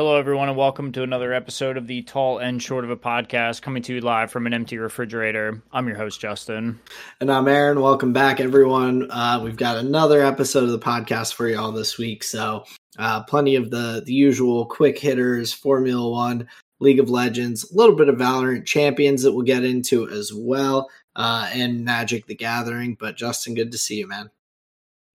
Hello, 0.00 0.16
everyone, 0.16 0.48
and 0.48 0.56
welcome 0.56 0.92
to 0.92 1.02
another 1.02 1.34
episode 1.34 1.76
of 1.76 1.86
the 1.86 2.00
Tall 2.00 2.38
and 2.38 2.62
Short 2.62 2.84
of 2.84 2.90
a 2.90 2.96
podcast 2.96 3.60
coming 3.60 3.82
to 3.82 3.96
you 3.96 4.00
live 4.00 4.30
from 4.30 4.46
an 4.46 4.54
empty 4.54 4.78
refrigerator. 4.78 5.62
I'm 5.72 5.86
your 5.86 5.98
host, 5.98 6.22
Justin. 6.22 6.80
And 7.20 7.30
I'm 7.30 7.46
Aaron. 7.46 7.82
Welcome 7.82 8.14
back, 8.14 8.40
everyone. 8.40 9.10
Uh, 9.10 9.42
we've 9.44 9.58
got 9.58 9.76
another 9.76 10.22
episode 10.22 10.64
of 10.64 10.70
the 10.70 10.78
podcast 10.78 11.34
for 11.34 11.48
you 11.48 11.60
all 11.60 11.70
this 11.70 11.98
week. 11.98 12.24
So, 12.24 12.64
uh, 12.98 13.24
plenty 13.24 13.56
of 13.56 13.70
the, 13.70 14.02
the 14.06 14.14
usual 14.14 14.64
quick 14.64 14.98
hitters, 14.98 15.52
Formula 15.52 16.08
One, 16.08 16.48
League 16.78 16.98
of 16.98 17.10
Legends, 17.10 17.70
a 17.70 17.76
little 17.76 17.94
bit 17.94 18.08
of 18.08 18.16
Valorant 18.16 18.64
champions 18.64 19.22
that 19.22 19.32
we'll 19.32 19.44
get 19.44 19.64
into 19.64 20.08
as 20.08 20.32
well, 20.32 20.88
uh, 21.14 21.50
and 21.52 21.84
Magic 21.84 22.24
the 22.24 22.34
Gathering. 22.34 22.96
But, 22.98 23.18
Justin, 23.18 23.52
good 23.52 23.70
to 23.72 23.76
see 23.76 23.98
you, 23.98 24.08
man. 24.08 24.30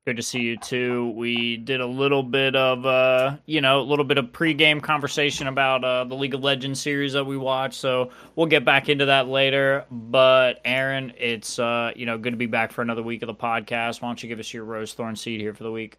Good 0.05 0.17
to 0.17 0.21
see 0.21 0.41
you 0.41 0.55
too. 0.55 1.09
We 1.15 1.57
did 1.57 1.81
a 1.81 1.85
little 1.87 2.21
bit 2.21 2.55
of, 2.55 2.85
uh, 2.85 3.37
you 3.47 3.59
know, 3.59 3.81
a 3.81 3.81
little 3.81 4.05
bit 4.05 4.19
of 4.19 4.25
pregame 4.25 4.79
conversation 4.79 5.47
about 5.47 5.83
uh, 5.83 6.03
the 6.03 6.13
League 6.13 6.35
of 6.35 6.43
Legends 6.43 6.79
series 6.79 7.13
that 7.13 7.23
we 7.23 7.37
watched. 7.37 7.79
So 7.79 8.11
we'll 8.35 8.45
get 8.45 8.63
back 8.63 8.87
into 8.87 9.05
that 9.05 9.27
later. 9.27 9.83
But 9.89 10.61
Aaron, 10.63 11.11
it's 11.17 11.57
uh, 11.57 11.91
you 11.95 12.05
know 12.05 12.19
good 12.19 12.31
to 12.31 12.37
be 12.37 12.45
back 12.45 12.71
for 12.71 12.83
another 12.83 13.01
week 13.01 13.23
of 13.23 13.27
the 13.27 13.33
podcast. 13.33 14.03
Why 14.03 14.09
don't 14.09 14.21
you 14.21 14.29
give 14.29 14.39
us 14.39 14.53
your 14.53 14.63
rose 14.63 14.93
thorn 14.93 15.15
seed 15.15 15.41
here 15.41 15.55
for 15.55 15.63
the 15.63 15.71
week? 15.71 15.97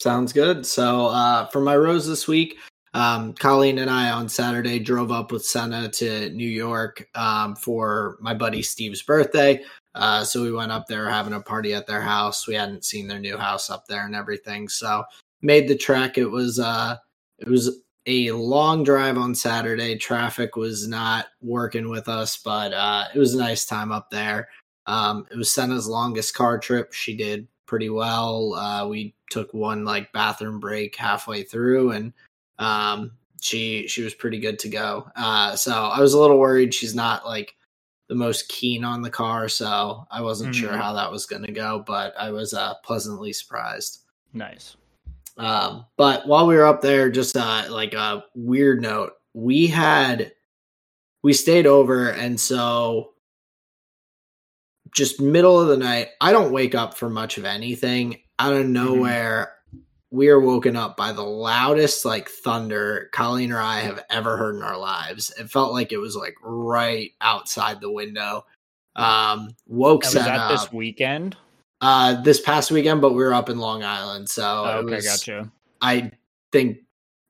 Sounds 0.00 0.34
good. 0.34 0.66
So 0.66 1.06
uh, 1.06 1.46
for 1.46 1.62
my 1.62 1.78
rose 1.78 2.06
this 2.06 2.28
week, 2.28 2.58
um, 2.92 3.32
Colleen 3.32 3.78
and 3.78 3.90
I 3.90 4.10
on 4.10 4.28
Saturday 4.28 4.78
drove 4.78 5.10
up 5.10 5.32
with 5.32 5.46
Senna 5.46 5.88
to 5.92 6.28
New 6.28 6.48
York 6.48 7.08
um, 7.14 7.56
for 7.56 8.18
my 8.20 8.34
buddy 8.34 8.60
Steve's 8.60 9.00
birthday. 9.00 9.62
Uh, 9.96 10.22
so 10.22 10.42
we 10.42 10.52
went 10.52 10.72
up 10.72 10.86
there 10.86 11.08
having 11.08 11.32
a 11.32 11.40
party 11.40 11.74
at 11.74 11.86
their 11.86 12.02
house. 12.02 12.46
We 12.46 12.54
hadn't 12.54 12.84
seen 12.84 13.08
their 13.08 13.18
new 13.18 13.36
house 13.36 13.70
up 13.70 13.86
there 13.86 14.04
and 14.04 14.14
everything. 14.14 14.68
So 14.68 15.04
made 15.42 15.68
the 15.68 15.76
trek. 15.76 16.18
It 16.18 16.30
was 16.30 16.58
uh, 16.58 16.96
it 17.38 17.48
was 17.48 17.80
a 18.06 18.30
long 18.32 18.84
drive 18.84 19.18
on 19.18 19.34
Saturday. 19.34 19.96
Traffic 19.96 20.56
was 20.56 20.86
not 20.86 21.26
working 21.40 21.88
with 21.88 22.08
us, 22.08 22.36
but 22.36 22.72
uh, 22.72 23.04
it 23.14 23.18
was 23.18 23.34
a 23.34 23.38
nice 23.38 23.64
time 23.64 23.90
up 23.90 24.10
there. 24.10 24.48
Um, 24.86 25.26
it 25.30 25.36
was 25.36 25.50
Senna's 25.50 25.88
longest 25.88 26.34
car 26.34 26.58
trip. 26.58 26.92
She 26.92 27.16
did 27.16 27.48
pretty 27.66 27.90
well. 27.90 28.54
Uh, 28.54 28.86
we 28.86 29.14
took 29.30 29.52
one 29.52 29.84
like 29.84 30.12
bathroom 30.12 30.60
break 30.60 30.94
halfway 30.94 31.42
through, 31.42 31.92
and 31.92 32.12
um, 32.58 33.12
she 33.40 33.88
she 33.88 34.02
was 34.02 34.14
pretty 34.14 34.38
good 34.38 34.58
to 34.60 34.68
go. 34.68 35.08
Uh, 35.16 35.56
so 35.56 35.72
I 35.72 36.00
was 36.00 36.14
a 36.14 36.20
little 36.20 36.38
worried 36.38 36.72
she's 36.72 36.94
not 36.94 37.26
like 37.26 37.55
the 38.08 38.14
most 38.14 38.48
keen 38.48 38.84
on 38.84 39.02
the 39.02 39.10
car, 39.10 39.48
so 39.48 40.06
I 40.10 40.22
wasn't 40.22 40.54
mm-hmm. 40.54 40.66
sure 40.66 40.76
how 40.76 40.92
that 40.94 41.10
was 41.10 41.26
going 41.26 41.44
to 41.44 41.52
go, 41.52 41.82
but 41.84 42.14
I 42.18 42.30
was 42.30 42.54
uh, 42.54 42.74
pleasantly 42.84 43.32
surprised. 43.32 44.02
Nice. 44.32 44.76
Um, 45.36 45.86
but 45.96 46.26
while 46.26 46.46
we 46.46 46.56
were 46.56 46.66
up 46.66 46.80
there, 46.80 47.10
just 47.10 47.36
uh, 47.36 47.64
like 47.68 47.94
a 47.94 48.24
weird 48.34 48.80
note, 48.80 49.12
we 49.34 49.66
had 49.66 50.32
we 51.22 51.32
stayed 51.32 51.66
over, 51.66 52.08
and 52.10 52.38
so 52.38 53.12
just 54.94 55.20
middle 55.20 55.60
of 55.60 55.68
the 55.68 55.76
night, 55.76 56.08
I 56.20 56.32
don't 56.32 56.52
wake 56.52 56.74
up 56.74 56.96
for 56.96 57.10
much 57.10 57.38
of 57.38 57.44
anything. 57.44 58.20
Out 58.38 58.52
of 58.52 58.64
mm-hmm. 58.64 58.72
nowhere, 58.72 59.55
we 60.10 60.28
are 60.28 60.40
woken 60.40 60.76
up 60.76 60.96
by 60.96 61.12
the 61.12 61.22
loudest 61.22 62.04
like 62.04 62.28
thunder 62.28 63.10
Colleen 63.12 63.52
or 63.52 63.60
I 63.60 63.80
have 63.80 64.04
ever 64.10 64.36
heard 64.36 64.56
in 64.56 64.62
our 64.62 64.78
lives. 64.78 65.32
It 65.38 65.50
felt 65.50 65.72
like 65.72 65.92
it 65.92 65.98
was 65.98 66.16
like 66.16 66.34
right 66.42 67.10
outside 67.20 67.80
the 67.80 67.90
window. 67.90 68.44
Um, 68.94 69.50
woke 69.66 70.04
was 70.04 70.14
that 70.14 70.40
up. 70.40 70.50
this 70.50 70.72
weekend? 70.72 71.36
Uh, 71.80 72.20
this 72.22 72.40
past 72.40 72.70
weekend, 72.70 73.00
but 73.02 73.12
we 73.12 73.22
were 73.22 73.34
up 73.34 73.50
in 73.50 73.58
Long 73.58 73.82
Island, 73.82 74.28
so 74.28 74.42
oh, 74.42 74.78
okay, 74.78 74.96
was, 74.96 75.04
gotcha. 75.04 75.50
I 75.82 76.10
think 76.50 76.78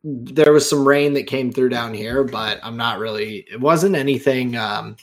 there 0.04 0.52
was 0.52 0.70
some 0.70 0.86
rain 0.86 1.14
that 1.14 1.26
came 1.26 1.50
through 1.50 1.70
down 1.70 1.92
here, 1.92 2.22
but 2.22 2.60
I'm 2.62 2.76
not 2.76 3.00
really. 3.00 3.44
It 3.50 3.60
wasn't 3.60 3.96
anything. 3.96 4.56
Um, 4.56 4.96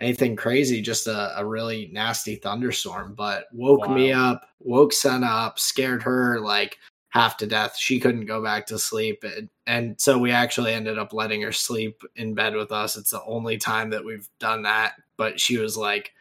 anything 0.00 0.34
crazy, 0.34 0.80
just 0.80 1.06
a, 1.06 1.38
a 1.38 1.44
really 1.44 1.90
nasty 1.92 2.36
thunderstorm, 2.36 3.14
but 3.14 3.46
woke 3.52 3.86
wow. 3.86 3.94
me 3.94 4.12
up, 4.12 4.48
woke 4.60 4.92
Senna 4.92 5.26
up, 5.26 5.58
scared 5.58 6.02
her 6.02 6.40
like 6.40 6.78
half 7.10 7.36
to 7.38 7.46
death. 7.46 7.76
She 7.76 8.00
couldn't 8.00 8.26
go 8.26 8.42
back 8.42 8.66
to 8.66 8.78
sleep. 8.78 9.24
And, 9.24 9.48
and 9.66 10.00
so 10.00 10.18
we 10.18 10.30
actually 10.30 10.72
ended 10.72 10.98
up 10.98 11.12
letting 11.12 11.42
her 11.42 11.52
sleep 11.52 12.02
in 12.16 12.34
bed 12.34 12.54
with 12.54 12.72
us. 12.72 12.96
It's 12.96 13.10
the 13.10 13.22
only 13.24 13.58
time 13.58 13.90
that 13.90 14.04
we've 14.04 14.28
done 14.38 14.62
that, 14.62 14.94
but 15.16 15.38
she 15.38 15.58
was 15.58 15.76
like 15.76 16.12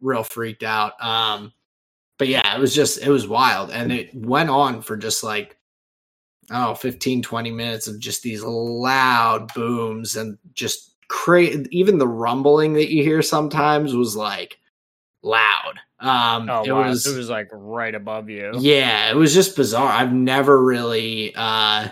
real 0.00 0.22
freaked 0.22 0.62
out. 0.62 1.02
Um, 1.02 1.52
but 2.18 2.28
yeah, 2.28 2.54
it 2.54 2.60
was 2.60 2.74
just, 2.74 2.98
it 3.02 3.10
was 3.10 3.26
wild. 3.26 3.70
And 3.70 3.92
it 3.92 4.14
went 4.14 4.50
on 4.50 4.82
for 4.82 4.96
just 4.96 5.24
like, 5.24 5.56
oh, 6.50 6.74
15, 6.74 7.22
20 7.22 7.50
minutes 7.50 7.88
of 7.88 7.98
just 7.98 8.22
these 8.22 8.42
loud 8.42 9.52
booms 9.54 10.16
and 10.16 10.38
just 10.54 10.95
crazy. 11.08 11.66
Even 11.70 11.98
the 11.98 12.08
rumbling 12.08 12.74
that 12.74 12.92
you 12.92 13.02
hear 13.02 13.22
sometimes 13.22 13.94
was 13.94 14.16
like 14.16 14.58
loud. 15.22 15.80
Um, 15.98 16.48
oh, 16.50 16.62
it 16.64 16.72
wow. 16.72 16.88
was 16.88 17.06
it 17.06 17.16
was 17.16 17.30
like 17.30 17.48
right 17.52 17.94
above 17.94 18.28
you. 18.28 18.52
Yeah, 18.58 19.10
it 19.10 19.16
was 19.16 19.32
just 19.32 19.56
bizarre. 19.56 19.90
I've 19.90 20.12
never 20.12 20.62
really 20.62 21.32
uh, 21.34 21.88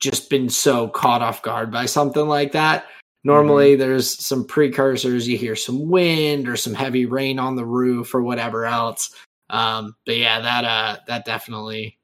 just 0.00 0.28
been 0.30 0.48
so 0.48 0.88
caught 0.88 1.22
off 1.22 1.42
guard 1.42 1.72
by 1.72 1.86
something 1.86 2.26
like 2.26 2.52
that. 2.52 2.86
Normally, 3.24 3.72
mm-hmm. 3.72 3.80
there's 3.80 4.24
some 4.24 4.44
precursors. 4.44 5.26
You 5.26 5.38
hear 5.38 5.56
some 5.56 5.88
wind 5.88 6.48
or 6.48 6.56
some 6.56 6.74
heavy 6.74 7.06
rain 7.06 7.38
on 7.38 7.56
the 7.56 7.66
roof 7.66 8.14
or 8.14 8.22
whatever 8.22 8.64
else. 8.64 9.14
Um, 9.50 9.96
but 10.06 10.16
yeah, 10.16 10.40
that 10.40 10.64
uh, 10.64 11.00
that 11.06 11.24
definitely 11.24 11.98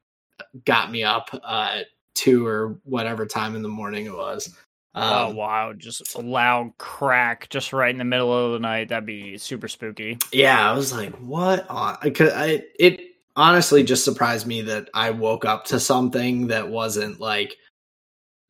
got 0.65 0.91
me 0.91 1.05
up 1.05 1.29
uh, 1.45 1.81
two 2.15 2.47
or 2.47 2.79
whatever 2.85 3.27
time 3.27 3.55
in 3.55 3.63
the 3.63 3.69
morning 3.69 4.07
it 4.07 4.15
was. 4.15 4.57
Oh, 4.95 5.03
um, 5.03 5.33
oh 5.33 5.35
wow! 5.35 5.73
Just 5.73 6.15
a 6.15 6.21
loud 6.21 6.73
crack, 6.79 7.49
just 7.51 7.73
right 7.73 7.91
in 7.91 7.99
the 7.99 8.05
middle 8.05 8.33
of 8.33 8.53
the 8.53 8.61
night. 8.61 8.91
That'd 8.91 9.07
be 9.07 9.37
super 9.39 9.67
spooky. 9.67 10.19
Yeah, 10.33 10.71
I 10.71 10.75
was 10.75 10.93
like, 10.93 11.15
"What?" 11.17 11.67
Because 12.03 12.33
I, 12.33 12.63
it 12.79 13.01
honestly 13.37 13.83
just 13.83 14.05
surprised 14.05 14.47
me 14.47 14.63
that 14.63 14.89
I 14.95 15.11
woke 15.11 15.45
up 15.45 15.65
to 15.67 15.81
something 15.81 16.47
that 16.49 16.69
wasn't 16.69 17.19
like 17.21 17.57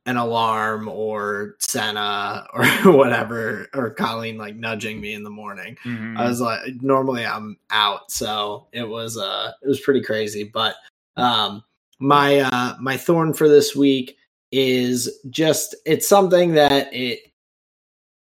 an 0.07 0.19
alarm 0.19 0.89
or 0.89 1.57
Senna 1.61 2.47
or 2.55 2.67
whatever, 2.93 3.69
or 3.75 3.91
Colleen 3.91 4.37
like 4.37 4.57
nudging 4.57 5.01
me 5.01 5.15
in 5.15 5.23
the 5.23 5.31
morning. 5.31 5.77
Mm-hmm. 5.85 6.19
I 6.19 6.29
was 6.29 6.41
like, 6.41 6.61
normally 6.83 7.25
I'm 7.25 7.57
out, 7.71 8.11
so 8.11 8.67
it 8.73 8.87
was 8.87 9.17
uh, 9.17 9.53
it 9.63 9.69
was 9.69 9.81
pretty 9.81 10.03
crazy. 10.03 10.45
But 10.45 10.77
um, 11.17 11.65
my 12.01 12.41
uh, 12.41 12.77
my 12.81 12.97
thorn 12.97 13.33
for 13.33 13.49
this 13.49 13.75
week 13.75 14.17
is 14.57 15.11
just 15.31 15.75
it's 15.85 16.09
something 16.09 16.53
that 16.55 16.89
it 16.95 17.19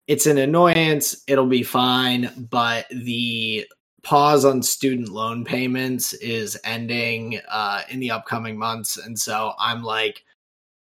it's 0.06 0.28
an 0.28 0.38
annoyance 0.38 1.24
it'll 1.26 1.48
be 1.48 1.64
fine 1.64 2.30
but 2.52 2.86
the 2.92 3.66
pause 4.04 4.46
on 4.46 4.62
student 4.62 5.10
loan 5.10 5.44
payments 5.44 6.14
is 6.14 6.60
ending 6.64 7.40
uh 7.50 7.81
in 7.90 8.00
the 8.00 8.12
upcoming 8.12 8.56
months. 8.56 8.98
And 8.98 9.18
so 9.18 9.54
i'm 9.58 9.81
like 9.81 10.24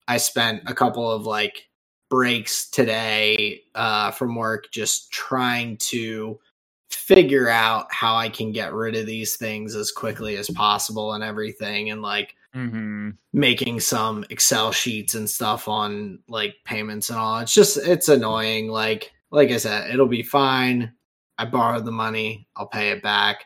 i 0.08 0.16
spent 0.16 0.64
a 0.66 0.74
couple 0.74 1.08
of 1.08 1.24
like 1.24 1.68
breaks 2.10 2.68
today 2.68 3.62
uh 3.76 4.10
from 4.10 4.34
work 4.34 4.72
just 4.72 5.12
trying 5.12 5.76
to 5.76 6.36
figure 6.90 7.48
out 7.48 7.86
how 7.92 8.16
i 8.16 8.28
can 8.28 8.50
get 8.50 8.72
rid 8.72 8.96
of 8.96 9.06
these 9.06 9.36
things 9.36 9.76
as 9.76 9.92
quickly 9.92 10.36
as 10.36 10.50
possible 10.50 11.12
and 11.12 11.22
everything. 11.22 11.90
And 11.90 12.02
like 12.02 12.34
mm-hmm. 12.54 13.10
making 13.32 13.80
some 13.80 14.24
Excel 14.30 14.72
sheets 14.72 15.14
and 15.14 15.28
stuff 15.28 15.68
on 15.68 16.20
like 16.28 16.56
payments 16.64 17.10
and 17.10 17.18
all. 17.18 17.38
It's 17.38 17.54
just 17.54 17.76
it's 17.78 18.08
annoying. 18.08 18.68
Like 18.68 19.12
like 19.30 19.50
I 19.50 19.58
said, 19.58 19.90
it'll 19.90 20.06
be 20.06 20.22
fine. 20.22 20.92
I 21.38 21.44
borrowed 21.44 21.84
the 21.84 21.92
money. 21.92 22.48
I'll 22.56 22.66
pay 22.66 22.90
it 22.90 23.02
back. 23.02 23.44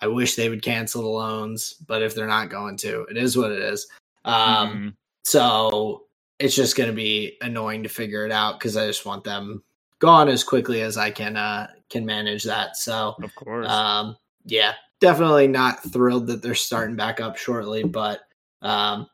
I 0.00 0.08
wish 0.08 0.34
they 0.34 0.48
would 0.48 0.62
cancel 0.62 1.02
the 1.02 1.08
loans, 1.08 1.74
but 1.86 2.02
if 2.02 2.14
they're 2.14 2.26
not 2.26 2.50
going 2.50 2.76
to, 2.78 3.02
it 3.02 3.16
is 3.16 3.36
what 3.36 3.52
it 3.52 3.60
is. 3.60 3.86
Um, 4.24 4.34
mm-hmm. 4.68 4.88
So 5.24 6.06
it's 6.38 6.56
just 6.56 6.76
going 6.76 6.88
to 6.88 6.94
be 6.94 7.36
annoying 7.40 7.84
to 7.84 7.88
figure 7.88 8.26
it 8.26 8.32
out 8.32 8.58
because 8.58 8.76
I 8.76 8.86
just 8.86 9.06
want 9.06 9.22
them 9.22 9.62
gone 10.00 10.28
as 10.28 10.42
quickly 10.42 10.82
as 10.82 10.98
I 10.98 11.12
can 11.12 11.36
uh, 11.36 11.68
can 11.88 12.04
manage 12.04 12.42
that. 12.44 12.76
So 12.76 13.14
of 13.22 13.34
course, 13.36 13.68
um, 13.68 14.16
yeah, 14.44 14.74
definitely 15.00 15.46
not 15.46 15.82
thrilled 15.92 16.26
that 16.26 16.42
they're 16.42 16.54
starting 16.56 16.96
back 16.96 17.20
up 17.20 17.36
shortly, 17.36 17.84
but 17.84 18.22
um, 18.62 19.08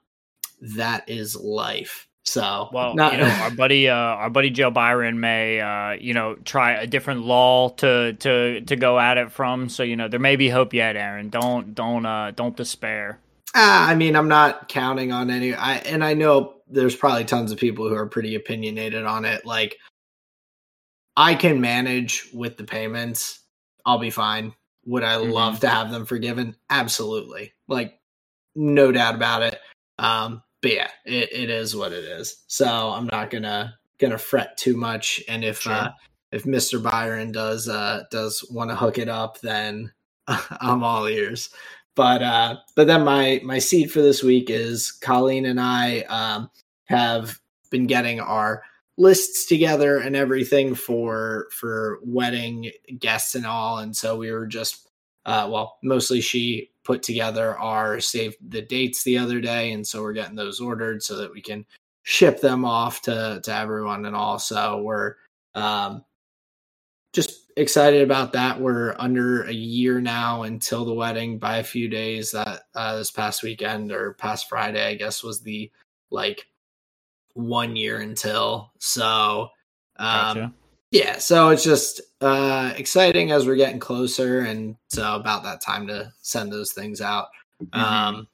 that 0.77 1.09
is 1.09 1.37
life. 1.37 2.07
So, 2.25 2.69
well, 2.73 2.95
not- 2.95 3.13
you 3.15 3.19
know, 3.21 3.27
our 3.43 3.51
buddy, 3.51 3.89
uh, 3.89 3.95
our 3.95 4.31
buddy 4.31 4.51
Joe 4.51 4.71
Byron 4.71 5.19
may, 5.19 5.61
uh, 5.61 5.93
you 5.93 6.13
know, 6.15 6.35
try 6.45 6.73
a 6.73 6.87
different 6.87 7.23
law 7.23 7.71
to 7.71 8.13
to 8.13 8.61
to 8.61 8.77
go 8.77 8.99
at 8.99 9.19
it 9.19 9.33
from. 9.33 9.69
So, 9.69 9.83
you 9.83 9.97
know, 9.97 10.09
there 10.09 10.21
may 10.21 10.37
be 10.37 10.49
hope 10.49 10.75
yet, 10.75 10.97
Aaron. 10.97 11.31
Don't 11.31 11.75
don't 11.75 12.05
uh 12.05 12.33
don't 12.33 12.57
despair. 12.57 13.19
Uh, 13.55 13.89
I 13.89 13.95
mean, 13.95 14.15
I'm 14.15 14.29
not 14.29 14.69
counting 14.69 15.11
on 15.11 15.31
any. 15.31 15.55
I 15.55 15.77
and 15.77 16.05
I 16.05 16.15
know 16.15 16.57
there's 16.69 16.95
probably 16.95 17.25
tons 17.25 17.51
of 17.51 17.59
people 17.59 17.89
who 17.89 17.95
are 17.95 18.07
pretty 18.07 18.35
opinionated 18.35 19.05
on 19.05 19.25
it. 19.25 19.47
Like, 19.47 19.79
I 21.17 21.35
can 21.35 21.61
manage 21.61 22.29
with 22.35 22.59
the 22.59 22.65
payments. 22.65 23.41
I'll 23.87 23.99
be 23.99 24.11
fine. 24.11 24.55
Would 24.85 25.03
I 25.03 25.15
mm-hmm. 25.15 25.31
love 25.31 25.61
to 25.61 25.69
have 25.69 25.91
them 25.91 26.05
forgiven? 26.05 26.57
Absolutely. 26.69 27.53
Like, 27.69 27.98
no 28.59 28.93
doubt 28.93 29.17
about 29.17 29.43
it. 29.45 29.61
Um, 29.99 30.43
but 30.63 30.75
yeah, 30.75 30.91
it, 31.07 31.33
it 31.33 31.51
is 31.51 31.77
what 31.77 31.93
it 31.93 32.05
is. 32.05 32.45
So 32.49 32.67
I'm 32.67 33.07
not 33.07 33.31
gonna 33.31 33.77
gonna 34.01 34.19
fret 34.19 34.59
too 34.59 34.77
much. 34.77 35.23
And 35.29 35.45
if 35.45 35.63
Sure. 35.63 35.75
uh, 35.75 35.91
if 36.33 36.45
Mr. 36.45 36.83
Byron 36.83 37.33
does 37.33 37.69
uh, 37.69 38.05
does 38.11 38.45
want 38.51 38.71
to 38.71 38.77
hook 38.77 38.99
it 38.99 39.09
up, 39.11 39.41
then 39.41 39.93
I'm 40.29 40.85
all 40.85 41.07
ears. 41.09 41.51
But 41.97 42.23
uh, 42.23 42.57
but 42.77 42.89
then 42.89 43.05
my 43.05 43.41
my 43.45 43.61
seed 43.61 43.93
for 43.93 44.03
this 44.03 44.23
week 44.25 44.51
is 44.51 44.93
Colleen 44.93 45.47
and 45.47 45.61
I 45.61 46.01
um, 46.03 46.51
have 46.87 47.41
been 47.71 47.87
getting 47.89 48.21
our 48.21 48.65
lists 48.99 49.47
together 49.47 49.99
and 49.99 50.17
everything 50.17 50.75
for 50.75 51.49
for 51.53 52.01
wedding 52.05 52.73
guests 52.99 53.37
and 53.37 53.47
all, 53.47 53.79
and 53.79 53.97
so 53.97 54.17
we 54.17 54.33
were 54.33 54.47
just 54.47 54.89
uh, 55.27 55.49
well, 55.51 55.79
mostly 55.85 56.21
she 56.21 56.71
put 56.89 57.03
together 57.03 57.55
our 57.59 58.01
save 58.01 58.35
the 58.41 58.63
dates 58.63 59.05
the 59.05 59.19
other 59.19 59.43
day, 59.43 59.73
and 59.73 59.87
so 59.87 60.01
we're 60.01 60.15
getting 60.15 60.35
those 60.35 60.59
ordered 60.59 61.03
so 61.03 61.19
that 61.19 61.31
we 61.31 61.43
can 61.43 61.67
ship 62.03 62.41
them 62.41 62.65
off 62.65 63.03
to 63.03 63.41
to 63.45 63.55
everyone 63.55 64.07
and 64.07 64.17
also, 64.17 64.81
we're 64.81 65.17
um, 65.55 66.03
just 67.13 67.53
excited 67.59 68.03
about 68.03 68.33
that. 68.33 68.59
We're 68.59 68.97
under 68.99 69.43
a 69.43 69.53
year 69.53 70.01
now 70.01 70.45
until 70.45 70.87
the 70.87 70.95
wedding 70.95 71.39
by 71.39 71.59
a 71.59 71.63
few 71.65 71.89
days. 71.89 72.31
That 72.31 72.63
uh, 72.75 72.97
this 72.97 73.11
past 73.11 73.43
weekend 73.43 73.93
or 73.93 74.15
past 74.15 74.49
Friday, 74.49 74.87
I 74.87 74.95
guess, 74.95 75.23
was 75.23 75.43
the 75.43 75.71
like 76.11 76.47
one 77.35 77.77
year 77.77 78.01
until. 78.01 78.73
So 78.79 79.51
um, 79.99 80.37
Gotcha. 80.39 80.53
Yeah, 80.91 81.19
so 81.19 81.51
it's 81.51 81.65
just 81.65 82.01
uh, 82.21 82.73
exciting 82.77 83.31
as 83.31 83.47
we're 83.47 83.57
getting 83.57 83.81
closer, 83.81 84.41
and 84.41 84.77
so 84.89 85.15
about 85.15 85.43
that 85.45 85.61
time 85.61 85.87
to 85.89 86.13
send 86.23 86.53
those 86.53 86.73
things 86.73 87.01
out. 87.01 87.29
Mhm. 87.63 87.79
Um, 87.79 88.29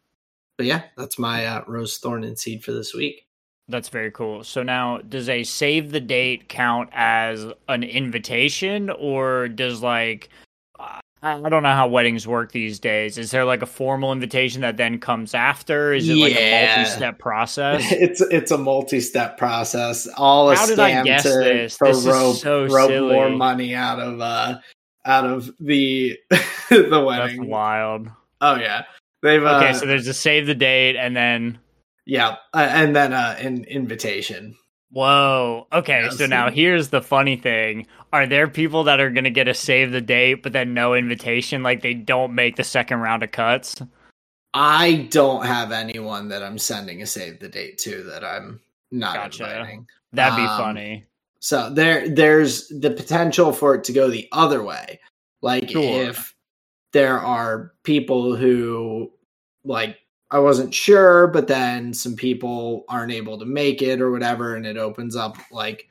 but 0.56 0.66
yeah, 0.66 0.82
that's 0.96 1.18
my 1.18 1.46
uh, 1.46 1.64
rose 1.66 1.98
thorn 1.98 2.24
and 2.24 2.38
seed 2.38 2.64
for 2.64 2.72
this 2.72 2.94
week. 2.94 3.26
That's 3.68 3.88
very 3.88 4.10
cool. 4.10 4.44
So 4.44 4.62
now, 4.62 4.98
does 4.98 5.28
a 5.28 5.42
save 5.42 5.90
the 5.90 6.00
date 6.00 6.48
count 6.48 6.90
as 6.92 7.46
an 7.68 7.82
invitation, 7.82 8.90
or 8.90 9.48
does 9.48 9.82
like 9.82 10.28
I 11.24 11.48
don't 11.48 11.62
know 11.62 11.72
how 11.72 11.88
weddings 11.88 12.26
work 12.26 12.52
these 12.52 12.78
days. 12.78 13.16
Is 13.16 13.30
there 13.30 13.46
like 13.46 13.62
a 13.62 13.66
formal 13.66 14.12
invitation 14.12 14.60
that 14.60 14.76
then 14.76 14.98
comes 14.98 15.32
after? 15.32 15.94
Is 15.94 16.06
it 16.06 16.16
like 16.16 16.36
a 16.36 16.76
multi-step 16.76 17.18
process? 17.18 17.80
it's 17.92 18.20
it's 18.20 18.50
a 18.50 18.58
multi-step 18.58 19.38
process. 19.38 20.06
All 20.18 20.50
a 20.50 20.56
How 20.56 20.66
scam 20.66 21.04
to, 21.22 21.28
this? 21.30 21.78
to 21.78 21.84
This 21.86 21.98
is 21.98 22.06
rope, 22.06 22.36
so 22.36 22.66
rope 22.66 22.90
silly. 22.90 23.14
more 23.14 23.30
money 23.30 23.74
out 23.74 24.00
of 24.00 24.20
uh 24.20 24.58
out 25.06 25.24
of 25.24 25.50
the 25.60 26.18
the 26.30 26.88
That's 26.90 27.04
wedding. 27.06 27.48
wild. 27.48 28.08
Oh 28.42 28.56
yeah, 28.56 28.84
they've 29.22 29.42
Okay, 29.42 29.70
uh, 29.70 29.72
so 29.72 29.86
there's 29.86 30.06
a 30.06 30.14
save 30.14 30.46
the 30.46 30.54
date, 30.54 30.96
and 30.96 31.16
then 31.16 31.58
yeah, 32.04 32.36
uh, 32.52 32.68
and 32.70 32.94
then 32.94 33.14
uh, 33.14 33.34
an 33.38 33.64
invitation. 33.64 34.54
Whoa. 34.94 35.66
Okay, 35.72 36.04
Yeah, 36.04 36.10
so 36.10 36.26
now 36.26 36.50
here's 36.50 36.88
the 36.88 37.02
funny 37.02 37.36
thing: 37.36 37.86
Are 38.12 38.26
there 38.26 38.48
people 38.48 38.84
that 38.84 39.00
are 39.00 39.10
gonna 39.10 39.30
get 39.30 39.48
a 39.48 39.54
save 39.54 39.92
the 39.92 40.00
date, 40.00 40.42
but 40.42 40.52
then 40.52 40.72
no 40.74 40.94
invitation? 40.94 41.62
Like 41.62 41.82
they 41.82 41.94
don't 41.94 42.34
make 42.34 42.56
the 42.56 42.64
second 42.64 43.00
round 43.00 43.22
of 43.22 43.30
cuts? 43.32 43.76
I 44.54 45.08
don't 45.10 45.44
have 45.44 45.72
anyone 45.72 46.28
that 46.28 46.42
I'm 46.42 46.58
sending 46.58 47.02
a 47.02 47.06
save 47.06 47.40
the 47.40 47.48
date 47.48 47.76
to 47.78 48.04
that 48.04 48.24
I'm 48.24 48.60
not 48.92 49.14
Gotcha. 49.16 49.44
inviting. 49.44 49.86
That'd 50.12 50.36
be 50.36 50.42
Um, 50.42 50.58
funny. 50.58 51.04
So 51.40 51.70
there 51.70 52.08
there's 52.08 52.68
the 52.68 52.90
potential 52.92 53.52
for 53.52 53.74
it 53.74 53.84
to 53.84 53.92
go 53.92 54.08
the 54.08 54.28
other 54.32 54.62
way. 54.62 55.00
Like 55.42 55.70
Sure. 55.70 55.82
if 55.82 56.34
there 56.92 57.18
are 57.18 57.72
people 57.82 58.36
who 58.36 59.10
like 59.64 59.98
I 60.34 60.40
wasn't 60.40 60.74
sure, 60.74 61.28
but 61.28 61.46
then 61.46 61.94
some 61.94 62.16
people 62.16 62.84
aren't 62.88 63.12
able 63.12 63.38
to 63.38 63.44
make 63.44 63.82
it 63.82 64.00
or 64.00 64.10
whatever, 64.10 64.56
and 64.56 64.66
it 64.66 64.76
opens 64.76 65.14
up 65.14 65.36
like 65.52 65.88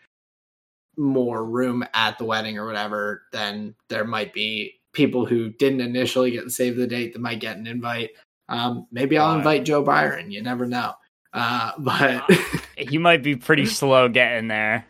more 0.97 1.45
room 1.45 1.85
at 1.93 2.17
the 2.17 2.25
wedding 2.25 2.57
or 2.57 2.65
whatever, 2.65 3.23
then 3.31 3.73
there 3.87 4.03
might 4.03 4.33
be 4.33 4.81
people 4.91 5.25
who 5.25 5.49
didn't 5.51 5.79
initially 5.79 6.29
get 6.31 6.43
the 6.43 6.49
save 6.49 6.75
the 6.75 6.85
date 6.85 7.13
that 7.13 7.21
might 7.21 7.39
get 7.39 7.55
an 7.55 7.67
invite. 7.67 8.09
Um, 8.49 8.85
maybe 8.91 9.17
I'll 9.17 9.37
invite 9.37 9.63
Joe 9.63 9.81
Byron. 9.81 10.29
You 10.29 10.41
never 10.41 10.65
know. 10.65 10.91
Uh, 11.31 11.71
but 11.79 12.29
He 12.75 12.97
might 12.97 13.23
be 13.23 13.37
pretty 13.37 13.65
slow 13.65 14.09
getting 14.09 14.49
there. 14.49 14.85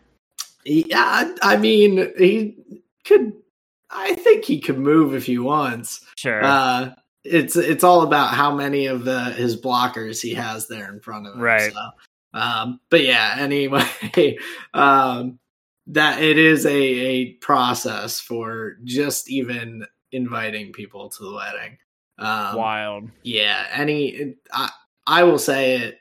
Yeah, 0.65 1.31
I 1.43 1.57
mean, 1.57 2.11
he 2.17 2.57
could. 3.05 3.33
I 3.91 4.15
think 4.15 4.45
he 4.45 4.59
could 4.59 4.79
move 4.79 5.13
if 5.13 5.27
he 5.27 5.37
wants. 5.37 6.03
Sure. 6.15 6.43
Uh, 6.43 6.95
it's 7.23 7.55
it's 7.55 7.83
all 7.83 8.01
about 8.01 8.33
how 8.33 8.53
many 8.53 8.85
of 8.87 9.05
the 9.05 9.25
his 9.31 9.59
blockers 9.59 10.21
he 10.21 10.33
has 10.33 10.67
there 10.67 10.91
in 10.91 10.99
front 10.99 11.27
of 11.27 11.35
him. 11.35 11.41
Right. 11.41 11.71
So, 11.71 11.89
um, 12.33 12.79
but 12.89 13.03
yeah. 13.03 13.35
Anyway, 13.39 14.37
um, 14.73 15.39
that 15.87 16.21
it 16.21 16.37
is 16.37 16.65
a 16.65 16.71
a 16.71 17.33
process 17.35 18.19
for 18.19 18.77
just 18.83 19.29
even 19.29 19.85
inviting 20.11 20.71
people 20.71 21.09
to 21.09 21.23
the 21.23 21.33
wedding. 21.33 21.77
Um, 22.19 22.55
Wild. 22.57 23.09
yeah 23.23 23.65
any 23.73 24.35
I, 24.51 24.69
I 25.07 25.23
will 25.23 25.39
say 25.39 25.77
it 25.77 25.97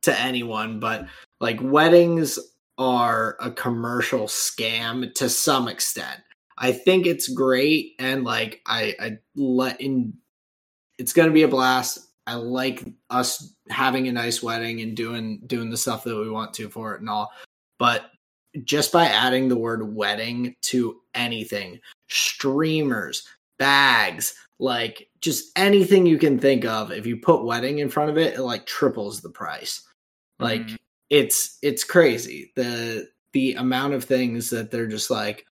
to 0.00 0.18
anyone 0.18 0.80
but 0.80 1.06
like 1.40 1.58
weddings 1.60 2.38
are 2.78 3.36
a 3.38 3.50
commercial 3.50 4.24
scam 4.24 5.12
to 5.14 5.28
some 5.28 5.68
extent 5.68 6.20
i 6.58 6.72
think 6.72 7.06
it's 7.06 7.28
great 7.28 7.94
and 7.98 8.24
like 8.24 8.60
i 8.66 8.94
i 9.00 9.18
let 9.36 9.80
in 9.80 10.12
it's 10.98 11.12
going 11.12 11.28
to 11.28 11.32
be 11.34 11.44
a 11.44 11.48
blast. 11.48 12.00
I 12.26 12.34
like 12.34 12.84
us 13.08 13.54
having 13.70 14.08
a 14.08 14.12
nice 14.12 14.42
wedding 14.42 14.80
and 14.80 14.96
doing 14.96 15.40
doing 15.46 15.70
the 15.70 15.76
stuff 15.76 16.04
that 16.04 16.16
we 16.16 16.28
want 16.28 16.52
to 16.54 16.68
for 16.68 16.94
it 16.94 17.00
and 17.00 17.08
all 17.08 17.30
but 17.78 18.10
just 18.64 18.92
by 18.92 19.06
adding 19.06 19.48
the 19.48 19.56
word 19.56 19.94
wedding 19.94 20.54
to 20.62 21.00
anything 21.14 21.78
streamers 22.08 23.26
bags 23.58 24.34
like 24.58 25.08
just 25.20 25.52
anything 25.56 26.04
you 26.06 26.18
can 26.18 26.38
think 26.38 26.64
of 26.64 26.90
if 26.92 27.06
you 27.06 27.16
put 27.16 27.44
wedding 27.44 27.78
in 27.78 27.88
front 27.88 28.10
of 28.10 28.18
it 28.18 28.34
it 28.34 28.42
like 28.42 28.66
triples 28.66 29.20
the 29.20 29.30
price. 29.30 29.82
Like 30.40 30.62
Mhm. 30.62 30.76
it's 31.10 31.58
it's 31.62 31.84
crazy. 31.84 32.52
The 32.56 33.08
the 33.32 33.54
amount 33.54 33.94
of 33.94 34.04
things 34.04 34.50
that 34.50 34.70
they're 34.70 34.86
just 34.86 35.10
like 35.10 35.46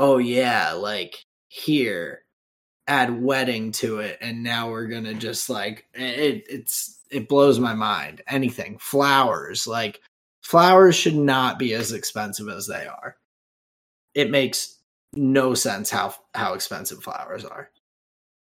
oh 0.00 0.16
yeah 0.16 0.72
like 0.72 1.26
here 1.48 2.24
add 2.88 3.22
wedding 3.22 3.70
to 3.70 3.98
it 3.98 4.16
and 4.20 4.42
now 4.42 4.70
we're 4.70 4.86
gonna 4.86 5.14
just 5.14 5.50
like 5.50 5.86
it 5.94 6.42
it's 6.48 6.98
it 7.10 7.28
blows 7.28 7.60
my 7.60 7.74
mind 7.74 8.22
anything 8.26 8.78
flowers 8.78 9.66
like 9.66 10.00
flowers 10.42 10.96
should 10.96 11.14
not 11.14 11.58
be 11.58 11.74
as 11.74 11.92
expensive 11.92 12.48
as 12.48 12.66
they 12.66 12.86
are 12.86 13.16
it 14.14 14.30
makes 14.30 14.78
no 15.12 15.54
sense 15.54 15.90
how 15.90 16.14
how 16.34 16.54
expensive 16.54 17.02
flowers 17.02 17.44
are 17.44 17.70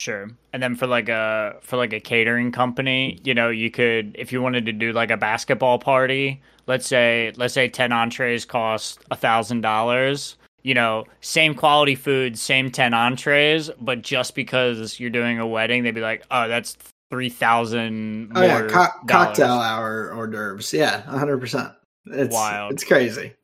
Sure. 0.01 0.33
And 0.53 0.61
then 0.61 0.75
for 0.75 0.89
like 0.89 1.09
a 1.09 1.59
for 1.61 1.77
like 1.77 1.93
a 1.93 2.01
catering 2.01 2.51
company, 2.51 3.21
you 3.23 3.35
know, 3.35 3.51
you 3.51 3.71
could 3.71 4.17
if 4.19 4.33
you 4.33 4.43
wanted 4.43 4.67
to 4.67 4.73
do 4.73 4.93
like 4.93 5.13
a 5.13 5.17
basketball 5.17 5.79
party, 5.79 6.43
let's 6.67 6.89
say 6.89 7.33
let's 7.37 7.55
say 7.55 7.69
ten 7.69 7.93
entrees 7.93 8.45
cost 8.45 8.99
a 9.13 9.17
thousand 9.17 9.61
dollars. 9.61 10.37
You 10.63 10.75
know, 10.75 11.05
same 11.21 11.55
quality 11.55 11.95
food, 11.95 12.39
same 12.39 12.71
ten 12.71 12.95
entrees, 12.95 13.71
but 13.81 14.03
just 14.03 14.35
because 14.35 15.01
you're 15.01 15.11
doing 15.11 15.39
a 15.39 15.47
wedding, 15.47 15.83
they'd 15.83 15.91
be 15.91 16.01
like, 16.01 16.25
"Oh, 16.31 16.47
that's 16.47 16.77
three 17.11 17.29
thousand 17.29 18.33
Oh 18.35 18.41
more 18.41 18.47
yeah, 18.47 18.69
co- 18.69 19.07
cocktail 19.07 19.55
hour 19.55 20.13
hors 20.13 20.29
d'oeuvres. 20.29 20.73
Yeah, 20.73 21.03
hundred 21.03 21.39
percent. 21.39 21.73
It's 22.07 22.33
Wild. 22.33 22.73
It's 22.73 22.85
crazy. 22.85 23.35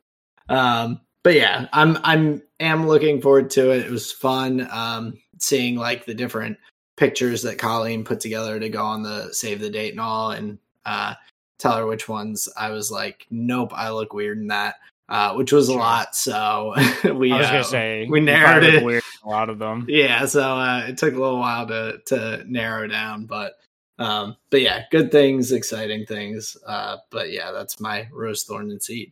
Um, 0.49 1.01
but 1.23 1.35
yeah, 1.35 1.67
I'm 1.73 1.97
I'm 2.03 2.41
am 2.59 2.87
looking 2.87 3.21
forward 3.21 3.49
to 3.51 3.71
it. 3.71 3.85
It 3.85 3.91
was 3.91 4.11
fun. 4.11 4.67
Um, 4.71 5.19
seeing 5.37 5.75
like 5.75 6.05
the 6.05 6.13
different 6.13 6.57
pictures 6.97 7.41
that 7.43 7.57
Colleen 7.57 8.03
put 8.03 8.19
together 8.19 8.59
to 8.59 8.69
go 8.69 8.83
on 8.83 9.03
the 9.03 9.33
save 9.33 9.59
the 9.59 9.69
date 9.69 9.91
and 9.91 10.01
all, 10.01 10.31
and 10.31 10.57
uh, 10.85 11.13
tell 11.59 11.75
her 11.75 11.85
which 11.85 12.09
ones 12.09 12.49
I 12.57 12.71
was 12.71 12.89
like, 12.89 13.27
nope, 13.29 13.71
I 13.75 13.91
look 13.91 14.13
weird 14.13 14.39
in 14.39 14.47
that. 14.47 14.75
Uh, 15.09 15.33
which 15.33 15.51
was 15.51 15.69
a 15.69 15.73
lot. 15.73 16.15
So 16.15 16.73
we 17.15 17.31
I 17.33 17.37
was 17.37 17.47
uh, 17.47 17.51
gonna 17.51 17.63
say 17.63 18.07
we 18.09 18.19
narrowed 18.19 18.63
it. 18.63 18.83
Weird, 18.83 19.01
a 19.25 19.29
lot 19.29 19.49
of 19.49 19.57
them. 19.59 19.85
yeah 19.89 20.25
so 20.25 20.41
uh 20.41 20.85
it 20.87 20.97
took 20.97 21.15
a 21.15 21.19
little 21.19 21.39
while 21.39 21.65
to 21.67 21.99
to 22.05 22.43
narrow 22.47 22.87
down 22.87 23.25
but 23.25 23.53
um 23.97 24.37
but 24.51 24.61
yeah 24.61 24.83
good 24.91 25.11
things 25.11 25.51
exciting 25.51 26.05
things 26.05 26.55
uh 26.65 26.97
but 27.09 27.31
yeah 27.31 27.51
that's 27.51 27.79
my 27.79 28.07
rose 28.13 28.43
thorn 28.43 28.69
and 28.71 28.81
seed 28.83 29.11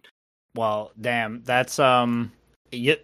Well, 0.56 0.92
damn, 1.02 1.44
that's 1.44 1.78
um, 1.80 2.32
you, 2.72 2.96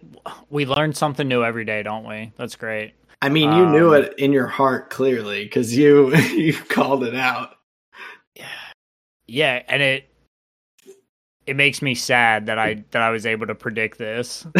we 0.50 0.64
learn 0.64 0.92
something 0.94 1.26
new 1.28 1.42
every 1.44 1.64
day, 1.64 1.82
don't 1.82 2.06
we? 2.08 2.32
That's 2.36 2.56
great. 2.56 2.94
i 3.22 3.28
mean 3.28 3.52
you 3.52 3.66
knew 3.66 3.94
Um, 3.94 4.02
it 4.04 4.14
in 4.18 4.32
your 4.32 4.46
heart 4.46 4.90
clearly 4.90 5.44
because 5.44 5.76
you 5.76 6.14
you 6.30 6.52
called 6.54 7.02
it 7.04 7.14
out 7.16 7.56
Yeah, 8.36 8.46
Yeah, 9.26 9.62
and 9.68 9.82
it 9.82 10.08
it 11.46 11.56
makes 11.56 11.82
me 11.82 11.94
sad 11.94 12.46
that 12.46 12.58
I 12.58 12.84
that 12.90 13.02
I 13.02 13.10
was 13.10 13.26
able 13.26 13.46
to 13.46 13.54
predict 13.54 13.98
this. 13.98 14.46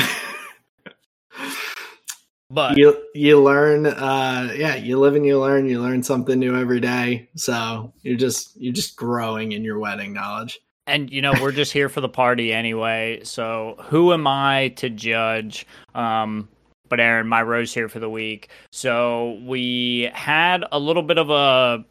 But 2.50 2.76
you 2.76 3.02
you 3.14 3.40
learn 3.42 3.86
uh 3.86 4.52
yeah, 4.54 4.76
you 4.76 5.00
live 5.00 5.16
and 5.16 5.26
you 5.26 5.40
learn, 5.40 5.66
you 5.68 5.80
learn 5.80 6.02
something 6.02 6.38
new 6.38 6.54
every 6.54 6.78
day. 6.78 7.28
So 7.34 7.92
you're 8.02 8.18
just 8.18 8.52
you're 8.60 8.72
just 8.74 8.96
growing 8.96 9.52
in 9.52 9.64
your 9.64 9.78
wedding 9.78 10.12
knowledge. 10.12 10.60
and 10.86 11.10
you 11.10 11.22
know 11.22 11.32
we're 11.40 11.52
just 11.52 11.72
here 11.72 11.88
for 11.88 12.02
the 12.02 12.08
party 12.08 12.52
anyway 12.52 13.18
so 13.24 13.74
who 13.88 14.12
am 14.12 14.26
i 14.26 14.68
to 14.76 14.90
judge 14.90 15.66
um 15.94 16.46
but 16.90 17.00
aaron 17.00 17.26
my 17.26 17.42
rose 17.42 17.72
here 17.72 17.88
for 17.88 18.00
the 18.00 18.10
week 18.10 18.50
so 18.70 19.40
we 19.46 20.10
had 20.12 20.62
a 20.72 20.78
little 20.78 21.02
bit 21.02 21.16
of 21.16 21.30
a 21.30 21.82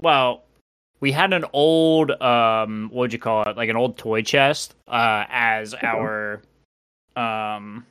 well 0.00 0.42
we 1.00 1.12
had 1.12 1.32
an 1.32 1.44
old 1.52 2.10
um 2.22 2.88
what'd 2.92 3.12
you 3.12 3.18
call 3.18 3.42
it 3.44 3.56
like 3.56 3.68
an 3.68 3.76
old 3.76 3.96
toy 3.98 4.22
chest 4.22 4.74
uh 4.88 5.24
as 5.28 5.74
our 5.82 6.42
um 7.16 7.84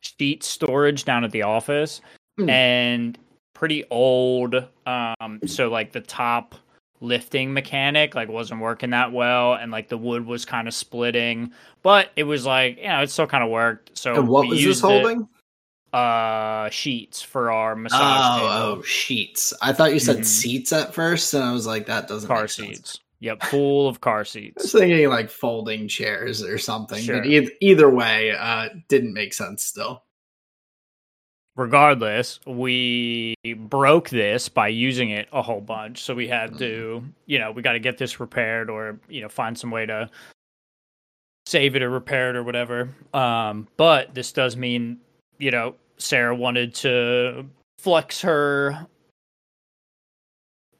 sheet 0.00 0.42
storage 0.44 1.04
down 1.04 1.24
at 1.24 1.30
the 1.32 1.42
office 1.42 2.00
Hmm. 2.38 2.48
and 2.50 3.18
pretty 3.54 3.84
old 3.90 4.54
um 4.86 5.40
so 5.46 5.68
like 5.68 5.90
the 5.92 6.00
top 6.00 6.54
lifting 7.00 7.52
mechanic 7.52 8.14
like 8.14 8.28
wasn't 8.28 8.60
working 8.60 8.90
that 8.90 9.10
well 9.12 9.54
and 9.54 9.72
like 9.72 9.88
the 9.88 9.98
wood 9.98 10.24
was 10.24 10.44
kind 10.44 10.68
of 10.68 10.74
splitting 10.74 11.50
but 11.82 12.10
it 12.14 12.22
was 12.24 12.46
like 12.46 12.76
you 12.78 12.86
know 12.88 13.02
it 13.02 13.10
still 13.10 13.26
kind 13.26 13.42
of 13.42 13.50
worked 13.50 13.96
so 13.98 14.14
and 14.14 14.28
what 14.28 14.46
was 14.46 14.58
this 14.58 14.64
used 14.66 14.84
it- 14.84 14.86
holding? 14.86 15.28
Uh 15.92 16.68
sheets 16.70 17.22
for 17.22 17.50
our 17.50 17.74
massage 17.74 18.00
Oh, 18.02 18.38
table 18.38 18.52
oh, 18.78 18.82
sheets. 18.82 19.52
I 19.62 19.72
thought 19.72 19.92
you 19.94 19.98
said 20.00 20.18
Mhm. 20.18 20.24
seats 20.24 20.72
at 20.72 20.92
first, 20.94 21.32
and 21.34 21.42
I 21.44 21.52
was 21.52 21.66
like, 21.66 21.86
that 21.86 22.08
doesn't 22.08 22.26
car 22.28 22.42
make 22.42 22.50
sense. 22.50 22.68
seats 22.76 23.00
yep 23.20 23.42
full 23.44 23.88
of 23.88 24.00
car 24.00 24.18
I 24.18 24.20
was 24.20 24.28
seats 24.30 24.72
thinking 24.72 25.08
like 25.08 25.28
folding 25.30 25.88
chairs 25.88 26.42
or 26.42 26.56
something, 26.58 27.02
Sure. 27.02 27.16
but 27.18 27.26
either, 27.26 27.50
either 27.60 27.90
way, 27.90 28.30
uh, 28.30 28.68
didn't 28.88 29.12
make 29.14 29.32
sense 29.34 29.64
still. 29.64 30.04
regardless, 31.56 32.38
we 32.46 33.34
broke 33.56 34.10
this 34.10 34.48
by 34.48 34.68
using 34.68 35.10
it 35.10 35.26
a 35.32 35.42
whole 35.42 35.60
bunch. 35.60 36.00
So 36.02 36.14
we 36.14 36.28
had 36.28 36.56
to, 36.58 37.02
you 37.26 37.38
know, 37.40 37.50
we 37.50 37.62
got 37.62 37.72
to 37.72 37.80
get 37.80 37.98
this 37.98 38.20
repaired 38.20 38.70
or, 38.70 39.00
you 39.08 39.20
know, 39.22 39.28
find 39.28 39.58
some 39.58 39.72
way 39.72 39.84
to 39.86 40.08
save 41.46 41.74
it 41.74 41.82
or 41.82 41.90
repair 41.90 42.30
it 42.30 42.36
or 42.36 42.44
whatever. 42.44 42.90
Um, 43.12 43.66
but 43.76 44.14
this 44.14 44.30
does 44.30 44.56
mean, 44.56 45.00
you 45.38 45.50
know, 45.50 45.74
Sarah 45.98 46.34
wanted 46.34 46.74
to 46.76 47.46
flex 47.78 48.20
her 48.22 48.86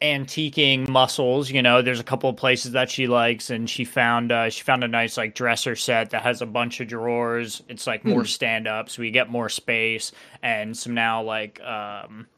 antiquing 0.00 0.88
muscles 0.88 1.50
you 1.50 1.60
know 1.60 1.82
there's 1.82 1.98
a 1.98 2.04
couple 2.04 2.30
of 2.30 2.36
places 2.36 2.70
that 2.70 2.88
she 2.88 3.08
likes 3.08 3.50
and 3.50 3.68
she 3.68 3.84
found 3.84 4.30
uh 4.30 4.48
she 4.48 4.62
found 4.62 4.84
a 4.84 4.88
nice 4.88 5.16
like 5.16 5.34
dresser 5.34 5.74
set 5.74 6.10
that 6.10 6.22
has 6.22 6.40
a 6.40 6.46
bunch 6.46 6.80
of 6.80 6.86
drawers 6.86 7.64
it's 7.68 7.84
like 7.84 8.04
more 8.04 8.20
Hmm. 8.20 8.26
stand 8.26 8.68
up 8.68 8.88
so 8.88 9.02
we 9.02 9.10
get 9.10 9.28
more 9.28 9.48
space 9.48 10.12
and 10.40 10.76
some 10.76 10.94
now 10.94 11.20
like 11.22 11.60
um 11.62 12.28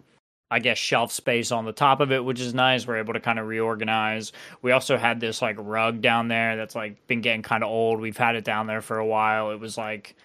I 0.50 0.58
guess 0.58 0.78
shelf 0.78 1.12
space 1.12 1.52
on 1.52 1.64
the 1.64 1.72
top 1.72 2.00
of 2.00 2.10
it, 2.10 2.24
which 2.24 2.40
is 2.40 2.54
nice. 2.54 2.84
We're 2.84 2.98
able 2.98 3.12
to 3.12 3.20
kind 3.20 3.38
of 3.38 3.46
reorganize. 3.46 4.32
We 4.62 4.72
also 4.72 4.96
had 4.96 5.20
this 5.20 5.40
like 5.40 5.54
rug 5.60 6.00
down 6.00 6.26
there 6.26 6.56
that's 6.56 6.74
like 6.74 7.06
been 7.06 7.20
getting 7.20 7.42
kind 7.42 7.62
of 7.62 7.70
old. 7.70 8.00
We've 8.00 8.16
had 8.16 8.34
it 8.34 8.42
down 8.42 8.66
there 8.66 8.80
for 8.80 8.98
a 8.98 9.06
while. 9.06 9.52
It 9.52 9.60
was 9.60 9.78
like 9.78 10.16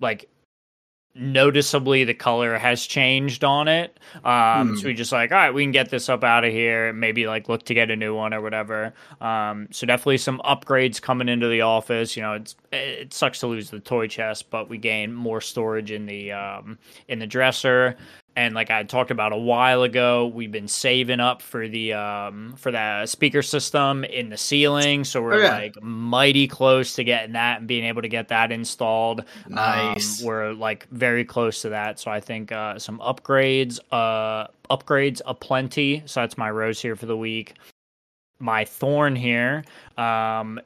like 0.00 0.28
noticeably 1.14 2.04
the 2.04 2.14
color 2.14 2.56
has 2.56 2.86
changed 2.86 3.42
on 3.44 3.68
it. 3.68 3.98
Um 4.24 4.74
Hmm. 4.74 4.74
so 4.74 4.88
we 4.88 4.94
just 4.94 5.12
like, 5.12 5.32
all 5.32 5.38
right, 5.38 5.52
we 5.52 5.64
can 5.64 5.72
get 5.72 5.90
this 5.90 6.08
up 6.08 6.22
out 6.24 6.44
of 6.44 6.52
here, 6.52 6.92
maybe 6.92 7.26
like 7.26 7.48
look 7.48 7.64
to 7.64 7.74
get 7.74 7.90
a 7.90 7.96
new 7.96 8.14
one 8.14 8.32
or 8.32 8.40
whatever. 8.40 8.94
Um 9.20 9.68
so 9.72 9.86
definitely 9.86 10.18
some 10.18 10.40
upgrades 10.44 11.00
coming 11.02 11.28
into 11.28 11.48
the 11.48 11.62
office. 11.62 12.16
You 12.16 12.22
know, 12.22 12.34
it's 12.34 12.56
it 12.72 13.12
sucks 13.12 13.40
to 13.40 13.46
lose 13.48 13.70
the 13.70 13.80
toy 13.80 14.06
chest, 14.06 14.50
but 14.50 14.68
we 14.68 14.78
gain 14.78 15.12
more 15.12 15.40
storage 15.40 15.90
in 15.90 16.06
the 16.06 16.32
um 16.32 16.78
in 17.08 17.18
the 17.18 17.26
dresser 17.26 17.96
and 18.40 18.54
like 18.54 18.70
I 18.70 18.82
talked 18.84 19.10
about 19.10 19.32
a 19.34 19.36
while 19.36 19.82
ago, 19.82 20.26
we've 20.28 20.50
been 20.50 20.66
saving 20.68 21.20
up 21.20 21.42
for 21.42 21.68
the 21.68 21.92
um 21.92 22.54
for 22.56 22.70
that 22.72 23.08
speaker 23.10 23.42
system 23.42 24.02
in 24.04 24.30
the 24.30 24.36
ceiling, 24.38 25.04
so 25.04 25.20
we're 25.20 25.34
Oh, 25.34 25.38
yeah. 25.42 25.50
like 25.58 25.82
mighty 25.82 26.48
close 26.48 26.94
to 26.94 27.04
getting 27.04 27.34
that 27.34 27.58
and 27.58 27.68
being 27.68 27.84
able 27.84 28.00
to 28.02 28.08
get 28.08 28.28
that 28.28 28.50
installed. 28.50 29.24
Nice. 29.48 30.20
Um, 30.20 30.26
we're 30.26 30.52
like 30.52 30.88
very 30.88 31.24
close 31.24 31.60
to 31.62 31.68
that, 31.68 32.00
so 32.00 32.10
I 32.10 32.18
think 32.20 32.50
uh, 32.50 32.78
some 32.78 32.98
upgrades, 33.00 33.78
uh, 33.92 34.46
upgrades 34.70 35.20
aplenty. 35.26 36.02
So 36.06 36.20
that's 36.20 36.38
my 36.38 36.50
rose 36.50 36.80
here 36.80 36.96
for 36.96 37.06
the 37.06 37.16
week. 37.16 37.54
My 38.38 38.64
thorn 38.64 39.14
here, 39.16 39.64
um, 39.98 40.58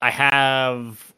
I 0.00 0.10
have 0.10 1.12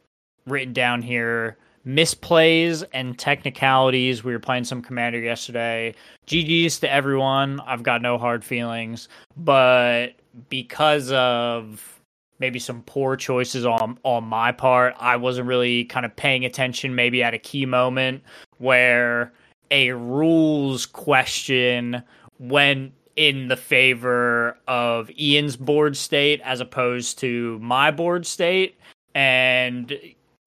written 0.47 0.73
down 0.73 1.03
here 1.03 1.59
misplays 1.89 2.85
and 2.93 3.19
technicalities. 3.19 4.23
We 4.23 4.33
were 4.33 4.39
playing 4.39 4.65
some 4.65 4.83
commander 4.83 5.19
yesterday. 5.19 5.95
GG's 6.27 6.81
to 6.81 6.93
everyone. 6.93 7.61
I've 7.61 7.83
got 7.83 8.03
no 8.03 8.19
hard 8.19 8.45
feelings, 8.45 9.09
but 9.37 10.09
because 10.51 11.11
of 11.13 11.99
maybe 12.39 12.59
some 12.59 12.83
poor 12.83 13.17
choices 13.17 13.65
on 13.65 13.99
on 14.03 14.25
my 14.25 14.53
part, 14.53 14.95
I 14.99 15.17
wasn't 15.17 15.49
really 15.49 15.85
kind 15.85 16.05
of 16.05 16.15
paying 16.15 16.45
attention 16.45 16.95
maybe 16.95 17.23
at 17.23 17.35
a 17.35 17.39
key 17.39 17.65
moment 17.65 18.23
where 18.59 19.33
a 19.71 19.93
rules 19.93 20.85
question 20.87 22.03
went 22.39 22.93
in 23.17 23.49
the 23.49 23.57
favor 23.57 24.57
of 24.69 25.11
Ian's 25.19 25.57
board 25.57 25.97
state 25.97 26.41
as 26.45 26.61
opposed 26.61 27.19
to 27.19 27.59
my 27.61 27.91
board 27.91 28.27
state 28.27 28.79
and 29.15 29.93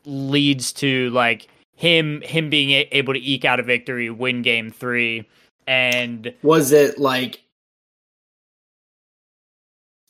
leads 0.06 0.74
to 0.74 1.10
like 1.12 1.48
him 1.76 2.22
him 2.22 2.50
being 2.50 2.72
a- 2.72 2.88
able 2.92 3.14
to 3.14 3.20
eke 3.20 3.46
out 3.46 3.60
a 3.60 3.64
victory, 3.64 4.10
win 4.10 4.42
game 4.42 4.72
3 4.72 5.26
and 5.68 6.34
Was 6.44 6.72
it 6.72 7.00
like? 7.00 7.42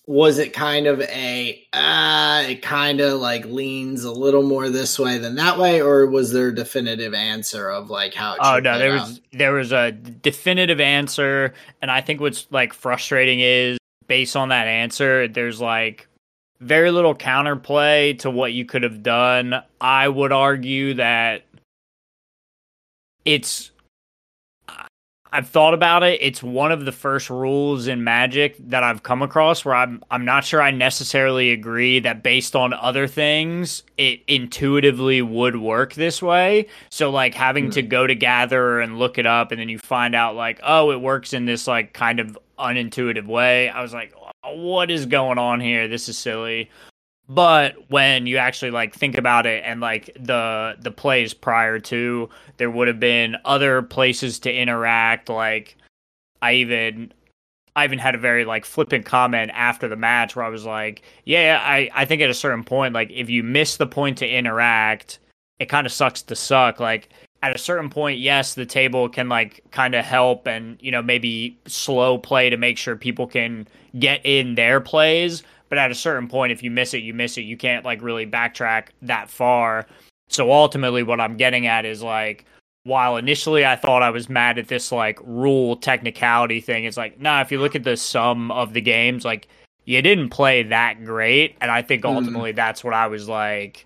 Was 0.08 0.40
it 0.40 0.52
kind 0.52 0.88
of 0.88 1.00
a 1.02 1.64
uh 1.74 2.44
it 2.50 2.62
kind 2.62 3.00
of 3.00 3.22
like 3.22 3.46
leans 3.46 4.04
a 4.04 4.12
little 4.12 4.44
more 4.44 4.68
this 4.70 4.98
way 5.00 5.18
than 5.20 5.36
that 5.36 5.58
way, 5.58 5.82
or 5.82 6.06
was 6.08 6.34
there 6.34 6.48
a 6.48 6.56
definitive 6.56 7.14
answer 7.14 7.70
of 7.70 7.90
like 7.90 8.14
how? 8.14 8.34
It 8.34 8.40
Oh 8.42 8.60
no, 8.60 8.78
there 8.80 8.94
out? 8.98 9.08
was 9.08 9.22
there 9.32 9.54
was 9.54 9.72
a 9.72 9.92
definitive 9.92 10.82
answer, 10.82 11.54
and 11.82 11.90
I 11.92 12.02
think 12.02 12.20
what's 12.20 12.48
like 12.52 12.74
frustrating 12.74 13.40
is 13.42 13.78
based 14.08 14.36
on 14.36 14.50
that 14.50 14.68
answer, 14.68 15.28
there's 15.30 15.62
like 15.62 16.08
very 16.62 16.92
little 16.92 17.16
counterplay 17.16 18.18
to 18.20 18.30
what 18.30 18.54
you 18.54 18.66
could 18.66 18.84
have 18.84 19.04
done. 19.04 19.62
I 19.82 20.08
would 20.08 20.32
argue 20.32 20.94
that 20.94 21.44
it's 23.26 23.72
I've 25.34 25.48
thought 25.48 25.74
about 25.74 26.04
it. 26.04 26.20
It's 26.22 26.44
one 26.44 26.74
of 26.74 26.84
the 26.84 26.92
first 26.92 27.30
rules 27.30 27.88
in 27.88 28.04
Magic 28.04 28.58
that 28.68 28.84
I've 28.84 29.02
come 29.02 29.22
across 29.22 29.64
where 29.64 29.76
I'm 29.76 30.04
I'm 30.12 30.26
not 30.26 30.44
sure 30.44 30.62
I 30.62 30.72
necessarily 30.72 31.52
agree 31.52 32.00
that 32.02 32.22
based 32.22 32.54
on 32.56 32.74
other 32.74 33.08
things 33.08 33.84
it 33.98 34.22
intuitively 34.28 35.22
would 35.22 35.56
work 35.56 35.94
this 35.94 36.22
way. 36.22 36.68
So 36.90 37.10
like 37.12 37.34
having 37.34 37.70
to 37.72 37.82
hmm. 37.82 37.88
go 37.88 38.06
to 38.06 38.14
gather 38.14 38.82
and 38.82 39.00
look 39.00 39.18
it 39.18 39.26
up 39.26 39.52
and 39.52 39.62
then 39.62 39.70
you 39.70 39.80
find 39.80 40.16
out 40.16 40.36
like 40.36 40.60
oh 40.64 40.92
it 40.92 41.00
works 41.00 41.32
in 41.32 41.46
this 41.46 41.66
like 41.66 41.94
kind 41.94 42.20
of 42.20 42.38
unintuitive 42.60 43.26
way. 43.26 43.70
I 43.70 43.82
was 43.82 43.94
like 43.94 44.14
what 44.44 44.92
is 44.92 45.06
going 45.06 45.38
on 45.38 45.60
here? 45.60 45.88
This 45.88 46.10
is 46.10 46.18
silly. 46.18 46.70
But 47.30 47.90
when 47.90 48.28
you 48.28 48.38
actually 48.38 48.72
like 48.72 48.94
think 48.94 49.18
about 49.18 49.46
it 49.46 49.64
and 49.66 49.80
like 49.80 50.12
the 50.20 50.76
the 50.80 50.92
plays 50.92 51.34
prior 51.34 51.80
to, 51.80 52.30
there 52.58 52.70
would 52.70 52.88
have 52.88 53.00
been 53.00 53.38
other 53.46 53.82
places 53.82 54.40
to 54.40 54.54
interact. 54.54 55.30
Like 55.30 55.78
I 56.42 56.54
even 56.54 57.14
I 57.76 57.86
even 57.86 58.00
had 58.00 58.16
a 58.16 58.18
very 58.18 58.44
like 58.44 58.66
flippant 58.66 59.06
comment 59.06 59.52
after 59.54 59.88
the 59.88 59.96
match 59.96 60.36
where 60.36 60.44
I 60.44 60.50
was 60.50 60.66
like, 60.66 61.04
yeah, 61.24 61.62
I 61.64 61.90
I 61.94 62.06
think 62.06 62.22
at 62.22 62.30
a 62.30 62.34
certain 62.34 62.66
point, 62.66 62.94
like 62.94 63.10
if 63.12 63.30
you 63.30 63.44
miss 63.44 63.78
the 63.78 63.88
point 63.88 64.18
to 64.18 64.28
interact, 64.28 65.20
it 65.60 65.70
kind 65.70 65.88
of 65.88 65.94
sucks 65.94 66.22
to 66.24 66.36
suck. 66.36 66.82
Like 66.82 67.10
at 67.44 67.56
a 67.56 67.58
certain 67.58 67.90
point, 67.90 68.20
yes, 68.20 68.54
the 68.54 68.66
table 68.66 69.10
can 69.10 69.28
like 69.28 69.64
kind 69.72 69.96
of 69.96 70.06
help 70.06 70.48
and 70.48 70.78
you 70.82 70.92
know 70.92 71.02
maybe 71.02 71.58
slow 71.66 72.18
play 72.18 72.50
to 72.50 72.58
make 72.58 72.78
sure 72.78 72.96
people 72.96 73.28
can 73.28 73.68
get 73.98 74.22
in 74.24 74.56
their 74.56 74.80
plays. 74.80 75.44
But 75.70 75.78
at 75.78 75.90
a 75.90 75.96
certain 75.96 76.28
point, 76.28 76.52
if 76.52 76.62
you 76.62 76.70
miss 76.70 76.94
it, 76.94 77.00
you 77.00 77.14
miss 77.14 77.38
it. 77.38 77.42
You 77.44 77.58
can't 77.58 77.86
like 77.86 78.02
really 78.02 78.28
backtrack 78.28 78.88
that 79.04 79.30
far. 79.30 79.88
So 80.28 80.52
ultimately, 80.52 81.04
what 81.04 81.22
I'm 81.22 81.38
getting 81.38 81.66
at 81.66 81.86
is 81.86 82.04
like, 82.04 82.46
while 82.84 83.18
initially 83.18 83.66
I 83.66 83.76
thought 83.76 84.04
I 84.04 84.10
was 84.10 84.30
mad 84.30 84.58
at 84.58 84.68
this 84.68 84.92
like 84.92 85.20
rule 85.24 85.78
technicality 85.78 86.62
thing, 86.62 86.86
it's 86.86 86.98
like, 86.98 87.20
nah, 87.20 87.42
if 87.42 87.52
you 87.52 87.60
look 87.60 87.76
at 87.76 87.84
the 87.84 87.98
sum 87.98 88.52
of 88.52 88.74
the 88.74 88.82
games, 88.82 89.26
like 89.26 89.48
you 89.86 90.02
didn't 90.02 90.30
play 90.30 90.64
that 90.64 91.04
great. 91.06 91.56
And 91.62 91.72
I 91.72 91.82
think 91.82 92.04
Mm. 92.04 92.16
ultimately 92.16 92.52
that's 92.52 92.84
what 92.84 92.94
I 92.94 93.08
was 93.08 93.28
like 93.28 93.86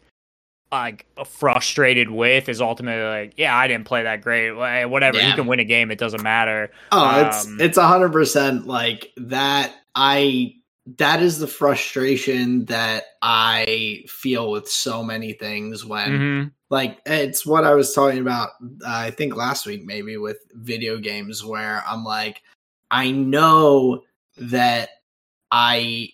like 0.81 1.05
frustrated 1.25 2.09
with 2.09 2.49
is 2.49 2.61
ultimately 2.61 3.03
like, 3.03 3.33
yeah, 3.37 3.55
I 3.55 3.67
didn't 3.67 3.85
play 3.85 4.03
that 4.03 4.21
great. 4.21 4.51
Whatever, 4.51 5.19
you 5.19 5.33
can 5.33 5.47
win 5.47 5.59
a 5.59 5.65
game, 5.65 5.91
it 5.91 5.97
doesn't 5.97 6.23
matter. 6.23 6.71
Oh, 6.91 7.21
it's 7.21 7.45
Um, 7.45 7.57
it's 7.59 7.77
a 7.77 7.87
hundred 7.87 8.11
percent 8.11 8.67
like 8.67 9.11
that. 9.17 9.73
I 9.95 10.55
that 10.97 11.21
is 11.21 11.39
the 11.39 11.47
frustration 11.47 12.65
that 12.65 13.05
I 13.23 14.03
feel 14.07 14.51
with 14.51 14.69
so 14.69 15.03
many 15.03 15.33
things 15.33 15.83
when 15.83 16.11
Mhm. 16.11 16.51
like 16.69 16.99
it's 17.07 17.43
what 17.45 17.63
I 17.63 17.73
was 17.73 17.93
talking 17.93 18.19
about 18.19 18.49
uh, 18.85 18.87
I 18.87 19.11
think 19.11 19.35
last 19.35 19.65
week 19.65 19.83
maybe 19.83 20.17
with 20.17 20.37
video 20.53 20.97
games 20.99 21.43
where 21.43 21.83
I'm 21.87 22.03
like 22.03 22.41
I 22.91 23.09
know 23.09 24.03
that 24.37 24.89
I 25.51 26.09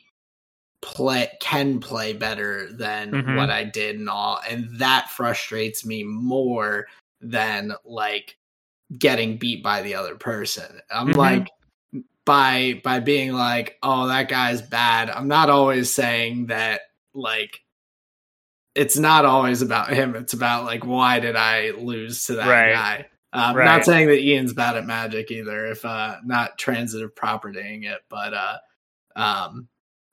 play 0.81 1.29
can 1.39 1.79
play 1.79 2.13
better 2.13 2.71
than 2.73 3.11
Mhm. 3.11 3.35
what 3.37 3.49
I 3.51 3.63
did 3.63 3.97
and 3.97 4.09
all 4.09 4.39
and 4.49 4.67
that 4.79 5.09
frustrates 5.11 5.85
me 5.85 6.03
more 6.03 6.87
than 7.21 7.73
like 7.85 8.37
getting 8.97 9.37
beat 9.37 9.63
by 9.63 9.81
the 9.83 9.93
other 9.95 10.15
person. 10.15 10.81
I'm 10.89 11.09
Mhm. 11.09 11.15
like 11.17 11.47
by 12.25 12.81
by 12.83 12.99
being 12.99 13.33
like, 13.33 13.77
"Oh, 13.83 14.07
that 14.07 14.27
guy's 14.29 14.61
bad." 14.61 15.09
I'm 15.09 15.27
not 15.27 15.49
always 15.49 15.93
saying 15.93 16.47
that 16.47 16.81
like 17.13 17.61
it's 18.75 18.97
not 18.97 19.25
always 19.25 19.61
about 19.61 19.89
him. 19.91 20.15
It's 20.15 20.33
about 20.33 20.65
like 20.65 20.85
why 20.85 21.19
did 21.19 21.35
I 21.35 21.71
lose 21.71 22.25
to 22.25 22.35
that 22.35 22.47
Right. 22.47 22.73
guy? 22.73 23.05
Um, 23.33 23.55
Right. 23.55 23.65
Not 23.65 23.85
saying 23.85 24.07
that 24.07 24.21
Ian's 24.21 24.53
bad 24.53 24.75
at 24.77 24.85
Magic 24.85 25.29
either. 25.31 25.67
If 25.67 25.83
uh, 25.85 26.17
not 26.23 26.57
transitive 26.57 27.15
propertying 27.15 27.83
it, 27.83 27.99
but 28.09 28.33
uh, 28.33 28.57
um, 29.15 29.67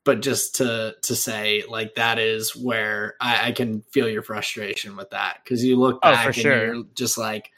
but 0.08 0.22
just 0.22 0.54
to 0.54 0.96
to 1.02 1.14
say 1.14 1.62
like 1.68 1.94
that 1.96 2.18
is 2.18 2.56
where 2.56 3.14
I, 3.20 3.48
I 3.48 3.52
can 3.52 3.82
feel 3.92 4.08
your 4.08 4.22
frustration 4.22 4.96
with 4.96 5.10
that 5.10 5.40
because 5.44 5.62
you 5.62 5.76
look 5.76 6.00
Oh, 6.02 6.12
back 6.12 6.24
for 6.24 6.30
and 6.30 6.38
sure. 6.38 6.74
you're 6.74 6.84
just 6.94 7.18
like, 7.18 7.50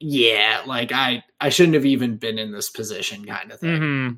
yeah, 0.00 0.60
like 0.66 0.92
I 0.92 1.24
I 1.40 1.48
shouldn't 1.48 1.76
have 1.76 1.86
even 1.86 2.18
been 2.18 2.38
in 2.38 2.52
this 2.52 2.68
position, 2.68 3.24
kind 3.24 3.50
of 3.50 3.58
thing. 3.60 3.80
hmm 3.80 4.08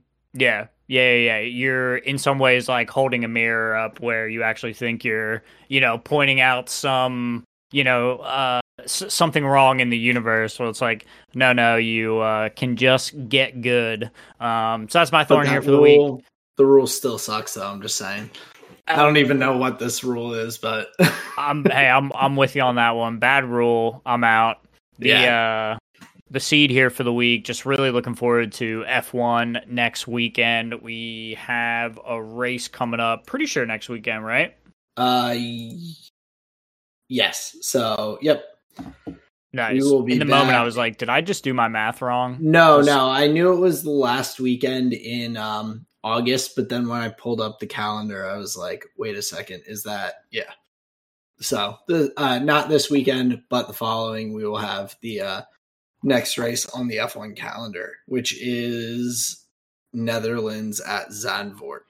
Yeah. 0.40 0.66
Yeah, 0.88 1.12
yeah, 1.12 1.38
yeah. 1.38 1.38
You're 1.42 1.98
in 1.98 2.18
some 2.18 2.40
ways 2.40 2.68
like 2.68 2.90
holding 2.90 3.22
a 3.24 3.28
mirror 3.28 3.76
up 3.76 4.00
where 4.00 4.28
you 4.28 4.42
actually 4.42 4.74
think 4.74 5.04
you're, 5.04 5.44
you 5.68 5.80
know, 5.80 5.98
pointing 5.98 6.40
out 6.40 6.68
some, 6.68 7.44
you 7.70 7.84
know, 7.84 8.16
uh, 8.18 8.60
s- 8.82 9.04
something 9.14 9.46
wrong 9.46 9.78
in 9.78 9.90
the 9.90 9.96
universe. 9.96 10.58
Well, 10.58 10.68
it's 10.68 10.80
like, 10.80 11.06
no, 11.32 11.52
no, 11.52 11.76
you 11.76 12.18
uh, 12.18 12.48
can 12.48 12.74
just 12.74 13.28
get 13.28 13.62
good. 13.62 14.10
Um, 14.40 14.88
so 14.88 14.98
that's 14.98 15.12
my 15.12 15.22
thorn 15.22 15.46
that 15.46 15.52
here 15.52 15.62
for 15.62 15.70
the 15.70 15.80
week. 15.80 16.24
The 16.60 16.66
rule 16.66 16.86
still 16.86 17.16
sucks, 17.16 17.54
though. 17.54 17.66
I'm 17.66 17.80
just 17.80 17.96
saying. 17.96 18.28
I 18.86 18.96
don't 18.96 19.16
even 19.16 19.38
know 19.38 19.56
what 19.56 19.78
this 19.78 20.04
rule 20.04 20.34
is, 20.34 20.58
but 20.58 20.88
I'm 21.38 21.64
hey, 21.64 21.88
I'm 21.88 22.12
I'm 22.14 22.36
with 22.36 22.54
you 22.54 22.60
on 22.60 22.74
that 22.74 22.90
one. 22.90 23.18
Bad 23.18 23.46
rule. 23.46 24.02
I'm 24.04 24.24
out. 24.24 24.58
The 24.98 25.14
uh 25.14 25.78
the 26.30 26.38
seed 26.38 26.68
here 26.68 26.90
for 26.90 27.02
the 27.02 27.14
week. 27.14 27.46
Just 27.46 27.64
really 27.64 27.90
looking 27.90 28.14
forward 28.14 28.52
to 28.52 28.84
F1 28.86 29.68
next 29.68 30.06
weekend. 30.06 30.74
We 30.82 31.38
have 31.40 31.98
a 32.06 32.22
race 32.22 32.68
coming 32.68 33.00
up. 33.00 33.24
Pretty 33.24 33.46
sure 33.46 33.64
next 33.64 33.88
weekend, 33.88 34.26
right? 34.26 34.54
uh, 34.98 35.34
yes. 37.08 37.56
So, 37.62 38.18
yep. 38.20 38.44
Nice. 39.54 39.82
will 39.82 40.02
be 40.02 40.12
In 40.12 40.18
the 40.18 40.26
moment, 40.26 40.58
I 40.58 40.62
was 40.62 40.76
like, 40.76 40.98
did 40.98 41.08
I 41.08 41.22
just 41.22 41.42
do 41.42 41.54
my 41.54 41.68
math 41.68 42.02
wrong? 42.02 42.36
No, 42.38 42.82
no. 42.82 43.08
I 43.08 43.28
knew 43.28 43.50
it 43.54 43.60
was 43.60 43.82
the 43.82 43.90
last 43.90 44.40
weekend 44.40 44.92
in 44.92 45.38
um 45.38 45.86
August, 46.02 46.56
but 46.56 46.68
then 46.68 46.88
when 46.88 47.00
I 47.00 47.08
pulled 47.10 47.40
up 47.40 47.58
the 47.58 47.66
calendar, 47.66 48.26
I 48.26 48.36
was 48.36 48.56
like, 48.56 48.84
wait 48.96 49.16
a 49.16 49.22
second, 49.22 49.62
is 49.66 49.82
that 49.84 50.14
yeah. 50.30 50.50
So 51.40 51.76
the 51.88 52.12
uh 52.16 52.38
not 52.38 52.68
this 52.68 52.90
weekend, 52.90 53.42
but 53.48 53.66
the 53.66 53.74
following 53.74 54.32
we 54.32 54.46
will 54.46 54.58
have 54.58 54.96
the 55.02 55.20
uh 55.20 55.42
next 56.02 56.38
race 56.38 56.66
on 56.70 56.88
the 56.88 56.96
F1 56.96 57.36
calendar, 57.36 57.92
which 58.06 58.36
is 58.40 59.46
Netherlands 59.92 60.80
at 60.80 61.08
Zandvoort. 61.08 61.80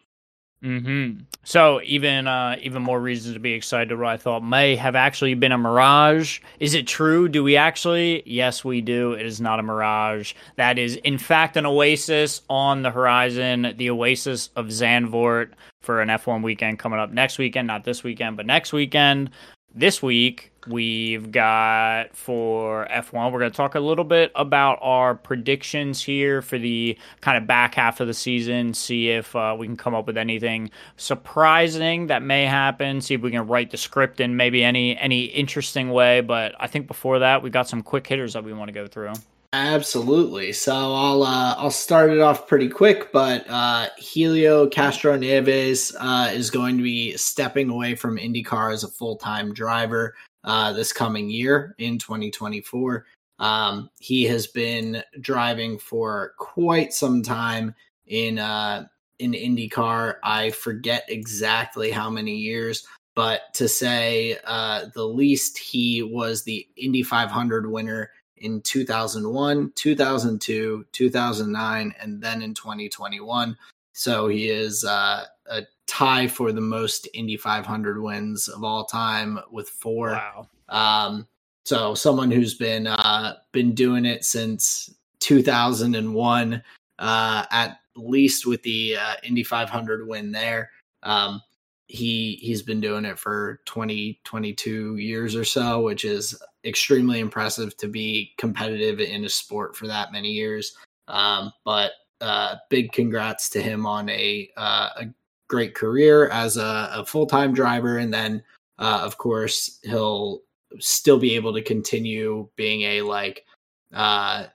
Hmm 0.62 1.12
So 1.42 1.80
even 1.84 2.26
uh, 2.26 2.56
even 2.60 2.82
more 2.82 3.00
reasons 3.00 3.34
to 3.34 3.40
be 3.40 3.52
excited. 3.54 3.96
What 3.98 4.08
I 4.08 4.16
thought 4.18 4.44
may 4.44 4.76
have 4.76 4.94
actually 4.94 5.34
been 5.34 5.52
a 5.52 5.58
mirage. 5.58 6.40
Is 6.58 6.74
it 6.74 6.86
true? 6.86 7.28
Do 7.28 7.42
we 7.42 7.56
actually? 7.56 8.22
Yes, 8.26 8.62
we 8.62 8.82
do. 8.82 9.12
It 9.12 9.24
is 9.24 9.40
not 9.40 9.58
a 9.58 9.62
mirage. 9.62 10.34
That 10.56 10.78
is, 10.78 10.96
in 10.96 11.16
fact, 11.16 11.56
an 11.56 11.64
oasis 11.64 12.42
on 12.50 12.82
the 12.82 12.90
horizon. 12.90 13.74
The 13.76 13.90
oasis 13.90 14.50
of 14.54 14.66
Zandvoort 14.66 15.52
for 15.80 16.02
an 16.02 16.08
F1 16.10 16.42
weekend 16.42 16.78
coming 16.78 16.98
up 16.98 17.10
next 17.10 17.38
weekend. 17.38 17.66
Not 17.66 17.84
this 17.84 18.04
weekend, 18.04 18.36
but 18.36 18.44
next 18.44 18.72
weekend. 18.74 19.30
This 19.74 20.02
week 20.02 20.50
we've 20.66 21.30
got 21.30 22.16
for 22.16 22.88
F1. 22.90 23.30
We're 23.30 23.38
going 23.38 23.52
to 23.52 23.56
talk 23.56 23.76
a 23.76 23.80
little 23.80 24.04
bit 24.04 24.32
about 24.34 24.80
our 24.82 25.14
predictions 25.14 26.02
here 26.02 26.42
for 26.42 26.58
the 26.58 26.98
kind 27.20 27.38
of 27.38 27.46
back 27.46 27.76
half 27.76 28.00
of 28.00 28.08
the 28.08 28.14
season. 28.14 28.74
See 28.74 29.10
if 29.10 29.36
uh, 29.36 29.54
we 29.56 29.68
can 29.68 29.76
come 29.76 29.94
up 29.94 30.08
with 30.08 30.18
anything 30.18 30.70
surprising 30.96 32.08
that 32.08 32.20
may 32.20 32.46
happen. 32.46 33.00
See 33.00 33.14
if 33.14 33.20
we 33.20 33.30
can 33.30 33.46
write 33.46 33.70
the 33.70 33.76
script 33.76 34.20
in 34.20 34.36
maybe 34.36 34.64
any 34.64 34.98
any 34.98 35.26
interesting 35.26 35.90
way. 35.90 36.20
But 36.20 36.56
I 36.58 36.66
think 36.66 36.88
before 36.88 37.20
that, 37.20 37.40
we've 37.40 37.52
got 37.52 37.68
some 37.68 37.82
quick 37.82 38.08
hitters 38.08 38.32
that 38.32 38.42
we 38.42 38.52
want 38.52 38.68
to 38.68 38.72
go 38.72 38.88
through. 38.88 39.12
Absolutely. 39.52 40.52
So 40.52 40.72
I'll 40.72 41.24
uh, 41.24 41.56
I'll 41.58 41.72
start 41.72 42.10
it 42.10 42.20
off 42.20 42.46
pretty 42.46 42.68
quick, 42.68 43.10
but 43.10 43.44
uh, 43.48 43.88
Helio 43.98 44.68
Castroneves 44.68 45.92
uh, 45.98 46.30
is 46.32 46.50
going 46.50 46.76
to 46.76 46.84
be 46.84 47.16
stepping 47.16 47.68
away 47.68 47.96
from 47.96 48.16
IndyCar 48.16 48.72
as 48.72 48.84
a 48.84 48.88
full 48.88 49.16
time 49.16 49.52
driver 49.52 50.14
uh, 50.44 50.72
this 50.72 50.92
coming 50.92 51.28
year 51.28 51.74
in 51.78 51.98
2024. 51.98 53.04
Um, 53.40 53.90
he 53.98 54.22
has 54.24 54.46
been 54.46 55.02
driving 55.20 55.78
for 55.78 56.34
quite 56.38 56.92
some 56.92 57.20
time 57.20 57.74
in 58.06 58.38
uh, 58.38 58.86
in 59.18 59.32
IndyCar. 59.32 60.16
I 60.22 60.50
forget 60.50 61.06
exactly 61.08 61.90
how 61.90 62.08
many 62.08 62.36
years, 62.36 62.86
but 63.16 63.52
to 63.54 63.66
say 63.66 64.38
uh, 64.44 64.86
the 64.94 65.04
least, 65.04 65.58
he 65.58 66.04
was 66.04 66.44
the 66.44 66.64
Indy 66.76 67.02
500 67.02 67.68
winner 67.68 68.10
in 68.40 68.60
2001, 68.62 69.72
2002, 69.74 70.86
2009, 70.92 71.94
and 72.00 72.22
then 72.22 72.42
in 72.42 72.54
2021. 72.54 73.56
So 73.92 74.28
he 74.28 74.48
is 74.48 74.84
uh, 74.84 75.24
a 75.46 75.62
tie 75.86 76.26
for 76.26 76.52
the 76.52 76.60
most 76.60 77.08
Indy 77.14 77.36
500 77.36 78.00
wins 78.00 78.48
of 78.48 78.64
all 78.64 78.84
time 78.84 79.38
with 79.50 79.68
four. 79.68 80.12
Wow. 80.12 80.48
Um, 80.68 81.26
so 81.64 81.94
someone 81.94 82.30
who's 82.30 82.54
been 82.54 82.86
uh, 82.86 83.36
been 83.52 83.74
doing 83.74 84.04
it 84.04 84.24
since 84.24 84.94
2001, 85.20 86.62
uh, 86.98 87.44
at 87.50 87.78
least 87.96 88.46
with 88.46 88.62
the 88.62 88.96
uh, 88.96 89.14
Indy 89.22 89.42
500 89.42 90.06
win 90.06 90.32
there. 90.32 90.70
Um, 91.02 91.42
he 91.90 92.38
he's 92.40 92.62
been 92.62 92.80
doing 92.80 93.04
it 93.04 93.18
for 93.18 93.60
20 93.66 94.20
22 94.22 94.96
years 94.96 95.34
or 95.34 95.44
so 95.44 95.82
which 95.82 96.04
is 96.04 96.40
extremely 96.64 97.20
impressive 97.20 97.76
to 97.76 97.88
be 97.88 98.32
competitive 98.36 99.00
in 99.00 99.24
a 99.24 99.28
sport 99.28 99.76
for 99.76 99.86
that 99.86 100.12
many 100.12 100.28
years 100.28 100.76
um, 101.08 101.52
but 101.64 101.92
uh, 102.20 102.56
big 102.68 102.92
congrats 102.92 103.48
to 103.48 103.62
him 103.62 103.86
on 103.86 104.08
a 104.10 104.50
uh, 104.56 104.88
a 104.96 105.06
great 105.48 105.74
career 105.74 106.28
as 106.28 106.56
a, 106.56 106.90
a 106.92 107.04
full-time 107.04 107.52
driver 107.52 107.98
and 107.98 108.12
then 108.12 108.42
uh, 108.78 109.00
of 109.02 109.18
course 109.18 109.80
he'll 109.82 110.42
still 110.78 111.18
be 111.18 111.34
able 111.34 111.52
to 111.52 111.62
continue 111.62 112.48
being 112.56 112.82
a 112.82 113.02
like 113.02 113.44
uh 113.92 114.46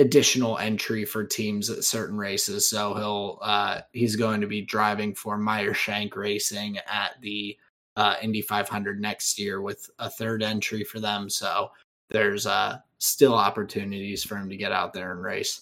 additional 0.00 0.56
entry 0.58 1.04
for 1.04 1.24
teams 1.24 1.68
at 1.68 1.84
certain 1.84 2.16
races. 2.16 2.66
So 2.68 2.94
he'll 2.94 3.38
uh, 3.42 3.82
he's 3.92 4.16
going 4.16 4.40
to 4.40 4.46
be 4.46 4.62
driving 4.62 5.14
for 5.14 5.36
Meyer 5.36 5.74
Shank 5.74 6.16
Racing 6.16 6.78
at 6.78 7.20
the 7.20 7.56
uh, 8.00 8.14
Indy 8.22 8.40
500 8.40 8.98
next 9.00 9.38
year 9.38 9.60
with 9.60 9.90
a 9.98 10.08
third 10.08 10.42
entry 10.42 10.84
for 10.84 11.00
them. 11.00 11.28
So 11.28 11.70
there's 12.08 12.46
uh, 12.46 12.78
still 12.98 13.34
opportunities 13.34 14.24
for 14.24 14.36
him 14.36 14.48
to 14.48 14.56
get 14.56 14.72
out 14.72 14.92
there 14.94 15.12
and 15.12 15.22
race. 15.22 15.60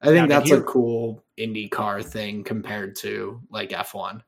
I 0.00 0.06
think 0.06 0.16
Now, 0.16 0.22
did 0.22 0.30
that's 0.30 0.48
he- 0.50 0.56
a 0.56 0.62
cool 0.62 1.22
Indy 1.36 1.68
car 1.68 2.02
thing 2.02 2.42
compared 2.44 2.96
to 2.96 3.40
like 3.50 3.70
F1. 3.70 4.22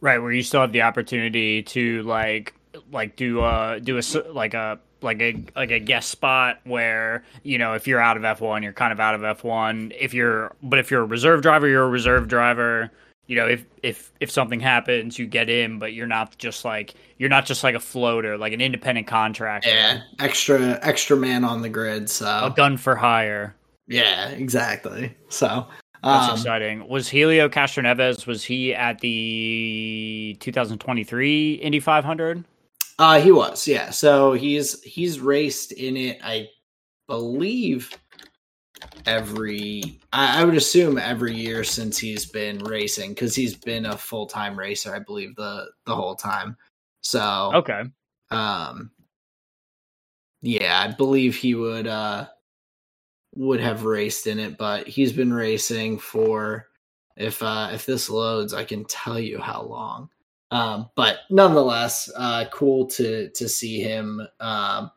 Right, 0.00 0.18
where 0.18 0.30
you 0.32 0.42
still 0.42 0.60
have 0.60 0.72
the 0.72 0.82
opportunity 0.82 1.62
to 1.64 2.02
like 2.02 2.54
like 2.92 3.16
do 3.16 3.40
uh 3.40 3.78
do 3.80 3.96
a 3.96 3.98
s- 3.98 4.16
like 4.30 4.54
a 4.54 4.78
like 5.00 5.20
a 5.20 5.42
like 5.56 5.70
a 5.70 5.80
guest 5.80 6.08
spot 6.10 6.60
where 6.64 7.24
you 7.42 7.58
know 7.58 7.74
if 7.74 7.86
you're 7.88 8.00
out 8.00 8.16
of 8.16 8.22
F1 8.22 8.62
you're 8.62 8.72
kind 8.72 8.92
of 8.92 9.00
out 9.00 9.14
of 9.16 9.22
F1 9.38 9.92
if 9.98 10.12
you're 10.14 10.54
but 10.62 10.78
if 10.78 10.90
you're 10.90 11.02
a 11.02 11.06
reserve 11.06 11.40
driver 11.42 11.66
you're 11.66 11.84
a 11.84 11.88
reserve 11.88 12.28
driver 12.28 12.90
you 13.28 13.36
know 13.36 13.46
if 13.46 13.64
if 13.82 14.10
if 14.18 14.30
something 14.30 14.58
happens 14.58 15.18
you 15.18 15.26
get 15.26 15.48
in 15.48 15.78
but 15.78 15.92
you're 15.92 16.06
not 16.06 16.36
just 16.38 16.64
like 16.64 16.94
you're 17.18 17.28
not 17.28 17.46
just 17.46 17.62
like 17.62 17.76
a 17.76 17.80
floater 17.80 18.36
like 18.36 18.52
an 18.52 18.60
independent 18.60 19.06
contractor 19.06 19.68
Yeah, 19.68 20.00
extra 20.18 20.80
extra 20.82 21.16
man 21.16 21.44
on 21.44 21.62
the 21.62 21.68
grid. 21.68 22.10
So 22.10 22.26
a 22.26 22.52
gun 22.54 22.76
for 22.76 22.96
hire 22.96 23.54
yeah, 23.86 24.28
exactly. 24.28 25.14
So 25.28 25.66
that's 26.02 26.28
um, 26.28 26.34
exciting 26.34 26.88
was 26.88 27.08
Helio 27.08 27.48
Castroneves 27.48 28.26
was 28.26 28.44
he 28.44 28.74
at 28.74 28.98
the 29.00 30.36
2023 30.40 31.54
Indy 31.54 31.80
500 31.80 32.44
Uh 32.98 33.20
he 33.20 33.30
was, 33.30 33.68
yeah. 33.68 33.90
So 33.90 34.32
he's 34.32 34.82
he's 34.82 35.20
raced 35.20 35.72
in 35.72 35.96
it, 35.96 36.18
I 36.22 36.48
believe 37.06 37.90
every 39.06 40.00
I, 40.12 40.42
I 40.42 40.44
would 40.44 40.54
assume 40.56 40.98
every 40.98 41.34
year 41.34 41.64
since 41.64 41.98
he's 41.98 42.26
been 42.26 42.58
racing 42.60 43.10
because 43.10 43.34
he's 43.34 43.54
been 43.54 43.86
a 43.86 43.96
full 43.96 44.26
time 44.26 44.58
racer, 44.58 44.94
I 44.94 44.98
believe 45.00 45.34
the 45.36 45.66
the 45.86 45.94
whole 45.94 46.14
time. 46.14 46.56
So 47.00 47.50
Okay. 47.54 47.84
um 48.30 48.90
yeah, 50.42 50.80
I 50.88 50.92
believe 50.94 51.36
he 51.36 51.54
would 51.54 51.86
uh 51.86 52.28
would 53.34 53.60
have 53.60 53.84
raced 53.84 54.26
in 54.26 54.38
it, 54.38 54.58
but 54.58 54.86
he's 54.86 55.12
been 55.12 55.32
racing 55.32 55.98
for 55.98 56.68
if 57.16 57.42
uh 57.42 57.70
if 57.72 57.86
this 57.86 58.10
loads, 58.10 58.54
I 58.54 58.64
can 58.64 58.84
tell 58.84 59.18
you 59.18 59.38
how 59.40 59.62
long. 59.62 60.10
Um 60.50 60.90
but 60.96 61.20
nonetheless, 61.30 62.10
uh 62.16 62.44
cool 62.52 62.86
to 62.88 63.30
to 63.30 63.48
see 63.48 63.80
him 63.80 64.20
um 64.40 64.90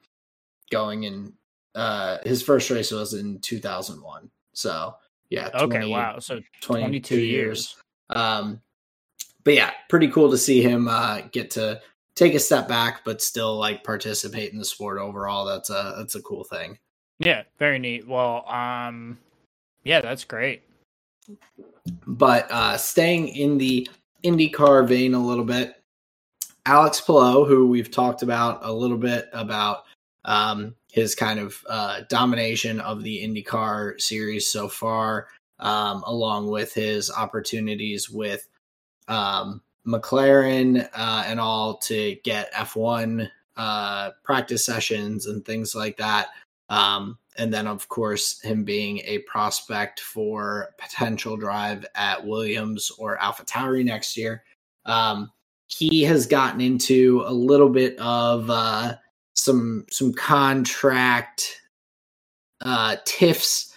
going 0.72 1.04
in 1.04 1.34
uh 1.76 2.18
his 2.24 2.42
first 2.44 2.70
race 2.70 2.92
was 2.92 3.14
in 3.14 3.40
2001. 3.40 4.30
So, 4.54 4.96
yeah, 5.30 5.50
Okay, 5.54 5.86
wow. 5.86 6.20
So 6.20 6.42
22, 6.62 6.90
22 6.90 7.16
years. 7.16 7.28
years. 7.28 7.76
Um, 8.10 8.62
but 9.44 9.54
yeah, 9.54 9.72
pretty 9.90 10.10
cool 10.10 10.30
to 10.30 10.38
see 10.38 10.62
him 10.62 10.88
uh, 10.88 11.22
get 11.32 11.50
to 11.52 11.82
take 12.16 12.34
a 12.36 12.40
step 12.40 12.68
back, 12.68 13.04
but 13.06 13.22
still 13.22 13.58
like 13.58 13.84
participate 13.84 14.52
in 14.52 14.60
the 14.60 14.66
sport 14.66 15.00
overall. 15.00 15.46
That's 15.46 15.70
a 15.70 15.96
that's 15.98 16.16
a 16.16 16.22
cool 16.22 16.44
thing. 16.44 16.78
Yeah, 17.20 17.44
very 17.58 17.80
neat. 17.80 18.08
Well, 18.08 18.48
um 18.50 19.18
yeah, 19.84 20.02
that's 20.02 20.24
great. 20.24 20.64
But 22.06 22.52
uh, 22.52 22.78
staying 22.78 23.30
in 23.30 23.58
the 23.58 23.90
IndyCar 24.24 24.88
vein 24.88 25.14
a 25.14 25.20
little 25.20 25.46
bit, 25.46 25.82
Alex 26.66 27.02
Palou, 27.02 27.46
who 27.46 27.68
we've 27.68 27.90
talked 27.90 28.22
about 28.22 28.60
a 28.64 28.72
little 28.72 28.98
bit 28.98 29.30
about 29.34 29.84
um, 30.26 30.76
his 30.92 31.16
kind 31.16 31.40
of 31.40 31.64
uh, 31.68 32.02
domination 32.10 32.80
of 32.82 33.02
the 33.02 33.24
IndyCar 33.24 34.00
series 34.00 34.52
so 34.52 34.68
far, 34.68 35.28
um, 35.60 36.04
along 36.06 36.48
with 36.48 36.74
his 36.74 37.10
opportunities 37.10 38.10
with 38.10 38.48
um, 39.08 39.62
McLaren 39.88 40.88
uh, 40.94 41.24
and 41.26 41.40
all 41.40 41.78
to 41.78 42.16
get 42.24 42.54
F1 42.54 43.28
uh, 43.56 44.12
practice 44.24 44.66
sessions 44.66 45.26
and 45.28 45.46
things 45.46 45.74
like 45.74 45.98
that. 45.98 46.28
Um, 46.70 47.18
and 47.38 47.54
then, 47.54 47.68
of 47.68 47.88
course, 47.88 48.42
him 48.42 48.64
being 48.64 49.00
a 49.06 49.20
prospect 49.20 50.02
for 50.02 50.74
potential 50.78 51.38
drive 51.38 51.86
at 51.96 52.26
Williams 52.26 52.92
or 52.98 53.18
AlphaTauri 53.18 53.86
next 53.86 54.18
year. 54.18 54.44
Um, 54.86 55.32
he 55.68 56.04
has 56.04 56.28
gotten 56.28 56.60
into 56.60 57.24
a 57.26 57.32
little 57.32 57.70
bit 57.70 57.98
of 57.98 58.50
uh, 58.50 58.96
some 59.42 59.86
some 59.90 60.14
contract 60.14 61.62
uh, 62.62 62.98
tiffs, 63.06 63.74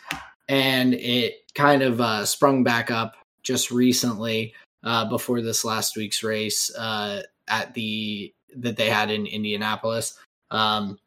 and 0.46 0.92
it 0.94 1.36
kind 1.54 1.82
of 1.82 2.00
uh, 2.00 2.26
sprung 2.26 2.62
back 2.62 2.90
up 2.90 3.14
just 3.42 3.70
recently 3.70 4.52
uh, 4.82 5.08
before 5.08 5.40
this 5.40 5.64
last 5.64 5.96
week's 5.96 6.22
race 6.22 6.74
uh, 6.76 7.22
at 7.48 7.72
the 7.72 8.32
that 8.56 8.76
they 8.76 8.90
had 8.90 9.10
in 9.10 9.26
Indianapolis. 9.26 10.18
Um, 10.50 10.98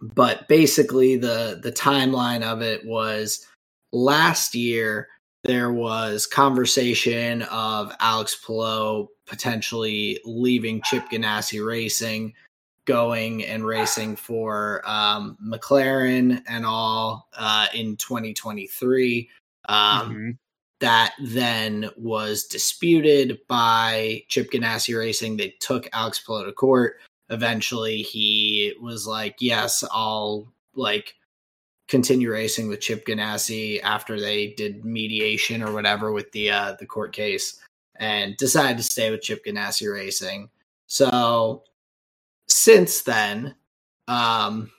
but 0.00 0.48
basically, 0.48 1.16
the 1.16 1.60
the 1.62 1.72
timeline 1.72 2.42
of 2.42 2.62
it 2.62 2.86
was 2.86 3.46
last 3.92 4.54
year 4.54 5.08
there 5.44 5.72
was 5.72 6.26
conversation 6.26 7.42
of 7.42 7.94
Alex 8.00 8.36
Palou 8.44 9.08
potentially 9.26 10.18
leaving 10.24 10.80
Chip 10.82 11.04
Ganassi 11.12 11.64
Racing, 11.64 12.32
going 12.88 13.44
and 13.44 13.66
racing 13.66 14.16
for 14.16 14.82
um, 14.88 15.36
McLaren 15.46 16.42
and 16.48 16.64
all 16.64 17.28
uh, 17.34 17.66
in 17.74 17.96
2023. 17.98 19.28
Um, 19.68 20.14
Mhm. 20.14 20.38
that 20.80 21.12
then 21.20 21.90
was 21.98 22.44
disputed 22.44 23.38
by 23.48 24.24
Chip 24.28 24.50
Ganassi 24.50 24.96
Racing. 24.98 25.36
They 25.36 25.50
took 25.60 25.86
Alex 25.92 26.18
Palou 26.20 26.46
to 26.46 26.52
court. 26.52 26.96
Eventually, 27.28 28.00
he 28.02 28.72
was 28.80 29.06
like, 29.06 29.36
"Yes, 29.40 29.84
I'll 29.90 30.50
like 30.74 31.14
continue 31.88 32.30
racing 32.30 32.68
with 32.68 32.80
Chip 32.80 33.04
Ganassi." 33.06 33.82
After 33.82 34.18
they 34.18 34.54
did 34.56 34.84
mediation 34.84 35.62
or 35.62 35.72
whatever 35.72 36.12
with 36.12 36.32
the 36.32 36.50
uh, 36.50 36.76
the 36.80 36.86
court 36.86 37.12
case, 37.12 37.60
and 37.96 38.36
decided 38.38 38.78
to 38.78 38.82
stay 38.84 39.10
with 39.10 39.20
Chip 39.22 39.44
Ganassi 39.44 39.92
Racing. 39.92 40.48
So 40.86 41.64
since 42.48 43.02
then, 43.02 43.54
um, 44.08 44.70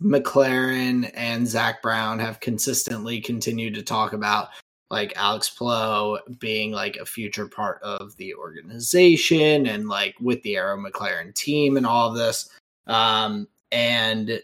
McLaren 0.00 1.10
and 1.14 1.46
Zak 1.46 1.82
Brown 1.82 2.18
have 2.18 2.40
consistently 2.40 3.20
continued 3.20 3.74
to 3.74 3.82
talk 3.82 4.12
about 4.12 4.48
like 4.90 5.12
Alex 5.16 5.50
Palou 5.50 6.18
being 6.38 6.70
like 6.70 6.96
a 6.96 7.06
future 7.06 7.48
part 7.48 7.82
of 7.82 8.16
the 8.16 8.34
organization 8.34 9.66
and 9.66 9.88
like 9.88 10.14
with 10.20 10.42
the 10.42 10.56
Arrow 10.56 10.76
McLaren 10.76 11.34
team 11.34 11.76
and 11.76 11.86
all 11.86 12.10
of 12.10 12.16
this. 12.16 12.50
Um, 12.86 13.48
and 13.72 14.40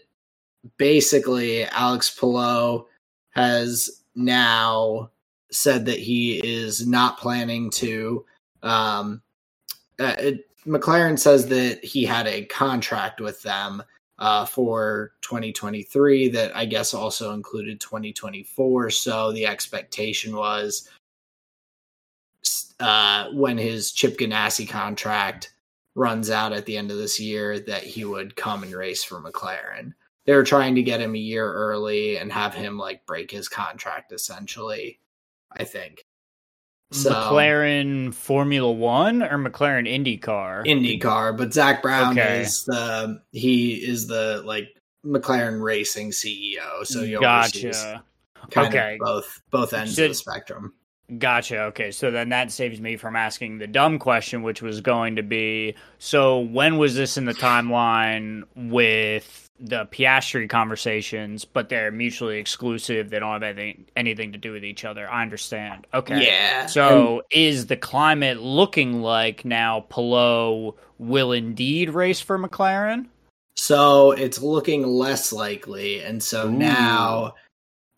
basically, 0.77 1.65
Alex 1.65 2.09
Palou 2.09 2.85
has 3.29 4.03
now 4.15 5.11
said 5.51 5.85
that 5.85 5.99
he 5.99 6.39
is 6.39 6.85
not 6.85 7.19
planning 7.19 7.69
to. 7.71 8.25
Um, 8.63 9.21
uh, 9.99 10.31
McLaren 10.65 11.19
says 11.19 11.47
that 11.47 11.83
he 11.83 12.05
had 12.05 12.27
a 12.27 12.45
contract 12.45 13.19
with 13.21 13.41
them 13.41 13.83
uh, 14.19 14.45
for 14.45 15.13
2023 15.21 16.29
that 16.29 16.55
I 16.55 16.65
guess 16.65 16.93
also 16.93 17.33
included 17.33 17.81
2024. 17.81 18.89
So 18.91 19.31
the 19.31 19.45
expectation 19.45 20.35
was 20.35 20.89
uh, 22.79 23.29
when 23.31 23.57
his 23.57 23.91
Chip 23.91 24.17
Ganassi 24.17 24.67
contract 24.67 25.53
runs 25.95 26.29
out 26.29 26.53
at 26.53 26.65
the 26.65 26.77
end 26.77 26.91
of 26.91 26.97
this 26.97 27.19
year 27.19 27.59
that 27.59 27.83
he 27.83 28.05
would 28.05 28.35
come 28.35 28.63
and 28.63 28.73
race 28.73 29.03
for 29.03 29.21
McLaren. 29.21 29.93
They 30.25 30.33
were 30.33 30.43
trying 30.43 30.75
to 30.75 30.83
get 30.83 31.01
him 31.01 31.15
a 31.15 31.19
year 31.19 31.51
early 31.51 32.17
and 32.17 32.31
have 32.31 32.53
him 32.53 32.77
like 32.77 33.05
break 33.05 33.29
his 33.29 33.49
contract 33.49 34.11
essentially, 34.11 34.99
I 35.51 35.65
think. 35.65 36.05
So 36.93 37.11
McLaren 37.11 38.13
Formula 38.13 38.71
One 38.71 39.23
or 39.23 39.37
McLaren 39.37 39.87
IndyCar? 39.87 40.65
IndyCar, 40.65 41.37
but 41.37 41.53
Zak 41.53 41.81
Brown 41.81 42.11
Okay. 42.17 42.41
is 42.41 42.63
the 42.65 43.21
he 43.31 43.73
is 43.73 44.07
the 44.07 44.41
like 44.45 44.69
McLaren 45.05 45.61
Racing 45.61 46.11
CEO, 46.11 46.85
so 46.85 47.01
oversees 47.01 47.19
gotcha. 47.19 48.03
Okay. 48.57 48.97
both 48.99 49.41
both 49.51 49.73
ends 49.73 49.97
of 49.97 50.09
the 50.09 50.13
spectrum. 50.13 50.73
Gotcha. 51.17 51.63
Okay, 51.63 51.91
so 51.91 52.11
then 52.11 52.29
that 52.29 52.51
saves 52.51 52.79
me 52.79 52.95
from 52.95 53.15
asking 53.15 53.57
the 53.57 53.67
dumb 53.67 53.99
question, 53.99 54.41
which 54.41 54.61
was 54.61 54.79
going 54.81 55.17
to 55.17 55.23
be 55.23 55.75
so 55.97 56.39
when 56.39 56.77
was 56.77 56.95
this 56.95 57.17
in 57.17 57.25
the 57.25 57.33
timeline 57.33 58.43
with 58.55 59.42
the 59.59 59.85
Piastri 59.85 60.49
conversations, 60.49 61.45
but 61.45 61.69
they're 61.69 61.91
mutually 61.91 62.37
exclusive? 62.39 63.09
They 63.09 63.19
don't 63.19 63.31
have 63.33 63.43
anything 63.43 63.85
anything 63.95 64.31
to 64.33 64.37
do 64.37 64.51
with 64.51 64.63
each 64.63 64.83
other. 64.85 65.09
I 65.09 65.21
understand. 65.21 65.87
Okay. 65.93 66.25
Yeah. 66.25 66.61
and- 66.61 66.69
So 66.69 67.21
is 67.31 67.67
the 67.67 67.77
climate 67.77 68.41
looking 68.41 69.01
like 69.01 69.45
now 69.45 69.81
Palou 69.89 70.73
will 70.97 71.31
indeed 71.31 71.89
race 71.91 72.21
for 72.21 72.37
McLaren? 72.39 73.07
so 73.55 74.11
it's 74.11 74.41
looking 74.41 74.83
less 74.85 75.31
likely, 75.31 76.01
and 76.03 76.21
so 76.23 76.47
Ooh. 76.47 76.51
now 76.51 77.35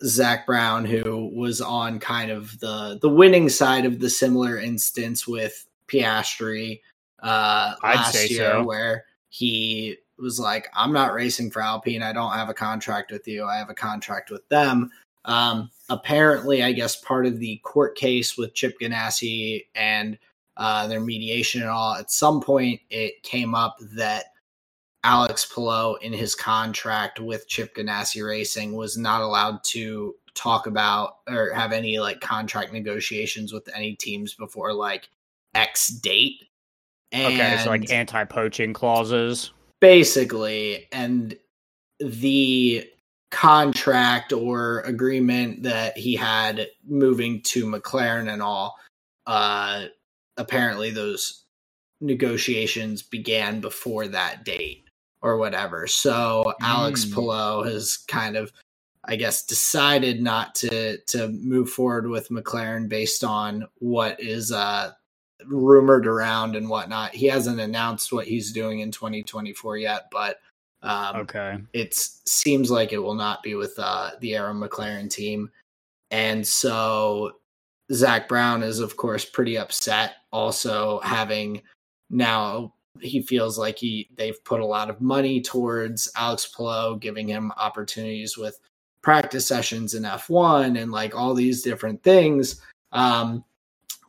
Zak 0.03 0.45
Brown, 0.45 0.83
who 0.83 1.31
was 1.33 1.61
on 1.61 1.99
kind 1.99 2.29
of 2.29 2.59
the 2.59 2.99
the 3.01 3.09
winning 3.09 3.47
side 3.47 3.85
of 3.85 3.99
the 3.99 4.09
similar 4.09 4.57
instance 4.59 5.25
with 5.25 5.65
Piastri 5.87 6.81
uh, 7.23 7.75
I'd 7.81 7.95
last 7.95 8.29
year, 8.29 8.51
so. 8.51 8.63
where 8.63 9.05
he 9.29 9.97
was 10.17 10.39
like, 10.39 10.67
"I'm 10.75 10.93
not 10.93 11.13
racing 11.13 11.51
for 11.51 11.61
Alpine. 11.61 12.01
I 12.01 12.13
don't 12.13 12.33
have 12.33 12.49
a 12.49 12.53
contract 12.53 13.11
with 13.11 13.27
you. 13.27 13.45
I 13.45 13.57
have 13.57 13.69
a 13.69 13.75
contract 13.75 14.31
with 14.31 14.47
them." 14.49 14.91
Um, 15.25 15.71
apparently, 15.89 16.63
I 16.63 16.71
guess 16.71 16.95
part 16.95 17.25
of 17.25 17.39
the 17.39 17.57
court 17.63 17.95
case 17.95 18.37
with 18.37 18.53
Chip 18.53 18.79
Ganassi 18.79 19.65
and 19.75 20.17
uh, 20.57 20.87
their 20.87 20.99
mediation 20.99 21.61
and 21.61 21.69
all, 21.69 21.95
at 21.95 22.11
some 22.11 22.41
point 22.41 22.79
it 22.89 23.21
came 23.23 23.55
up 23.55 23.77
that 23.93 24.25
Alex 25.03 25.45
Palou 25.45 25.95
in 25.97 26.13
his 26.13 26.33
contract 26.33 27.19
with 27.19 27.47
Chip 27.47 27.75
Ganassi 27.75 28.25
Racing 28.25 28.73
was 28.73 28.97
not 28.97 29.21
allowed 29.21 29.63
to 29.65 30.15
talk 30.33 30.67
about 30.67 31.17
or 31.27 31.51
have 31.53 31.71
any 31.71 31.99
like 31.99 32.21
contract 32.21 32.73
negotiations 32.73 33.53
with 33.53 33.69
any 33.75 33.95
teams 33.95 34.33
before 34.33 34.73
like 34.73 35.09
X 35.53 35.89
date. 35.89 36.45
And 37.11 37.33
Okay, 37.33 37.57
so 37.63 37.69
like 37.69 37.91
anti 37.91 38.23
poaching 38.25 38.73
clauses. 38.73 39.51
Basically 39.85 40.87
and 40.91 41.37
the 41.99 42.89
contract 43.29 44.33
or 44.33 44.79
agreement 44.81 45.63
that 45.63 45.95
he 45.97 46.15
had 46.15 46.67
moving 46.87 47.41
to 47.41 47.65
McLaren 47.65 48.31
and 48.31 48.41
all 48.41 48.75
uh 49.27 49.85
apparently 50.37 50.89
those 50.89 51.43
negotiations 52.01 53.01
began 53.01 53.61
before 53.61 54.07
that 54.07 54.43
date 54.43 54.85
or 55.21 55.37
whatever 55.37 55.85
so 55.87 56.53
Alex 56.61 57.05
Mm. 57.05 57.13
Palou 57.13 57.63
has 57.63 57.97
kind 58.07 58.35
of 58.35 58.51
I 59.07 59.15
guess, 59.15 59.45
decided 59.45 60.21
not 60.21 60.55
to 60.55 60.97
to 60.97 61.27
move 61.29 61.69
forward 61.69 62.07
with 62.07 62.29
McLaren 62.29 62.89
based 62.89 63.23
on 63.23 63.67
what 63.77 64.19
is 64.19 64.51
uh, 64.51 64.91
rumored 65.47 66.07
around 66.07 66.55
and 66.55 66.69
whatnot. 66.69 67.13
He 67.13 67.25
hasn't 67.27 67.59
announced 67.59 68.11
what 68.11 68.27
he's 68.27 68.51
doing 68.51 68.79
in 68.79 68.91
2024 68.91 69.77
yet, 69.77 70.07
but 70.11 70.39
um, 70.81 71.15
okay, 71.15 71.57
it 71.73 71.95
seems 71.95 72.69
like 72.69 72.93
it 72.93 72.99
will 72.99 73.15
not 73.15 73.41
be 73.41 73.55
with 73.55 73.73
uh, 73.77 74.11
the 74.21 74.35
Arrow 74.35 74.53
McLaren 74.53 75.09
team, 75.09 75.49
and 76.11 76.45
so 76.45 77.37
Zak 77.91 78.27
Brown 78.27 78.63
is 78.63 78.79
of 78.79 78.97
course 78.97 79.25
pretty 79.25 79.57
upset. 79.57 80.15
Also 80.31 80.99
having 80.99 81.61
now 82.09 82.73
he 83.01 83.21
feels 83.21 83.57
like 83.57 83.77
he 83.77 84.09
they've 84.15 84.43
put 84.43 84.61
a 84.61 84.65
lot 84.65 84.89
of 84.89 85.01
money 85.01 85.41
towards 85.41 86.11
Alex 86.15 86.47
Palou, 86.47 86.99
giving 86.99 87.27
him 87.27 87.51
opportunities 87.57 88.37
with 88.37 88.59
practice 89.01 89.47
sessions 89.47 89.93
in 89.93 90.03
F1 90.03 90.81
and 90.81 90.91
like 90.91 91.15
all 91.15 91.33
these 91.33 91.61
different 91.61 92.01
things. 92.03 92.61
Um, 92.91 93.43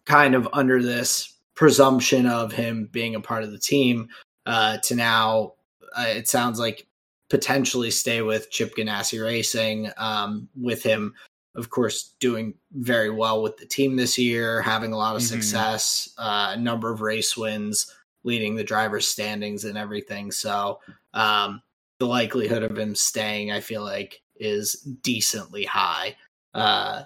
kind 0.06 0.34
of 0.34 0.48
under 0.52 0.82
this 0.82 1.34
presumption 1.54 2.26
of 2.26 2.52
him 2.52 2.88
being 2.92 3.14
a 3.14 3.20
part 3.20 3.42
of 3.42 3.50
the 3.50 3.58
team 3.58 4.08
uh, 4.46 4.78
to 4.78 4.94
now 4.94 5.52
uh, 5.98 6.06
it 6.08 6.28
sounds 6.28 6.58
like 6.58 6.86
potentially 7.28 7.90
stay 7.90 8.22
with 8.22 8.50
Chip 8.50 8.76
Ganassi 8.76 9.22
Racing 9.22 9.90
um, 9.96 10.48
with 10.54 10.82
him 10.82 11.14
of 11.56 11.70
course 11.70 12.14
doing 12.20 12.54
very 12.72 13.10
well 13.10 13.42
with 13.42 13.56
the 13.56 13.66
team 13.66 13.96
this 13.96 14.18
year 14.18 14.62
having 14.62 14.92
a 14.92 14.96
lot 14.96 15.16
of 15.16 15.22
mm-hmm. 15.22 15.40
success 15.40 16.14
uh, 16.18 16.52
a 16.54 16.56
number 16.56 16.90
of 16.92 17.00
race 17.00 17.36
wins 17.36 17.92
leading 18.24 18.54
the 18.54 18.64
drivers 18.64 19.08
standings 19.08 19.64
and 19.64 19.78
everything 19.78 20.30
so 20.30 20.78
um, 21.14 21.62
the 21.98 22.06
likelihood 22.06 22.62
of 22.62 22.78
him 22.78 22.94
staying 22.94 23.50
i 23.50 23.60
feel 23.60 23.82
like 23.82 24.20
is 24.36 24.74
decently 25.02 25.64
high 25.64 26.14
uh, 26.54 27.02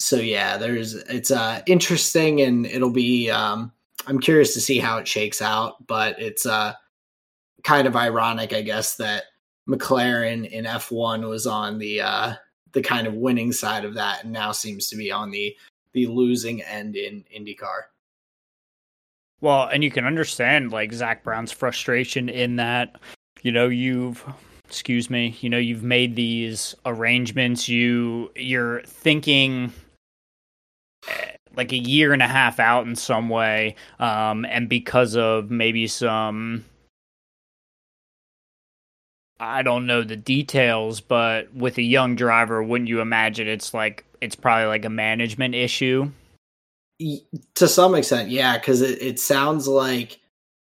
so 0.00 0.16
yeah, 0.16 0.56
there's 0.56 0.94
it's 0.94 1.30
uh 1.30 1.60
interesting 1.66 2.40
and 2.40 2.66
it'll 2.66 2.92
be 2.92 3.30
um 3.30 3.70
I'm 4.06 4.18
curious 4.18 4.54
to 4.54 4.60
see 4.60 4.78
how 4.78 4.96
it 4.98 5.06
shakes 5.06 5.42
out, 5.42 5.86
but 5.86 6.18
it's 6.18 6.46
uh 6.46 6.72
kind 7.62 7.86
of 7.86 7.96
ironic, 7.96 8.52
I 8.54 8.62
guess, 8.62 8.96
that 8.96 9.24
McLaren 9.68 10.50
in 10.50 10.64
F1 10.64 11.28
was 11.28 11.46
on 11.46 11.78
the 11.78 12.00
uh 12.00 12.34
the 12.72 12.82
kind 12.82 13.06
of 13.06 13.14
winning 13.14 13.52
side 13.52 13.84
of 13.84 13.94
that 13.94 14.24
and 14.24 14.32
now 14.32 14.52
seems 14.52 14.86
to 14.88 14.96
be 14.96 15.12
on 15.12 15.30
the 15.30 15.54
the 15.92 16.06
losing 16.06 16.62
end 16.62 16.96
in 16.96 17.24
IndyCar. 17.36 17.82
Well, 19.42 19.68
and 19.68 19.84
you 19.84 19.90
can 19.90 20.06
understand 20.06 20.72
like 20.72 20.92
Zak 20.92 21.24
Brown's 21.24 21.52
frustration 21.52 22.28
in 22.28 22.56
that, 22.56 22.96
you 23.42 23.52
know, 23.52 23.68
you've 23.68 24.24
excuse 24.66 25.10
me, 25.10 25.36
you 25.40 25.50
know, 25.50 25.58
you've 25.58 25.82
made 25.82 26.16
these 26.16 26.74
arrangements, 26.86 27.68
you 27.68 28.30
you're 28.34 28.80
thinking 28.82 29.72
like 31.56 31.72
a 31.72 31.78
year 31.78 32.12
and 32.12 32.22
a 32.22 32.28
half 32.28 32.58
out 32.58 32.86
in 32.86 32.96
some 32.96 33.28
way, 33.28 33.76
um, 33.98 34.44
and 34.44 34.68
because 34.68 35.16
of 35.16 35.50
maybe 35.50 35.86
some. 35.86 36.64
I 39.42 39.62
don't 39.62 39.86
know 39.86 40.02
the 40.02 40.16
details, 40.16 41.00
but 41.00 41.52
with 41.54 41.78
a 41.78 41.82
young 41.82 42.14
driver, 42.14 42.62
wouldn't 42.62 42.90
you 42.90 43.00
imagine 43.00 43.48
it's 43.48 43.72
like 43.72 44.04
it's 44.20 44.36
probably 44.36 44.66
like 44.66 44.84
a 44.84 44.90
management 44.90 45.54
issue? 45.54 46.10
To 47.54 47.66
some 47.66 47.94
extent, 47.94 48.28
yeah, 48.28 48.58
because 48.58 48.82
it, 48.82 49.00
it 49.00 49.18
sounds 49.18 49.66
like 49.66 50.20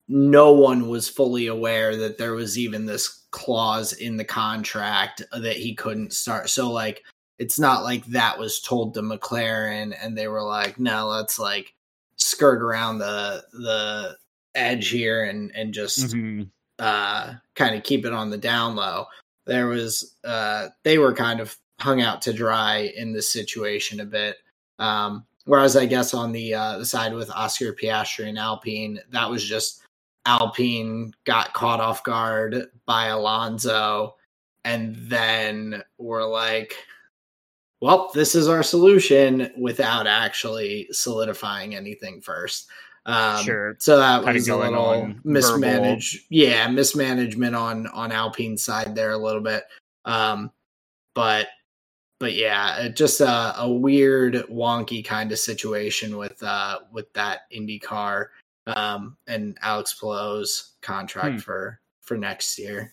no 0.09 0.53
one 0.53 0.89
was 0.89 1.09
fully 1.09 1.47
aware 1.47 1.97
that 1.97 2.19
there 2.19 2.35
was 2.35 2.59
even 2.59 2.85
this 2.85 3.25
clause 3.31 3.93
in 3.93 4.17
the 4.17 4.25
contract 4.25 5.23
that 5.33 5.57
he 5.57 5.75
couldn't 5.75 6.13
start. 6.13 6.51
So, 6.51 6.71
like, 6.71 7.03
it's 7.41 7.59
not 7.59 7.83
like 7.83 8.05
that 8.07 8.39
was 8.39 8.61
told 8.61 8.93
to 8.93 9.01
McLaren 9.01 9.97
and 10.01 10.17
they 10.17 10.29
were 10.29 10.43
like, 10.43 10.79
no, 10.79 11.09
let's 11.09 11.39
like 11.39 11.75
skirt 12.17 12.63
around 12.63 12.99
the 12.99 13.43
the 13.55 14.19
edge 14.55 14.89
here 14.89 15.25
and 15.25 15.51
and 15.57 15.73
just 15.73 16.15
mm-hmm. 16.15 16.43
uh 16.79 17.33
kind 17.55 17.75
of 17.75 17.83
keep 17.83 18.05
it 18.05 18.13
on 18.13 18.29
the 18.29 18.37
down 18.37 18.77
low. 18.77 19.07
There 19.47 19.69
was 19.69 20.17
uh 20.23 20.69
they 20.85 20.99
were 20.99 21.15
kind 21.15 21.41
of 21.41 21.57
hung 21.81 22.03
out 22.03 22.21
to 22.23 22.35
dry 22.35 22.93
in 22.95 23.15
this 23.15 23.33
situation 23.33 24.01
a 24.01 24.05
bit. 24.05 24.37
Um 24.79 25.25
whereas 25.47 25.79
I 25.79 25.87
guess 25.87 26.13
on 26.13 26.33
the 26.33 26.53
uh 26.53 26.77
the 26.77 26.85
side 26.85 27.15
with 27.15 27.31
Oscar 27.31 27.73
Piastri 27.73 28.29
and 28.29 28.39
Alpine, 28.39 29.01
that 29.13 29.31
was 29.31 29.43
just 29.43 29.81
Alpine 30.27 31.15
got 31.25 31.55
caught 31.55 31.81
off 31.81 32.05
guard 32.05 32.67
by 32.85 33.07
Alonso 33.07 34.17
and 34.67 34.95
then 34.95 35.83
we're 35.97 36.27
like 36.27 36.75
well, 37.81 38.11
this 38.15 38.35
is 38.35 38.49
our 38.49 38.63
solution 38.63 39.51
without 39.57 40.07
actually 40.07 40.89
solidifying 40.93 41.75
anything 41.75 42.21
first. 42.21 42.69
Um, 43.07 43.43
sure. 43.45 43.77
So 43.79 43.97
that 43.97 44.25
was 44.25 44.49
a 44.49 44.57
little 44.57 45.15
mismanaged. 45.25 46.27
Yeah, 46.29 46.69
mismanagement 46.69 47.57
on 47.57 47.87
on 47.89 48.13
Alpine's 48.13 48.63
side 48.63 48.95
there 48.95 49.13
a 49.13 49.19
little 49.19 49.41
bit. 49.41 49.65
Um, 50.05 50.51
but 51.15 51.49
but 52.19 52.35
yeah, 52.35 52.89
just 52.89 53.23
a, 53.23 53.59
a 53.59 53.69
weird, 53.69 54.35
wonky 54.51 55.03
kind 55.03 55.33
of 55.33 55.39
situation 55.39 56.19
with 56.19 56.43
uh 56.43 56.81
with 56.93 57.11
that 57.15 57.41
IndyCar 57.53 58.27
um 58.67 59.17
and 59.27 59.57
Alex 59.63 59.99
Palou's 59.99 60.75
contract 60.83 61.37
hmm. 61.37 61.39
for 61.39 61.81
for 62.03 62.19
next 62.19 62.59
year. 62.59 62.93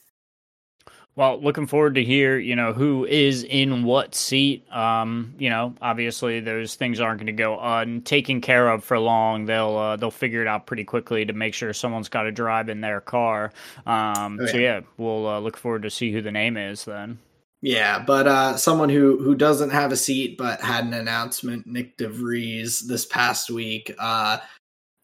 Well, 1.18 1.42
looking 1.42 1.66
forward 1.66 1.96
to 1.96 2.04
hear, 2.04 2.38
you 2.38 2.56
know, 2.56 2.74
who 2.74 3.04
is 3.04 3.44
in 3.44 3.84
what 3.84 4.14
seat. 4.14 4.72
Um, 4.72 5.34
you 5.40 5.50
know, 5.50 5.74
obviously 5.82 6.40
those 6.42 6.76
things 6.76 7.00
aren't 7.00 7.18
going 7.18 7.26
to 7.26 7.34
go 7.34 7.60
untaken 7.60 8.40
care 8.40 8.70
of 8.70 8.84
for 8.84 9.00
long. 9.00 9.46
They'll 9.46 9.76
uh, 9.76 9.96
they'll 9.96 10.12
figure 10.12 10.44
it 10.44 10.48
out 10.48 10.68
pretty 10.68 10.84
quickly 10.84 11.26
to 11.26 11.34
make 11.34 11.56
sure 11.56 11.74
someone's 11.74 12.08
got 12.08 12.24
to 12.24 12.32
drive 12.32 12.70
in 12.70 12.82
their 12.82 13.02
car. 13.02 13.52
Um, 13.88 14.38
oh, 14.40 14.44
yeah. 14.44 14.52
So 14.52 14.58
yeah, 14.60 14.82
we'll 14.98 15.28
uh, 15.28 15.40
look 15.40 15.58
forward 15.58 15.82
to 15.82 15.90
see 15.90 16.12
who 16.12 16.22
the 16.22 16.32
name 16.32 16.56
is 16.56 16.86
then. 16.86 17.18
Yeah, 17.62 18.04
but 18.06 18.28
uh, 18.28 18.56
someone 18.56 18.90
who 18.90 19.18
who 19.18 19.34
doesn't 19.34 19.72
have 19.72 19.92
a 19.92 19.98
seat 19.98 20.38
but 20.38 20.62
had 20.62 20.86
an 20.86 20.94
announcement, 20.94 21.66
Nick 21.66 21.98
de 21.98 22.08
Vries, 22.08 22.82
this 22.88 23.08
past 23.08 23.50
week. 23.50 23.92
Uh, 23.98 24.38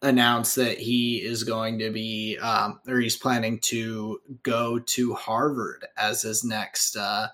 announced 0.04 0.54
that 0.56 0.78
he 0.78 1.16
is 1.16 1.42
going 1.42 1.78
to 1.78 1.90
be, 1.90 2.38
um, 2.38 2.80
or 2.86 3.00
he's 3.00 3.16
planning 3.16 3.58
to 3.60 4.20
go 4.42 4.78
to 4.78 5.14
Harvard 5.14 5.86
as 5.96 6.22
his 6.22 6.44
next 6.44 6.96
uh, 6.96 7.28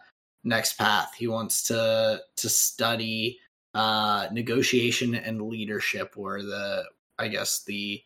next 0.45 0.75
path. 0.75 1.13
He 1.17 1.27
wants 1.27 1.63
to 1.65 2.23
to 2.37 2.49
study 2.49 3.39
uh, 3.75 4.29
negotiation 4.33 5.15
and 5.15 5.43
leadership, 5.43 6.15
or 6.17 6.43
the 6.43 6.85
I 7.19 7.29
guess 7.29 7.65
the 7.65 8.03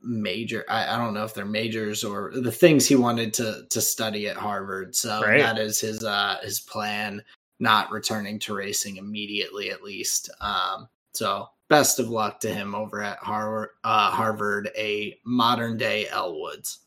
major 0.00 0.64
I, 0.68 0.94
I, 0.94 0.98
don't 0.98 1.14
know 1.14 1.24
if 1.24 1.32
they're 1.32 1.46
majors 1.46 2.04
or 2.04 2.30
the 2.34 2.52
things 2.52 2.86
he 2.86 2.94
wanted 2.94 3.32
to 3.34 3.64
to 3.70 3.80
study 3.80 4.28
at 4.28 4.36
Harvard. 4.36 4.94
So 4.94 5.22
right. 5.22 5.40
that 5.40 5.58
is 5.58 5.80
his 5.80 6.04
uh 6.04 6.38
his 6.42 6.60
plan, 6.60 7.22
not 7.58 7.90
returning 7.90 8.38
to 8.40 8.54
racing 8.54 8.96
immediately 8.96 9.70
at 9.70 9.82
least. 9.82 10.30
Um 10.40 10.88
so 11.12 11.48
best 11.68 11.98
of 11.98 12.08
luck 12.08 12.40
to 12.40 12.52
him 12.52 12.74
over 12.74 13.02
at 13.02 13.18
Harvard, 13.18 13.70
uh, 13.84 14.10
Harvard 14.10 14.70
a 14.76 15.18
modern 15.24 15.76
day 15.76 16.08
Elle 16.08 16.40
Woods. 16.40 16.80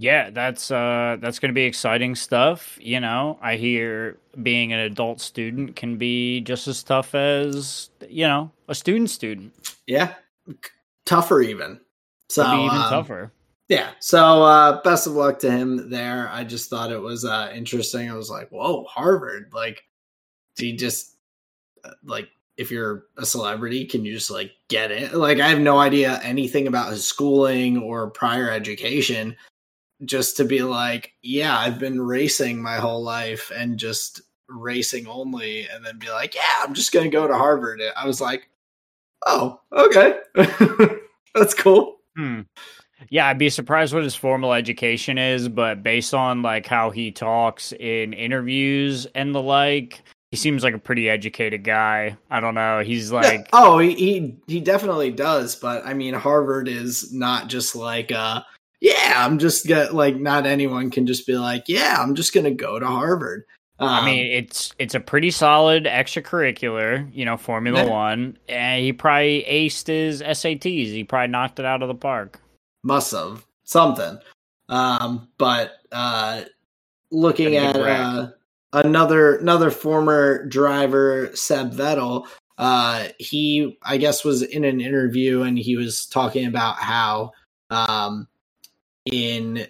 Yeah, 0.00 0.30
that's 0.30 0.70
uh 0.70 1.16
that's 1.20 1.40
going 1.40 1.48
to 1.48 1.54
be 1.54 1.64
exciting 1.64 2.14
stuff, 2.14 2.78
you 2.80 3.00
know. 3.00 3.36
I 3.42 3.56
hear 3.56 4.18
being 4.44 4.72
an 4.72 4.78
adult 4.78 5.20
student 5.20 5.74
can 5.74 5.96
be 5.96 6.40
just 6.42 6.68
as 6.68 6.84
tough 6.84 7.16
as, 7.16 7.90
you 8.08 8.28
know, 8.28 8.52
a 8.68 8.76
student 8.76 9.10
student. 9.10 9.52
Yeah. 9.88 10.14
Tougher 11.04 11.40
even. 11.40 11.80
So 12.28 12.44
be 12.44 12.62
even 12.62 12.78
um, 12.78 12.90
tougher. 12.90 13.32
Yeah. 13.68 13.90
So 13.98 14.44
uh 14.44 14.80
best 14.82 15.08
of 15.08 15.14
luck 15.14 15.40
to 15.40 15.50
him 15.50 15.90
there. 15.90 16.28
I 16.30 16.44
just 16.44 16.70
thought 16.70 16.92
it 16.92 17.02
was 17.02 17.24
uh 17.24 17.50
interesting. 17.52 18.08
I 18.08 18.14
was 18.14 18.30
like, 18.30 18.50
"Whoa, 18.50 18.84
Harvard." 18.84 19.50
Like 19.52 19.82
he 20.56 20.76
just 20.76 21.16
uh, 21.82 21.90
like 22.04 22.28
if 22.58 22.72
you're 22.72 23.04
a 23.16 23.24
celebrity, 23.24 23.86
can 23.86 24.04
you 24.04 24.12
just 24.12 24.30
like 24.30 24.50
get 24.68 24.90
it? 24.90 25.14
Like, 25.14 25.40
I 25.40 25.48
have 25.48 25.60
no 25.60 25.78
idea 25.78 26.20
anything 26.22 26.66
about 26.66 26.90
his 26.90 27.06
schooling 27.06 27.78
or 27.78 28.10
prior 28.10 28.50
education. 28.50 29.36
Just 30.04 30.36
to 30.36 30.44
be 30.44 30.62
like, 30.62 31.12
yeah, 31.22 31.58
I've 31.58 31.78
been 31.78 32.00
racing 32.00 32.62
my 32.62 32.76
whole 32.76 33.02
life 33.02 33.50
and 33.54 33.78
just 33.78 34.20
racing 34.48 35.06
only, 35.06 35.66
and 35.68 35.84
then 35.84 35.98
be 35.98 36.10
like, 36.10 36.34
yeah, 36.34 36.62
I'm 36.62 36.74
just 36.74 36.92
gonna 36.92 37.08
go 37.08 37.26
to 37.26 37.34
Harvard. 37.34 37.80
I 37.96 38.06
was 38.06 38.20
like, 38.20 38.48
oh, 39.26 39.60
okay, 39.72 40.18
that's 41.34 41.54
cool. 41.54 41.96
Hmm. 42.16 42.42
Yeah, 43.10 43.28
I'd 43.28 43.38
be 43.38 43.50
surprised 43.50 43.94
what 43.94 44.02
his 44.02 44.14
formal 44.14 44.52
education 44.52 45.18
is, 45.18 45.48
but 45.48 45.82
based 45.82 46.14
on 46.14 46.42
like 46.42 46.66
how 46.66 46.90
he 46.90 47.12
talks 47.12 47.72
in 47.72 48.12
interviews 48.12 49.06
and 49.14 49.34
the 49.34 49.42
like, 49.42 50.02
he 50.30 50.36
seems 50.36 50.62
like 50.62 50.74
a 50.74 50.78
pretty 50.78 51.08
educated 51.08 51.64
guy. 51.64 52.16
I 52.30 52.40
don't 52.40 52.54
know. 52.54 52.80
He's 52.80 53.10
like, 53.10 53.40
yeah. 53.40 53.46
oh, 53.52 53.78
he, 53.78 53.94
he 53.94 54.36
he 54.46 54.60
definitely 54.60 55.10
does. 55.10 55.56
But 55.56 55.86
I 55.86 55.94
mean, 55.94 56.14
Harvard 56.14 56.68
is 56.68 57.12
not 57.12 57.48
just 57.48 57.74
like 57.74 58.12
uh, 58.12 58.42
yeah, 58.80 59.14
I'm 59.16 59.38
just 59.38 59.66
gonna 59.66 59.90
like 59.92 60.16
not 60.16 60.46
anyone 60.46 60.90
can 60.90 61.06
just 61.06 61.26
be 61.26 61.36
like, 61.36 61.64
yeah, 61.66 61.96
I'm 61.98 62.14
just 62.14 62.34
gonna 62.34 62.50
go 62.50 62.78
to 62.78 62.86
Harvard. 62.86 63.44
Um, 63.80 63.88
I 63.88 64.04
mean, 64.04 64.32
it's 64.32 64.74
it's 64.78 64.94
a 64.94 65.00
pretty 65.00 65.30
solid 65.30 65.84
extracurricular, 65.84 67.08
you 67.14 67.24
know, 67.24 67.36
Formula 67.36 67.84
yeah. 67.84 67.90
One, 67.90 68.36
and 68.48 68.82
he 68.82 68.92
probably 68.92 69.44
aced 69.48 69.86
his 69.86 70.20
SATs. 70.20 70.88
He 70.88 71.04
probably 71.04 71.28
knocked 71.28 71.58
it 71.58 71.64
out 71.64 71.82
of 71.82 71.88
the 71.88 71.94
park. 71.94 72.40
Must 72.82 73.12
have 73.12 73.46
something. 73.64 74.18
Um, 74.68 75.28
but 75.38 75.72
uh, 75.92 76.42
looking 77.10 77.56
at 77.56 77.76
uh, 77.76 78.30
another 78.72 79.36
another 79.36 79.70
former 79.70 80.46
driver, 80.46 81.30
Seb 81.34 81.72
Vettel, 81.72 82.26
uh, 82.58 83.08
he 83.18 83.78
I 83.82 83.96
guess 83.96 84.24
was 84.24 84.42
in 84.42 84.64
an 84.64 84.80
interview 84.80 85.42
and 85.42 85.58
he 85.58 85.76
was 85.76 86.06
talking 86.06 86.46
about 86.46 86.76
how 86.76 87.32
um, 87.70 88.28
in 89.04 89.66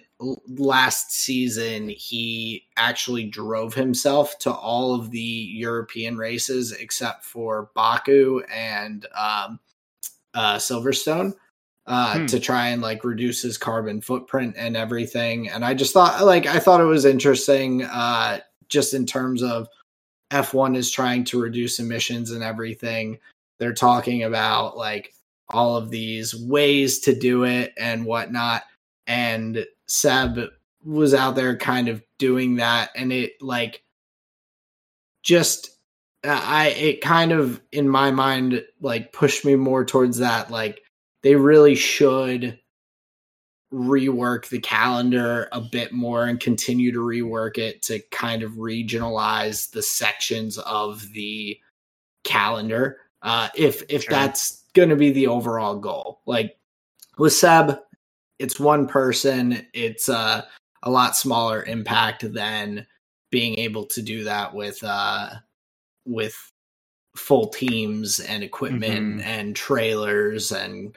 last 0.47 1.11
season 1.13 1.89
he 1.89 2.65
actually 2.75 3.25
drove 3.25 3.73
himself 3.73 4.37
to 4.39 4.51
all 4.51 4.93
of 4.93 5.11
the 5.11 5.19
European 5.19 6.17
races 6.17 6.73
except 6.73 7.23
for 7.23 7.69
Baku 7.73 8.41
and 8.53 9.05
um, 9.15 9.59
uh, 10.33 10.55
Silverstone 10.55 11.33
uh, 11.87 12.19
hmm. 12.19 12.25
to 12.25 12.39
try 12.39 12.69
and 12.69 12.81
like 12.81 13.03
reduce 13.03 13.41
his 13.41 13.57
carbon 13.57 14.01
footprint 14.01 14.55
and 14.57 14.75
everything. 14.75 15.49
And 15.49 15.63
I 15.63 15.73
just 15.73 15.93
thought 15.93 16.25
like 16.25 16.45
I 16.45 16.59
thought 16.59 16.81
it 16.81 16.85
was 16.85 17.05
interesting 17.05 17.83
uh, 17.83 18.39
just 18.69 18.93
in 18.93 19.05
terms 19.05 19.43
of 19.43 19.67
F1 20.31 20.77
is 20.77 20.91
trying 20.91 21.23
to 21.25 21.41
reduce 21.41 21.79
emissions 21.79 22.31
and 22.31 22.43
everything. 22.43 23.19
They're 23.57 23.73
talking 23.73 24.23
about 24.23 24.77
like 24.77 25.13
all 25.49 25.75
of 25.75 25.89
these 25.89 26.35
ways 26.35 26.99
to 26.99 27.15
do 27.15 27.43
it 27.43 27.73
and 27.77 28.05
whatnot. 28.05 28.63
And 29.07 29.65
Seb 29.87 30.39
was 30.83 31.13
out 31.13 31.35
there 31.35 31.57
kind 31.57 31.89
of 31.89 32.03
doing 32.19 32.57
that. 32.57 32.91
And 32.95 33.11
it 33.11 33.33
like 33.41 33.83
just, 35.23 35.71
uh, 36.23 36.41
I, 36.43 36.67
it 36.69 37.01
kind 37.01 37.31
of 37.31 37.61
in 37.71 37.89
my 37.89 38.11
mind, 38.11 38.63
like 38.79 39.11
pushed 39.11 39.43
me 39.43 39.55
more 39.55 39.83
towards 39.83 40.19
that. 40.19 40.51
Like 40.51 40.81
they 41.23 41.35
really 41.35 41.75
should 41.75 42.59
rework 43.71 44.49
the 44.49 44.59
calendar 44.59 45.47
a 45.51 45.61
bit 45.61 45.91
more 45.91 46.25
and 46.25 46.39
continue 46.39 46.91
to 46.91 46.99
rework 46.99 47.57
it 47.57 47.81
to 47.83 47.99
kind 48.11 48.41
of 48.41 48.53
regionalize 48.53 49.69
the 49.71 49.83
sections 49.83 50.57
of 50.59 51.13
the 51.13 51.57
calendar 52.23 52.97
uh 53.21 53.47
if 53.55 53.83
if 53.87 54.03
sure. 54.03 54.11
that's 54.11 54.63
going 54.73 54.89
to 54.89 54.95
be 54.95 55.11
the 55.11 55.27
overall 55.27 55.77
goal 55.77 56.19
like 56.25 56.57
with 57.19 57.31
seb 57.31 57.77
it's 58.39 58.59
one 58.59 58.87
person 58.87 59.65
it's 59.73 60.09
uh 60.09 60.41
a 60.83 60.89
lot 60.89 61.15
smaller 61.15 61.63
impact 61.63 62.31
than 62.33 62.85
being 63.29 63.59
able 63.59 63.85
to 63.85 64.01
do 64.01 64.23
that 64.23 64.53
with 64.53 64.83
uh 64.83 65.29
with 66.05 66.51
full 67.15 67.47
teams 67.47 68.19
and 68.19 68.43
equipment 68.43 69.17
mm-hmm. 69.17 69.21
and 69.21 69.55
trailers 69.55 70.51
and 70.51 70.95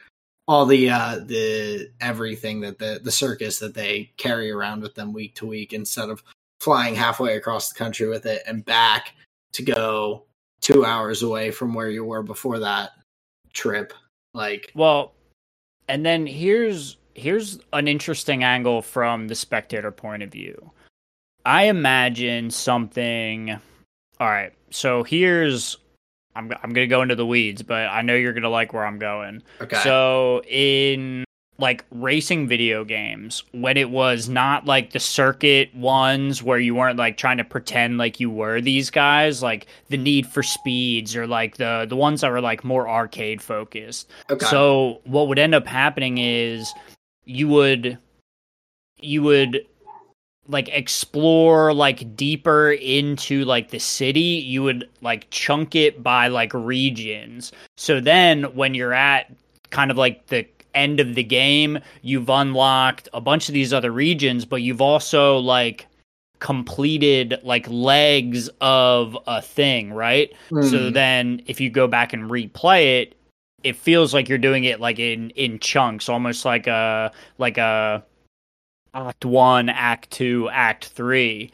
all 0.53 0.67
the 0.67 0.91
uh 0.91 1.19
the 1.25 1.91
everything 2.01 2.61
that 2.61 2.79
the 2.79 3.01
the 3.03 3.11
circus 3.11 3.59
that 3.59 3.75
they 3.75 4.13
carry 4.19 4.51
around 4.51 4.83
with 4.83 4.95
them 4.95 5.13
week 5.13 5.35
to 5.35 5.47
week 5.47 5.73
instead 5.73 6.11
of 6.11 6.23
flying 6.61 6.95
halfway 6.95 7.37
across 7.37 7.71
the 7.71 7.79
country 7.79 8.07
with 8.07 8.27
it 8.27 8.43
and 8.47 8.65
back 8.67 9.15
to 9.53 9.63
go 9.63 10.25
two 10.61 10.85
hours 10.85 11.23
away 11.23 11.51
from 11.51 11.73
where 11.73 11.89
you 11.89 12.05
were 12.05 12.23
before 12.23 12.59
that 12.59 12.91
trip. 13.55 13.95
Like 14.35 14.71
well 14.75 15.15
and 15.89 16.05
then 16.05 16.27
here's 16.27 16.99
here's 17.15 17.59
an 17.73 17.89
interesting 17.89 18.45
angle 18.45 18.83
from 18.83 19.29
the 19.29 19.35
spectator 19.35 19.91
point 19.91 20.23
of 20.23 20.31
view. 20.31 20.71
I 21.47 21.65
imagine 21.65 22.51
something 22.51 23.59
all 24.21 24.29
right 24.29 24.53
so 24.71 25.03
here's 25.03 25.79
I'm 26.35 26.53
I'm 26.63 26.73
gonna 26.73 26.87
go 26.87 27.03
into 27.03 27.15
the 27.15 27.27
weeds, 27.27 27.63
but 27.63 27.89
I 27.89 28.03
know 28.03 28.15
you're 28.15 28.33
gonna 28.33 28.49
like 28.49 28.73
where 28.73 28.87
I'm 28.87 28.99
going. 28.99 29.43
Okay. 29.61 29.77
So 29.83 30.43
in 30.49 31.25
like 31.59 31.85
racing 31.91 32.49
video 32.49 32.85
games, 32.85 33.45
when 33.53 33.77
it 33.77 33.91
was 33.91 34.29
not 34.29 34.67
like 34.67 34.93
the 34.93 34.99
circuit 34.99 35.73
ones 35.75 36.43
where 36.43 36.59
you 36.59 36.75
weren't 36.75 36.99
like 36.99 37.17
trying 37.17 37.37
to 37.37 37.45
pretend 37.45 37.99
like 37.99 38.19
you 38.19 38.31
were 38.31 38.61
these 38.61 38.91
guys, 38.91 39.43
like 39.43 39.67
the 39.89 39.97
Need 39.97 40.27
for 40.27 40.43
Speeds 40.43 41.15
or 41.15 41.27
like 41.27 41.59
the 41.59 41.87
the 41.89 41.97
ones 41.97 42.23
that 42.23 42.31
were 42.31 42.41
like 42.41 42.65
more 42.65 42.89
arcade 42.89 43.43
focused. 43.43 44.11
Okay. 44.31 44.47
So 44.47 45.01
what 45.05 45.29
would 45.29 45.39
end 45.39 45.55
up 45.55 45.67
happening 45.67 46.19
is 46.19 46.73
you 47.25 47.49
would 47.49 47.99
you 48.99 49.23
would 49.23 49.67
like 50.49 50.69
explore 50.71 51.73
like 51.73 52.17
deeper 52.17 52.73
into 52.73 53.45
like 53.45 53.71
the 53.71 53.79
city 53.79 54.21
you 54.21 54.63
would 54.63 54.89
like 55.01 55.29
chunk 55.31 55.75
it 55.75 56.03
by 56.03 56.27
like 56.29 56.53
regions 56.53 57.53
so 57.77 58.01
then 58.01 58.45
when 58.55 58.75
you're 58.75 58.93
at 58.93 59.33
kind 59.71 59.91
of 59.91 59.97
like 59.97 60.27
the 60.27 60.47
end 60.75 61.01
of 61.01 61.15
the 61.15 61.23
game 61.23 61.79
you've 62.01 62.29
unlocked 62.29 63.09
a 63.13 63.21
bunch 63.21 63.49
of 63.49 63.55
these 63.55 63.73
other 63.73 63.93
regions 63.93 64.45
but 64.45 64.63
you've 64.63 64.81
also 64.81 65.39
like 65.39 65.87
completed 66.41 67.39
like 67.45 67.69
legs 67.69 68.51
of 68.61 69.17
a 69.29 69.41
thing 69.41 69.93
right 69.93 70.33
mm. 70.51 70.69
so 70.69 70.89
hmm. 70.89 70.93
then 70.93 71.41
if 71.47 71.61
you 71.61 71.71
go 71.71 71.87
back 71.87 72.13
and 72.13 72.29
replay 72.29 73.01
it 73.01 73.15
it 73.63 73.77
feels 73.77 74.13
like 74.13 74.29
you're 74.29 74.39
doing 74.39 74.65
it 74.65 74.81
like 74.81 74.99
in 74.99 75.31
in 75.31 75.59
chunks 75.61 76.09
almost 76.09 76.45
like 76.45 76.67
a 76.67 77.13
like 77.39 77.59
a 77.59 78.03
act 78.95 79.25
one, 79.25 79.69
act 79.69 80.11
two, 80.11 80.49
act 80.51 80.87
three. 80.87 81.51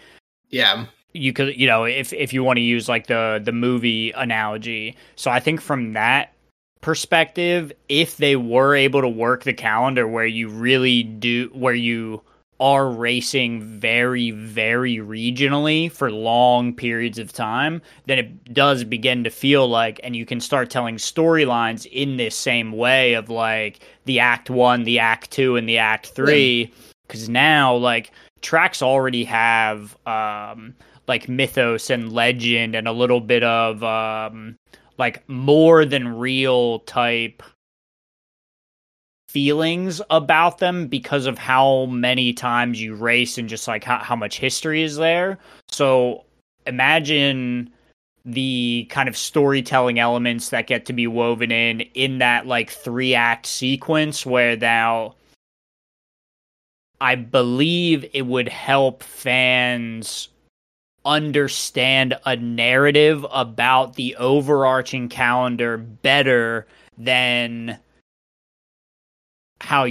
Yeah. 0.51 0.87
You 1.12 1.33
could, 1.33 1.57
you 1.57 1.66
know, 1.66 1.85
if 1.85 2.12
if 2.12 2.33
you 2.33 2.44
want 2.44 2.59
to 2.59 2.62
use 2.62 2.88
like 2.88 3.07
the 3.07 3.40
the 3.42 3.53
movie 3.53 4.12
analogy. 4.12 4.96
So 5.16 5.31
I 5.31 5.40
think 5.40 5.61
from 5.61 5.94
that 5.94 6.33
perspective, 6.81 7.72
if 7.88 8.18
they 8.18 8.37
were 8.37 8.74
able 8.74 9.01
to 9.01 9.09
work 9.09 9.44
the 9.44 9.55
calendar 9.55 10.07
where 10.07 10.27
you 10.27 10.48
really 10.48 11.03
do 11.03 11.51
where 11.53 11.74
you 11.74 12.22
are 12.61 12.90
racing 12.90 13.62
very, 13.62 14.33
very 14.33 14.96
regionally 14.96 15.90
for 15.90 16.11
long 16.11 16.74
periods 16.74 17.16
of 17.16 17.33
time, 17.33 17.81
then 18.07 18.18
it 18.18 18.53
does 18.53 18.83
begin 18.83 19.22
to 19.22 19.31
feel 19.31 19.68
like, 19.68 20.01
and 20.03 20.16
you 20.16 20.27
can 20.27 20.40
start 20.40 20.68
telling 20.68 20.96
storylines 20.96 21.87
in 21.87 22.16
this 22.16 22.35
same 22.35 22.72
way 22.72 23.14
of 23.14 23.31
like 23.31 23.79
the 24.07 24.18
act 24.18 24.51
one, 24.51 24.83
the 24.83 24.98
act 24.98 25.31
two, 25.31 25.55
and 25.55 25.68
the 25.68 25.79
act 25.79 26.09
three. 26.09 26.64
Yeah 26.64 26.85
because 27.09 27.29
now 27.29 27.75
like 27.75 28.12
tracks 28.42 28.83
already 28.83 29.25
have 29.25 29.97
um 30.07 30.75
like 31.09 31.29
mythos 31.29 31.90
and 31.90 32.12
legend 32.12 32.75
and 32.77 32.87
a 32.87 32.92
little 32.92 33.21
bit 33.21 33.42
of 33.42 33.83
um 33.83 34.57
like 34.99 35.27
more 35.29 35.85
than 35.85 36.18
real 36.18 36.81
type 36.81 37.42
feelings 39.29 40.01
about 40.11 40.59
them 40.59 40.87
because 40.87 41.27
of 41.27 41.38
how 41.38 41.87
many 41.87 42.33
times 42.33 42.81
you 42.81 42.94
race 42.94 43.37
and 43.38 43.49
just 43.49 43.68
like 43.68 43.85
how, 43.85 43.99
how 43.99 44.16
much 44.16 44.38
history 44.38 44.83
is 44.83 44.97
there. 44.97 45.38
So 45.68 46.25
imagine 46.66 47.71
the 48.25 48.87
kind 48.90 49.09
of 49.09 49.16
storytelling 49.16 49.99
elements 49.99 50.49
that 50.51 50.66
get 50.66 50.87
to 50.87 50.92
be 50.92 51.07
woven 51.07 51.51
in 51.53 51.81
in 51.94 52.18
that 52.18 52.47
like 52.47 52.71
three 52.71 53.14
act 53.14 53.47
sequence 53.47 54.27
where 54.27 54.57
now 54.57 55.14
I 57.01 57.15
believe 57.15 58.09
it 58.13 58.23
would 58.23 58.49
help 58.49 59.03
fans 59.03 60.29
understand 61.05 62.19
a 62.27 62.37
narrative 62.37 63.25
about 63.33 63.95
the 63.95 64.17
overarching 64.17 65.09
calendar 65.09 65.79
better 65.79 66.67
than 66.99 67.79
how 69.61 69.87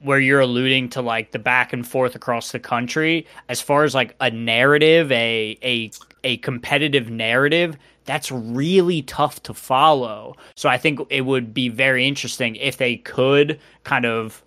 where 0.00 0.18
you're 0.18 0.40
alluding 0.40 0.88
to 0.90 1.00
like 1.00 1.32
the 1.32 1.38
back 1.38 1.72
and 1.72 1.86
forth 1.86 2.14
across 2.14 2.52
the 2.52 2.58
country. 2.58 3.26
As 3.48 3.60
far 3.60 3.84
as 3.84 3.94
like 3.94 4.14
a 4.20 4.30
narrative 4.30 5.10
a 5.10 5.58
a 5.62 5.90
a 6.24 6.36
competitive 6.38 7.10
narrative 7.10 7.76
that's 8.04 8.30
really 8.32 9.02
tough 9.02 9.42
to 9.44 9.54
follow. 9.54 10.36
So 10.56 10.68
i 10.68 10.78
think 10.78 11.00
it 11.10 11.22
would 11.22 11.52
be 11.52 11.68
very 11.68 12.06
interesting 12.06 12.56
if 12.56 12.76
they 12.76 12.96
could 12.96 13.58
kind 13.84 14.04
of 14.06 14.42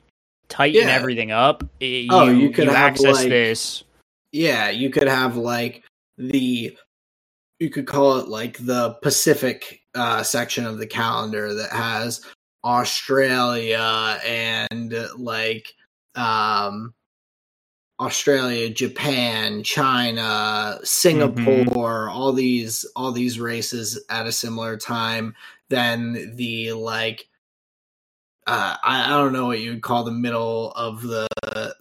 tighten 0.50 0.88
yeah. 0.88 0.94
everything 0.94 1.32
up, 1.32 1.64
you, 1.80 2.08
oh, 2.12 2.30
you 2.30 2.50
could 2.50 2.66
you 2.66 2.72
access 2.72 3.16
like, 3.16 3.30
this. 3.30 3.84
Yeah, 4.32 4.70
you 4.70 4.90
could 4.90 5.08
have 5.08 5.38
like 5.38 5.84
the 6.18 6.78
you 7.60 7.70
could 7.70 7.88
call 7.88 8.18
it 8.18 8.28
like 8.28 8.58
the 8.58 8.98
Pacific 9.02 9.82
uh, 9.94 10.24
section 10.24 10.66
of 10.66 10.78
the 10.78 10.88
calendar 10.88 11.54
that 11.54 11.72
has 11.72 12.22
Australia 12.64 14.20
and 14.26 14.94
like 15.18 15.74
um 16.16 16.94
Australia, 18.00 18.70
Japan, 18.70 19.64
China, 19.64 20.80
Singapore, 20.84 21.64
mm-hmm. 21.64 22.10
all 22.10 22.34
these 22.34 22.86
all 22.96 23.12
these 23.12 23.40
races 23.40 24.04
at 24.10 24.28
a 24.28 24.32
similar 24.32 24.78
time. 24.78 25.34
Then 25.70 26.34
the 26.36 26.74
like 26.74 27.30
uh, 28.48 28.76
I, 28.84 29.06
I 29.06 29.10
don't 29.18 29.34
know 29.34 29.48
what 29.48 29.60
you 29.60 29.72
would 29.72 29.82
call 29.82 30.04
the 30.04 30.12
middle 30.12 30.72
of 30.74 31.02
the 31.02 31.28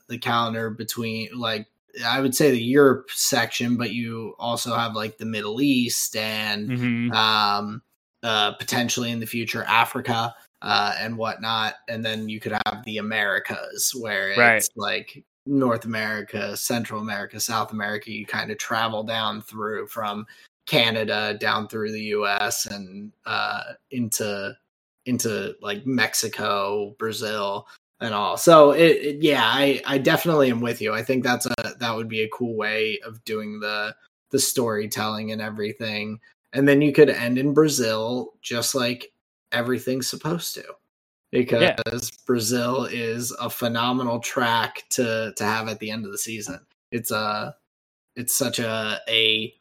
the 0.08 0.18
calendar 0.18 0.70
between 0.70 1.28
like 1.36 1.66
I 2.04 2.20
would 2.20 2.34
say 2.34 2.50
the 2.50 2.62
Europe 2.62 3.10
section, 3.10 3.76
but 3.76 3.92
you 3.92 4.34
also 4.38 4.74
have 4.74 4.94
like 4.94 5.16
the 5.18 5.24
Middle 5.26 5.60
East 5.60 6.16
and 6.16 6.70
Mhm. 6.70 7.14
um, 7.14 7.82
uh, 8.22 8.52
potentially 8.52 9.10
in 9.12 9.20
the 9.20 9.26
future 9.26 9.62
Africa 9.64 10.34
uh, 10.62 10.94
and 10.98 11.16
whatnot, 11.16 11.74
and 11.88 12.04
then 12.04 12.28
you 12.28 12.40
could 12.40 12.52
have 12.66 12.82
the 12.84 12.98
Americas 12.98 13.94
where 13.94 14.30
it's 14.30 14.38
Right. 14.38 14.68
like 14.76 15.24
North 15.46 15.84
America, 15.84 16.56
Central 16.56 17.00
America, 17.00 17.38
South 17.38 17.72
America. 17.72 18.10
You 18.10 18.24
kind 18.26 18.50
of 18.50 18.58
travel 18.58 19.02
down 19.04 19.42
through 19.42 19.86
from 19.88 20.26
Canada 20.66 21.34
down 21.38 21.68
through 21.68 21.92
the 21.92 22.02
U.S. 22.16 22.66
and 22.66 23.12
uh, 23.26 23.74
into 23.90 24.56
into 25.06 25.54
like 25.60 25.86
Mexico, 25.86 26.94
Brazil, 26.98 27.66
and 28.00 28.14
all. 28.14 28.36
So 28.36 28.72
it, 28.72 28.96
it- 28.96 29.22
yeah, 29.22 29.42
I 29.44 29.80
I 29.86 29.98
definitely 29.98 30.50
am 30.50 30.60
with 30.60 30.80
you. 30.80 30.92
I 30.94 31.02
think 31.02 31.24
that's 31.24 31.46
a 31.46 31.54
that 31.78 31.94
would 31.94 32.08
be 32.08 32.22
a 32.22 32.28
cool 32.28 32.56
way 32.56 32.98
of 33.04 33.24
doing 33.24 33.60
the 33.60 33.94
the 34.30 34.38
storytelling 34.38 35.32
and 35.32 35.40
everything. 35.40 36.18
And 36.52 36.66
then 36.68 36.80
you 36.82 36.92
could 36.92 37.10
end 37.10 37.38
in 37.38 37.52
Brazil 37.54 38.34
just 38.42 38.74
like 38.74 39.12
everything's 39.52 40.08
supposed 40.08 40.54
to. 40.54 40.64
Because 41.32 42.10
Brazil 42.26 42.84
is 42.84 43.32
a 43.40 43.50
phenomenal 43.50 44.20
track 44.20 44.84
to 44.90 45.32
to 45.36 45.44
have 45.44 45.68
at 45.68 45.80
the 45.80 45.90
end 45.90 46.04
of 46.06 46.12
the 46.12 46.18
season. 46.18 46.60
It's 46.92 47.10
a 47.10 47.56
it's 48.16 48.34
such 48.36 48.60
a 48.60 49.00
a 49.08 49.52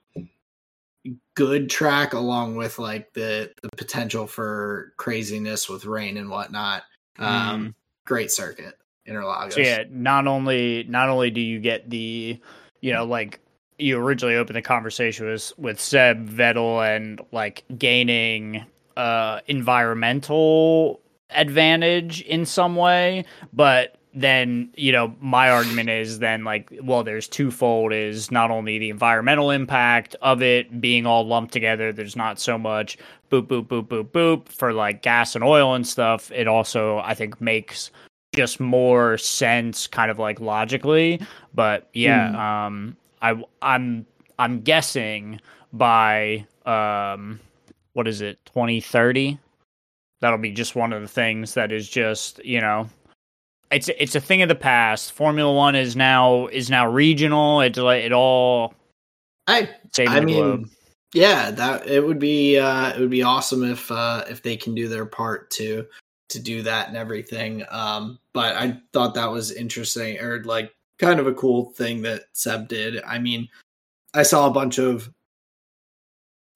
good 1.35 1.69
track 1.69 2.13
along 2.13 2.55
with 2.55 2.79
like 2.79 3.13
the 3.13 3.51
the 3.61 3.69
potential 3.75 4.27
for 4.27 4.93
craziness 4.97 5.69
with 5.69 5.85
rain 5.85 6.17
and 6.17 6.29
whatnot. 6.29 6.83
Um 7.17 7.75
great 8.05 8.31
circuit. 8.31 8.75
Interlagos. 9.07 9.53
So 9.53 9.59
yeah, 9.59 9.83
not 9.89 10.27
only 10.27 10.85
not 10.87 11.09
only 11.09 11.29
do 11.29 11.41
you 11.41 11.59
get 11.59 11.89
the, 11.89 12.39
you 12.81 12.93
know, 12.93 13.05
like 13.05 13.39
you 13.77 13.97
originally 13.97 14.35
opened 14.35 14.55
the 14.55 14.61
conversation 14.61 15.27
with 15.27 15.51
with 15.57 15.79
Seb 15.79 16.29
Vettel 16.29 16.95
and 16.95 17.21
like 17.31 17.63
gaining 17.77 18.65
uh 18.95 19.39
environmental 19.47 21.01
advantage 21.31 22.21
in 22.21 22.45
some 22.45 22.75
way, 22.75 23.25
but 23.51 23.97
then 24.13 24.69
you 24.75 24.91
know 24.91 25.13
my 25.19 25.49
argument 25.49 25.89
is 25.89 26.19
then 26.19 26.43
like 26.43 26.71
well 26.83 27.03
there's 27.03 27.27
twofold 27.27 27.91
is 27.91 28.29
not 28.29 28.51
only 28.51 28.77
the 28.77 28.89
environmental 28.89 29.49
impact 29.49 30.15
of 30.21 30.41
it 30.41 30.79
being 30.79 31.05
all 31.05 31.25
lumped 31.25 31.51
together 31.51 31.91
there's 31.91 32.15
not 32.15 32.39
so 32.39 32.57
much 32.57 32.97
boop 33.31 33.47
boop 33.47 33.65
boop 33.65 33.87
boop 33.87 34.05
boop 34.11 34.47
for 34.49 34.71
like 34.73 35.01
gas 35.01 35.33
and 35.35 35.43
oil 35.43 35.73
and 35.73 35.87
stuff. 35.87 36.31
It 36.31 36.47
also 36.47 36.99
i 36.99 37.13
think 37.15 37.41
makes 37.41 37.89
just 38.35 38.59
more 38.59 39.17
sense 39.17 39.87
kind 39.87 40.09
of 40.09 40.19
like 40.19 40.39
logically. 40.39 41.21
But 41.53 41.89
yeah 41.93 42.65
um 42.65 42.95
i 43.21 43.41
i'm 43.61 44.05
i'm 44.37 44.61
guessing 44.61 45.39
by 45.71 46.45
um 46.65 47.39
what 47.93 48.07
is 48.07 48.21
it 48.21 48.39
2030 48.45 49.37
that'll 50.19 50.37
be 50.37 50.51
just 50.51 50.75
one 50.75 50.93
of 50.93 51.01
the 51.01 51.07
things 51.07 51.53
that 51.55 51.71
is 51.71 51.89
just 51.89 52.43
you 52.45 52.61
know 52.61 52.87
it's 53.73 53.89
it's 53.97 54.15
a 54.15 54.21
thing 54.21 54.41
of 54.41 54.49
the 54.49 54.55
past 54.55 55.11
formula 55.11 55.53
1 55.53 55.75
is 55.75 55.95
now 55.95 56.47
is 56.47 56.69
now 56.69 56.87
regional 56.87 57.61
it's 57.61 57.77
like 57.77 58.03
it 58.03 58.11
all 58.11 58.73
I 59.47 59.69
I 60.07 60.19
mean, 60.21 60.35
globe 60.35 60.69
yeah, 61.13 61.51
that 61.51 61.87
it 61.87 62.05
would 62.05 62.19
be 62.19 62.57
uh 62.57 62.93
it 62.93 62.99
would 62.99 63.09
be 63.09 63.23
awesome 63.23 63.63
if 63.63 63.91
uh 63.91 64.23
if 64.29 64.41
they 64.41 64.57
can 64.57 64.73
do 64.73 64.87
their 64.87 65.05
part 65.05 65.51
to 65.51 65.85
to 66.29 66.39
do 66.39 66.63
that 66.63 66.87
and 66.87 66.97
everything. 66.97 67.63
Um 67.69 68.19
but 68.33 68.55
I 68.55 68.79
thought 68.91 69.13
that 69.13 69.31
was 69.31 69.51
interesting 69.51 70.19
or 70.19 70.43
like 70.43 70.73
kind 70.97 71.19
of 71.19 71.27
a 71.27 71.33
cool 71.33 71.71
thing 71.71 72.01
that 72.01 72.23
Seb 72.33 72.67
did. 72.67 73.01
I 73.03 73.19
mean, 73.19 73.47
I 74.13 74.23
saw 74.23 74.47
a 74.47 74.53
bunch 74.53 74.79
of 74.79 75.11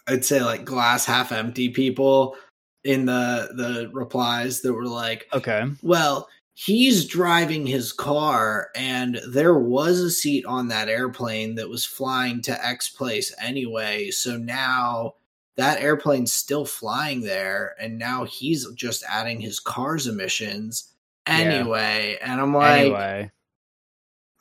I'd 0.08 0.26
say 0.26 0.42
like 0.42 0.66
glass 0.66 1.06
half 1.06 1.32
empty 1.32 1.70
people 1.70 2.36
in 2.84 3.06
the 3.06 3.50
the 3.54 3.92
replies 3.94 4.62
that 4.62 4.74
were 4.74 4.88
like, 4.88 5.28
okay 5.34 5.66
well, 5.84 6.28
he's 6.60 7.06
driving 7.06 7.68
his 7.68 7.92
car, 7.94 8.70
and 8.76 9.22
there 9.30 9.60
was 9.60 10.00
a 10.00 10.10
seat 10.10 10.44
on 10.46 10.68
that 10.70 10.90
airplane 10.90 11.54
that 11.56 11.70
was 11.70 11.86
flying 11.86 12.42
to 12.42 12.66
X 12.66 12.90
place 12.90 13.32
anyway. 13.40 14.10
So 14.10 14.38
now 14.38 15.14
that 15.56 15.80
airplane's 15.82 16.34
still 16.34 16.66
flying 16.66 17.22
there, 17.22 17.76
and 17.80 18.00
now 18.00 18.24
he's 18.24 18.68
just 18.72 19.04
adding 19.08 19.40
his 19.40 19.60
car's 19.60 20.08
emissions 20.08 20.94
Yeah. 21.28 21.36
anyway. 21.36 22.18
And 22.24 22.42
I'm 22.42 22.54
like, 22.56 22.80
anyway 22.82 23.32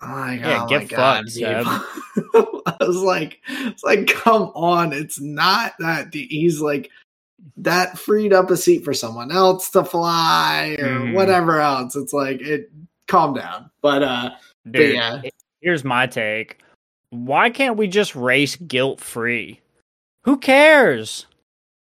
I'm 0.01 0.11
like, 0.39 0.41
Yeah, 0.41 0.65
oh 0.65 0.69
get 0.69 0.83
my 0.83 0.97
god, 0.97 1.31
fucked. 1.31 1.37
I 2.67 2.77
was 2.81 2.97
like, 3.03 3.41
it's 3.49 3.85
like, 3.85 4.07
come 4.07 4.45
on, 4.55 4.93
it's 4.95 5.21
not 5.21 5.75
that 5.81 6.11
deep. 6.11 6.31
he's 6.31 6.61
like 6.61 6.91
that 7.59 7.99
freed 7.99 8.33
up 8.33 8.51
a 8.51 8.57
seat 8.57 8.85
for 8.85 8.95
someone 8.95 9.31
else 9.33 9.71
to 9.71 9.85
fly 9.85 10.77
or 10.81 10.89
Mhm. 11.01 11.15
whatever 11.15 11.61
else. 11.61 11.95
It's 11.97 12.13
like 12.13 12.41
it 12.41 12.71
calm 13.09 13.35
down. 13.35 13.71
But 13.83 14.03
uh 14.03 14.31
but 14.65 14.81
yeah. 14.81 15.23
here's 15.61 15.85
my 15.85 16.07
take. 16.07 16.59
Why 17.11 17.51
can't 17.51 17.77
we 17.77 17.87
just 17.87 18.17
race 18.17 18.57
guilt 18.57 19.01
free? 19.01 19.61
Who 20.25 20.39
cares? 20.39 21.27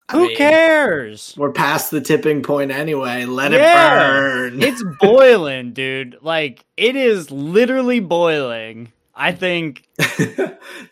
I 0.10 0.18
Who 0.18 0.28
mean, 0.28 0.36
cares? 0.36 1.34
We're 1.38 1.54
past 1.54 1.90
the 1.90 2.02
tipping 2.02 2.44
point 2.44 2.72
anyway. 2.72 3.24
Let 3.24 3.54
Yeah. 3.54 3.96
it 3.96 4.12
burn. 4.12 4.62
It's 4.64 4.84
boiling, 5.00 5.72
dude. 5.72 6.18
Like 6.22 6.66
it 6.76 6.96
is 6.98 7.32
literally 7.32 8.02
boiling. 8.02 8.92
I 9.16 9.32
think 9.32 9.88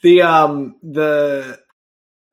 the 0.01 0.21
um 0.21 0.75
the 0.81 1.59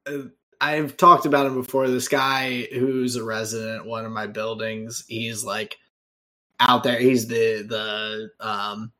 uh, 0.07 0.12
I've 0.61 0.97
talked 0.97 1.27
about 1.27 1.47
him 1.47 1.55
before. 1.55 1.89
This 1.89 2.09
guy 2.09 2.63
who's 2.73 3.17
a 3.17 3.25
resident 3.25 3.87
one 3.87 4.05
of 4.05 4.13
my 4.13 4.27
buildings, 4.27 5.05
he's 5.09 5.45
like 5.45 5.79
out 6.61 6.83
there. 6.83 6.99
He's 6.99 7.27
the 7.27 7.65
the 7.69 8.31
um 8.47 8.93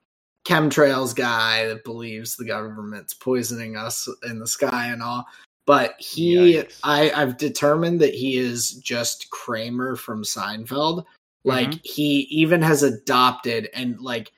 chemtrails 0.47 1.15
guy 1.15 1.67
that 1.67 1.85
believes 1.85 2.37
the 2.37 2.45
government's 2.45 3.13
poisoning 3.13 3.77
us 3.77 4.09
in 4.25 4.39
the 4.39 4.47
sky 4.47 4.87
and 4.87 5.03
all. 5.03 5.27
But 5.67 5.97
he, 5.99 6.55
Yikes. 6.55 6.81
I, 6.83 7.11
I've 7.11 7.37
determined 7.37 8.01
that 8.01 8.15
he 8.15 8.39
is 8.39 8.73
just 8.77 9.29
Kramer 9.29 9.97
from 9.97 10.25
Seinfeld. 10.25 11.05
Like 11.45 11.85
he 11.85 12.21
even 12.31 12.63
has 12.63 12.83
adopted 12.83 13.69
and 13.75 14.01
like 14.01 14.33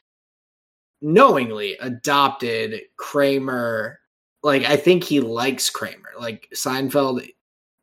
knowingly 1.01 1.77
adopted 1.79 2.83
Kramer. 2.97 3.99
Like 4.43 4.64
I 4.64 4.76
think 4.76 5.05
he 5.05 5.20
likes 5.20 5.70
Kramer. 5.70 6.11
Like 6.18 6.49
Seinfeld, 6.55 7.28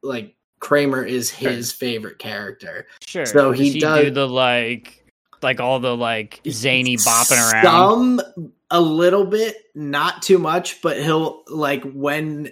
like 0.04 0.36
Kramer 0.60 1.04
is 1.04 1.30
his 1.30 1.72
favorite 1.72 2.20
character. 2.20 2.88
sure. 3.06 3.26
So 3.26 3.52
he 3.52 3.66
Does 3.66 3.74
he 3.74 3.80
does- 3.80 4.04
do 4.06 4.12
the 4.12 4.28
like 4.28 5.04
like 5.44 5.60
all 5.60 5.80
the 5.80 5.96
like 5.96 6.42
zany 6.48 6.98
bopping 6.98 7.54
around. 7.54 7.64
Some 7.64 8.22
a 8.72 8.82
little 8.82 9.26
bit, 9.26 9.56
not 9.76 10.22
too 10.22 10.40
much, 10.40 10.82
but 10.82 10.98
he'll 11.02 11.44
like 11.48 11.84
whenever 11.84 12.52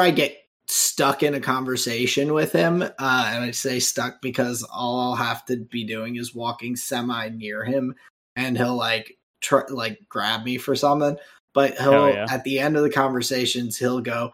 I 0.00 0.10
get 0.10 0.36
stuck 0.66 1.22
in 1.22 1.34
a 1.34 1.40
conversation 1.40 2.32
with 2.32 2.52
him, 2.52 2.82
uh, 2.82 2.88
and 2.98 3.44
I 3.44 3.50
say 3.50 3.78
stuck 3.80 4.22
because 4.22 4.62
all 4.72 4.98
I'll 5.00 5.14
have 5.16 5.44
to 5.46 5.56
be 5.58 5.84
doing 5.84 6.16
is 6.16 6.34
walking 6.34 6.74
semi 6.74 7.28
near 7.28 7.64
him, 7.64 7.94
and 8.34 8.56
he'll 8.56 8.76
like 8.76 9.18
try 9.40 9.62
like 9.68 10.00
grab 10.08 10.42
me 10.44 10.56
for 10.58 10.74
something. 10.74 11.16
But 11.54 11.78
he'll 11.78 12.10
yeah. 12.10 12.26
at 12.30 12.44
the 12.44 12.58
end 12.58 12.76
of 12.76 12.82
the 12.82 12.90
conversations 12.90 13.78
he'll 13.78 14.00
go 14.02 14.32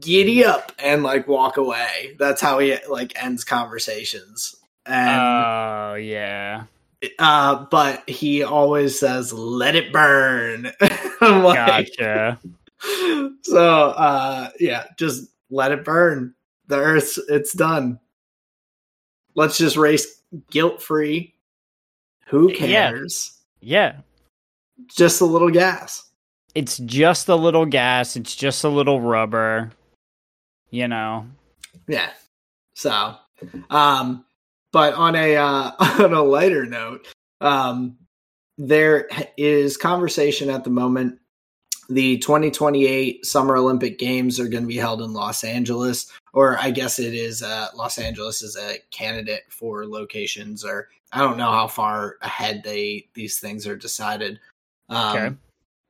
giddy 0.00 0.44
up 0.44 0.72
and 0.78 1.02
like 1.02 1.26
walk 1.26 1.56
away. 1.56 2.14
That's 2.18 2.40
how 2.40 2.58
he 2.60 2.76
like 2.88 3.20
ends 3.20 3.42
conversations. 3.44 4.54
And 4.86 5.20
Oh 5.20 5.94
yeah. 5.94 6.64
uh, 7.18 7.66
but 7.70 8.08
he 8.08 8.42
always 8.44 8.98
says, 8.98 9.32
"Let 9.32 9.74
it 9.74 9.92
burn." 9.92 10.70
Like, 11.22 11.90
Gotcha. 11.98 12.38
so 13.42 13.60
uh, 13.90 14.48
yeah, 14.58 14.84
just 14.96 15.28
let 15.50 15.70
it 15.72 15.84
burn. 15.84 16.34
The 16.68 16.76
Earth's 16.76 17.18
it's 17.28 17.52
done. 17.52 18.00
Let's 19.34 19.58
just 19.58 19.76
race 19.76 20.22
guilt 20.50 20.82
free. 20.82 21.34
Who 22.28 22.50
Yeah. 22.50 22.56
cares? 22.90 23.36
Yeah. 23.60 23.96
Just 24.88 25.20
a 25.20 25.26
little 25.26 25.50
gas. 25.50 26.09
It's 26.54 26.78
just 26.78 27.28
a 27.28 27.36
little 27.36 27.66
gas, 27.66 28.16
it's 28.16 28.34
just 28.34 28.64
a 28.64 28.68
little 28.68 29.00
rubber. 29.00 29.72
You 30.70 30.88
know. 30.88 31.26
Yeah. 31.88 32.10
So, 32.74 33.16
um, 33.70 34.24
but 34.72 34.94
on 34.94 35.16
a 35.16 35.36
uh, 35.36 35.72
on 36.04 36.14
a 36.14 36.22
lighter 36.22 36.66
note, 36.66 37.06
um, 37.40 37.96
there 38.58 39.08
is 39.36 39.76
conversation 39.76 40.50
at 40.50 40.64
the 40.64 40.70
moment. 40.70 41.18
The 41.88 42.18
2028 42.18 43.26
Summer 43.26 43.56
Olympic 43.56 43.98
Games 43.98 44.38
are 44.38 44.46
going 44.48 44.62
to 44.62 44.68
be 44.68 44.76
held 44.76 45.02
in 45.02 45.12
Los 45.12 45.42
Angeles. 45.42 46.12
or 46.32 46.56
I 46.58 46.70
guess 46.70 47.00
it 47.00 47.14
is 47.14 47.42
uh, 47.42 47.66
Los 47.74 47.98
Angeles 47.98 48.42
is 48.42 48.56
a 48.56 48.78
candidate 48.92 49.42
for 49.48 49.86
locations, 49.86 50.64
or 50.64 50.88
I 51.12 51.18
don't 51.18 51.36
know 51.36 51.50
how 51.50 51.66
far 51.66 52.16
ahead 52.22 52.62
they 52.62 53.08
these 53.14 53.40
things 53.40 53.66
are 53.66 53.74
decided. 53.74 54.38
Um, 54.88 55.16
okay. 55.16 55.36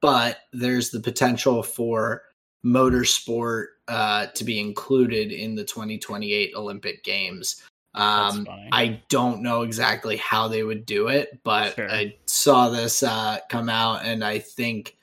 But 0.00 0.38
there's 0.52 0.90
the 0.90 1.00
potential 1.00 1.62
for 1.62 2.22
motorsport 2.64 3.66
uh, 3.88 4.26
to 4.26 4.44
be 4.44 4.60
included 4.60 5.32
in 5.32 5.54
the 5.54 5.64
2028 5.64 6.52
Olympic 6.54 7.04
Games. 7.04 7.62
Um, 7.94 8.46
I 8.72 9.00
don't 9.08 9.42
know 9.42 9.62
exactly 9.62 10.16
how 10.16 10.46
they 10.46 10.62
would 10.62 10.86
do 10.86 11.08
it, 11.08 11.40
but 11.42 11.74
sure. 11.74 11.90
I 11.90 12.16
saw 12.26 12.68
this 12.68 13.02
uh, 13.02 13.38
come 13.48 13.68
out, 13.68 14.04
and 14.04 14.24
I 14.24 14.38
think 14.38 14.96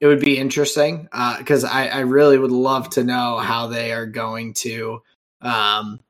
it 0.00 0.08
would 0.08 0.20
be 0.20 0.36
interesting 0.36 1.08
because 1.38 1.64
uh, 1.64 1.70
I, 1.70 1.88
I, 1.88 2.00
really 2.00 2.36
would 2.36 2.50
love 2.50 2.90
to 2.90 3.04
know 3.04 3.38
how 3.38 3.68
they 3.68 3.92
are 3.92 4.06
going 4.06 4.52
to 4.54 5.00
um, 5.40 6.00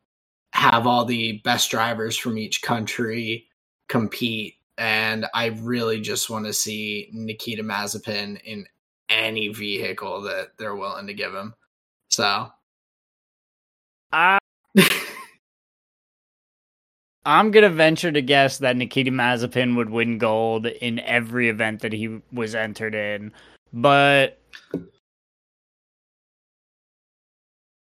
have 0.53 0.87
all 0.87 1.05
the 1.05 1.43
best 1.45 1.71
drivers 1.71 2.17
from 2.17 2.39
each 2.39 2.63
country 2.63 3.47
compete. 3.89 4.55
And 4.79 5.27
I 5.35 5.47
really 5.61 6.01
just 6.01 6.31
want 6.31 6.47
to 6.47 6.53
see 6.53 7.09
Nikita 7.13 7.63
Mazepin 7.63 8.41
in 8.43 8.67
any 9.09 9.49
vehicle 9.49 10.23
that 10.23 10.59
they're 10.59 10.77
willing 10.77 11.07
to 11.07 11.15
give 11.15 11.33
him. 11.35 11.55
So, 12.11 12.51
I. 14.13 14.39
I'm 17.27 17.51
gonna 17.51 17.71
venture 17.71 18.13
to 18.13 18.21
guess 18.21 18.59
that 18.59 18.77
Nikita 18.77 19.11
Mazepin 19.11 19.77
would 19.77 19.89
win 19.89 20.19
gold 20.19 20.67
in 20.67 20.99
every 21.01 21.49
event 21.49 21.81
that 21.81 21.93
he 21.93 22.21
was 22.33 22.55
entered 22.55 22.95
in. 22.95 23.33
But 23.73 24.39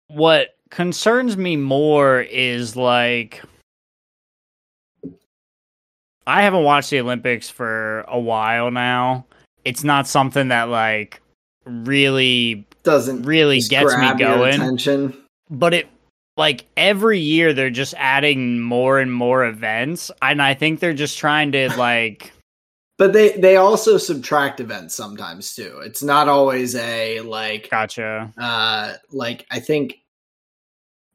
what 0.08 0.56
concerns 0.70 1.36
me 1.36 1.58
more 1.58 2.22
is 2.22 2.76
like 2.76 3.44
I 6.28 6.42
haven't 6.42 6.64
watched 6.64 6.90
the 6.90 7.00
Olympics 7.00 7.50
for 7.50 8.02
a 8.02 8.20
while 8.20 8.70
now. 8.70 9.26
It's 9.64 9.84
not 9.84 10.08
something 10.08 10.50
that 10.50 10.64
like 10.66 11.22
really 11.66 12.68
doesn't 12.84 13.24
really 13.24 13.62
gets 13.62 13.96
me 13.98 14.14
going. 14.16 14.56
Attention. 14.56 15.18
But 15.50 15.74
it 15.74 15.88
like 16.36 16.66
every 16.76 17.20
year 17.20 17.54
they're 17.54 17.70
just 17.70 17.94
adding 17.98 18.60
more 18.60 19.00
and 19.00 19.12
more 19.12 19.46
events 19.46 20.12
and 20.22 20.42
I 20.42 20.54
think 20.54 20.82
they're 20.82 20.94
just 20.94 21.18
trying 21.18 21.54
to 21.54 21.70
like 21.78 22.34
but 22.98 23.14
they 23.14 23.32
they 23.38 23.56
also 23.56 23.98
subtract 23.98 24.60
events 24.60 24.96
sometimes 24.96 25.56
too. 25.56 25.80
It's 25.84 26.04
not 26.04 26.28
always 26.28 26.76
a 26.76 27.22
like 27.22 27.70
gotcha. 27.70 28.34
Uh, 28.38 28.96
like 29.12 29.46
I 29.50 29.60
think 29.60 30.00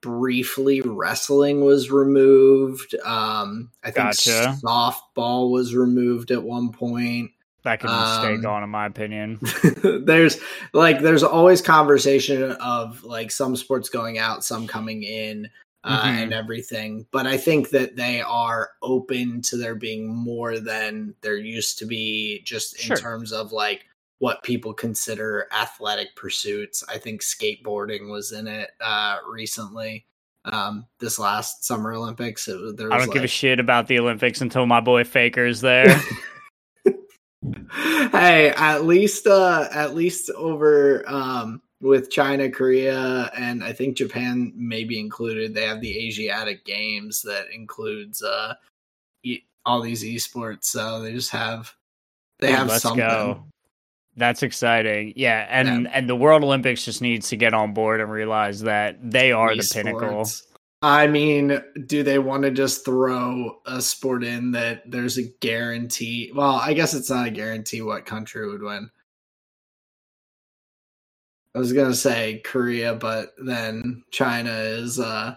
briefly 0.03 0.83
wrestling 0.83 1.65
was 1.65 1.91
removed. 1.91 2.95
Um, 3.05 3.71
I 3.83 3.91
think 3.91 4.09
gotcha. 4.09 4.59
softball 4.63 5.51
was 5.51 5.75
removed 5.75 6.31
at 6.31 6.43
one 6.43 6.73
point. 6.73 7.31
That 7.65 7.81
could 7.81 7.91
um, 7.91 8.21
stay 8.21 8.37
gone, 8.43 8.65
in 8.65 8.71
my 8.71 8.87
opinion. 8.87 9.39
there's 10.05 10.41
like 10.73 11.01
there's 11.01 11.23
always 11.23 11.63
conversation 11.63 12.53
of 12.53 13.03
like 13.05 13.31
some 13.31 13.57
sports 13.57 13.89
going 13.89 14.19
out, 14.19 14.45
some 14.45 14.67
coming 14.67 15.05
in 15.05 15.49
uh, 15.85 16.03
mm-hmm. 16.03 16.19
and 16.19 16.35
everything. 16.35 17.07
But 17.13 17.29
I 17.29 17.37
think 17.37 17.71
that 17.71 17.95
they 17.95 18.21
are 18.21 18.71
open 18.83 19.43
to 19.43 19.57
there 19.57 19.77
being 19.77 20.13
more 20.13 20.59
than 20.59 21.15
there 21.21 21.37
used 21.37 21.79
to 21.79 21.87
be, 21.87 22.43
just 22.45 22.75
in 22.75 22.87
sure. 22.87 22.97
terms 22.97 23.33
of 23.33 23.53
like 23.53 23.87
what 24.23 24.41
people 24.45 24.73
consider 24.73 25.49
athletic 25.53 26.15
pursuits. 26.15 26.85
I 26.89 26.97
think 26.97 27.23
skateboarding 27.23 28.09
was 28.09 28.31
in 28.31 28.47
it 28.47 28.71
uh, 28.81 29.17
recently. 29.29 30.07
Um, 30.45 30.87
this 31.01 31.19
last 31.19 31.65
Summer 31.65 31.93
Olympics, 31.93 32.47
it, 32.47 32.77
there 32.77 32.93
I 32.93 32.99
don't 32.99 33.09
like... 33.09 33.15
give 33.15 33.25
a 33.25 33.27
shit 33.27 33.59
about 33.59 33.89
the 33.89 33.99
Olympics 33.99 34.41
until 34.41 34.65
my 34.65 34.79
boy 34.79 35.03
Faker's 35.03 35.61
there. 35.61 35.89
hey, 38.13 38.51
at 38.51 38.85
least, 38.85 39.27
uh, 39.27 39.67
at 39.73 39.97
least 39.97 40.31
over 40.37 41.03
um, 41.09 41.61
with 41.81 42.09
China, 42.09 42.49
Korea, 42.49 43.29
and 43.37 43.65
I 43.65 43.73
think 43.73 43.97
Japan 43.97 44.53
may 44.55 44.85
be 44.85 45.01
included. 45.01 45.53
They 45.53 45.67
have 45.67 45.81
the 45.81 46.07
Asiatic 46.07 46.65
Games 46.65 47.23
that 47.23 47.47
includes 47.53 48.23
uh, 48.23 48.55
e- 49.25 49.43
all 49.67 49.83
these 49.83 50.05
esports. 50.05 50.67
So 50.67 51.03
they 51.03 51.13
just 51.13 51.33
have 51.33 51.75
they 52.39 52.53
have 52.53 52.69
let's 52.69 52.85
something. 52.85 53.05
Go. 53.05 53.47
That's 54.17 54.43
exciting. 54.43 55.15
Yeah, 55.17 55.47
and 55.49 55.85
yeah. 55.85 55.91
and 55.95 56.09
the 56.09 56.17
World 56.17 56.45
Olympics 56.45 56.85
just 56.85 57.01
needs 57.01 57.29
to 57.31 57.37
get 57.37 57.55
on 57.55 57.73
board 57.73 58.01
and 58.01 58.11
realize 58.11 58.61
that 58.61 58.99
they 59.03 59.33
are 59.33 59.51
esports. 59.51 59.69
the 59.69 59.83
pinnacle. 59.83 60.27
I 60.83 61.07
mean, 61.07 61.63
do 61.87 62.03
they 62.03 62.19
want 62.19 62.43
to 62.43 62.51
just 62.51 62.85
throw 62.85 63.61
a 63.67 63.81
sport 63.81 64.25
in 64.25 64.51
that 64.53 64.91
there's 64.91 65.17
a 65.17 65.29
guarantee? 65.41 66.33
Well, 66.35 66.57
I 66.57 66.75
guess 66.75 66.93
it's 66.93 67.09
not 67.09 67.29
a 67.29 67.31
guarantee 67.31 67.83
what 67.83 68.05
country 68.05 68.49
would 68.49 68.63
win. 68.63 68.91
I 71.55 71.59
was 71.59 71.73
gonna 71.73 71.95
say 71.95 72.41
Korea, 72.45 72.95
but 72.95 73.35
then 73.45 74.03
China 74.11 74.51
is 74.51 74.99
uh 74.99 75.37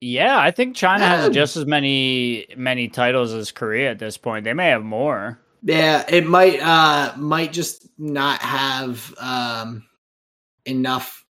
Yeah, 0.00 0.38
I 0.38 0.50
think 0.50 0.76
China 0.76 1.06
has 1.06 1.30
just 1.30 1.56
as 1.56 1.66
many 1.66 2.46
many 2.56 2.88
titles 2.88 3.32
as 3.32 3.52
Korea 3.52 3.90
at 3.90 3.98
this 3.98 4.16
point. 4.16 4.44
They 4.44 4.54
may 4.54 4.68
have 4.68 4.84
more. 4.84 5.38
Yeah, 5.62 6.04
it 6.08 6.26
might 6.26 6.60
uh 6.60 7.14
might 7.16 7.52
just 7.52 7.88
not 7.98 8.40
have 8.40 9.14
um 9.18 9.84
enough 10.64 11.24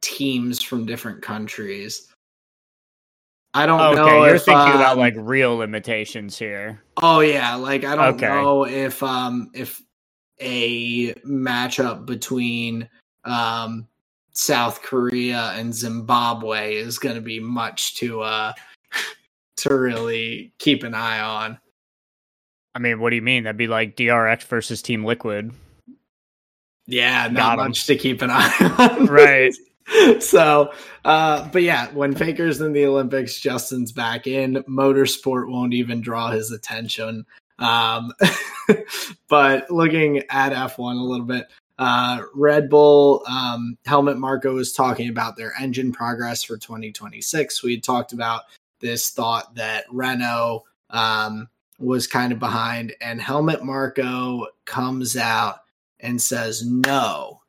teams 0.00 0.62
from 0.62 0.86
different 0.86 1.22
countries. 1.22 2.06
I 3.52 3.66
don't 3.66 3.80
okay, 3.80 3.96
know. 3.96 4.24
You're 4.24 4.36
if, 4.36 4.44
thinking 4.44 4.72
um, 4.72 4.76
about 4.76 4.96
like 4.96 5.14
real 5.16 5.56
limitations 5.56 6.38
here. 6.38 6.82
Oh 7.02 7.20
yeah, 7.20 7.56
like 7.56 7.84
I 7.84 7.96
don't 7.96 8.14
okay. 8.14 8.28
know 8.28 8.64
if 8.64 9.02
um 9.02 9.50
if 9.54 9.82
a 10.40 11.12
matchup 11.24 12.06
between 12.06 12.88
um, 13.24 13.86
South 14.32 14.82
Korea 14.82 15.52
and 15.56 15.74
Zimbabwe 15.74 16.76
is 16.76 16.98
going 16.98 17.16
to 17.16 17.20
be 17.20 17.40
much 17.40 17.96
to 17.96 18.22
uh, 18.22 18.52
to 19.58 19.74
really 19.74 20.52
keep 20.58 20.82
an 20.82 20.94
eye 20.94 21.20
on. 21.20 21.58
I 22.74 22.78
mean, 22.78 23.00
what 23.00 23.10
do 23.10 23.16
you 23.16 23.22
mean? 23.22 23.44
That'd 23.44 23.56
be 23.56 23.66
like 23.66 23.96
DRX 23.96 24.44
versus 24.44 24.82
Team 24.82 25.04
Liquid. 25.04 25.52
Yeah, 26.86 27.28
not 27.28 27.58
much 27.58 27.86
to 27.86 27.96
keep 27.96 28.22
an 28.22 28.30
eye 28.30 28.52
on. 28.78 29.06
right. 29.06 29.54
so, 30.20 30.72
uh, 31.04 31.48
but 31.48 31.62
yeah, 31.62 31.88
when 31.92 32.14
Faker's 32.14 32.60
in 32.60 32.72
the 32.72 32.86
Olympics, 32.86 33.38
Justin's 33.38 33.92
back 33.92 34.26
in. 34.26 34.54
Motorsport 34.68 35.48
won't 35.48 35.74
even 35.74 36.00
draw 36.00 36.30
his 36.30 36.52
attention. 36.52 37.24
Um, 37.58 38.12
but 39.28 39.70
looking 39.70 40.18
at 40.30 40.52
F1 40.52 40.98
a 40.98 41.04
little 41.04 41.26
bit, 41.26 41.48
uh, 41.78 42.22
Red 42.34 42.68
Bull 42.68 43.22
um, 43.26 43.78
Helmut 43.86 44.18
Marko 44.18 44.54
was 44.54 44.72
talking 44.72 45.08
about 45.08 45.36
their 45.36 45.52
engine 45.58 45.92
progress 45.92 46.42
for 46.42 46.56
2026. 46.58 47.62
We 47.62 47.74
had 47.74 47.82
talked 47.82 48.12
about 48.12 48.42
this 48.80 49.10
thought 49.10 49.54
that 49.54 49.84
Renault 49.90 50.64
um, 50.90 51.48
was 51.80 52.06
kind 52.06 52.32
of 52.32 52.38
behind, 52.38 52.94
and 53.00 53.20
Helmut 53.20 53.64
Marko 53.64 54.46
comes 54.64 55.16
out 55.16 55.60
and 55.98 56.20
says, 56.20 56.64
No, 56.64 57.40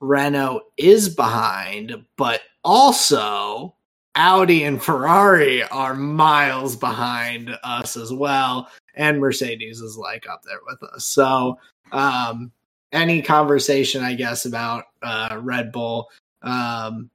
Renault 0.00 0.62
is 0.76 1.08
behind, 1.08 2.04
but 2.16 2.42
also 2.64 3.74
Audi 4.14 4.64
and 4.64 4.82
Ferrari 4.82 5.62
are 5.64 5.94
miles 5.94 6.76
behind 6.76 7.56
us 7.62 7.96
as 7.96 8.12
well 8.12 8.68
and 8.98 9.20
Mercedes 9.20 9.80
is 9.80 9.96
like 9.96 10.28
up 10.28 10.42
there 10.42 10.58
with 10.66 10.82
us. 10.82 11.06
So, 11.06 11.58
um, 11.92 12.52
any 12.92 13.22
conversation, 13.22 14.02
I 14.02 14.14
guess, 14.14 14.44
about 14.44 14.84
uh, 15.02 15.38
Red 15.40 15.72
Bull 15.72 16.08
um, 16.42 17.10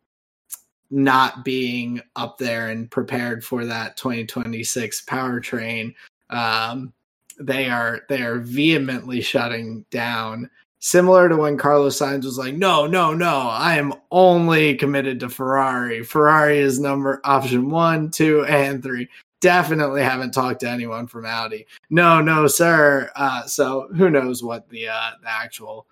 not 0.89 1.43
being 1.43 2.01
up 2.15 2.37
there 2.37 2.69
and 2.69 2.89
prepared 2.89 3.43
for 3.43 3.65
that 3.65 3.97
2026 3.97 5.03
powertrain, 5.05 5.93
um, 6.33 6.93
they 7.39 7.69
are 7.69 8.01
they 8.09 8.21
are 8.21 8.39
vehemently 8.39 9.21
shutting 9.21 9.85
down. 9.91 10.49
Similar 10.79 11.29
to 11.29 11.37
when 11.37 11.57
Carlos 11.57 11.97
Sainz 11.97 12.25
was 12.25 12.37
like, 12.37 12.55
"No, 12.55 12.85
no, 12.85 13.13
no, 13.13 13.47
I 13.49 13.77
am 13.77 13.93
only 14.11 14.75
committed 14.75 15.19
to 15.21 15.29
Ferrari. 15.29 16.03
Ferrari 16.03 16.57
is 16.57 16.79
number 16.79 17.21
option 17.23 17.69
one, 17.69 18.11
two, 18.11 18.43
and 18.45 18.83
three 18.83 19.07
definitely 19.43 20.01
haven't 20.01 20.33
talked 20.33 20.61
to 20.61 20.69
anyone 20.69 21.05
from 21.05 21.25
Audi. 21.25 21.67
No, 21.89 22.21
no, 22.21 22.47
sir. 22.47 23.11
Uh, 23.13 23.45
so 23.45 23.89
who 23.93 24.09
knows 24.09 24.41
what 24.41 24.69
the 24.69 24.87
uh, 24.87 25.11
the 25.21 25.29
actual 25.29 25.85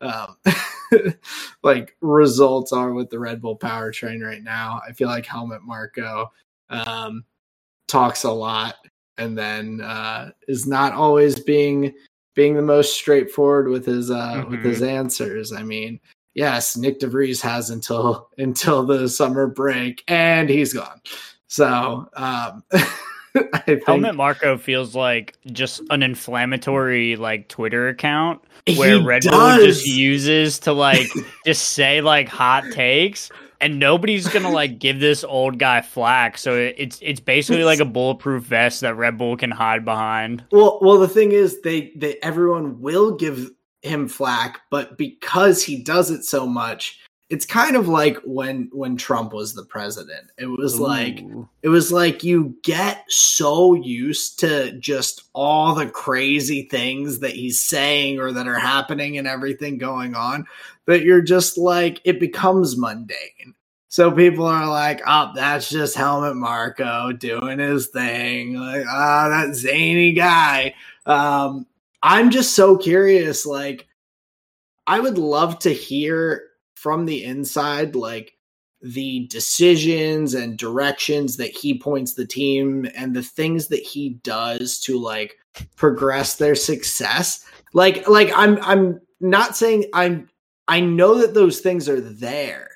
um, 0.00 0.36
like 1.62 1.96
results 2.00 2.72
are 2.72 2.92
with 2.92 3.10
the 3.10 3.18
Red 3.18 3.42
Bull 3.42 3.58
powertrain 3.58 4.24
right 4.24 4.42
now. 4.42 4.80
I 4.86 4.92
feel 4.92 5.08
like 5.08 5.26
Helmut 5.26 5.62
Marko 5.62 6.32
um, 6.70 7.24
talks 7.88 8.24
a 8.24 8.30
lot 8.30 8.74
and 9.18 9.36
then 9.36 9.80
uh, 9.80 10.30
is 10.48 10.66
not 10.66 10.92
always 10.92 11.38
being 11.38 11.92
being 12.34 12.54
the 12.54 12.62
most 12.62 12.94
straightforward 12.94 13.68
with 13.68 13.86
his 13.86 14.10
uh, 14.10 14.34
mm-hmm. 14.34 14.50
with 14.50 14.62
his 14.62 14.80
mm-hmm. 14.80 14.96
answers. 14.96 15.52
I 15.52 15.62
mean, 15.62 16.00
yes, 16.34 16.76
Nyck 16.76 16.98
de 16.98 17.06
Vries 17.06 17.40
has 17.42 17.70
until 17.70 18.28
until 18.38 18.84
the 18.84 19.08
summer 19.08 19.46
break, 19.46 20.02
and 20.08 20.48
he's 20.48 20.72
gone. 20.72 21.00
So 21.48 22.08
um, 22.14 22.64
I 23.52 23.58
think, 23.64 23.84
Helmut 23.86 24.14
Marko 24.14 24.58
feels 24.58 24.94
like 24.94 25.36
just 25.52 25.82
an 25.90 26.02
inflammatory 26.02 27.16
like 27.16 27.48
Twitter 27.48 27.88
account 27.88 28.42
where 28.76 29.02
Red 29.02 29.22
does. 29.22 29.32
Bull 29.32 29.66
just 29.66 29.86
uses 29.86 30.58
to 30.60 30.72
like 30.72 31.08
just 31.44 31.70
say 31.70 32.00
like 32.00 32.28
hot 32.28 32.64
takes 32.72 33.30
and 33.62 33.78
nobody's 33.78 34.28
gonna 34.28 34.50
like 34.62 34.78
give 34.78 35.00
this 35.00 35.24
old 35.24 35.58
guy 35.58 35.80
flack. 35.80 36.36
So 36.36 36.54
it's 36.54 36.98
it's 37.00 37.20
basically 37.20 37.64
like 37.64 37.80
a 37.80 37.86
bulletproof 37.86 38.44
vest 38.44 38.82
that 38.82 38.96
Red 38.96 39.16
Bull 39.16 39.36
can 39.36 39.50
hide 39.50 39.84
behind. 39.84 40.44
Well, 40.52 40.78
well, 40.82 40.98
the 40.98 41.08
thing 41.08 41.32
is, 41.32 41.62
they 41.62 41.92
they 41.96 42.16
everyone 42.22 42.80
will 42.80 43.16
give 43.16 43.50
him 43.80 44.08
flack, 44.08 44.60
but 44.70 44.98
because 44.98 45.62
he 45.62 45.82
does 45.82 46.10
it 46.10 46.24
so 46.24 46.46
much, 46.46 47.00
it's 47.32 47.46
kind 47.46 47.76
of 47.76 47.88
like 47.88 48.18
when 48.26 48.68
when 48.74 48.94
Trump 48.94 49.32
was 49.32 49.54
the 49.54 49.64
president. 49.64 50.30
It 50.36 50.48
was 50.48 50.78
Ooh. 50.78 50.86
like 50.86 51.24
it 51.62 51.70
was 51.70 51.90
like 51.90 52.22
you 52.22 52.54
get 52.62 53.10
so 53.10 53.72
used 53.72 54.38
to 54.40 54.72
just 54.72 55.22
all 55.32 55.74
the 55.74 55.86
crazy 55.86 56.68
things 56.70 57.20
that 57.20 57.30
he's 57.30 57.58
saying 57.58 58.20
or 58.20 58.32
that 58.32 58.46
are 58.46 58.58
happening 58.58 59.16
and 59.16 59.26
everything 59.26 59.78
going 59.78 60.14
on 60.14 60.44
that 60.84 61.04
you're 61.04 61.22
just 61.22 61.56
like 61.56 62.02
it 62.04 62.20
becomes 62.20 62.76
mundane. 62.76 63.54
So 63.88 64.12
people 64.12 64.44
are 64.44 64.68
like, 64.68 65.00
"Oh, 65.06 65.32
that's 65.34 65.70
just 65.70 65.96
Helmut 65.96 66.36
Marko 66.36 67.12
doing 67.12 67.58
his 67.58 67.86
thing." 67.86 68.56
Like, 68.56 68.84
"Ah, 68.86 69.24
oh, 69.24 69.30
that 69.30 69.54
zany 69.54 70.12
guy." 70.12 70.74
Um, 71.06 71.66
I'm 72.02 72.30
just 72.30 72.54
so 72.54 72.76
curious 72.76 73.46
like 73.46 73.88
I 74.86 75.00
would 75.00 75.16
love 75.16 75.60
to 75.60 75.72
hear 75.72 76.51
from 76.82 77.04
the 77.06 77.22
inside, 77.22 77.94
like 77.94 78.36
the 78.80 79.28
decisions 79.28 80.34
and 80.34 80.58
directions 80.58 81.36
that 81.36 81.56
he 81.56 81.78
points 81.78 82.14
the 82.14 82.26
team 82.26 82.88
and 82.96 83.14
the 83.14 83.22
things 83.22 83.68
that 83.68 83.82
he 83.82 84.10
does 84.24 84.80
to 84.80 84.98
like 84.98 85.38
progress 85.76 86.34
their 86.34 86.56
success. 86.56 87.46
Like 87.72 88.08
like 88.08 88.32
I'm 88.34 88.58
I'm 88.62 89.00
not 89.20 89.56
saying 89.56 89.84
I'm 89.94 90.28
I 90.66 90.80
know 90.80 91.18
that 91.18 91.34
those 91.34 91.60
things 91.60 91.88
are 91.88 92.00
there. 92.00 92.68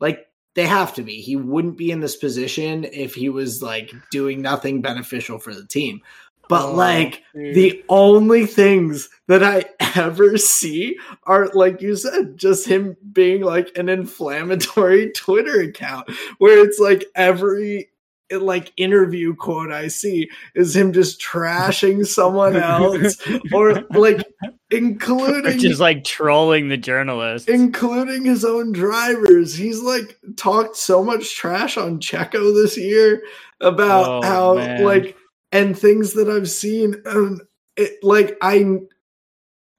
Like 0.00 0.26
they 0.56 0.66
have 0.66 0.92
to 0.94 1.04
be. 1.04 1.20
He 1.20 1.36
wouldn't 1.36 1.78
be 1.78 1.92
in 1.92 2.00
this 2.00 2.16
position 2.16 2.86
if 2.92 3.14
he 3.14 3.28
was 3.28 3.62
like 3.62 3.92
doing 4.10 4.42
nothing 4.42 4.82
beneficial 4.82 5.38
for 5.38 5.54
the 5.54 5.66
team. 5.66 6.00
But 6.48 6.66
oh, 6.66 6.74
like 6.74 7.22
dude. 7.34 7.54
the 7.54 7.84
only 7.88 8.46
things 8.46 9.08
that 9.26 9.42
I 9.42 9.64
ever 9.96 10.38
see 10.38 10.98
are 11.24 11.48
like 11.54 11.80
you 11.82 11.96
said, 11.96 12.36
just 12.36 12.66
him 12.66 12.96
being 13.12 13.42
like 13.42 13.76
an 13.76 13.88
inflammatory 13.88 15.10
Twitter 15.16 15.60
account 15.60 16.10
where 16.38 16.58
it's 16.64 16.78
like 16.78 17.04
every 17.14 17.90
like 18.30 18.72
interview 18.76 19.34
quote 19.34 19.72
I 19.72 19.88
see 19.88 20.28
is 20.54 20.76
him 20.76 20.92
just 20.92 21.20
trashing 21.20 22.06
someone 22.06 22.56
else 22.56 23.16
or 23.52 23.80
like 23.90 24.22
including 24.70 25.58
just 25.58 25.80
like 25.80 26.04
trolling 26.04 26.68
the 26.68 26.76
journalist 26.76 27.48
including 27.48 28.26
his 28.26 28.44
own 28.44 28.72
drivers 28.72 29.54
he's 29.54 29.80
like 29.80 30.18
talked 30.36 30.76
so 30.76 31.02
much 31.02 31.36
trash 31.36 31.78
on 31.78 32.00
Checo 32.00 32.54
this 32.54 32.76
year 32.76 33.22
about 33.60 34.24
oh, 34.24 34.26
how 34.26 34.54
man. 34.56 34.84
like 34.84 35.16
and 35.52 35.78
things 35.78 36.14
that 36.14 36.28
I've 36.28 36.50
seen. 36.50 37.02
Um, 37.06 37.40
it, 37.76 38.02
like 38.02 38.36
I, 38.42 38.78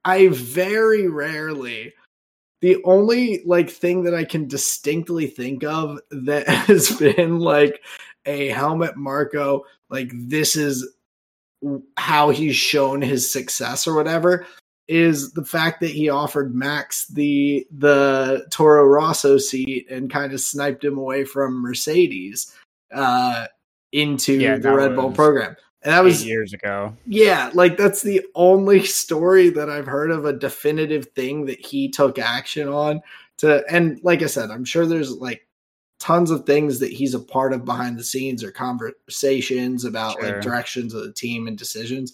I 0.06 0.30
very 0.30 1.08
rarely. 1.08 1.94
The 2.62 2.82
only 2.84 3.42
like 3.46 3.70
thing 3.70 4.04
that 4.04 4.14
I 4.14 4.26
can 4.26 4.48
distinctly 4.48 5.28
think 5.28 5.64
of 5.64 6.00
that 6.12 6.48
has 6.48 6.92
been 6.98 7.40
like 7.40 7.82
a 8.26 8.50
Helmut 8.50 8.98
Marko, 8.98 9.64
like 9.90 10.12
this 10.14 10.56
is 10.56 10.88
how 11.98 12.30
he's 12.30 12.56
shown 12.56 13.02
his 13.02 13.32
success 13.32 13.88
or 13.88 13.96
whatever, 13.96 14.46
is 14.88 15.34
the 15.34 15.46
fact 15.46 15.82
that 15.82 15.92
he 15.92 16.10
offered 16.10 16.56
Max 16.56 17.08
the 17.08 17.66
the 17.72 18.46
Toro 18.50 18.86
Rosso 18.86 19.38
seat 19.38 19.88
and 19.90 20.12
kind 20.12 20.34
of 20.34 20.42
sniped 20.42 20.84
him 20.84 20.98
away 20.98 21.24
from 21.24 21.62
Mercedes. 21.62 22.54
Uh, 22.94 23.46
into 23.92 24.34
yeah, 24.34 24.58
the 24.58 24.74
Red 24.74 24.96
Bull 24.96 25.12
program. 25.12 25.56
And 25.82 25.94
that 25.94 26.04
was 26.04 26.26
years 26.26 26.52
ago. 26.52 26.94
Yeah, 27.06 27.52
like 27.54 27.78
that's 27.78 28.02
the 28.02 28.26
only 28.36 28.84
story 28.86 29.50
that 29.52 29.70
I've 29.70 29.88
heard 29.88 30.12
of 30.12 30.26
a 30.26 30.34
definitive 30.34 31.06
thing 31.16 31.46
that 31.46 31.66
he 31.66 31.90
took 31.90 32.20
action 32.20 32.68
on 32.68 33.02
to 33.38 33.64
and 33.70 34.00
like 34.04 34.22
I 34.22 34.28
said, 34.28 34.52
I'm 34.52 34.66
sure 34.66 34.86
there's 34.86 35.12
like 35.12 35.48
tons 36.00 36.32
of 36.32 36.46
things 36.46 36.80
that 36.80 36.92
he's 36.92 37.14
a 37.14 37.20
part 37.20 37.52
of 37.52 37.66
behind 37.66 38.00
the 38.00 38.04
scenes 38.04 38.42
or 38.44 38.52
conversations 38.52 39.84
about 39.84 40.20
sure. 40.20 40.32
like 40.32 40.42
directions 40.42 40.94
of 40.94 41.04
the 41.04 41.12
team 41.12 41.48
and 41.48 41.58
decisions. 41.58 42.14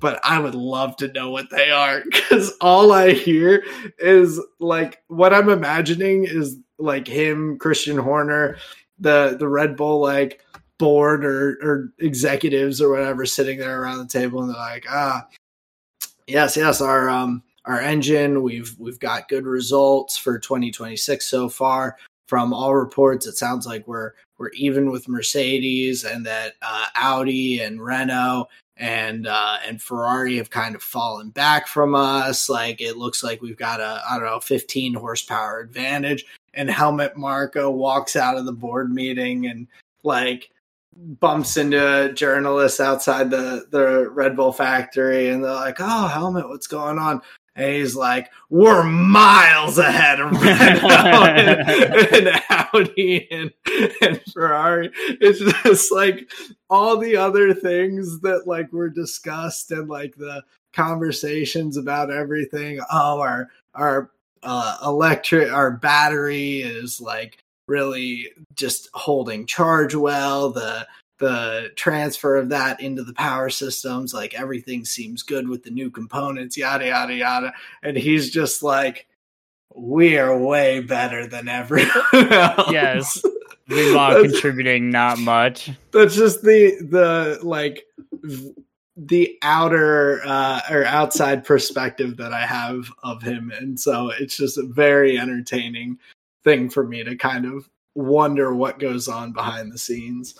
But 0.00 0.18
I 0.24 0.38
would 0.38 0.54
love 0.54 0.96
to 0.96 1.12
know 1.12 1.30
what 1.30 1.50
they 1.50 1.70
are 1.70 2.02
because 2.10 2.54
all 2.60 2.92
I 2.92 3.12
hear 3.12 3.62
is 3.98 4.40
like 4.58 5.02
what 5.08 5.32
I'm 5.32 5.48
imagining 5.48 6.24
is 6.24 6.58
like 6.78 7.06
him, 7.06 7.58
Christian 7.58 7.96
Horner, 7.96 8.56
the 8.98 9.36
the 9.38 9.48
Red 9.48 9.76
Bull 9.76 10.00
like 10.00 10.42
board 10.78 11.24
or, 11.24 11.58
or 11.62 11.92
executives 11.98 12.80
or 12.80 12.90
whatever 12.90 13.24
sitting 13.24 13.58
there 13.58 13.82
around 13.82 13.98
the 13.98 14.06
table 14.06 14.40
and 14.40 14.50
they're 14.50 14.56
like, 14.56 14.84
ah, 14.90 15.26
yes, 16.26 16.56
yes, 16.56 16.80
our 16.80 17.08
um 17.08 17.42
our 17.64 17.80
engine, 17.80 18.42
we've 18.42 18.74
we've 18.78 19.00
got 19.00 19.28
good 19.28 19.44
results 19.44 20.16
for 20.16 20.38
2026 20.38 21.26
so 21.26 21.48
far. 21.48 21.96
From 22.28 22.52
all 22.52 22.74
reports, 22.74 23.26
it 23.26 23.36
sounds 23.36 23.66
like 23.66 23.86
we're 23.86 24.12
we're 24.38 24.50
even 24.50 24.90
with 24.90 25.08
Mercedes 25.08 26.04
and 26.04 26.26
that 26.26 26.54
uh, 26.62 26.86
Audi 26.96 27.60
and 27.60 27.84
Renault 27.84 28.48
and 28.76 29.26
uh, 29.26 29.58
and 29.66 29.80
Ferrari 29.80 30.36
have 30.36 30.50
kind 30.50 30.74
of 30.74 30.82
fallen 30.82 31.30
back 31.30 31.66
from 31.66 31.94
us. 31.94 32.48
Like 32.48 32.80
it 32.80 32.96
looks 32.96 33.22
like 33.22 33.42
we've 33.42 33.56
got 33.56 33.80
a 33.80 34.02
I 34.08 34.18
don't 34.18 34.26
know 34.26 34.40
15 34.40 34.94
horsepower 34.94 35.60
advantage. 35.60 36.26
And 36.54 36.70
Helmut 36.70 37.16
Marko 37.16 37.70
walks 37.70 38.16
out 38.16 38.36
of 38.38 38.46
the 38.46 38.52
board 38.52 38.90
meeting 38.92 39.46
and 39.46 39.66
like 40.02 40.50
bumps 40.96 41.56
into 41.56 42.12
journalists 42.14 42.80
outside 42.80 43.30
the 43.30 43.66
the 43.70 44.08
Red 44.10 44.36
Bull 44.36 44.52
factory, 44.52 45.28
and 45.28 45.44
they're 45.44 45.52
like, 45.52 45.76
"Oh, 45.78 46.06
Helmut, 46.08 46.48
what's 46.48 46.66
going 46.66 46.98
on?" 46.98 47.22
And 47.54 47.74
he's 47.74 47.96
like, 47.96 48.30
"We're 48.50 48.82
miles 48.82 49.78
ahead 49.78 50.20
of 50.20 50.32
Renault 50.32 50.46
and, 51.24 52.28
and 52.28 52.42
Audi 52.50 53.28
and, 53.30 53.52
and 54.02 54.20
Ferrari." 54.32 54.90
It's 55.20 55.40
just 55.62 55.92
like 55.92 56.30
all 56.68 56.98
the 56.98 57.16
other 57.16 57.54
things 57.54 58.20
that 58.20 58.46
like 58.46 58.72
were 58.72 58.90
discussed 58.90 59.70
and 59.70 59.88
like 59.88 60.16
the 60.16 60.42
conversations 60.72 61.76
about 61.76 62.10
everything. 62.10 62.80
Oh, 62.90 63.20
our 63.20 63.48
our 63.74 64.10
uh, 64.42 64.78
electric, 64.84 65.52
our 65.52 65.70
battery 65.72 66.60
is 66.60 67.00
like 67.00 67.42
really 67.68 68.30
just 68.54 68.88
holding 68.94 69.46
charge 69.46 69.94
well. 69.94 70.50
The 70.50 70.86
the 71.18 71.72
transfer 71.76 72.36
of 72.36 72.50
that 72.50 72.80
into 72.80 73.02
the 73.02 73.14
power 73.14 73.48
systems, 73.48 74.12
like 74.12 74.34
everything 74.34 74.84
seems 74.84 75.22
good 75.22 75.48
with 75.48 75.62
the 75.62 75.70
new 75.70 75.90
components, 75.90 76.56
yada 76.56 76.86
yada 76.86 77.14
yada. 77.14 77.54
And 77.82 77.96
he's 77.96 78.30
just 78.30 78.62
like, 78.62 79.06
we 79.74 80.18
are 80.18 80.36
way 80.36 80.80
better 80.80 81.26
than 81.26 81.48
everyone 81.48 82.32
else. 82.32 82.70
Yes. 82.70 83.22
Meanwhile, 83.68 84.22
contributing 84.22 84.90
not 84.90 85.18
much. 85.18 85.70
That's 85.90 86.14
just 86.14 86.42
the 86.42 86.76
the 86.88 87.40
like 87.42 87.84
the 88.96 89.36
outer 89.42 90.22
uh, 90.24 90.60
or 90.70 90.84
outside 90.84 91.44
perspective 91.44 92.16
that 92.18 92.32
I 92.32 92.46
have 92.46 92.88
of 93.02 93.22
him, 93.22 93.50
and 93.50 93.78
so 93.78 94.12
it's 94.20 94.36
just 94.36 94.60
very 94.66 95.18
entertaining 95.18 95.98
thing 96.46 96.70
for 96.70 96.86
me 96.86 97.04
to 97.04 97.16
kind 97.16 97.44
of 97.44 97.68
wonder 97.96 98.54
what 98.54 98.78
goes 98.78 99.08
on 99.08 99.32
behind 99.32 99.72
the 99.72 99.78
scenes. 99.78 100.38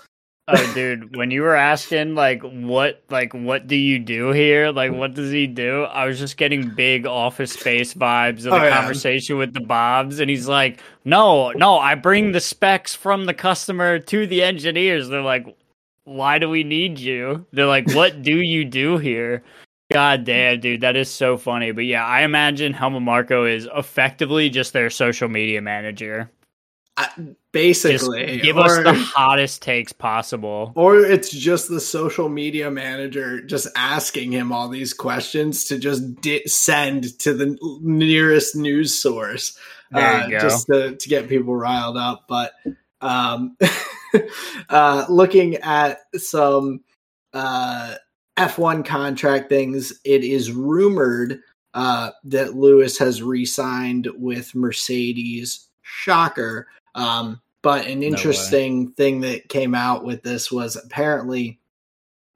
Oh, 0.48 0.72
dude, 0.74 1.16
when 1.16 1.32
you 1.32 1.42
were 1.42 1.56
asking 1.56 2.14
like 2.14 2.40
what 2.42 3.02
like 3.10 3.34
what 3.34 3.66
do 3.66 3.74
you 3.74 3.98
do 3.98 4.30
here? 4.30 4.70
Like 4.70 4.92
what 4.92 5.14
does 5.14 5.32
he 5.32 5.48
do? 5.48 5.82
I 5.82 6.06
was 6.06 6.20
just 6.20 6.36
getting 6.36 6.72
big 6.72 7.04
office 7.04 7.52
space 7.52 7.92
vibes 7.94 8.38
of 8.38 8.44
the 8.44 8.52
oh, 8.52 8.62
yeah. 8.62 8.78
conversation 8.78 9.38
with 9.38 9.54
the 9.54 9.60
Bobs, 9.60 10.20
and 10.20 10.30
he's 10.30 10.46
like, 10.46 10.80
No, 11.04 11.50
no, 11.50 11.78
I 11.80 11.96
bring 11.96 12.30
the 12.30 12.40
specs 12.40 12.94
from 12.94 13.24
the 13.24 13.34
customer 13.34 13.98
to 13.98 14.26
the 14.28 14.44
engineers. 14.44 15.08
They're 15.08 15.20
like, 15.20 15.56
Why 16.04 16.38
do 16.38 16.48
we 16.48 16.62
need 16.62 17.00
you? 17.00 17.44
They're 17.50 17.66
like, 17.66 17.90
What 17.92 18.22
do 18.22 18.36
you 18.36 18.64
do 18.64 18.98
here? 18.98 19.42
God 19.96 20.24
damn, 20.24 20.60
dude, 20.60 20.82
that 20.82 20.94
is 20.94 21.08
so 21.08 21.38
funny. 21.38 21.72
But 21.72 21.86
yeah, 21.86 22.04
I 22.04 22.20
imagine 22.20 22.74
Helmut 22.74 23.00
Marco 23.00 23.46
is 23.46 23.66
effectively 23.74 24.50
just 24.50 24.74
their 24.74 24.90
social 24.90 25.26
media 25.26 25.62
manager. 25.62 26.30
I, 26.98 27.08
basically, 27.50 28.26
Just 28.26 28.42
give 28.42 28.58
us 28.58 28.76
the 28.76 28.92
hottest 28.92 29.62
takes 29.62 29.94
possible. 29.94 30.74
Or 30.76 30.98
it's 30.98 31.30
just 31.30 31.70
the 31.70 31.80
social 31.80 32.28
media 32.28 32.70
manager 32.70 33.40
just 33.40 33.68
asking 33.74 34.32
him 34.32 34.52
all 34.52 34.68
these 34.68 34.92
questions 34.92 35.64
to 35.64 35.78
just 35.78 36.20
di- 36.20 36.46
send 36.46 37.18
to 37.20 37.32
the 37.32 37.56
nearest 37.80 38.54
news 38.54 38.92
source, 38.92 39.58
uh, 39.94 40.28
just 40.28 40.66
to, 40.66 40.94
to 40.94 41.08
get 41.08 41.26
people 41.26 41.56
riled 41.56 41.96
up. 41.96 42.26
But 42.28 42.52
um, 43.00 43.56
uh, 44.68 45.06
looking 45.08 45.54
at 45.56 46.00
some 46.16 46.80
uh, 47.32 47.94
F1 48.36 48.84
contract 48.84 49.48
things, 49.48 49.92
it 50.04 50.24
is 50.24 50.52
rumored 50.52 51.40
uh, 51.74 52.10
that 52.24 52.54
Lewis 52.54 52.98
has 52.98 53.22
re 53.22 53.44
signed 53.44 54.08
with 54.16 54.54
Mercedes. 54.54 55.68
Shocker. 55.82 56.66
Um, 56.94 57.40
but 57.62 57.86
an 57.86 58.02
interesting 58.02 58.84
no 58.84 58.90
thing 58.96 59.20
that 59.22 59.48
came 59.48 59.74
out 59.74 60.04
with 60.04 60.22
this 60.22 60.50
was 60.50 60.76
apparently 60.76 61.58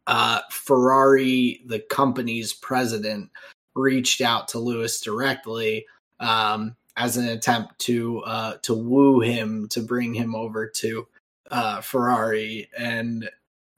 uh, 0.06 0.40
Ferrari, 0.50 1.62
the 1.66 1.80
company's 1.80 2.52
president, 2.52 3.30
reached 3.74 4.20
out 4.20 4.48
to 4.48 4.58
Lewis 4.58 5.00
directly 5.00 5.86
um, 6.18 6.76
as 6.96 7.16
an 7.16 7.28
attempt 7.28 7.78
to 7.80 8.20
uh, 8.20 8.56
to 8.62 8.74
woo 8.74 9.20
him 9.20 9.68
to 9.68 9.80
bring 9.80 10.14
him 10.14 10.34
over 10.34 10.66
to 10.66 11.06
uh, 11.50 11.80
Ferrari, 11.80 12.68
and 12.76 13.28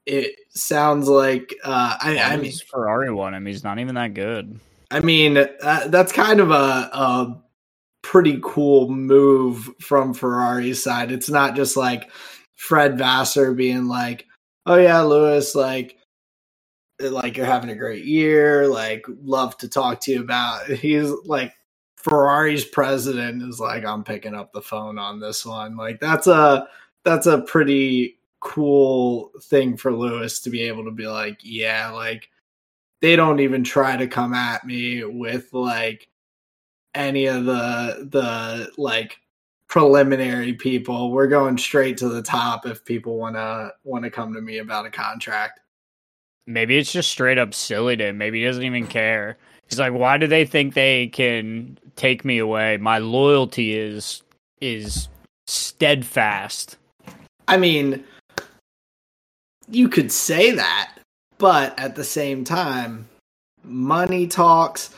it 0.05 0.35
sounds 0.49 1.07
like 1.07 1.55
uh, 1.63 1.97
I, 2.01 2.17
I 2.19 2.37
mean 2.37 2.51
Ferrari 2.69 3.11
won 3.11 3.33
him. 3.33 3.45
He's 3.45 3.63
not 3.63 3.79
even 3.79 3.95
that 3.95 4.13
good. 4.13 4.59
I 4.91 4.99
mean 4.99 5.37
uh, 5.37 5.87
that's 5.87 6.11
kind 6.11 6.39
of 6.39 6.51
a, 6.51 6.89
a 6.93 7.41
pretty 8.01 8.39
cool 8.43 8.89
move 8.89 9.69
from 9.79 10.13
Ferrari's 10.13 10.83
side. 10.83 11.11
It's 11.11 11.29
not 11.29 11.55
just 11.55 11.77
like 11.77 12.09
Fred 12.55 12.97
Vasseur 12.97 13.53
being 13.53 13.87
like, 13.87 14.25
"Oh 14.65 14.77
yeah, 14.77 15.01
Lewis, 15.01 15.55
like." 15.55 15.97
like 16.99 17.35
you're 17.35 17.45
having 17.45 17.71
a 17.71 17.75
great 17.75 18.05
year 18.05 18.67
like 18.67 19.03
love 19.23 19.57
to 19.57 19.67
talk 19.67 19.99
to 19.99 20.11
you 20.11 20.21
about 20.21 20.65
he's 20.69 21.11
like 21.25 21.51
ferrari's 21.97 22.63
president 22.63 23.41
is 23.41 23.59
like 23.59 23.83
i'm 23.83 24.03
picking 24.03 24.35
up 24.35 24.53
the 24.53 24.61
phone 24.61 24.97
on 24.97 25.19
this 25.19 25.45
one 25.45 25.75
like 25.75 25.99
that's 25.99 26.27
a 26.27 26.67
that's 27.03 27.25
a 27.25 27.41
pretty 27.41 28.17
cool 28.43 29.31
thing 29.43 29.77
for 29.77 29.93
lewis 29.93 30.41
to 30.41 30.49
be 30.49 30.63
able 30.63 30.83
to 30.83 30.91
be 30.91 31.07
like 31.07 31.39
yeah 31.41 31.89
like 31.89 32.29
they 33.01 33.15
don't 33.15 33.39
even 33.39 33.63
try 33.63 33.95
to 33.95 34.07
come 34.07 34.33
at 34.33 34.65
me 34.65 35.03
with 35.03 35.51
like 35.53 36.07
any 36.95 37.25
of 37.25 37.45
the 37.45 38.07
the 38.11 38.71
like 38.77 39.17
preliminary 39.73 40.53
people. 40.53 41.11
We're 41.11 41.27
going 41.27 41.57
straight 41.57 41.97
to 41.97 42.07
the 42.07 42.21
top 42.21 42.67
if 42.67 42.85
people 42.85 43.17
want 43.17 43.35
to 43.35 43.73
want 43.83 44.03
to 44.03 44.11
come 44.11 44.31
to 44.33 44.39
me 44.39 44.59
about 44.59 44.85
a 44.85 44.91
contract. 44.91 45.61
Maybe 46.45 46.77
it's 46.77 46.91
just 46.91 47.09
straight 47.09 47.37
up 47.37 47.55
silly 47.55 47.97
to 47.97 48.07
him. 48.07 48.17
Maybe 48.19 48.41
he 48.41 48.45
doesn't 48.45 48.63
even 48.63 48.85
care. 48.85 49.37
He's 49.67 49.79
like, 49.79 49.93
why 49.93 50.17
do 50.17 50.27
they 50.27 50.45
think 50.45 50.75
they 50.75 51.07
can 51.07 51.79
take 51.95 52.23
me 52.23 52.37
away? 52.37 52.77
My 52.77 52.99
loyalty 52.99 53.75
is 53.77 54.21
is 54.61 55.09
steadfast. 55.47 56.77
I 57.47 57.57
mean, 57.57 58.03
you 59.73 59.89
could 59.89 60.11
say 60.11 60.51
that, 60.51 60.95
but 61.37 61.77
at 61.79 61.95
the 61.95 62.03
same 62.03 62.43
time, 62.43 63.07
money 63.63 64.27
talks 64.27 64.93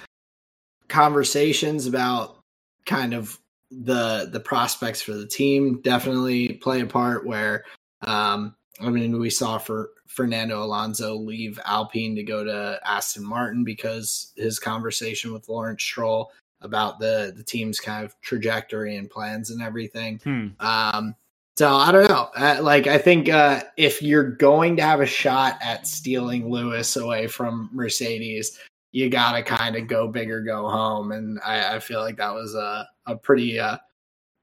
conversations 0.88 1.88
about 1.88 2.38
kind 2.86 3.14
of 3.14 3.40
the 3.72 4.30
the 4.32 4.40
prospects 4.40 5.02
for 5.02 5.14
the 5.14 5.26
team 5.26 5.82
definitely 5.82 6.54
play 6.54 6.82
a 6.82 6.86
part 6.86 7.26
where 7.26 7.66
um 8.02 8.56
I 8.80 8.90
mean 8.90 9.20
we 9.20 9.30
saw 9.30 9.58
for 9.58 9.90
Fernando 10.08 10.64
Alonso 10.64 11.16
leave 11.16 11.60
Alpine 11.66 12.16
to 12.16 12.24
go 12.24 12.44
to 12.44 12.80
Aston 12.86 13.26
Martin 13.26 13.64
because 13.64 14.32
his 14.38 14.60
conversation 14.60 15.34
with 15.34 15.50
Lawrence 15.50 15.84
Stroll 15.84 16.32
about 16.62 17.00
the 17.00 17.34
the 17.36 17.44
team's 17.44 17.80
kind 17.80 18.06
of 18.06 18.16
trajectory 18.22 18.96
and 18.96 19.10
plans 19.10 19.50
and 19.50 19.62
everything. 19.62 20.20
Hmm. 20.24 20.48
Um 20.60 21.16
so 21.58 21.74
I 21.74 21.92
don't 21.92 22.10
know. 22.10 22.30
Uh, 22.36 22.60
like 22.62 22.88
I 22.88 22.98
think 22.98 23.30
uh, 23.30 23.64
if 23.78 24.02
you're 24.02 24.32
going 24.32 24.76
to 24.78 24.84
have 24.84 25.02
a 25.02 25.06
shot 25.06 25.58
at 25.62 25.88
stealing 25.88 26.50
Lewis 26.50 26.96
away 26.96 27.28
from 27.28 27.70
Mercedes, 27.72 28.60
you 28.92 29.10
gotta 29.10 29.44
kind 29.44 29.76
of 29.76 29.88
go 29.88 30.08
big 30.08 30.32
or 30.32 30.42
go 30.42 30.70
home. 30.70 31.12
And 31.12 31.40
I, 31.46 31.76
I, 31.76 31.80
feel 31.80 32.00
like 32.00 32.18
that 32.18 32.34
was 32.34 32.56
a, 32.56 32.88
a 33.06 33.16
pretty 33.18 33.60
uh, 33.60 33.78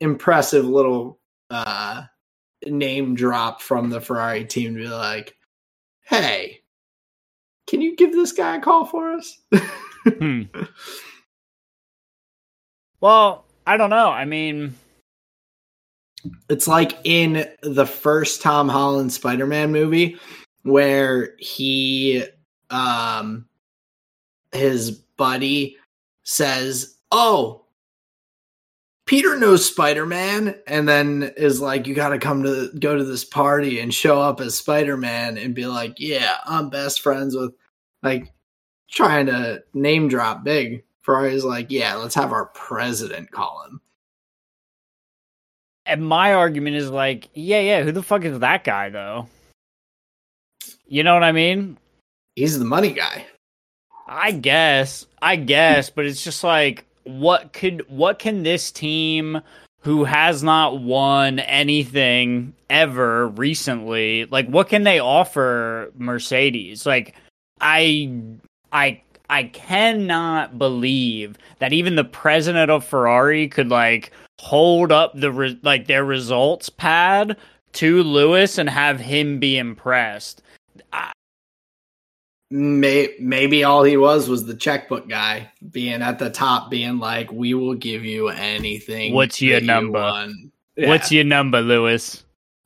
impressive 0.00 0.66
little 0.66 1.18
uh, 1.48 2.02
name 2.66 3.14
drop 3.14 3.62
from 3.62 3.88
the 3.88 4.00
Ferrari 4.00 4.44
team 4.44 4.74
to 4.74 4.80
be 4.80 4.88
like, 4.88 5.36
hey, 6.02 6.60
can 7.66 7.80
you 7.80 7.96
give 7.96 8.12
this 8.12 8.32
guy 8.32 8.56
a 8.56 8.60
call 8.60 8.84
for 8.84 9.12
us? 9.12 9.38
hmm. 10.04 10.42
Well, 13.00 13.46
I 13.66 13.76
don't 13.76 13.90
know. 13.90 14.10
I 14.10 14.24
mean, 14.24 14.74
it's 16.48 16.68
like 16.68 16.98
in 17.04 17.46
the 17.62 17.86
first 17.86 18.42
Tom 18.42 18.68
Holland 18.68 19.12
Spider 19.12 19.46
Man 19.46 19.72
movie 19.72 20.16
where 20.62 21.34
he 21.38 22.24
um 22.70 23.46
his 24.52 24.90
buddy 24.90 25.76
says, 26.22 26.96
"Oh, 27.10 27.64
Peter 29.06 29.36
knows 29.36 29.66
Spider 29.66 30.06
Man," 30.06 30.54
and 30.66 30.88
then 30.88 31.32
is 31.36 31.60
like, 31.60 31.86
"You 31.86 31.94
got 31.94 32.10
to 32.10 32.18
come 32.18 32.42
to 32.44 32.70
go 32.78 32.96
to 32.96 33.04
this 33.04 33.24
party 33.24 33.80
and 33.80 33.92
show 33.92 34.20
up 34.20 34.40
as 34.40 34.54
Spider 34.54 34.96
Man 34.96 35.36
and 35.38 35.54
be 35.54 35.66
like, 35.66 35.94
yeah, 35.98 36.36
I'm 36.46 36.70
best 36.70 37.00
friends 37.00 37.34
with 37.34 37.52
like 38.02 38.32
trying 38.90 39.26
to 39.26 39.62
name 39.74 40.08
drop 40.08 40.44
big." 40.44 40.84
Ferrari's 41.02 41.44
like, 41.44 41.66
"Yeah, 41.70 41.94
let's 41.96 42.14
have 42.14 42.32
our 42.32 42.46
president 42.46 43.30
call 43.32 43.64
him." 43.66 43.80
And 45.84 46.06
my 46.06 46.34
argument 46.34 46.76
is 46.76 46.90
like, 46.90 47.28
yeah, 47.34 47.60
yeah, 47.60 47.82
who 47.82 47.92
the 47.92 48.02
fuck 48.02 48.24
is 48.24 48.38
that 48.38 48.64
guy 48.64 48.90
though? 48.90 49.28
You 50.86 51.02
know 51.02 51.14
what 51.14 51.24
I 51.24 51.32
mean? 51.32 51.78
He's 52.36 52.58
the 52.58 52.64
money 52.64 52.92
guy. 52.92 53.26
I 54.06 54.32
guess, 54.32 55.06
I 55.20 55.36
guess, 55.36 55.90
but 55.90 56.06
it's 56.06 56.22
just 56.22 56.44
like 56.44 56.84
what 57.04 57.52
could 57.52 57.84
what 57.88 58.18
can 58.18 58.42
this 58.42 58.70
team 58.70 59.40
who 59.80 60.04
has 60.04 60.42
not 60.42 60.80
won 60.80 61.40
anything 61.40 62.54
ever 62.70 63.28
recently 63.28 64.26
like 64.26 64.46
what 64.46 64.68
can 64.68 64.84
they 64.84 64.98
offer 64.98 65.90
Mercedes? 65.96 66.86
Like 66.86 67.14
I 67.60 68.12
I 68.72 69.02
I 69.30 69.44
cannot 69.44 70.58
believe 70.58 71.38
that 71.58 71.72
even 71.72 71.96
the 71.96 72.04
president 72.04 72.70
of 72.70 72.84
Ferrari 72.84 73.48
could 73.48 73.70
like 73.70 74.12
hold 74.42 74.90
up 74.90 75.12
the 75.14 75.30
re- 75.30 75.60
like 75.62 75.86
their 75.86 76.04
results 76.04 76.68
pad 76.68 77.36
to 77.72 78.02
Lewis 78.02 78.58
and 78.58 78.68
have 78.68 78.98
him 78.98 79.38
be 79.38 79.56
impressed. 79.56 80.42
I, 80.92 81.12
may, 82.50 83.14
maybe 83.20 83.62
all 83.62 83.84
he 83.84 83.96
was 83.96 84.28
was 84.28 84.44
the 84.44 84.56
checkbook 84.56 85.08
guy 85.08 85.48
being 85.70 86.02
at 86.02 86.18
the 86.18 86.28
top 86.28 86.72
being 86.72 86.98
like 86.98 87.30
we 87.30 87.54
will 87.54 87.74
give 87.74 88.04
you 88.04 88.28
anything 88.28 89.14
what's 89.14 89.40
your 89.40 89.60
number 89.60 90.26
you 90.28 90.50
yeah. 90.76 90.88
what's 90.88 91.10
your 91.10 91.24
number 91.24 91.62
lewis 91.62 92.24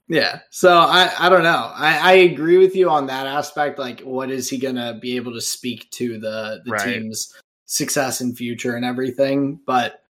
yeah 0.08 0.40
so 0.50 0.76
i 0.78 1.12
i 1.20 1.28
don't 1.28 1.44
know 1.44 1.70
I, 1.74 1.98
I 1.98 2.12
agree 2.14 2.58
with 2.58 2.74
you 2.74 2.90
on 2.90 3.06
that 3.06 3.26
aspect 3.26 3.78
like 3.78 4.00
what 4.00 4.30
is 4.30 4.50
he 4.50 4.58
gonna 4.58 4.98
be 5.00 5.14
able 5.14 5.32
to 5.34 5.40
speak 5.40 5.88
to 5.92 6.18
the 6.18 6.62
the 6.64 6.72
right. 6.72 6.84
team's 6.84 7.32
success 7.66 8.20
and 8.20 8.36
future 8.36 8.74
and 8.74 8.84
everything 8.84 9.60
but 9.66 10.02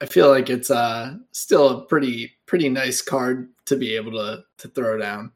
i 0.00 0.06
feel 0.06 0.28
like 0.28 0.50
it's 0.50 0.70
uh 0.70 1.14
still 1.32 1.68
a 1.70 1.86
pretty 1.86 2.32
pretty 2.46 2.68
nice 2.68 3.02
card 3.02 3.48
to 3.66 3.76
be 3.76 3.96
able 3.96 4.12
to 4.12 4.42
to 4.58 4.68
throw 4.68 4.98
down 4.98 5.32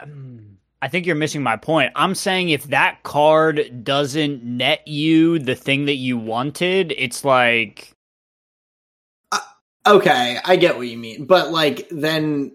um, 0.00 0.58
I 0.82 0.88
think 0.88 1.06
you're 1.06 1.16
missing 1.16 1.42
my 1.42 1.56
point. 1.56 1.92
I'm 1.94 2.14
saying 2.14 2.50
if 2.50 2.64
that 2.68 3.02
card 3.02 3.84
doesn't 3.84 4.42
net 4.42 4.86
you 4.88 5.38
the 5.38 5.54
thing 5.54 5.86
that 5.86 5.96
you 5.96 6.16
wanted, 6.16 6.94
it's 6.96 7.24
like 7.24 7.92
uh, 9.30 9.40
okay, 9.86 10.38
I 10.42 10.56
get 10.56 10.76
what 10.78 10.88
you 10.88 10.96
mean. 10.96 11.26
But 11.26 11.50
like 11.50 11.86
then 11.90 12.52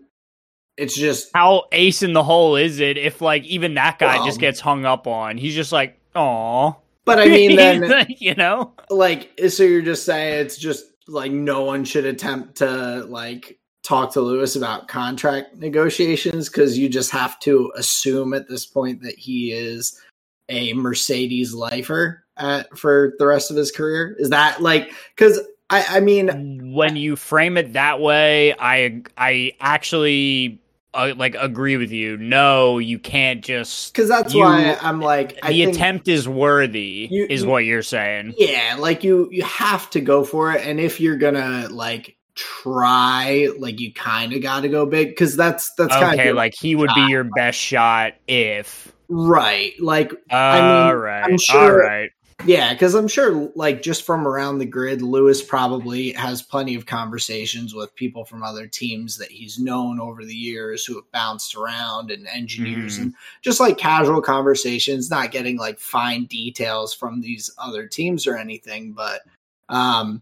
it's 0.76 0.96
just 0.96 1.30
how 1.36 1.66
ace 1.72 2.02
in 2.02 2.14
the 2.14 2.24
hole 2.24 2.56
is 2.56 2.80
it 2.80 2.98
if 2.98 3.22
like 3.22 3.44
even 3.44 3.76
that 3.76 4.00
guy 4.00 4.18
well, 4.18 4.26
just 4.26 4.40
gets 4.40 4.60
hung 4.60 4.86
up 4.86 5.06
on. 5.06 5.38
He's 5.38 5.56
just 5.56 5.72
like, 5.72 6.00
"Oh." 6.16 6.78
But 7.06 7.20
I 7.20 7.28
mean 7.28 7.56
then 7.56 8.08
you 8.20 8.36
know? 8.36 8.74
Like 8.89 9.39
so 9.49 9.64
you're 9.64 9.82
just 9.82 10.06
saying 10.06 10.45
it's 10.45 10.58
just 10.58 10.86
like 11.08 11.32
no 11.32 11.64
one 11.64 11.86
should 11.86 12.06
attempt 12.06 12.56
to 12.58 13.06
like 13.06 13.60
talk 13.84 14.12
to 14.14 14.22
Lewis 14.22 14.56
about 14.56 14.88
contract 14.88 15.56
negotiations 15.58 16.49
because 16.49 16.78
you 16.78 16.89
just 16.89 17.12
have 17.12 17.39
to 17.39 17.72
assume 17.78 18.34
at 18.34 18.49
this 18.49 18.66
point 18.66 19.01
that 19.03 19.16
he 19.16 19.51
is 19.51 20.01
a 20.49 20.74
Mercedes 20.74 21.53
lifer 21.53 22.24
at, 22.38 22.76
for 22.78 23.14
the 23.20 23.28
rest 23.28 23.51
of 23.51 23.58
his 23.58 23.72
career. 23.72 24.16
Is 24.18 24.32
that 24.32 24.62
like 24.62 24.91
because 25.16 25.39
I, 25.70 25.97
I 25.97 25.99
mean, 25.99 26.74
when 26.74 26.95
you 26.95 27.16
frame 27.16 27.58
it 27.58 27.74
that 27.74 27.99
way, 27.99 28.53
I 28.60 29.01
I 29.18 29.53
actually 29.60 30.60
uh, 30.96 31.14
like 31.18 31.36
agree 31.39 31.78
with 31.78 31.91
you. 31.91 32.18
No, 32.18 32.80
you 32.80 32.98
can't 33.00 33.43
just 33.43 33.93
because 33.93 34.10
that's 34.10 34.34
you- 34.34 34.41
why 34.41 34.78
I'm 34.82 35.02
like 35.02 35.38
I 35.43 35.50
the 35.52 35.64
attempt 35.66 36.08
is 36.08 36.28
worthy, 36.28 37.08
You- 37.12 37.28
is 37.30 37.43
you- 37.43 37.50
what 37.50 37.66
you're 37.66 37.84
saying. 37.84 38.34
Yeah, 38.38 38.78
like 38.80 39.04
you 39.04 39.28
you 39.32 39.43
have 39.43 39.89
to 39.91 40.02
go 40.02 40.24
for 40.24 40.54
it, 40.54 40.66
and 40.66 40.80
if 40.80 41.00
you're 41.00 41.18
gonna 41.18 41.68
like 41.70 42.16
try, 42.36 43.48
like 43.60 43.80
you 43.80 43.93
kind 43.93 44.34
of 44.34 44.41
got 44.41 44.62
to 44.62 44.70
go 44.70 44.86
big 44.86 45.10
because 45.10 45.36
that's 45.38 45.72
that's 45.78 45.93
kind 45.93 46.20
Okay, 46.20 46.32
like 46.32 46.54
he 46.60 46.76
would 46.76 46.89
be 46.96 47.02
your 47.10 47.24
best 47.24 47.58
shot 47.60 48.14
if. 48.28 48.91
right. 49.10 49.74
Like 49.80 50.12
I 50.32 50.62
mean, 50.89 50.96
right, 50.98 51.24
I'm 51.24 51.38
sure- 51.38 51.80
right. 51.80 52.10
Yeah, 52.44 52.74
because 52.74 52.96
I'm 52.96 53.08
sure, 53.08 53.50
like, 53.56 53.82
just 53.82 54.04
from 54.04 54.28
around 54.28 54.58
the 54.60 54.66
grid, 54.66 55.02
Lewis 55.02 55.42
probably 55.42 56.12
has 56.14 56.42
plenty 56.42 56.76
of 56.76 56.86
conversations 56.86 57.74
with 57.74 57.96
people 57.96 58.26
from 58.26 58.44
other 58.44 58.68
teams 58.68 59.18
that 59.18 59.32
he's 59.32 59.58
known 59.58 60.00
over 60.00 60.24
the 60.26 60.36
years 60.36 60.86
who 60.86 60.96
have 60.96 61.10
bounced 61.12 61.56
around 61.56 62.12
and 62.12 62.28
engineers 62.28 62.98
Mhm. 63.00 63.02
and 63.02 63.14
just 63.42 63.60
like 63.60 63.78
casual 63.78 64.22
conversations, 64.22 65.10
not 65.10 65.32
getting 65.32 65.58
like 65.58 65.80
fine 65.80 66.26
details 66.26 66.94
from 66.94 67.22
these 67.22 67.50
other 67.58 67.88
teams 67.88 68.28
or 68.28 68.38
anything. 68.38 68.92
But 68.92 69.22
um, 69.70 70.22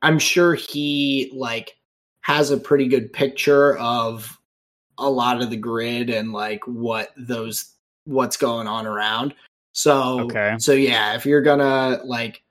I'm 0.00 0.18
sure 0.18 0.54
he 0.54 1.30
like 1.34 1.76
has 2.22 2.50
a 2.50 2.56
pretty 2.56 2.88
good 2.88 3.12
picture 3.12 3.76
of 3.76 4.36
a 4.98 5.08
lot 5.08 5.40
of 5.42 5.50
the 5.50 5.56
grid 5.56 6.10
and 6.10 6.32
like 6.32 6.66
what 6.66 7.10
those 7.16 7.74
what's 8.04 8.36
going 8.36 8.66
on 8.66 8.86
around. 8.86 9.34
So 9.72 10.20
Okay. 10.20 10.56
so 10.58 10.72
yeah, 10.72 11.14
if 11.14 11.26
you're 11.26 11.42
gonna 11.42 12.00
like 12.04 12.42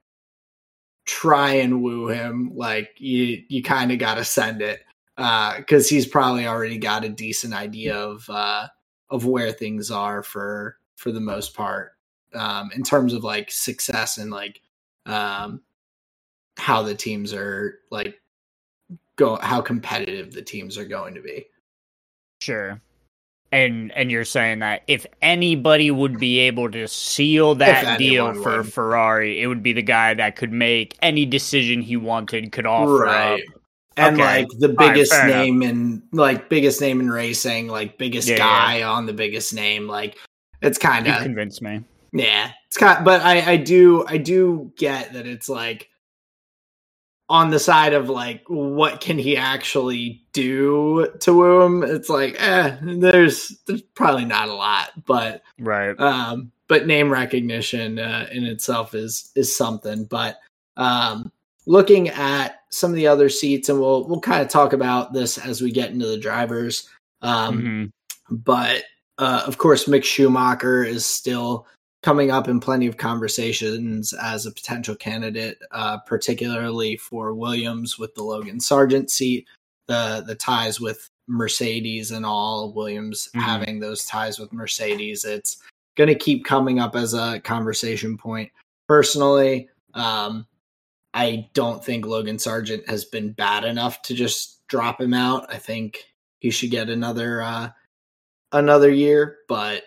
try 1.06 1.54
and 1.54 1.82
woo 1.82 2.08
him, 2.08 2.52
like 2.56 2.92
you 2.98 3.44
you 3.50 3.64
kind 3.64 3.92
of 3.92 4.00
got 4.00 4.16
to 4.16 4.24
send 4.24 4.62
it 4.62 4.84
because 5.16 5.90
he's 5.90 6.08
probably 6.08 6.48
already 6.48 6.78
got 6.78 7.04
a 7.04 7.10
decent 7.10 7.54
idea 7.54 7.96
of 7.96 8.28
uh, 8.30 8.68
of 9.10 9.26
where 9.26 9.52
things 9.52 9.92
are 9.92 10.24
for 10.24 10.78
for 10.96 11.12
the 11.12 11.20
most 11.20 11.54
part 11.54 11.94
um, 12.34 12.72
in 12.76 12.84
terms 12.84 13.14
of 13.14 13.24
like 13.24 13.52
success 13.52 14.18
and 14.18 14.32
like 14.32 14.62
um, 15.06 15.62
how 16.58 16.82
the 16.82 16.96
teams 16.96 17.34
are 17.34 17.80
like 17.92 18.22
go 19.16 19.36
how 19.38 19.62
competitive 19.62 20.34
the 20.34 20.42
teams 20.42 20.78
are 20.78 20.86
going 20.86 21.14
to 21.14 21.22
be. 21.22 21.46
Sure. 22.42 22.82
And 23.52 23.92
and 23.92 24.10
you're 24.10 24.24
saying 24.24 24.60
that 24.60 24.84
if 24.88 25.06
anybody 25.22 25.92
would 25.92 26.20
be 26.20 26.40
able 26.40 26.72
to 26.72 26.88
seal 26.88 27.56
that 27.56 27.98
deal 27.98 28.34
for 28.34 28.62
would. 28.62 28.74
Ferrari, 28.74 29.42
it 29.42 29.48
would 29.48 29.62
be 29.62 29.74
the 29.74 29.82
guy 29.82 30.14
that 30.14 30.38
could 30.38 30.54
make 30.54 30.98
any 31.02 31.26
decision 31.26 31.82
he 31.82 31.98
wanted, 31.98 32.52
could 32.54 32.66
offer 32.66 33.08
up. 33.08 33.40
And 33.98 34.18
Okay. 34.18 34.24
like 34.24 34.48
the 34.60 34.70
right, 34.70 34.94
biggest 34.94 35.12
enough. 35.12 35.36
name 35.36 35.62
in 35.64 36.02
like 36.14 36.48
biggest 36.48 36.80
name 36.80 37.02
in 37.02 37.12
racing, 37.12 37.68
like 37.68 37.98
biggest 37.98 38.30
Yeah, 38.30 38.38
guy 38.38 38.84
on 38.84 39.06
the 39.06 39.14
biggest 39.14 39.54
name, 39.54 39.86
like 39.88 40.18
it's 40.62 40.78
kind 40.78 41.06
of 41.08 41.22
convinced 41.22 41.62
me. 41.62 41.84
yeah. 42.14 42.52
It's 42.68 42.78
kind, 42.78 43.04
but 43.04 43.22
I 43.22 43.52
I 43.52 43.58
do 43.58 44.06
I 44.08 44.18
do 44.18 44.72
get 44.78 45.12
that 45.12 45.28
it's 45.28 45.50
like 45.50 45.90
on 47.32 47.50
the 47.50 47.60
side 47.60 47.94
of 47.94 48.10
like 48.10 48.44
what 48.48 49.00
can 49.00 49.18
he 49.18 49.38
actually 49.38 50.22
do 50.34 51.08
to 51.22 51.34
woo 51.34 51.62
him? 51.62 51.82
It's 51.84 52.10
like 52.10 52.36
eh, 52.40 52.76
there's 52.82 53.58
there's 53.68 53.82
probably 53.96 54.26
not 54.26 54.50
a 54.50 54.54
lot, 54.54 54.90
but 55.06 55.42
Right. 55.58 55.98
um 56.00 56.52
but 56.68 56.88
name 56.88 57.10
recognition 57.10 58.00
uh, 58.00 58.28
in 58.32 58.44
itself 58.46 58.94
is 58.94 59.32
is 59.36 59.56
something 59.56 60.04
but 60.06 60.40
um 60.78 61.32
looking 61.66 62.10
at 62.10 62.62
some 62.70 62.92
of 62.92 62.96
the 62.98 63.08
other 63.08 63.30
seats 63.30 63.70
and 63.70 63.80
we'll 63.80 64.06
we'll 64.08 64.20
kind 64.20 64.42
of 64.42 64.50
talk 64.50 64.74
about 64.74 65.14
this 65.14 65.38
as 65.38 65.62
we 65.62 65.72
get 65.72 65.92
into 65.92 66.08
the 66.08 66.18
drivers 66.18 66.90
um 67.22 67.62
Mhm. 67.62 67.92
but 68.44 68.84
uh 69.20 69.44
of 69.48 69.58
course 69.58 69.86
Mick 69.86 70.04
Schumacher 70.04 70.84
is 70.84 71.06
still 71.06 71.66
coming 72.04 72.32
up 72.32 72.48
in 72.48 72.60
plenty 72.60 72.88
of 72.88 72.98
conversations 72.98 74.12
as 74.14 74.46
a 74.46 74.52
potential 74.52 74.96
candidate 74.96 75.60
uh 75.72 75.98
particularly 76.00 76.98
for 76.98 77.34
Williams 77.34 78.00
with 78.00 78.14
the 78.16 78.24
Logan 78.24 78.58
Sargeant 78.60 79.10
seat 79.10 79.48
the 79.88 80.24
the 80.26 80.36
ties 80.36 80.80
with 80.82 81.10
Mercedes 81.28 82.12
and 82.12 82.26
all 82.26 82.74
Williams 82.74 83.30
Mhm. 83.36 83.42
having 83.42 83.80
those 83.80 84.06
ties 84.06 84.40
with 84.40 84.52
Mercedes. 84.52 85.24
It's 85.24 85.58
going 85.96 86.08
to 86.08 86.16
keep 86.16 86.44
coming 86.46 86.80
up 86.80 86.96
as 86.96 87.14
a 87.14 87.40
conversation 87.42 88.18
point. 88.18 88.52
Personally 88.88 89.70
um 89.94 90.48
I 91.14 91.50
don't 91.54 91.84
think 91.84 92.06
Logan 92.06 92.38
Sargeant 92.38 92.88
has 92.88 93.04
been 93.06 93.34
bad 93.34 93.66
enough 93.66 94.02
to 94.04 94.14
just 94.14 94.66
drop 94.68 95.02
him 95.02 95.14
out. 95.14 95.54
I 95.54 95.58
think 95.58 96.06
he 96.40 96.50
should 96.52 96.72
get 96.72 96.90
another 96.90 97.42
uh 97.42 97.70
another 98.54 98.90
year 98.90 99.38
but 99.48 99.84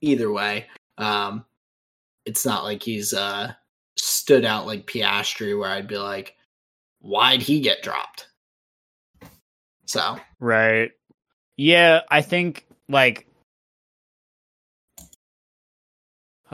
either 0.00 0.32
way 0.32 0.66
um 0.98 1.44
it's 2.26 2.46
not 2.46 2.64
like 2.64 2.82
he's 2.82 3.12
uh 3.12 3.52
stood 3.96 4.44
out 4.44 4.66
like 4.66 4.86
Piastri 4.86 5.58
where 5.58 5.70
I'd 5.70 5.88
be 5.88 5.98
like 5.98 6.36
why'd 7.00 7.42
he 7.42 7.60
get 7.60 7.82
dropped 7.82 8.28
so 9.86 10.18
Right. 10.40 10.92
Yeah, 11.56 12.00
I 12.10 12.20
think 12.20 12.66
like 12.88 13.26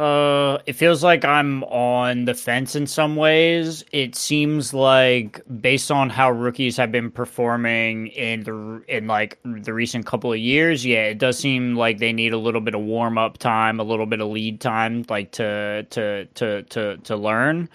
uh 0.00 0.58
it 0.66 0.72
feels 0.74 1.04
like 1.04 1.24
I'm 1.24 1.62
on 1.64 2.24
the 2.24 2.34
fence 2.34 2.74
in 2.74 2.86
some 2.86 3.16
ways. 3.16 3.84
It 3.92 4.14
seems 4.16 4.72
like 4.72 5.42
based 5.60 5.90
on 5.90 6.08
how 6.08 6.30
rookies 6.30 6.76
have 6.78 6.90
been 6.90 7.10
performing 7.10 8.08
in 8.08 8.44
the 8.44 8.82
in 8.88 9.06
like 9.06 9.38
the 9.44 9.74
recent 9.74 10.06
couple 10.06 10.32
of 10.32 10.38
years, 10.38 10.86
yeah, 10.86 11.04
it 11.04 11.18
does 11.18 11.38
seem 11.38 11.76
like 11.76 11.98
they 11.98 12.12
need 12.12 12.32
a 12.32 12.38
little 12.38 12.62
bit 12.62 12.74
of 12.74 12.80
warm 12.80 13.18
up 13.18 13.38
time, 13.38 13.78
a 13.78 13.84
little 13.84 14.06
bit 14.06 14.20
of 14.20 14.28
lead 14.28 14.60
time 14.60 15.04
like 15.10 15.32
to 15.32 15.82
to 15.90 16.24
to 16.26 16.62
to 16.62 16.96
to 16.96 17.16
learn. 17.16 17.68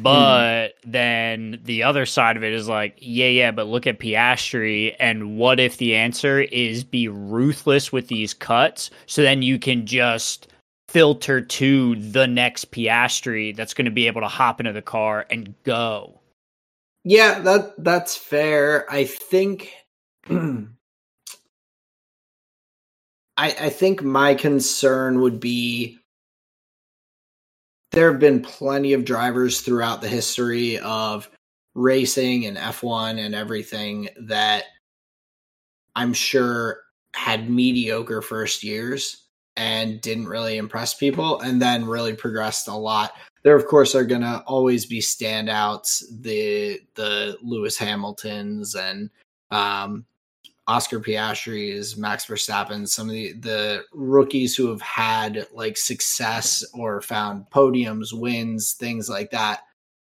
But 0.00 0.74
then 0.86 1.60
the 1.64 1.82
other 1.82 2.06
side 2.06 2.36
of 2.38 2.44
it 2.44 2.54
is 2.54 2.66
like, 2.66 2.96
yeah, 2.98 3.26
yeah, 3.26 3.50
but 3.50 3.66
look 3.66 3.86
at 3.86 3.98
Piastri, 3.98 4.96
and 4.98 5.36
what 5.36 5.60
if 5.60 5.76
the 5.76 5.94
answer 5.94 6.40
is 6.40 6.82
be 6.82 7.08
ruthless 7.08 7.92
with 7.92 8.08
these 8.08 8.32
cuts, 8.32 8.90
so 9.04 9.20
then 9.20 9.42
you 9.42 9.58
can 9.58 9.84
just 9.84 10.48
filter 10.88 11.40
to 11.40 11.96
the 11.96 12.26
next 12.26 12.70
Piastri 12.70 13.54
that's 13.54 13.74
going 13.74 13.86
to 13.86 13.90
be 13.90 14.06
able 14.06 14.20
to 14.20 14.28
hop 14.28 14.60
into 14.60 14.72
the 14.72 14.82
car 14.82 15.26
and 15.30 15.54
go. 15.64 16.20
Yeah, 17.04 17.40
that 17.40 17.74
that's 17.82 18.16
fair. 18.16 18.90
I 18.90 19.04
think 19.04 19.72
I 20.30 20.66
I 23.36 23.68
think 23.68 24.02
my 24.02 24.34
concern 24.34 25.20
would 25.20 25.38
be 25.38 25.98
there 27.92 28.10
have 28.10 28.20
been 28.20 28.42
plenty 28.42 28.92
of 28.92 29.04
drivers 29.04 29.60
throughout 29.60 30.00
the 30.00 30.08
history 30.08 30.78
of 30.78 31.30
racing 31.74 32.46
and 32.46 32.56
F1 32.56 33.18
and 33.18 33.34
everything 33.34 34.08
that 34.22 34.64
I'm 35.94 36.12
sure 36.12 36.80
had 37.14 37.48
mediocre 37.48 38.20
first 38.20 38.62
years 38.62 39.25
and 39.56 40.00
didn't 40.00 40.28
really 40.28 40.58
impress 40.58 40.94
people 40.94 41.40
and 41.40 41.60
then 41.60 41.84
really 41.86 42.14
progressed 42.14 42.68
a 42.68 42.74
lot 42.74 43.12
there 43.42 43.56
of 43.56 43.66
course 43.66 43.94
are 43.94 44.04
going 44.04 44.20
to 44.20 44.42
always 44.46 44.84
be 44.86 45.00
standouts 45.00 46.02
the 46.22 46.80
the 46.94 47.36
lewis 47.42 47.76
hamiltons 47.78 48.74
and 48.74 49.08
um 49.50 50.04
oscar 50.68 51.00
piastris 51.00 51.96
max 51.96 52.26
verstappen 52.26 52.86
some 52.88 53.08
of 53.08 53.14
the 53.14 53.32
the 53.34 53.82
rookies 53.92 54.56
who 54.56 54.68
have 54.68 54.80
had 54.82 55.46
like 55.52 55.76
success 55.76 56.64
or 56.74 57.00
found 57.00 57.44
podiums 57.50 58.12
wins 58.12 58.72
things 58.72 59.08
like 59.08 59.30
that 59.30 59.60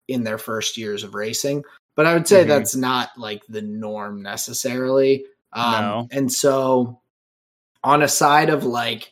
in 0.08 0.24
their 0.24 0.38
first 0.38 0.78
years 0.78 1.04
of 1.04 1.14
racing 1.16 1.62
but 1.96 2.06
i 2.06 2.14
would 2.14 2.28
say 2.28 2.44
Mhm. 2.44 2.48
that's 2.48 2.76
not 2.76 3.10
like 3.18 3.44
the 3.50 3.62
norm 3.62 4.22
necessarily 4.22 5.26
um 5.54 5.72
No. 5.84 6.08
and 6.12 6.32
so 6.32 7.02
on 7.84 8.02
a 8.04 8.08
side 8.08 8.50
of 8.50 8.64
like 8.64 9.12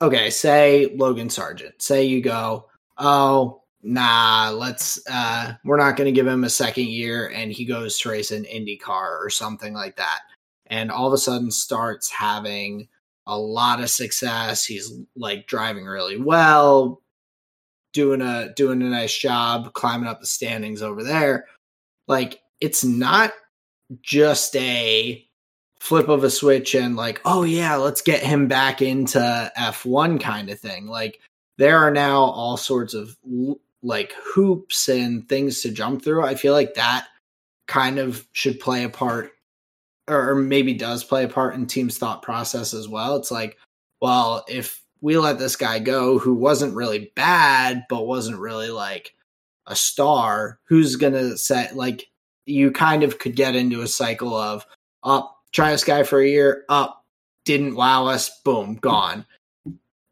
okay, 0.00 0.30
say 0.30 0.94
Logan 0.96 1.28
Sargeant. 1.28 1.80
Say 1.80 2.04
you 2.04 2.22
go, 2.22 2.68
oh, 2.98 3.62
nah, 3.82 4.50
let's 4.50 4.98
uh 5.10 5.52
we're 5.64 5.76
not 5.76 5.96
gonna 5.96 6.12
give 6.12 6.26
him 6.26 6.44
a 6.44 6.50
second 6.50 6.86
year 6.86 7.30
and 7.34 7.52
he 7.52 7.64
goes 7.64 7.98
to 7.98 8.08
race 8.08 8.30
an 8.30 8.44
IndyCar 8.44 9.18
or 9.20 9.28
something 9.30 9.74
like 9.74 9.96
that. 9.96 10.20
And 10.66 10.90
all 10.90 11.06
of 11.06 11.12
a 11.12 11.18
sudden 11.18 11.50
starts 11.50 12.10
having 12.10 12.88
a 13.26 13.38
lot 13.38 13.80
of 13.80 13.90
success. 13.90 14.64
He's 14.64 14.92
like 15.16 15.46
driving 15.46 15.84
really 15.84 16.18
well, 16.18 17.02
doing 17.92 18.22
a 18.22 18.52
doing 18.54 18.82
a 18.82 18.86
nice 18.86 19.16
job, 19.16 19.72
climbing 19.74 20.08
up 20.08 20.20
the 20.20 20.26
standings 20.26 20.82
over 20.82 21.02
there. 21.02 21.46
Like 22.08 22.40
it's 22.60 22.84
not 22.84 23.32
just 24.00 24.56
a 24.56 25.23
flip 25.84 26.08
of 26.08 26.24
a 26.24 26.30
switch 26.30 26.74
and 26.74 26.96
like, 26.96 27.20
oh 27.26 27.42
yeah, 27.42 27.76
let's 27.76 28.00
get 28.00 28.22
him 28.22 28.48
back 28.48 28.80
into 28.80 29.18
F1 29.58 30.18
kind 30.18 30.48
of 30.48 30.58
thing. 30.58 30.86
Like 30.86 31.20
there 31.58 31.78
are 31.78 31.90
now 31.90 32.20
all 32.22 32.56
sorts 32.56 32.94
of 32.94 33.14
like 33.82 34.14
hoops 34.34 34.88
and 34.88 35.28
things 35.28 35.60
to 35.60 35.70
jump 35.70 36.02
through. 36.02 36.24
I 36.24 36.36
feel 36.36 36.54
like 36.54 36.72
that 36.74 37.06
kind 37.68 37.98
of 37.98 38.26
should 38.32 38.60
play 38.60 38.84
a 38.84 38.88
part 38.88 39.32
or 40.08 40.34
maybe 40.34 40.72
does 40.72 41.04
play 41.04 41.24
a 41.24 41.28
part 41.28 41.54
in 41.54 41.66
team's 41.66 41.98
thought 41.98 42.22
process 42.22 42.72
as 42.72 42.88
well. 42.88 43.16
It's 43.16 43.30
like, 43.30 43.58
well, 44.00 44.42
if 44.48 44.82
we 45.02 45.18
let 45.18 45.38
this 45.38 45.56
guy 45.56 45.80
go 45.80 46.18
who 46.18 46.32
wasn't 46.32 46.74
really 46.74 47.12
bad, 47.14 47.84
but 47.90 48.06
wasn't 48.06 48.38
really 48.38 48.70
like 48.70 49.14
a 49.66 49.76
star, 49.76 50.60
who's 50.64 50.96
going 50.96 51.12
to 51.12 51.36
say, 51.36 51.68
like, 51.74 52.06
you 52.46 52.70
kind 52.70 53.02
of 53.02 53.18
could 53.18 53.36
get 53.36 53.54
into 53.54 53.82
a 53.82 53.86
cycle 53.86 54.34
of 54.34 54.66
up, 55.02 55.30
oh, 55.30 55.33
try 55.54 55.70
this 55.70 55.84
guy 55.84 56.02
for 56.02 56.20
a 56.20 56.28
year, 56.28 56.64
up, 56.68 57.04
didn't 57.46 57.76
wow 57.76 58.06
us, 58.06 58.40
boom, 58.44 58.74
gone. 58.74 59.24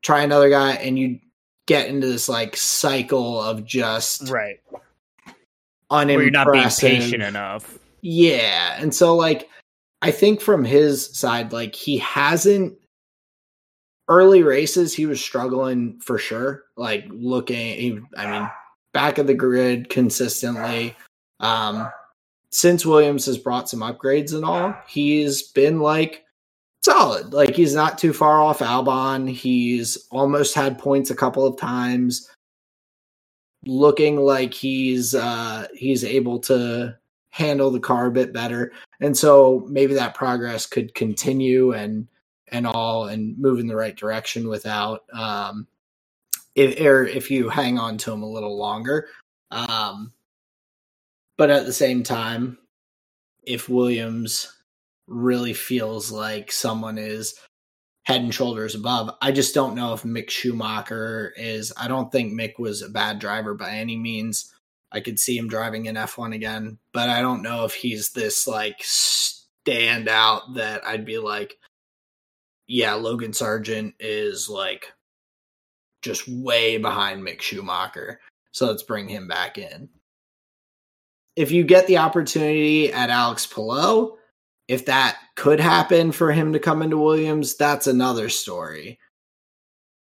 Try 0.02 0.22
another 0.22 0.48
guy, 0.48 0.72
and 0.74 0.98
you 0.98 1.18
get 1.66 1.88
into 1.88 2.06
this 2.06 2.28
like 2.28 2.56
cycle 2.56 3.40
of 3.42 3.64
just 3.64 4.30
right 4.30 4.60
unimpressive. 5.90 6.16
Where 6.16 6.22
you're 6.22 6.30
not 6.30 6.52
being 6.80 6.98
patient 7.00 7.22
enough. 7.22 7.78
Yeah, 8.00 8.76
and 8.80 8.94
so 8.94 9.14
like 9.14 9.48
I 10.00 10.10
think 10.10 10.40
from 10.40 10.64
his 10.64 11.16
side, 11.16 11.52
like 11.52 11.74
he 11.74 11.98
hasn't 11.98 12.76
early 14.08 14.42
races, 14.42 14.94
he 14.94 15.06
was 15.06 15.20
struggling 15.20 16.00
for 16.00 16.18
sure. 16.18 16.64
Like 16.76 17.04
looking, 17.08 17.56
he, 17.56 18.00
I 18.16 18.30
mean, 18.30 18.50
back 18.92 19.18
of 19.18 19.26
the 19.26 19.34
grid 19.34 19.88
consistently. 19.88 20.96
Um, 21.40 21.90
since 22.52 22.84
Williams 22.84 23.26
has 23.26 23.38
brought 23.38 23.68
some 23.68 23.80
upgrades 23.80 24.34
and 24.34 24.44
all, 24.44 24.76
he's 24.86 25.42
been 25.42 25.80
like 25.80 26.24
solid. 26.82 27.32
Like 27.32 27.56
he's 27.56 27.74
not 27.74 27.98
too 27.98 28.12
far 28.12 28.40
off 28.40 28.58
Albon. 28.58 29.28
He's 29.28 30.06
almost 30.10 30.54
had 30.54 30.78
points 30.78 31.10
a 31.10 31.16
couple 31.16 31.46
of 31.46 31.58
times. 31.58 32.30
Looking 33.64 34.16
like 34.16 34.52
he's 34.52 35.14
uh 35.14 35.66
he's 35.74 36.04
able 36.04 36.40
to 36.40 36.96
handle 37.30 37.70
the 37.70 37.80
car 37.80 38.06
a 38.06 38.12
bit 38.12 38.32
better. 38.32 38.72
And 39.00 39.16
so 39.16 39.64
maybe 39.68 39.94
that 39.94 40.14
progress 40.14 40.66
could 40.66 40.94
continue 40.94 41.72
and 41.72 42.06
and 42.48 42.66
all 42.66 43.06
and 43.06 43.38
move 43.38 43.60
in 43.60 43.66
the 43.66 43.76
right 43.76 43.96
direction 43.96 44.48
without 44.48 45.04
um 45.14 45.66
if 46.54 46.78
or 46.80 47.04
if 47.04 47.30
you 47.30 47.48
hang 47.48 47.78
on 47.78 47.96
to 47.98 48.12
him 48.12 48.22
a 48.22 48.30
little 48.30 48.58
longer. 48.58 49.08
Um 49.50 50.12
but 51.42 51.50
at 51.50 51.66
the 51.66 51.72
same 51.72 52.04
time, 52.04 52.56
if 53.42 53.68
Williams 53.68 54.62
really 55.08 55.52
feels 55.52 56.12
like 56.12 56.52
someone 56.52 56.98
is 56.98 57.34
head 58.04 58.20
and 58.20 58.32
shoulders 58.32 58.76
above. 58.76 59.10
I 59.20 59.32
just 59.32 59.52
don't 59.52 59.74
know 59.74 59.92
if 59.92 60.04
Mick 60.04 60.30
Schumacher 60.30 61.32
is. 61.36 61.72
I 61.76 61.88
don't 61.88 62.12
think 62.12 62.32
Mick 62.32 62.60
was 62.60 62.80
a 62.80 62.88
bad 62.88 63.18
driver 63.18 63.54
by 63.54 63.72
any 63.72 63.96
means. 63.96 64.54
I 64.92 65.00
could 65.00 65.18
see 65.18 65.36
him 65.36 65.48
driving 65.48 65.86
in 65.86 65.96
F1 65.96 66.32
again, 66.32 66.78
but 66.92 67.08
I 67.08 67.20
don't 67.20 67.42
know 67.42 67.64
if 67.64 67.74
he's 67.74 68.10
this 68.10 68.46
like 68.46 68.78
standout 68.78 70.54
that 70.54 70.86
I'd 70.86 71.04
be 71.04 71.18
like, 71.18 71.58
yeah, 72.68 72.94
Logan 72.94 73.32
Sargeant 73.32 73.94
is 73.98 74.48
like 74.48 74.92
just 76.02 76.28
way 76.28 76.78
behind 76.78 77.26
Mick 77.26 77.40
Schumacher. 77.40 78.20
So 78.52 78.68
let's 78.68 78.84
bring 78.84 79.08
him 79.08 79.26
back 79.26 79.58
in. 79.58 79.88
If 81.36 81.50
you 81.50 81.64
get 81.64 81.86
the 81.86 81.98
opportunity 81.98 82.92
at 82.92 83.10
Alex 83.10 83.46
Palou, 83.46 84.16
if 84.68 84.86
that 84.86 85.18
could 85.34 85.60
happen 85.60 86.12
for 86.12 86.32
him 86.32 86.52
to 86.52 86.58
come 86.58 86.82
into 86.82 86.98
Williams, 86.98 87.56
that's 87.56 87.86
another 87.86 88.28
story. 88.28 88.98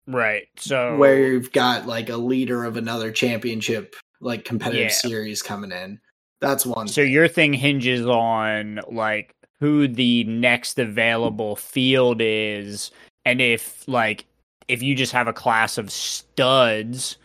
Right. 0.06 0.48
So 0.56 0.96
where 0.96 1.32
you've 1.32 1.52
got 1.52 1.86
like 1.86 2.08
a 2.08 2.16
leader 2.16 2.64
of 2.64 2.76
another 2.76 3.12
championship 3.12 3.94
like 4.20 4.44
competitive 4.44 4.84
yeah. 4.84 4.88
series 4.88 5.42
coming 5.42 5.72
in. 5.72 6.00
That's 6.40 6.66
one. 6.66 6.88
So 6.88 7.02
thing. 7.02 7.12
your 7.12 7.28
thing 7.28 7.52
hinges 7.52 8.06
on 8.06 8.80
like 8.90 9.34
who 9.60 9.86
the 9.86 10.24
next 10.24 10.78
available 10.78 11.54
field 11.54 12.20
is 12.20 12.90
and 13.24 13.40
if 13.40 13.86
like 13.86 14.26
if 14.68 14.82
you 14.82 14.94
just 14.94 15.12
have 15.12 15.28
a 15.28 15.32
class 15.32 15.78
of 15.78 15.90
studs 15.90 17.16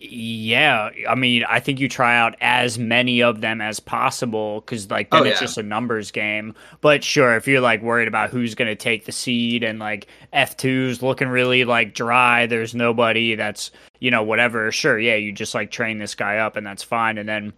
yeah, 0.00 0.90
I 1.08 1.14
mean, 1.14 1.44
I 1.48 1.60
think 1.60 1.78
you 1.78 1.88
try 1.88 2.16
out 2.16 2.34
as 2.40 2.78
many 2.78 3.22
of 3.22 3.40
them 3.40 3.60
as 3.60 3.78
possible 3.78 4.60
because, 4.60 4.90
like, 4.90 5.10
then 5.10 5.22
oh, 5.22 5.24
it's 5.24 5.40
just 5.40 5.58
a 5.58 5.62
numbers 5.62 6.10
game. 6.10 6.54
But 6.80 7.04
sure, 7.04 7.36
if 7.36 7.46
you're 7.46 7.60
like 7.60 7.82
worried 7.82 8.08
about 8.08 8.30
who's 8.30 8.54
going 8.54 8.68
to 8.68 8.76
take 8.76 9.04
the 9.04 9.12
seed 9.12 9.62
and 9.62 9.78
like 9.78 10.08
F2's 10.32 11.02
looking 11.02 11.28
really 11.28 11.64
like 11.64 11.94
dry, 11.94 12.46
there's 12.46 12.74
nobody 12.74 13.34
that's, 13.34 13.70
you 14.00 14.10
know, 14.10 14.22
whatever. 14.22 14.72
Sure, 14.72 14.98
yeah, 14.98 15.14
you 15.14 15.32
just 15.32 15.54
like 15.54 15.70
train 15.70 15.98
this 15.98 16.14
guy 16.14 16.38
up 16.38 16.56
and 16.56 16.66
that's 16.66 16.82
fine. 16.82 17.18
And 17.18 17.28
then, 17.28 17.52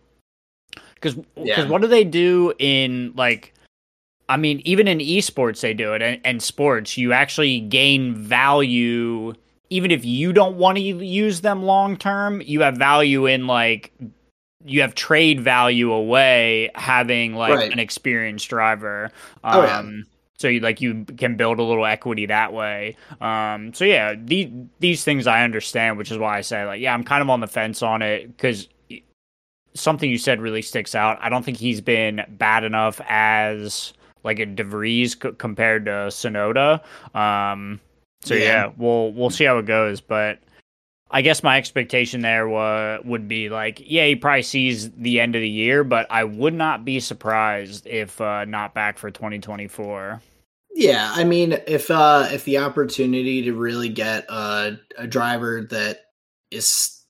because 0.95 1.17
yeah. 1.37 1.67
what 1.69 1.81
do 1.81 1.89
they 1.89 2.05
do 2.05 2.53
in 2.59 3.13
like, 3.17 3.55
I 4.29 4.37
mean, 4.37 4.61
even 4.65 4.87
in 4.87 4.99
esports, 4.99 5.61
they 5.61 5.75
do 5.75 5.95
it, 5.95 6.03
and, 6.03 6.21
and 6.25 6.43
sports, 6.43 6.97
you 6.97 7.13
actually 7.13 7.61
gain 7.61 8.15
value 8.15 9.35
even 9.71 9.91
if 9.93 10.05
you 10.05 10.33
don't 10.33 10.57
want 10.57 10.77
to 10.77 10.83
use 10.83 11.41
them 11.41 11.63
long 11.63 11.97
term, 11.97 12.43
you 12.43 12.61
have 12.61 12.77
value 12.77 13.27
in 13.27 13.47
like 13.47 13.93
you 14.65 14.83
have 14.83 14.95
trade 14.95 15.41
value 15.41 15.93
away 15.93 16.71
having 16.75 17.35
like 17.35 17.55
right. 17.55 17.73
an 17.73 17.79
experienced 17.79 18.49
driver. 18.49 19.11
Um, 19.45 19.59
oh, 19.59 19.65
yeah. 19.65 19.79
Um, 19.79 20.07
so 20.37 20.49
you, 20.49 20.61
like 20.61 20.81
you 20.81 21.05
can 21.19 21.37
build 21.37 21.59
a 21.59 21.63
little 21.63 21.85
equity 21.85 22.27
that 22.27 22.53
way. 22.53 22.97
Um, 23.21 23.73
so 23.75 23.85
yeah, 23.85 24.15
these 24.19 24.51
these 24.81 25.05
things 25.05 25.27
I 25.27 25.45
understand, 25.45 25.99
which 25.99 26.11
is 26.11 26.19
why 26.19 26.39
I 26.39 26.41
say 26.41 26.65
like 26.65 26.81
yeah, 26.81 26.95
I'm 26.95 27.05
kind 27.05 27.23
of 27.23 27.31
on 27.31 27.41
the 27.41 27.47
fence 27.47 27.83
on 27.83 28.03
it 28.03 28.27
because 28.27 28.69
something 29.75 30.11
you 30.11 30.19
said 30.19 30.41
really 30.41 30.63
sticks 30.63 30.95
out. 30.95 31.19
I 31.21 31.29
don't 31.29 31.45
think 31.45 31.59
he's 31.59 31.81
been 31.81 32.23
bad 32.31 32.65
enough 32.65 33.01
as 33.09 33.93
like 34.25 34.39
a 34.39 34.47
de 34.47 34.65
Vries 34.65 35.13
c- 35.13 35.33
compared 35.39 35.85
to 35.85 35.91
Tsunoda. 36.09 36.83
Um, 37.15 37.81
so 38.23 38.35
yeah. 38.35 38.45
yeah, 38.45 38.73
we'll 38.77 39.13
we'll 39.13 39.31
see 39.31 39.45
how 39.45 39.59
it 39.59 39.67
goes, 39.67 40.01
but 40.01 40.41
I 41.11 41.23
guess 41.23 41.43
my 41.43 41.59
expectation 41.59 42.21
there 42.21 42.49
wa- 42.49 42.99
would 43.05 43.27
be 43.27 43.49
like, 43.49 43.83
yeah, 43.85 44.07
he 44.07 44.15
probably 44.15 44.43
sees 44.43 44.91
the 44.93 45.19
end 45.19 45.35
of 45.35 45.41
the 45.41 45.49
year, 45.49 45.83
but 45.83 46.07
I 46.09 46.23
would 46.25 46.55
not 46.55 46.85
be 46.85 47.01
surprised 47.01 47.87
if 47.87 48.21
uh, 48.21 48.45
not 48.45 48.75
back 48.75 48.97
for 48.97 49.11
2024. 49.11 50.23
Yeah, 50.73 51.13
I 51.13 51.25
mean, 51.25 51.59
if 51.67 51.91
uh, 51.91 52.29
if 52.31 52.45
the 52.45 52.59
opportunity 52.59 53.43
to 53.43 53.55
really 53.55 53.89
get 53.89 54.25
a, 54.31 54.79
a 54.97 55.07
driver 55.07 55.67
that 55.71 56.01
is 56.53 57.05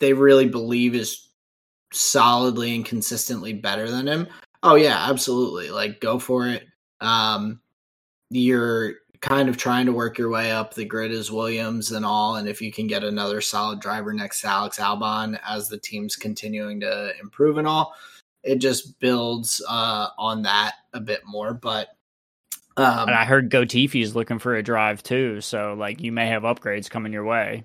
they 0.00 0.12
really 0.14 0.48
believe 0.48 0.94
is 0.94 1.28
solidly 1.92 2.74
and 2.74 2.84
consistently 2.84 3.52
better 3.52 3.90
than 3.90 4.08
him, 4.08 4.26
oh 4.62 4.76
yeah, 4.76 5.10
absolutely, 5.10 5.70
like 5.70 6.00
go 6.00 6.18
for 6.18 6.48
it. 6.48 6.64
Um, 7.02 7.60
you're 8.30 8.94
kind 9.20 9.48
of 9.48 9.56
trying 9.56 9.86
to 9.86 9.92
work 9.92 10.18
your 10.18 10.30
way 10.30 10.50
up 10.52 10.74
the 10.74 10.84
grid 10.84 11.12
as 11.12 11.30
Williams 11.30 11.92
and 11.92 12.04
all. 12.04 12.36
And 12.36 12.48
if 12.48 12.60
you 12.60 12.72
can 12.72 12.86
get 12.86 13.04
another 13.04 13.40
solid 13.40 13.80
driver 13.80 14.12
next 14.12 14.40
to 14.42 14.48
Alex 14.48 14.78
Albon 14.78 15.38
as 15.46 15.68
the 15.68 15.78
team's 15.78 16.16
continuing 16.16 16.80
to 16.80 17.12
improve 17.20 17.58
and 17.58 17.66
all, 17.66 17.94
it 18.42 18.56
just 18.56 18.98
builds 19.00 19.62
uh, 19.68 20.08
on 20.18 20.42
that 20.42 20.74
a 20.92 21.00
bit 21.00 21.22
more. 21.26 21.54
But 21.54 21.88
um, 22.76 23.08
Andretti 23.08 24.02
is 24.02 24.14
looking 24.14 24.38
for 24.38 24.54
a 24.54 24.62
drive 24.62 25.02
too, 25.02 25.40
so 25.40 25.74
like 25.78 26.00
you 26.00 26.12
may 26.12 26.26
have 26.26 26.42
upgrades 26.42 26.90
coming 26.90 27.12
your 27.12 27.24
way. 27.24 27.64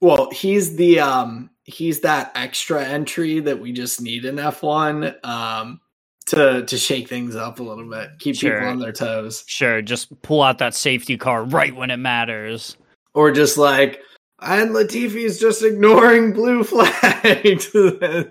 Well, 0.00 0.30
he's 0.30 0.74
the 0.76 0.98
um 0.98 1.50
he's 1.64 2.00
that 2.00 2.32
extra 2.34 2.84
entry 2.84 3.38
that 3.40 3.60
we 3.60 3.72
just 3.72 4.00
need 4.00 4.24
in 4.24 4.36
F1. 4.36 5.24
Um 5.24 5.80
to 6.26 6.64
to 6.64 6.76
shake 6.76 7.08
things 7.08 7.36
up 7.36 7.60
a 7.60 7.62
little 7.62 7.88
bit, 7.88 8.10
keep 8.18 8.36
sure. 8.36 8.58
people 8.58 8.68
on 8.68 8.78
their 8.78 8.92
toes. 8.92 9.44
Sure, 9.46 9.82
just 9.82 10.20
pull 10.22 10.42
out 10.42 10.58
that 10.58 10.74
safety 10.74 11.16
car 11.16 11.44
right 11.44 11.74
when 11.74 11.90
it 11.90 11.98
matters. 11.98 12.76
Or 13.14 13.30
just 13.30 13.58
like, 13.58 14.00
and 14.40 14.72
Latifi's 14.72 15.38
just 15.38 15.62
ignoring 15.62 16.32
blue 16.32 16.64
flags. 16.64 17.74
ooh, 17.74 18.30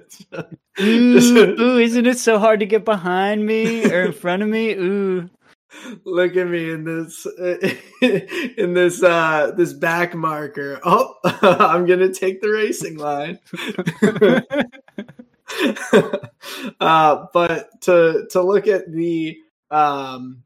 ooh, 0.79 1.77
isn't 1.77 2.05
it 2.05 2.17
so 2.17 2.39
hard 2.39 2.59
to 2.59 2.65
get 2.65 2.85
behind 2.85 3.45
me 3.45 3.85
or 3.91 4.03
in 4.03 4.13
front 4.13 4.43
of 4.43 4.49
me? 4.49 4.71
Ooh. 4.73 5.29
Look 6.03 6.35
at 6.35 6.47
me 6.47 6.71
in 6.71 6.83
this 6.83 7.25
in 8.01 8.73
this 8.73 9.01
uh 9.01 9.51
this 9.55 9.71
back 9.71 10.13
marker. 10.13 10.81
Oh, 10.83 11.15
I'm 11.23 11.85
gonna 11.85 12.13
take 12.13 12.41
the 12.41 12.49
racing 12.49 12.97
line. 12.97 13.39
uh, 16.79 17.25
but 17.33 17.81
to 17.81 18.27
to 18.31 18.41
look 18.41 18.67
at 18.67 18.91
the 18.91 19.37
um, 19.69 20.43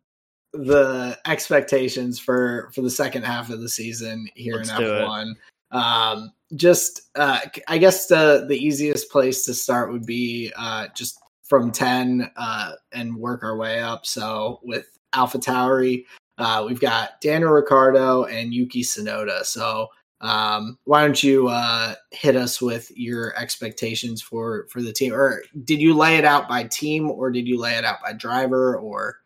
the 0.54 1.18
expectations 1.26 2.20
for 2.20 2.70
for 2.74 2.82
the 2.82 2.90
second 2.90 3.24
half 3.24 3.50
of 3.50 3.62
the 3.62 3.70
season 3.70 4.28
here 4.36 4.56
Let's 4.56 4.70
in 4.72 4.84
F 4.84 5.08
one. 5.08 5.36
Um, 5.72 6.32
just 6.56 7.02
uh, 7.16 7.40
I 7.68 7.78
guess 7.78 8.08
the 8.08 8.46
the 8.48 8.58
easiest 8.58 9.10
place 9.12 9.46
to 9.46 9.54
start 9.54 9.92
would 9.92 10.06
be 10.06 10.52
uh, 10.56 10.88
just 10.96 11.20
from 11.44 11.72
ten 11.72 12.32
uh, 12.36 12.74
and 12.92 13.16
work 13.18 13.44
our 13.44 13.58
way 13.58 13.82
up. 13.82 14.06
So 14.06 14.60
with 14.64 14.88
Alpha 15.14 15.38
Tauri, 15.38 16.06
uh, 16.38 16.64
we've 16.68 16.80
got 16.80 17.20
Daniel 17.22 17.52
Ricciardo 17.52 18.26
and 18.26 18.54
Yuki 18.54 18.84
Tsunoda. 18.84 19.44
So 19.44 19.88
Um, 20.26 20.78
why 20.86 21.02
don't 21.02 21.22
you 21.22 21.48
uh, 21.48 21.96
hit 22.12 22.36
us 22.36 22.62
with 22.62 22.92
your 22.96 23.38
expectations 23.38 24.22
for 24.22 24.68
for 24.70 24.82
the 24.82 24.94
team? 24.94 25.14
Or 25.14 25.44
did 25.64 25.82
you 25.82 25.94
lay 25.94 26.18
it 26.18 26.26
out 26.26 26.48
by 26.48 26.64
team, 26.64 27.10
or 27.12 27.32
did 27.32 27.48
you 27.48 27.60
lay 27.60 27.76
it 27.76 27.86
out 27.86 27.98
by 28.04 28.14
driver, 28.14 28.78
or? 28.78 29.18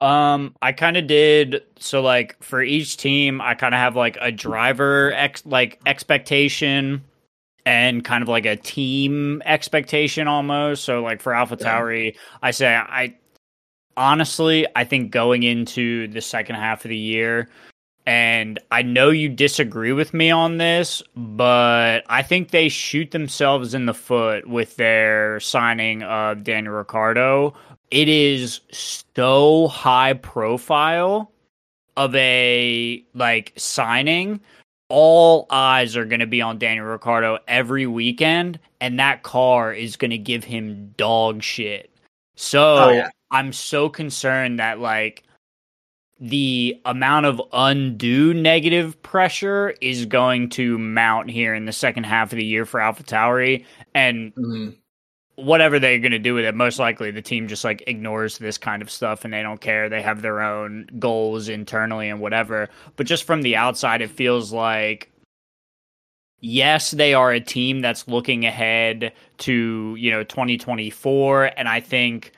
Um, 0.00 0.54
I 0.62 0.72
kind 0.72 0.96
of 0.96 1.06
did. 1.06 1.62
So, 1.78 2.00
like 2.00 2.42
for 2.42 2.62
each 2.62 2.96
team, 2.96 3.40
I 3.40 3.54
kind 3.54 3.74
of 3.74 3.80
have 3.80 3.96
like 3.96 4.16
a 4.20 4.30
driver 4.30 5.12
ex 5.14 5.44
like 5.44 5.80
expectation, 5.86 7.04
and 7.66 8.04
kind 8.04 8.22
of 8.22 8.28
like 8.28 8.46
a 8.46 8.56
team 8.56 9.42
expectation 9.44 10.28
almost. 10.28 10.84
So, 10.84 11.02
like 11.02 11.20
for 11.20 11.34
Alpha 11.34 11.56
Yeah. 11.60 12.20
I 12.42 12.50
say 12.52 12.74
I 12.74 13.16
honestly, 13.96 14.66
I 14.76 14.84
think 14.84 15.10
going 15.10 15.42
into 15.42 16.08
the 16.08 16.20
second 16.20 16.54
half 16.54 16.84
of 16.84 16.88
the 16.90 16.96
year, 16.96 17.48
and 18.08 18.58
I 18.70 18.80
know 18.80 19.10
you 19.10 19.28
disagree 19.28 19.92
with 19.92 20.14
me 20.14 20.30
on 20.30 20.56
this, 20.56 21.02
but 21.14 22.04
I 22.08 22.22
think 22.22 22.48
they 22.48 22.70
shoot 22.70 23.10
themselves 23.10 23.74
in 23.74 23.84
the 23.84 23.92
foot 23.92 24.48
with 24.48 24.76
their 24.76 25.40
signing 25.40 26.02
of 26.04 26.42
Daniel 26.42 26.72
Ricciardo. 26.72 27.52
It 27.90 28.08
is 28.08 28.60
so 28.70 29.68
high 29.68 30.14
profile 30.14 31.30
of 31.98 32.14
a 32.14 33.04
like 33.12 33.52
signing. 33.56 34.40
All 34.88 35.46
eyes 35.50 35.94
are 35.94 36.06
going 36.06 36.20
to 36.20 36.26
be 36.26 36.40
on 36.40 36.58
Daniel 36.58 36.86
Ricciardo 36.86 37.40
every 37.46 37.86
weekend, 37.86 38.58
and 38.80 38.98
that 38.98 39.22
car 39.22 39.74
is 39.74 39.96
going 39.96 40.12
to 40.12 40.18
give 40.18 40.44
him 40.44 40.94
dog 40.96 41.42
shit. 41.42 41.90
So 42.36 42.76
Oh, 42.78 42.90
yeah. 42.90 43.10
I'm 43.30 43.52
so 43.52 43.90
concerned 43.90 44.60
that 44.60 44.80
like 44.80 45.24
the 46.20 46.80
amount 46.84 47.26
of 47.26 47.40
undue 47.52 48.34
negative 48.34 49.00
pressure 49.02 49.74
is 49.80 50.04
going 50.04 50.48
to 50.50 50.76
mount 50.78 51.30
here 51.30 51.54
in 51.54 51.64
the 51.64 51.72
second 51.72 52.04
half 52.04 52.32
of 52.32 52.36
the 52.36 52.44
year 52.44 52.64
for 52.66 52.80
Alpha 52.80 53.04
Tauri 53.04 53.64
and 53.94 54.34
Mhm. 54.34 54.74
whatever 55.36 55.78
they're 55.78 56.00
going 56.00 56.10
to 56.10 56.18
do 56.18 56.34
with 56.34 56.44
it 56.44 56.54
most 56.56 56.80
likely 56.80 57.12
the 57.12 57.22
team 57.22 57.46
just 57.46 57.62
like 57.62 57.84
ignores 57.86 58.38
this 58.38 58.58
kind 58.58 58.82
of 58.82 58.90
stuff 58.90 59.24
and 59.24 59.32
they 59.32 59.42
don't 59.42 59.60
care 59.60 59.88
they 59.88 60.02
have 60.02 60.20
their 60.20 60.40
own 60.40 60.88
goals 60.98 61.48
internally 61.48 62.08
and 62.08 62.18
whatever 62.20 62.68
but 62.96 63.06
just 63.06 63.22
from 63.22 63.42
the 63.42 63.54
outside 63.54 64.02
it 64.02 64.10
feels 64.10 64.52
like 64.52 65.12
yes 66.40 66.90
they 66.90 67.14
are 67.14 67.30
a 67.30 67.38
team 67.40 67.80
that's 67.80 68.08
looking 68.08 68.44
ahead 68.44 69.12
to 69.36 69.94
you 69.96 70.10
know 70.10 70.24
2024 70.24 71.52
and 71.56 71.68
i 71.68 71.78
think 71.78 72.32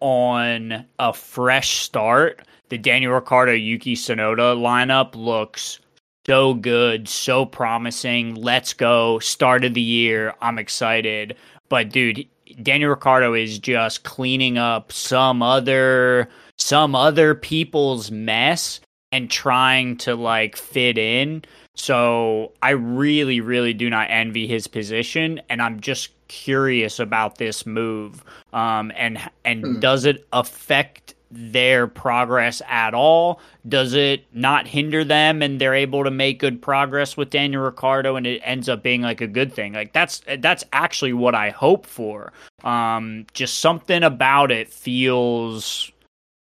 on 0.00 0.84
a 0.98 1.12
fresh 1.12 1.78
start 1.78 2.42
the 2.70 2.78
daniel 2.78 3.12
ricciardo 3.12 3.52
yuki 3.52 3.94
tsunoda 3.94 4.56
lineup 4.56 5.14
looks 5.14 5.78
so 6.26 6.54
good 6.54 7.08
so 7.08 7.44
promising 7.44 8.34
let's 8.34 8.72
go 8.72 9.18
start 9.18 9.64
of 9.64 9.74
the 9.74 9.80
year 9.80 10.34
i'm 10.40 10.58
excited 10.58 11.36
but 11.68 11.90
dude 11.90 12.26
daniel 12.62 12.90
ricciardo 12.90 13.34
is 13.34 13.58
just 13.58 14.02
cleaning 14.04 14.58
up 14.58 14.90
some 14.92 15.42
other 15.42 16.28
some 16.58 16.94
other 16.94 17.34
people's 17.34 18.10
mess 18.10 18.80
and 19.12 19.30
trying 19.30 19.96
to 19.96 20.14
like 20.14 20.56
fit 20.56 20.96
in 20.98 21.42
so 21.76 22.52
I 22.62 22.70
really, 22.70 23.40
really 23.40 23.72
do 23.72 23.88
not 23.88 24.08
envy 24.10 24.46
his 24.46 24.66
position, 24.66 25.40
and 25.48 25.62
I'm 25.62 25.80
just 25.80 26.10
curious 26.28 26.98
about 26.98 27.38
this 27.38 27.64
move. 27.64 28.22
Um, 28.52 28.92
and 28.96 29.18
and 29.46 29.64
Hmm. 29.64 29.80
does 29.80 30.04
it 30.04 30.26
affect 30.32 31.14
their 31.30 31.86
progress 31.86 32.60
at 32.68 32.94
all? 32.94 33.40
Does 33.68 33.94
it 33.94 34.26
not 34.32 34.66
hinder 34.66 35.04
them, 35.04 35.42
and 35.42 35.60
they're 35.60 35.74
able 35.74 36.04
to 36.04 36.10
make 36.10 36.38
good 36.38 36.60
progress 36.60 37.16
with 37.16 37.30
Daniel 37.30 37.62
Ricciardo 37.62 38.16
and 38.16 38.26
it 38.26 38.40
ends 38.44 38.68
up 38.68 38.82
being 38.82 39.02
like 39.02 39.20
a 39.20 39.26
good 39.26 39.52
thing? 39.52 39.72
Like 39.72 39.92
that's 39.92 40.22
that's 40.38 40.64
actually 40.72 41.12
what 41.12 41.34
I 41.34 41.50
hope 41.50 41.86
for. 41.86 42.32
Um, 42.64 43.26
just 43.32 43.60
something 43.60 44.02
about 44.02 44.50
it 44.50 44.72
feels 44.72 45.92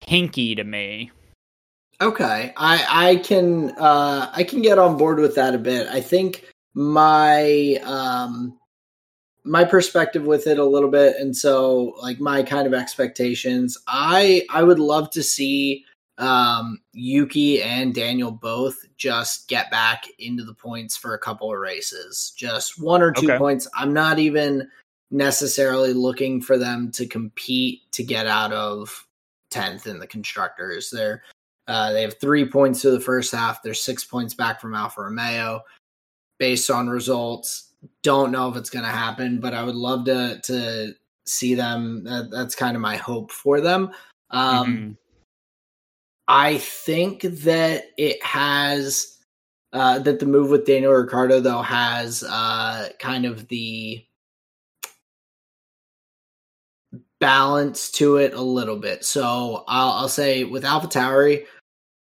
hinky 0.08 0.56
to 0.56 0.64
me. 0.64 1.12
Okay, 2.02 2.54
I 2.58 2.86
I 2.90 3.16
can 3.18 3.72
uh 3.78 4.30
I 4.36 4.44
can 4.44 4.62
get 4.62 4.78
on 4.78 4.98
board 4.98 5.20
with 5.20 5.36
that 5.36 5.56
a 5.56 5.58
bit. 5.58 5.88
I 5.88 6.02
think 6.02 6.44
my 6.74 7.80
um 7.84 8.58
my 9.46 9.64
perspective 9.64 10.26
with 10.26 10.48
it 10.48 10.58
a 10.58 10.66
little 10.66 10.90
bit 10.90 11.16
and 11.18 11.36
so 11.36 11.94
like 12.02 12.20
my 12.20 12.42
kind 12.44 12.68
of 12.68 12.74
expectations 12.74 13.78
I 13.88 14.46
I 14.50 14.64
would 14.64 14.80
love 14.80 15.12
to 15.12 15.24
see 15.24 15.86
um 16.18 16.80
Yuki 16.94 17.62
and 17.62 17.94
Daniel 17.94 18.32
both 18.32 18.78
just 18.98 19.48
get 19.48 19.70
back 19.70 20.06
into 20.20 20.44
the 20.44 20.54
points 20.54 20.96
for 20.96 21.14
a 21.14 21.20
couple 21.20 21.52
of 21.52 21.60
races. 21.60 22.34
Just 22.38 22.82
one 22.82 23.02
or 23.02 23.12
two 23.12 23.28
Okay. 23.28 23.38
points. 23.38 23.68
I'm 23.76 23.94
not 23.94 24.20
even 24.20 24.70
necessarily 25.12 25.94
looking 25.94 26.42
for 26.42 26.58
them 26.58 26.92
to 26.92 27.06
compete 27.06 27.82
to 27.92 28.04
get 28.04 28.28
out 28.28 28.54
of 28.54 29.06
10th 29.52 29.88
in 29.88 30.00
the 30.00 30.08
constructors. 30.08 30.90
They're 30.90 31.24
uh, 31.68 31.92
they 31.94 32.04
have 32.04 32.20
three 32.20 32.48
points 32.48 32.82
through 32.82 32.92
the 32.92 33.00
first 33.00 33.32
half. 33.32 33.64
They're 33.64 33.74
six 33.74 34.04
points 34.04 34.36
back 34.36 34.62
from 34.62 34.76
Alfa 34.76 35.02
Romeo. 35.02 35.62
Based 36.38 36.70
on 36.70 36.90
results, 36.90 37.65
don't 38.04 38.32
know 38.32 38.50
if 38.50 38.58
it's 38.58 38.70
going 38.70 38.86
to 38.86 38.92
happen, 38.92 39.40
but 39.40 39.54
I 39.54 39.64
would 39.64 39.76
love 39.76 40.06
to 40.06 40.40
to 40.44 40.94
see 41.26 41.56
them. 41.56 42.04
That, 42.04 42.30
that's 42.32 42.56
kind 42.56 42.76
of 42.76 42.82
my 42.82 42.98
hope 42.98 43.32
for 43.32 43.62
them. 43.62 43.92
Um, 44.32 44.68
Mhm. 44.68 44.98
I 46.28 46.58
think 46.58 47.22
that 47.22 47.86
it 47.98 48.24
has 48.24 49.18
uh, 49.74 50.00
that 50.00 50.20
the 50.20 50.26
move 50.26 50.50
with 50.50 50.66
Daniel 50.66 50.94
Ricciardo 50.94 51.40
though 51.40 51.62
has 51.62 52.24
uh, 52.24 52.90
kind 53.00 53.26
of 53.26 53.48
the 53.50 54.06
balance 57.20 57.92
to 57.92 58.18
it 58.18 58.34
a 58.34 58.42
little 58.42 58.78
bit. 58.78 59.04
So 59.06 59.64
I'll, 59.68 59.92
I'll 59.92 60.10
say 60.10 60.44
with 60.44 60.64
AlphaTauri, 60.64 61.46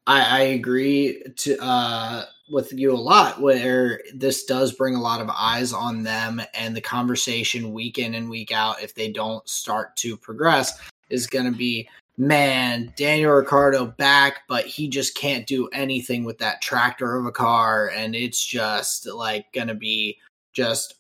I, 0.07 0.39
I 0.39 0.41
agree 0.41 1.23
to 1.38 1.57
uh, 1.63 2.25
with 2.54 2.72
you 2.72 2.93
a 2.93 2.95
lot. 2.95 3.41
Where 3.41 4.01
this 4.14 4.45
does 4.45 4.72
bring 4.72 4.95
a 4.95 5.01
lot 5.01 5.20
of 5.20 5.30
eyes 5.30 5.74
on 5.74 6.04
them, 6.04 6.41
and 6.54 6.76
the 6.76 6.82
conversation 6.82 7.74
week 7.74 7.97
in 7.97 8.14
and 8.14 8.30
week 8.30 8.51
out, 8.51 8.82
if 8.82 8.95
they 8.95 9.12
don't 9.12 9.47
start 9.49 9.95
to 9.97 10.16
progress, 10.16 10.80
is 11.10 11.28
going 11.28 11.45
to 11.45 11.58
be 11.58 11.89
man, 12.18 12.93
Daniel 12.95 13.34
Ricciardo 13.34 13.86
back, 13.86 14.41
but 14.47 14.66
he 14.66 14.88
just 14.88 15.16
can't 15.16 15.47
do 15.47 15.68
anything 15.70 16.24
with 16.24 16.38
that 16.39 16.62
tractor 16.62 17.18
of 17.18 17.26
a 17.26 17.32
car, 17.32 17.89
and 17.89 18.16
it's 18.16 18.43
just 18.45 19.08
like 19.08 19.51
gonna 19.54 19.76
be 19.76 20.18
just 20.54 20.95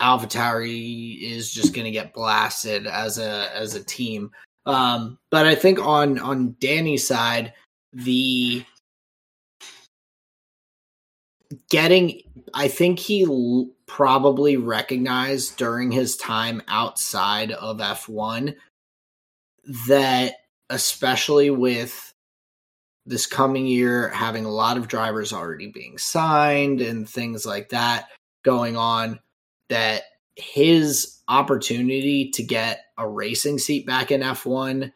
AlphaTauri 0.00 1.20
is 1.22 1.52
just 1.52 1.74
gonna 1.74 1.90
get 1.90 2.14
blasted 2.14 2.86
as 2.86 3.18
a 3.18 3.50
as 3.54 3.74
a 3.74 3.84
team. 3.84 4.30
Um, 4.66 5.18
but 5.30 5.46
I 5.46 5.54
think 5.54 5.84
on 5.84 6.18
on 6.18 6.56
Danny's 6.60 7.06
side, 7.06 7.52
the 7.92 8.64
getting 11.70 12.20
I 12.54 12.68
think 12.68 12.98
he 12.98 13.24
l- 13.24 13.70
probably 13.86 14.56
recognized 14.56 15.56
during 15.56 15.90
his 15.90 16.16
time 16.16 16.62
outside 16.68 17.52
of 17.52 17.78
F1 17.78 18.54
that 19.88 20.34
especially 20.70 21.50
with 21.50 22.12
this 23.04 23.26
coming 23.26 23.66
year 23.66 24.08
having 24.10 24.44
a 24.44 24.50
lot 24.50 24.76
of 24.76 24.88
drivers 24.88 25.32
already 25.32 25.66
being 25.66 25.98
signed 25.98 26.80
and 26.80 27.08
things 27.08 27.44
like 27.44 27.68
that 27.70 28.08
going 28.44 28.76
on 28.76 29.18
that 29.68 30.02
his 30.36 31.18
opportunity 31.28 32.30
to 32.30 32.42
get 32.42 32.80
a 32.98 33.06
racing 33.06 33.58
seat 33.58 33.86
back 33.86 34.10
in 34.10 34.20
F1 34.20 34.92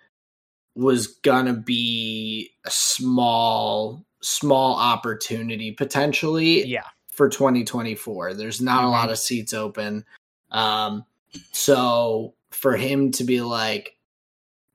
was 0.75 1.09
gonna 1.09 1.53
be 1.53 2.51
a 2.65 2.71
small 2.71 4.06
small 4.27 4.75
opportunity 4.77 5.71
potentially 5.71 6.67
Yeah. 6.67 6.83
for 7.13 7.29
2024 7.29 8.35
there's 8.35 8.61
not 8.61 8.83
a 8.83 8.87
Mhm. 8.89 8.91
lot 8.91 9.09
of 9.11 9.19
seats 9.19 9.55
open 9.55 10.05
um 10.51 11.05
so 11.53 12.35
for 12.51 12.77
him 12.77 13.13
to 13.13 13.23
be 13.23 13.41
like 13.41 13.97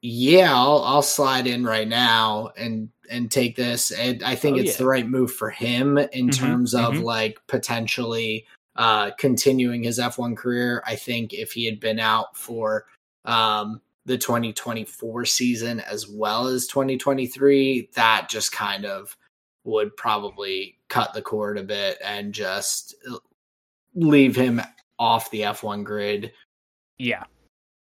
yeah 0.01 0.55
I'll, 0.55 0.81
I'll 0.84 1.01
slide 1.01 1.47
in 1.47 1.65
right 1.65 1.88
now 1.88 2.51
and 2.55 2.88
and 3.09 3.30
take 3.30 3.57
this 3.57 3.91
and 3.91 4.23
i 4.23 4.35
think 4.35 4.55
Oh, 4.55 4.59
it's 4.61 4.71
yeah. 4.71 4.77
the 4.77 4.88
right 4.88 5.07
move 5.07 5.34
for 5.34 5.49
him 5.49 5.97
in 5.97 6.30
Mhm, 6.30 6.34
terms 6.34 6.73
of 6.73 6.95
mhm. 6.95 7.03
like 7.03 7.38
potentially 7.47 8.45
uh 8.77 9.11
continuing 9.19 9.84
his 9.84 9.99
f1 9.99 10.38
career 10.38 10.81
i 10.88 10.95
think 10.95 11.34
if 11.34 11.51
he 11.51 11.65
had 11.65 11.81
been 11.81 11.99
out 11.99 12.38
for 12.38 12.85
um 13.26 13.81
the 14.05 14.17
2024 14.17 15.26
season 15.26 15.81
as 15.81 16.07
well 16.07 16.47
as 16.47 16.67
2023 16.67 17.89
that 17.95 18.30
just 18.30 18.53
kind 18.53 18.85
of 18.85 19.17
would 19.63 19.95
probably 19.95 20.77
cut 20.88 21.13
the 21.13 21.21
cord 21.21 21.57
a 21.57 21.63
bit 21.63 21.97
and 22.03 22.33
just 22.33 22.95
leave 23.95 24.35
him 24.35 24.61
off 24.97 25.29
the 25.31 25.41
F1 25.41 25.83
grid 25.83 26.31
Yeah. 26.97 27.23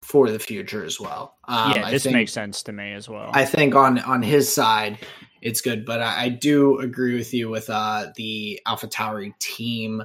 for 0.03 0.29
the 0.29 0.39
future 0.39 0.83
as 0.83 0.99
well. 0.99 1.37
Um, 1.45 1.73
yeah, 1.73 1.91
this 1.91 2.03
think, 2.03 2.13
makes 2.13 2.31
sense 2.31 2.63
to 2.63 2.71
me 2.71 2.93
as 2.93 3.09
well. 3.09 3.31
I 3.33 3.45
think 3.45 3.75
on 3.75 3.99
on 3.99 4.21
his 4.21 4.51
side, 4.51 4.99
it's 5.41 5.61
good. 5.61 5.85
But 5.85 6.01
I, 6.01 6.23
I 6.23 6.29
do 6.29 6.79
agree 6.79 7.15
with 7.15 7.33
you 7.33 7.49
with 7.49 7.69
uh, 7.69 8.07
the 8.15 8.59
Alpha 8.65 8.87
Tauri 8.87 9.37
team 9.39 10.03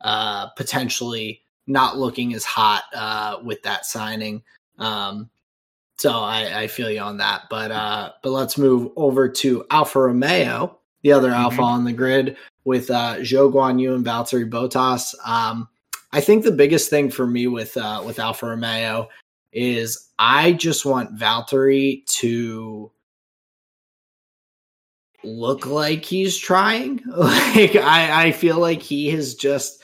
uh, 0.00 0.48
potentially 0.50 1.42
not 1.66 1.98
looking 1.98 2.34
as 2.34 2.44
hot 2.44 2.84
uh, 2.94 3.38
with 3.42 3.62
that 3.62 3.86
signing. 3.86 4.42
Um, 4.78 5.30
so 5.98 6.12
I, 6.12 6.62
I, 6.62 6.66
feel 6.66 6.90
you 6.90 7.00
on 7.00 7.18
that. 7.18 7.44
But 7.50 7.70
uh, 7.70 8.12
but 8.22 8.30
let's 8.30 8.56
move 8.56 8.90
over 8.96 9.28
to 9.28 9.64
Alfa 9.70 10.00
Romeo, 10.00 10.79
the 11.02 11.12
other 11.12 11.30
mm-hmm. 11.30 11.40
Alpha 11.40 11.62
on 11.62 11.84
the 11.84 11.92
grid 11.92 12.36
with 12.64 12.90
uh, 12.90 13.16
Zhou 13.16 13.52
Guan 13.52 13.80
Yu 13.80 13.94
and 13.94 14.04
Valtteri 14.04 14.48
Bottas. 14.48 15.14
Um, 15.26 15.68
I 16.12 16.20
think 16.20 16.44
the 16.44 16.52
biggest 16.52 16.90
thing 16.90 17.10
for 17.10 17.26
me 17.26 17.46
with 17.46 17.76
uh, 17.76 18.02
with 18.04 18.18
Alfa 18.18 18.46
Romeo 18.46 19.08
is 19.52 20.08
I 20.18 20.52
just 20.52 20.84
want 20.84 21.16
Valtteri 21.16 22.04
to 22.06 22.90
look 25.22 25.66
like 25.66 26.04
he's 26.04 26.36
trying. 26.36 27.00
Like 27.16 27.76
I, 27.76 28.26
I 28.26 28.32
feel 28.32 28.58
like 28.58 28.82
he 28.82 29.10
has 29.10 29.34
just 29.34 29.82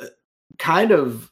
uh, 0.00 0.06
kind 0.58 0.90
of 0.90 1.30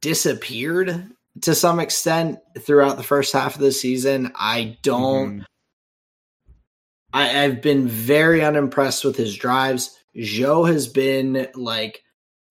disappeared 0.00 1.10
to 1.42 1.54
some 1.54 1.80
extent 1.80 2.38
throughout 2.58 2.96
the 2.96 3.02
first 3.02 3.32
half 3.32 3.54
of 3.54 3.60
the 3.60 3.72
season. 3.72 4.32
I 4.34 4.78
don't. 4.82 5.28
Mm-hmm. 5.28 5.42
I, 7.18 7.42
I've 7.42 7.60
been 7.60 7.88
very 7.88 8.44
unimpressed 8.44 9.04
with 9.04 9.16
his 9.16 9.34
drives. 9.34 9.98
Zhou 10.16 10.70
has 10.70 10.86
been 10.86 11.48
like 11.56 12.04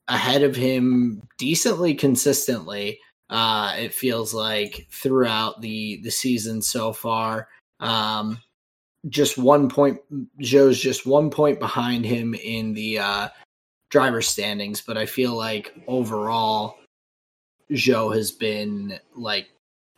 ahead 0.09 0.43
of 0.43 0.57
him 0.57 1.25
decently 1.37 1.93
consistently. 1.93 2.99
Uh, 3.29 3.75
it 3.79 3.93
feels 3.93 4.33
like 4.33 4.85
throughout 4.91 5.61
the 5.61 6.01
the 6.03 6.11
season 6.11 6.61
so 6.61 6.91
far. 6.91 7.47
Um, 7.79 8.41
just 9.07 9.37
one 9.37 9.69
point. 9.69 9.99
Zhou's 10.41 10.81
just 10.81 11.05
one 11.05 11.29
point 11.29 11.59
behind 11.59 12.05
him 12.05 12.35
in 12.35 12.73
the 12.73 12.99
uh, 12.99 13.29
driver 13.89 14.21
standings, 14.21 14.81
but 14.81 14.97
I 14.97 15.05
feel 15.05 15.33
like 15.33 15.73
overall, 15.87 16.77
Zhou 17.71 18.13
has 18.13 18.31
been 18.33 18.99
like 19.15 19.47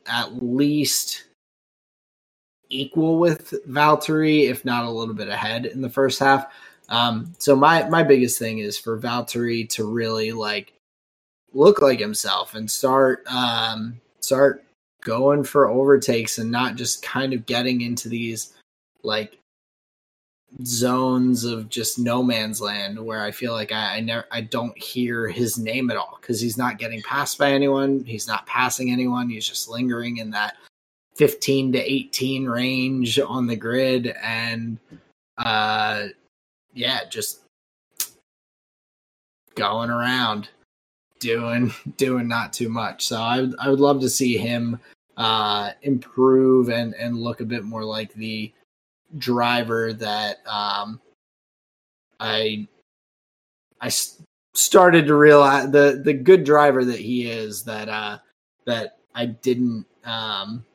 at 0.06 0.44
least 0.44 1.24
equal 2.70 3.18
with 3.18 3.54
Valtteri, 3.68 4.50
if 4.50 4.64
not 4.66 4.86
a 4.86 4.90
little 4.90 5.14
bit 5.14 5.28
ahead 5.28 5.66
in 5.66 5.82
the 5.82 5.90
first 5.90 6.20
half. 6.20 6.52
Um, 6.90 7.34
so 7.38 7.56
my 7.56 7.88
my 7.90 8.04
biggest 8.04 8.40
thing 8.40 8.60
is 8.60 8.78
for 8.78 9.00
Valtteri 9.00 9.68
to 9.70 9.86
really 9.86 10.32
like 10.32 10.74
look 11.54 11.82
like 11.82 12.00
himself 12.00 12.56
and 12.56 12.70
start 12.70 13.24
um, 13.28 14.00
start 14.22 14.64
going 15.02 15.44
for 15.44 15.70
overtakes 15.70 16.38
and 16.38 16.52
not 16.52 16.76
just 16.76 17.02
kind 17.02 17.34
of 17.34 17.46
getting 17.46 17.82
into 17.82 18.10
these 18.10 18.54
like 19.04 19.38
zones 20.64 21.44
of 21.44 21.70
just 21.70 22.00
no 22.00 22.24
man's 22.24 22.60
land 22.60 23.00
where 23.00 23.22
I 23.22 23.32
feel 23.32 23.54
like 23.54 23.72
I, 23.72 23.98
I 23.98 24.00
never 24.00 24.26
I 24.32 24.42
don't 24.42 24.78
hear 24.78 25.28
his 25.28 25.58
name 25.58 25.92
at 25.92 25.98
all 25.98 26.18
because 26.20 26.42
he's 26.42 26.58
not 26.58 26.80
getting 26.80 27.02
passed 27.04 27.38
by 27.38 27.52
anyone. 27.52 28.04
He's 28.04 28.28
not 28.28 28.48
passing 28.48 28.92
anyone. 28.92 29.30
He's 29.30 29.48
just 29.48 29.70
lingering 29.70 30.18
in 30.18 30.32
that 30.32 30.56
15 31.20 31.74
to 31.74 31.80
18 31.80 32.46
range 32.46 33.20
on 33.20 33.46
the 33.46 33.56
grid 33.56 34.16
and 34.24 34.78
uh 35.38 36.06
yeah, 36.74 37.02
just 37.10 37.42
going 39.56 39.90
around 39.90 40.48
doing 41.20 41.74
doing 41.98 42.28
not 42.28 42.54
too 42.54 42.70
much. 42.70 43.06
So 43.06 43.18
I 43.18 43.42
would 43.42 43.56
I 43.60 43.70
would 43.70 43.82
love 43.82 44.00
to 44.02 44.10
see 44.10 44.38
him 44.38 44.80
uh 45.18 45.72
improve 45.82 46.70
and 46.70 46.94
and 46.96 47.18
look 47.18 47.42
a 47.42 47.46
bit 47.46 47.66
more 47.66 47.84
like 47.84 48.14
the 48.14 48.54
driver 49.18 49.94
that 49.94 50.38
um, 50.48 51.02
I 52.20 52.68
I 53.82 53.92
started 54.54 55.08
to 55.08 55.16
realize 55.16 55.72
the 55.72 56.02
the 56.04 56.14
good 56.14 56.44
driver 56.44 56.86
that 56.86 57.00
he 57.00 57.30
is 57.30 57.64
that 57.64 57.90
uh, 57.90 58.20
that 58.66 59.00
I 59.16 59.26
didn't 59.26 59.86
um, 60.06 60.66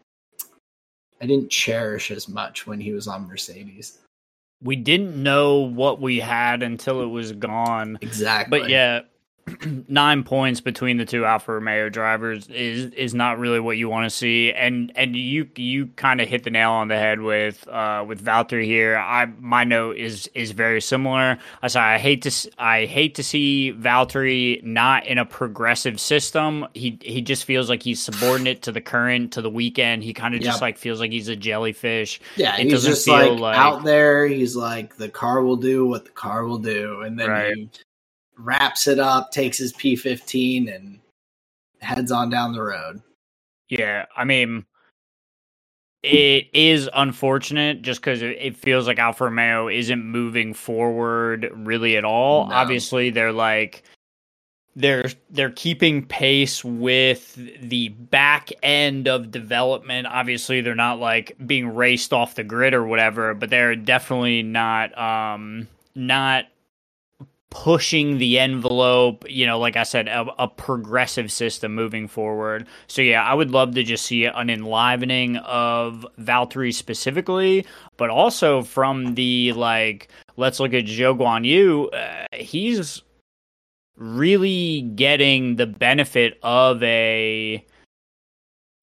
I 1.25 1.27
didn't 1.27 1.49
cherish 1.49 2.11
as 2.11 2.29
much 2.29 2.67
when 2.67 2.79
he 2.79 2.93
was 2.93 3.09
on 3.09 3.27
Mercedes. 3.27 3.99
We 4.63 4.77
didn't 4.77 5.17
know 5.17 5.61
what 5.61 5.99
we 5.99 6.21
had 6.21 6.63
until 6.63 7.01
it 7.01 7.07
was 7.07 7.33
gone. 7.33 7.97
Exactly. 8.03 8.61
But 8.61 8.69
yeah, 8.69 9.01
nine 9.89 10.23
points 10.23 10.61
between 10.61 10.97
the 10.97 11.05
two 11.05 11.25
Alfa 11.25 11.53
Romeo 11.53 11.89
drivers 11.89 12.49
is 12.49 12.93
is 12.93 13.15
not 13.15 13.39
really 13.39 13.61
what 13.61 13.77
you 13.77 13.89
want 13.89 14.05
to 14.05 14.11
see, 14.11 14.53
and 14.53 14.93
and 14.97 15.17
you 15.17 15.49
you 15.57 15.87
kind 15.97 16.21
of 16.21 16.29
hit 16.29 16.45
the 16.45 16.51
nail 16.51 16.71
on 16.71 16.89
the 16.89 16.97
head 16.97 17.21
with 17.21 17.67
uh, 17.69 18.05
with 18.07 18.25
Valtteri 18.25 18.65
here. 18.65 18.97
I 18.97 19.27
my 19.39 19.65
note 19.65 19.97
is 19.97 20.29
is 20.35 20.53
very 20.53 20.81
similar. 20.81 21.39
I 21.63 21.69
say 21.69 21.81
I 21.81 21.99
hate 21.99 22.23
to 22.23 22.51
I 22.59 22.87
hate 22.87 23.15
to 23.17 23.25
see 23.25 23.75
Valtteri 23.79 24.63
not 24.63 25.07
in 25.07 25.19
a 25.19 25.25
progressive 25.25 26.01
system. 26.01 26.67
He 26.75 26.99
he 27.03 27.21
just 27.21 27.45
feels 27.45 27.69
like 27.69 27.83
he's 27.83 28.01
subordinate 28.01 28.63
to 28.63 28.73
the 28.73 28.81
current 28.81 29.33
to 29.33 29.43
the 29.43 29.51
weekend. 29.51 30.05
He 30.05 30.15
kind 30.15 30.35
of 30.35 30.41
yep. 30.41 30.51
just 30.51 30.63
like 30.63 30.79
feels 30.79 31.01
like 31.01 31.11
he's 31.11 31.29
a 31.29 31.37
jellyfish. 31.37 32.21
Yeah, 32.37 32.57
it 32.57 32.67
he's 32.67 32.85
just 32.85 33.07
like, 33.09 33.39
like, 33.39 33.57
out 33.57 33.85
there. 33.85 34.27
He's 34.27 34.57
like 34.57 34.97
the 34.97 35.09
car 35.09 35.43
will 35.43 35.57
do 35.57 35.87
what 35.87 36.05
the 36.05 36.11
car 36.13 36.45
will 36.45 36.59
do, 36.59 37.03
and 37.03 37.19
then 37.19 37.29
right. 37.29 37.57
he 37.57 37.69
wraps 38.37 38.87
it 38.87 38.99
up, 38.99 39.31
takes 39.31 39.59
his 39.59 39.73
P15, 39.73 40.75
and 40.75 40.99
heads 41.81 42.13
on 42.13 42.31
down 42.31 42.53
the 42.53 42.63
road. 42.63 43.03
Yeah, 43.69 44.07
I 44.17 44.25
mean, 44.25 44.65
it 46.03 46.49
is 46.53 46.89
unfortunate 46.95 47.83
just 47.83 48.01
because 48.01 48.21
it 48.23 48.57
feels 48.57 48.87
like 48.87 48.99
Alfa 48.99 49.25
Romeo 49.25 49.69
isn't 49.69 50.05
moving 50.05 50.53
forward 50.53 51.51
really 51.55 51.97
at 51.97 52.05
all. 52.05 52.47
No. 52.49 52.55
Obviously, 52.55 53.11
they're 53.11 53.33
like 53.33 53.85
they're 54.77 55.11
they're 55.31 55.51
keeping 55.51 56.05
pace 56.05 56.63
with 56.63 57.35
the 57.61 57.89
back 57.89 58.51
end 58.63 59.09
of 59.09 59.31
development. 59.31 60.07
Obviously, 60.07 60.61
they're 60.61 60.75
not 60.75 60.99
like 60.99 61.37
being 61.47 61.75
raced 61.75 62.13
off 62.13 62.35
the 62.35 62.45
grid 62.45 62.75
or 62.75 62.85
whatever, 62.85 63.33
but 63.33 63.49
they're 63.49 63.77
definitely 63.77 64.43
not 64.43 64.97
um 64.99 65.67
not 65.95 66.47
pushing 67.55 68.19
the 68.19 68.41
envelope, 68.41 69.25
you 69.31 69.47
know, 69.47 69.61
like 69.61 69.77
I 69.77 69.85
said, 69.85 70.09
a, 70.09 70.27
a, 70.41 70.49
progressive 70.49 71.31
system 71.31 71.73
moving 71.73 72.09
forward. 72.09 72.67
So, 72.89 73.01
yeah, 73.01 73.23
I 73.23 73.33
would 73.33 73.53
love 73.53 73.77
to 73.77 73.85
just 73.85 74.05
see 74.05 74.25
an 74.25 74.51
enlivening 74.51 75.37
of 75.37 76.05
Valtteri 76.19 76.75
specifically, 76.75 77.65
but 77.97 78.11
also 78.11 78.63
from 78.63 79.15
the 79.15 79.53
like, 79.53 80.09
let's 80.37 80.59
look 80.59 80.75
at 80.75 80.87
Zhou 80.87 81.17
Guan 81.17 81.47
Yu. 81.47 81.91
Uh, 81.91 82.25
he's 82.33 83.03
really 83.97 84.83
getting 84.97 85.55
the 85.55 85.67
benefit 85.67 86.41
of 86.43 86.83
a 86.83 87.65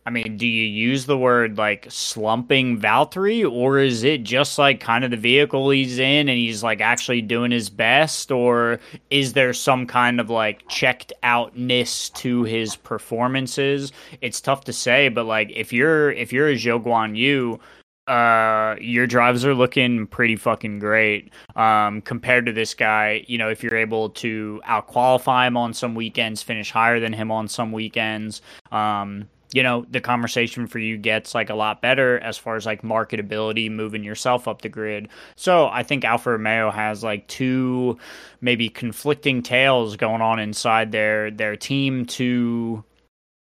I 0.05 0.09
mean, 0.09 0.35
do 0.35 0.47
you 0.47 0.65
use 0.65 1.05
the 1.05 1.17
word 1.17 1.57
like 1.57 1.85
slumping 1.89 2.79
Valtteri, 2.79 3.49
or 3.49 3.77
is 3.77 4.03
it 4.03 4.23
just 4.23 4.57
like 4.57 4.79
kind 4.79 5.03
of 5.03 5.11
the 5.11 5.17
vehicle 5.17 5.69
he's 5.69 5.99
in 5.99 6.27
and 6.27 6.37
he's 6.37 6.63
like 6.63 6.81
actually 6.81 7.21
doing 7.21 7.51
his 7.51 7.69
best, 7.69 8.31
or 8.31 8.79
is 9.11 9.33
there 9.33 9.53
some 9.53 9.85
kind 9.85 10.19
of 10.19 10.29
like 10.29 10.67
checked 10.67 11.13
outness 11.21 12.09
to 12.11 12.43
his 12.43 12.75
performances? 12.75 13.91
It's 14.21 14.41
tough 14.41 14.63
to 14.65 14.73
say, 14.73 15.09
but 15.09 15.25
like 15.25 15.51
if 15.51 15.71
you're 15.71 16.11
if 16.11 16.33
you're 16.33 16.49
a 16.49 16.55
Zhou 16.55 16.83
Guan 16.83 17.15
Yu, 17.15 17.59
uh, 18.07 18.75
your 18.81 19.05
drives 19.05 19.45
are 19.45 19.53
looking 19.53 20.07
pretty 20.07 20.35
fucking 20.35 20.79
great 20.79 21.31
um, 21.55 22.01
compared 22.01 22.47
to 22.47 22.51
this 22.51 22.73
guy. 22.73 23.23
You 23.27 23.37
know, 23.37 23.49
if 23.49 23.63
you're 23.63 23.77
able 23.77 24.09
to 24.09 24.61
out 24.65 24.87
qualify 24.87 25.45
him 25.45 25.57
on 25.57 25.75
some 25.75 25.93
weekends, 25.93 26.41
finish 26.41 26.71
higher 26.71 26.99
than 26.99 27.13
him 27.13 27.31
on 27.31 27.47
some 27.47 27.71
weekends. 27.71 28.41
Um, 28.71 29.29
you 29.53 29.63
know, 29.63 29.85
the 29.89 29.99
conversation 29.99 30.65
for 30.67 30.79
you 30.79 30.97
gets 30.97 31.35
like 31.35 31.49
a 31.49 31.55
lot 31.55 31.81
better 31.81 32.19
as 32.19 32.37
far 32.37 32.55
as 32.55 32.65
like 32.65 32.81
marketability, 32.83 33.69
moving 33.69 34.03
yourself 34.03 34.47
up 34.47 34.61
the 34.61 34.69
grid. 34.69 35.09
So 35.35 35.67
I 35.67 35.83
think 35.83 36.05
Alfa 36.05 36.31
Romeo 36.31 36.71
has 36.71 37.03
like 37.03 37.27
two 37.27 37.97
maybe 38.39 38.69
conflicting 38.69 39.43
tales 39.43 39.97
going 39.97 40.21
on 40.21 40.39
inside 40.39 40.91
their 40.91 41.31
their 41.31 41.55
team 41.55 42.05
to 42.05 42.83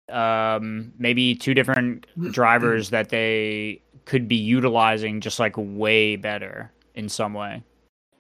um 0.09 0.93
maybe 0.99 1.35
two 1.35 1.53
different 1.53 2.07
drivers 2.31 2.91
that 2.91 3.11
they 3.11 3.83
could 4.05 4.29
be 4.29 4.37
utilizing 4.37 5.21
just 5.21 5.39
like 5.39 5.55
way 5.57 6.17
better 6.17 6.71
in 6.95 7.09
some 7.09 7.35
way. 7.35 7.63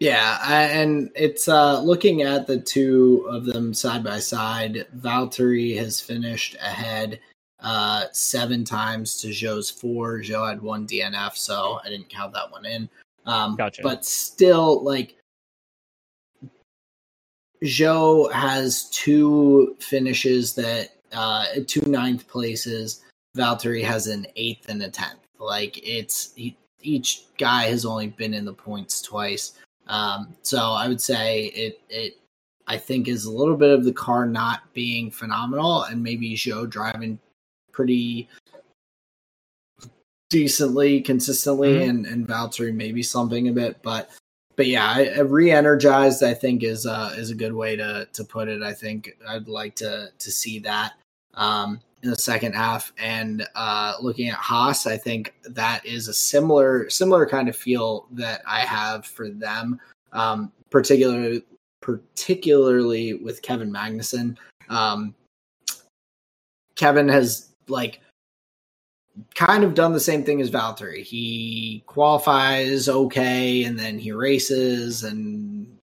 Yeah, 0.00 0.38
I, 0.40 0.62
and 0.64 1.10
it's 1.16 1.48
uh, 1.48 1.80
looking 1.80 2.22
at 2.22 2.46
the 2.46 2.60
two 2.60 3.26
of 3.28 3.46
them 3.46 3.74
side 3.74 4.04
by 4.04 4.20
side. 4.20 4.86
Valtteri 4.96 5.76
has 5.76 6.00
finished 6.00 6.54
ahead 6.56 7.18
uh, 7.60 8.04
seven 8.12 8.64
times 8.64 9.20
to 9.20 9.28
Zhou's 9.28 9.70
four. 9.70 10.18
Zhou 10.18 10.48
had 10.48 10.62
one 10.62 10.86
DNF, 10.86 11.36
so 11.36 11.80
I 11.84 11.88
didn't 11.88 12.08
count 12.08 12.32
that 12.34 12.50
one 12.50 12.64
in. 12.64 12.88
Um, 13.26 13.56
gotcha. 13.56 13.82
But 13.82 14.04
still, 14.04 14.82
like, 14.82 15.16
Zhou 17.64 18.32
has 18.32 18.84
two 18.90 19.76
finishes 19.80 20.54
that, 20.54 20.90
uh, 21.12 21.46
two 21.66 21.82
ninth 21.82 22.28
places. 22.28 23.04
Valtteri 23.36 23.84
has 23.84 24.06
an 24.06 24.26
eighth 24.36 24.68
and 24.68 24.82
a 24.82 24.88
tenth. 24.88 25.18
Like, 25.38 25.78
it's, 25.86 26.32
he, 26.34 26.56
each 26.80 27.24
guy 27.38 27.64
has 27.64 27.84
only 27.84 28.08
been 28.08 28.34
in 28.34 28.44
the 28.44 28.52
points 28.52 29.02
twice. 29.02 29.54
Um, 29.88 30.36
so 30.42 30.58
I 30.58 30.88
would 30.88 31.00
say 31.00 31.46
it 31.46 31.80
it 31.88 32.18
I 32.66 32.76
think 32.76 33.08
is 33.08 33.24
a 33.24 33.32
little 33.32 33.56
bit 33.56 33.70
of 33.70 33.84
the 33.84 33.92
car 33.92 34.26
not 34.26 34.72
being 34.74 35.10
phenomenal 35.10 35.84
and 35.84 36.02
maybe 36.02 36.34
Zhou 36.34 36.68
driving 36.68 37.18
pretty 37.78 38.28
decently, 40.30 41.00
consistently, 41.00 41.74
mm-hmm. 41.74 41.90
and 41.90 42.06
and 42.06 42.26
Valtteri 42.26 42.74
maybe 42.74 43.04
something 43.04 43.46
a 43.46 43.52
bit, 43.52 43.80
but 43.84 44.10
but 44.56 44.66
yeah, 44.66 44.84
I, 44.84 45.12
I 45.16 45.20
re-energized. 45.20 46.24
I 46.24 46.34
think 46.34 46.64
is 46.64 46.86
uh, 46.86 47.14
is 47.16 47.30
a 47.30 47.36
good 47.36 47.52
way 47.52 47.76
to 47.76 48.08
to 48.12 48.24
put 48.24 48.48
it. 48.48 48.64
I 48.64 48.72
think 48.72 49.16
I'd 49.28 49.46
like 49.46 49.76
to 49.76 50.08
to 50.18 50.30
see 50.32 50.58
that 50.58 50.94
um, 51.34 51.80
in 52.02 52.10
the 52.10 52.16
second 52.16 52.56
half. 52.56 52.92
And 52.98 53.46
uh, 53.54 53.94
looking 54.00 54.28
at 54.28 54.34
Haas, 54.34 54.88
I 54.88 54.96
think 54.96 55.34
that 55.44 55.86
is 55.86 56.08
a 56.08 56.12
similar 56.14 56.90
similar 56.90 57.26
kind 57.26 57.48
of 57.48 57.54
feel 57.54 58.08
that 58.10 58.42
I 58.44 58.62
have 58.62 59.06
for 59.06 59.28
them, 59.28 59.78
um, 60.12 60.50
particularly 60.70 61.44
particularly 61.80 63.14
with 63.14 63.40
Kevin 63.40 63.72
Magnussen. 63.72 64.36
Um, 64.68 65.14
Kevin 66.74 67.08
has 67.08 67.48
like 67.70 68.00
kind 69.34 69.64
of 69.64 69.74
done 69.74 69.92
the 69.92 70.00
same 70.00 70.24
thing 70.24 70.40
as 70.40 70.50
Valtteri. 70.50 71.02
He 71.02 71.82
qualifies 71.86 72.88
okay 72.88 73.64
and 73.64 73.78
then 73.78 73.98
he 73.98 74.12
races 74.12 75.02
and 75.02 75.78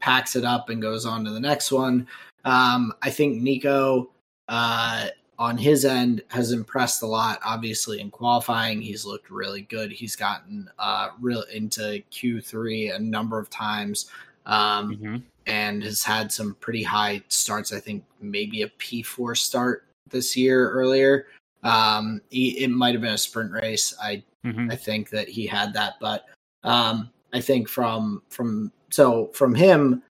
packs 0.00 0.34
it 0.34 0.44
up 0.44 0.68
and 0.68 0.82
goes 0.82 1.06
on 1.06 1.24
to 1.24 1.30
the 1.30 1.40
next 1.40 1.70
one. 1.70 2.06
Um, 2.44 2.92
I 3.02 3.10
think 3.10 3.40
Nico 3.40 4.10
uh, 4.48 5.06
on 5.38 5.56
his 5.56 5.84
end 5.84 6.22
has 6.28 6.52
impressed 6.52 7.02
a 7.02 7.06
lot. 7.06 7.38
Obviously, 7.44 8.00
in 8.00 8.10
qualifying, 8.10 8.80
he's 8.80 9.06
looked 9.06 9.30
really 9.30 9.62
good. 9.62 9.92
He's 9.92 10.16
gotten 10.16 10.68
uh, 10.78 11.10
real 11.20 11.42
into 11.52 12.02
Q3 12.10 12.96
a 12.96 12.98
number 12.98 13.38
of 13.38 13.48
times. 13.48 14.10
Um, 14.44 14.96
mm-hmm. 14.96 15.16
And 15.46 15.82
has 15.82 16.04
had 16.04 16.30
some 16.30 16.54
pretty 16.60 16.84
high 16.84 17.22
starts. 17.28 17.72
I 17.72 17.80
think 17.80 18.04
maybe 18.20 18.62
a 18.62 18.68
P4 18.68 19.36
start 19.36 19.84
this 20.12 20.36
year 20.36 20.70
earlier. 20.70 21.26
Um, 21.64 22.20
he, 22.30 22.62
it 22.62 22.68
might 22.68 22.94
have 22.94 23.02
been 23.02 23.14
a 23.14 23.18
sprint 23.18 23.52
race. 23.52 23.94
I 24.00 24.22
mm-hmm. 24.44 24.70
I 24.70 24.76
think 24.76 25.10
that 25.10 25.28
he 25.28 25.46
had 25.46 25.72
that, 25.74 25.94
but 26.00 26.26
um, 26.64 27.10
I 27.32 27.40
think 27.40 27.68
from 27.68 28.22
from 28.28 28.72
so 28.90 29.30
from 29.34 29.54
him, 29.54 30.02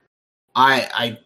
I 0.54 0.88
I 0.94 1.18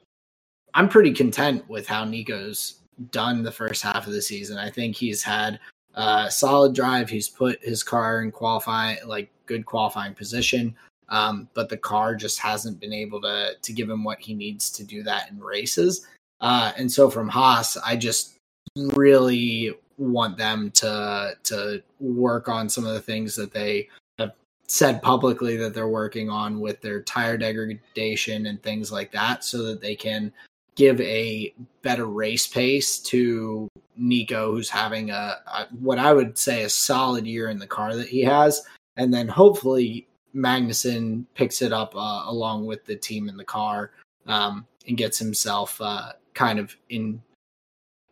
I'm 0.75 0.89
pretty 0.89 1.13
content 1.13 1.69
with 1.69 1.87
how 1.87 2.05
Nico's 2.05 2.81
done 3.11 3.43
the 3.43 3.53
first 3.53 3.83
half 3.83 4.07
of 4.07 4.13
the 4.13 4.23
season. 4.23 4.59
I 4.59 4.71
think 4.71 4.97
he's 4.97 5.23
had 5.23 5.59
a 5.95 6.31
solid 6.31 6.75
drive. 6.75 7.09
He's 7.09 7.29
put 7.29 7.63
his 7.65 7.83
car 7.83 8.23
in 8.23 8.31
qualifying 8.31 8.99
like 9.07 9.31
good 9.47 9.65
qualifying 9.65 10.15
position. 10.15 10.77
Um, 11.09 11.49
but 11.55 11.69
the 11.69 11.77
car 11.77 12.15
just 12.17 12.41
hasn't 12.41 12.81
been 12.81 12.93
able 12.93 13.21
to 13.23 13.53
to 13.61 13.73
give 13.73 13.89
him 13.89 14.05
what 14.05 14.21
he 14.21 14.35
needs 14.35 14.71
to 14.71 14.85
do 14.85 15.03
that 15.05 15.31
in 15.31 15.39
races. 15.39 16.07
Uh, 16.41 16.73
and 16.77 16.91
so 16.91 17.09
from 17.09 17.29
Haas, 17.29 17.77
I 17.79 17.97
just 17.97 18.36
really 18.77 19.75
want 19.99 20.37
them 20.37 20.71
to 20.71 21.33
to 21.43 21.83
work 22.01 22.49
on 22.49 22.69
some 22.69 22.85
of 22.85 22.93
the 22.93 23.01
things 23.01 23.35
that 23.35 23.53
they 23.53 23.89
have 24.19 24.33
said 24.67 25.01
publicly 25.01 25.57
that 25.57 25.75
they're 25.75 25.89
working 25.89 26.29
on 26.29 26.61
with 26.61 26.81
their 26.83 27.01
tire 27.03 27.39
degradation 27.39 28.47
and 28.47 28.63
things 28.63 28.93
like 28.93 29.11
that 29.13 29.43
so 29.43 29.63
that 29.63 29.81
they 29.81 29.97
can 29.97 30.33
give 30.75 31.01
a 31.01 31.55
better 31.83 32.07
race 32.07 32.47
pace 32.47 32.99
to 32.99 33.69
Nico 33.97 34.53
who's 34.53 34.69
having 34.69 35.11
a, 35.11 35.37
a 35.47 35.67
what 35.81 35.99
I 35.99 36.13
would 36.13 36.37
say 36.37 36.63
a 36.63 36.69
solid 36.69 37.27
year 37.27 37.49
in 37.49 37.59
the 37.59 37.67
car 37.67 37.97
that 37.97 38.09
he 38.09 38.23
has. 38.23 38.63
And 38.99 39.13
then 39.13 39.29
hopefully 39.29 40.07
Magnussen 40.35 41.25
picks 41.35 41.63
it 41.63 41.73
up 41.73 41.95
uh, 41.97 42.25
along 42.27 42.67
with 42.67 42.85
the 42.85 42.97
team 42.97 43.29
in 43.29 43.39
the 43.39 43.45
car 43.45 43.93
um, 44.27 44.67
and 44.87 44.99
gets 44.99 45.19
himself 45.19 45.81
uh, 45.81 46.13
kind 46.35 46.59
of 46.59 46.77
in 46.91 47.23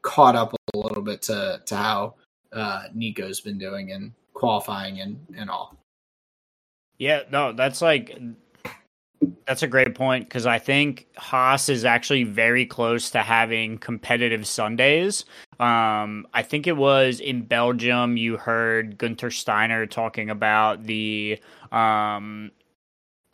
caught 0.05 0.36
up 0.36 0.55
a 0.74 0.78
little 0.78 1.02
bit 1.02 1.22
to 1.22 1.60
to 1.66 1.76
how 1.76 2.14
uh, 2.52 2.85
Nico's 2.94 3.40
been 3.40 3.59
doing 3.59 3.89
in 3.89 4.14
qualifying 4.35 5.01
and 5.01 5.18
and 5.36 5.51
all. 5.51 5.76
Yeah, 6.98 7.22
no, 7.31 7.52
that's 7.52 7.82
like 7.82 8.16
that's 9.47 9.62
a 9.62 9.66
great 9.66 9.94
point 9.94 10.28
because 10.28 10.47
I 10.47 10.59
think 10.59 11.06
Haas 11.16 11.68
is 11.68 11.85
actually 11.85 12.24
very 12.24 12.66
close 12.66 13.10
to 13.10 13.20
having 13.20 13.78
competitive 13.78 14.47
Sundays. 14.47 15.24
Um, 15.59 16.26
I 16.35 16.43
think 16.43 16.66
it 16.66 16.76
was 16.76 17.20
in 17.20 17.43
Belgium 17.43 18.16
you 18.16 18.36
heard 18.36 18.98
Gunther 18.98 19.31
Steiner 19.31 19.86
talking 19.86 20.31
about 20.31 20.85
the 20.85 21.40
um, 21.72 22.51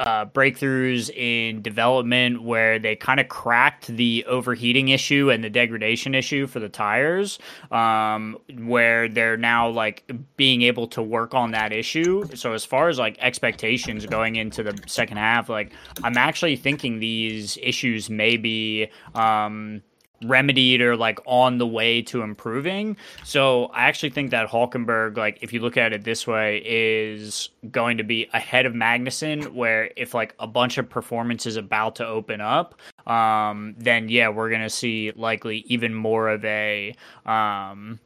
uh, 0.00 0.24
breakthroughs 0.24 1.10
in 1.14 1.60
development 1.60 2.42
where 2.42 2.78
they 2.78 2.96
kind 2.96 3.20
of 3.20 3.28
cracked 3.28 3.86
the 3.88 4.24
overheating 4.26 4.88
issue 4.88 5.30
and 5.30 5.44
the 5.44 5.50
degradation 5.50 6.14
issue 6.14 6.46
for 6.46 6.58
the 6.58 6.70
tires, 6.70 7.38
um, 7.70 8.38
where 8.60 9.08
they're 9.08 9.36
now 9.36 9.68
like 9.68 10.10
being 10.36 10.62
able 10.62 10.88
to 10.88 11.02
work 11.02 11.34
on 11.34 11.50
that 11.50 11.70
issue. 11.70 12.24
So 12.34 12.54
as 12.54 12.64
far 12.64 12.88
as 12.88 12.98
like 12.98 13.18
expectations 13.20 14.06
going 14.06 14.36
into 14.36 14.62
the 14.62 14.80
second 14.86 15.18
half, 15.18 15.50
like 15.50 15.72
I'm 16.02 16.16
actually 16.16 16.56
thinking 16.56 16.98
these 16.98 17.58
issues 17.60 18.08
may 18.08 18.38
be 18.38 18.88
um, 19.14 19.82
remedied 20.24 20.80
or 20.80 20.96
like 20.96 21.18
on 21.26 21.58
the 21.58 21.66
way 21.66 22.02
to 22.02 22.22
improving. 22.22 22.96
So 23.24 23.66
I 23.66 23.84
actually 23.84 24.10
think 24.10 24.30
that 24.30 24.48
Hulkenberg, 24.48 25.16
like 25.16 25.38
if 25.40 25.52
you 25.52 25.60
look 25.60 25.76
at 25.76 25.92
it 25.92 26.04
this 26.04 26.26
way, 26.26 26.62
is 26.64 27.50
going 27.70 27.98
to 27.98 28.04
be 28.04 28.28
ahead 28.32 28.66
of 28.66 28.72
Magnussen. 28.72 29.52
Where 29.54 29.90
if 29.96 30.14
like 30.14 30.34
a 30.38 30.46
bunch 30.46 30.78
of 30.78 30.88
performance 30.88 31.46
is 31.46 31.56
about 31.56 31.96
to 31.96 32.06
open 32.06 32.40
up, 32.40 32.80
um, 33.06 33.74
then 33.78 34.08
yeah, 34.08 34.28
we're 34.28 34.50
gonna 34.50 34.70
see 34.70 35.12
likely 35.16 35.58
even 35.66 35.94
more 35.94 36.28
of 36.28 36.44
a 36.44 36.94
um, 37.26 37.98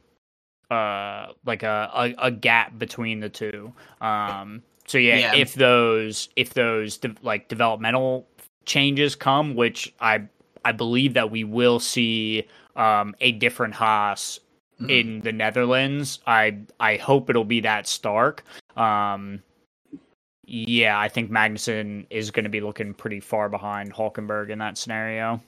uh, 0.71 1.27
like 1.45 1.63
a, 1.63 1.89
a, 1.93 2.27
a 2.27 2.31
gap 2.31 2.77
between 2.77 3.19
the 3.19 3.29
two. 3.29 3.73
Um, 4.01 4.63
so 4.87 4.97
yeah, 4.97 5.17
yeah, 5.17 5.35
if 5.35 5.53
those 5.53 6.29
if 6.35 6.53
those 6.53 6.97
de- 6.97 7.15
like 7.21 7.47
developmental 7.47 8.27
changes 8.65 9.15
come, 9.15 9.55
which 9.55 9.93
I 9.99 10.23
I 10.65 10.71
believe 10.71 11.13
that 11.13 11.31
we 11.31 11.43
will 11.43 11.79
see 11.79 12.47
um, 12.75 13.15
a 13.21 13.31
different 13.31 13.75
Haas 13.75 14.39
mm-hmm. 14.81 14.89
in 14.89 15.21
the 15.21 15.31
Netherlands. 15.31 16.19
I 16.27 16.57
I 16.79 16.97
hope 16.97 17.29
it'll 17.29 17.45
be 17.45 17.61
that 17.61 17.87
stark. 17.87 18.43
Um, 18.75 19.41
yeah, 20.47 20.99
I 20.99 21.07
think 21.07 21.31
Magnussen 21.31 22.05
is 22.09 22.31
going 22.31 22.43
to 22.43 22.49
be 22.49 22.61
looking 22.61 22.93
pretty 22.93 23.19
far 23.19 23.49
behind 23.49 23.93
Hulkenberg 23.93 24.49
in 24.49 24.59
that 24.59 24.77
scenario. 24.77 25.41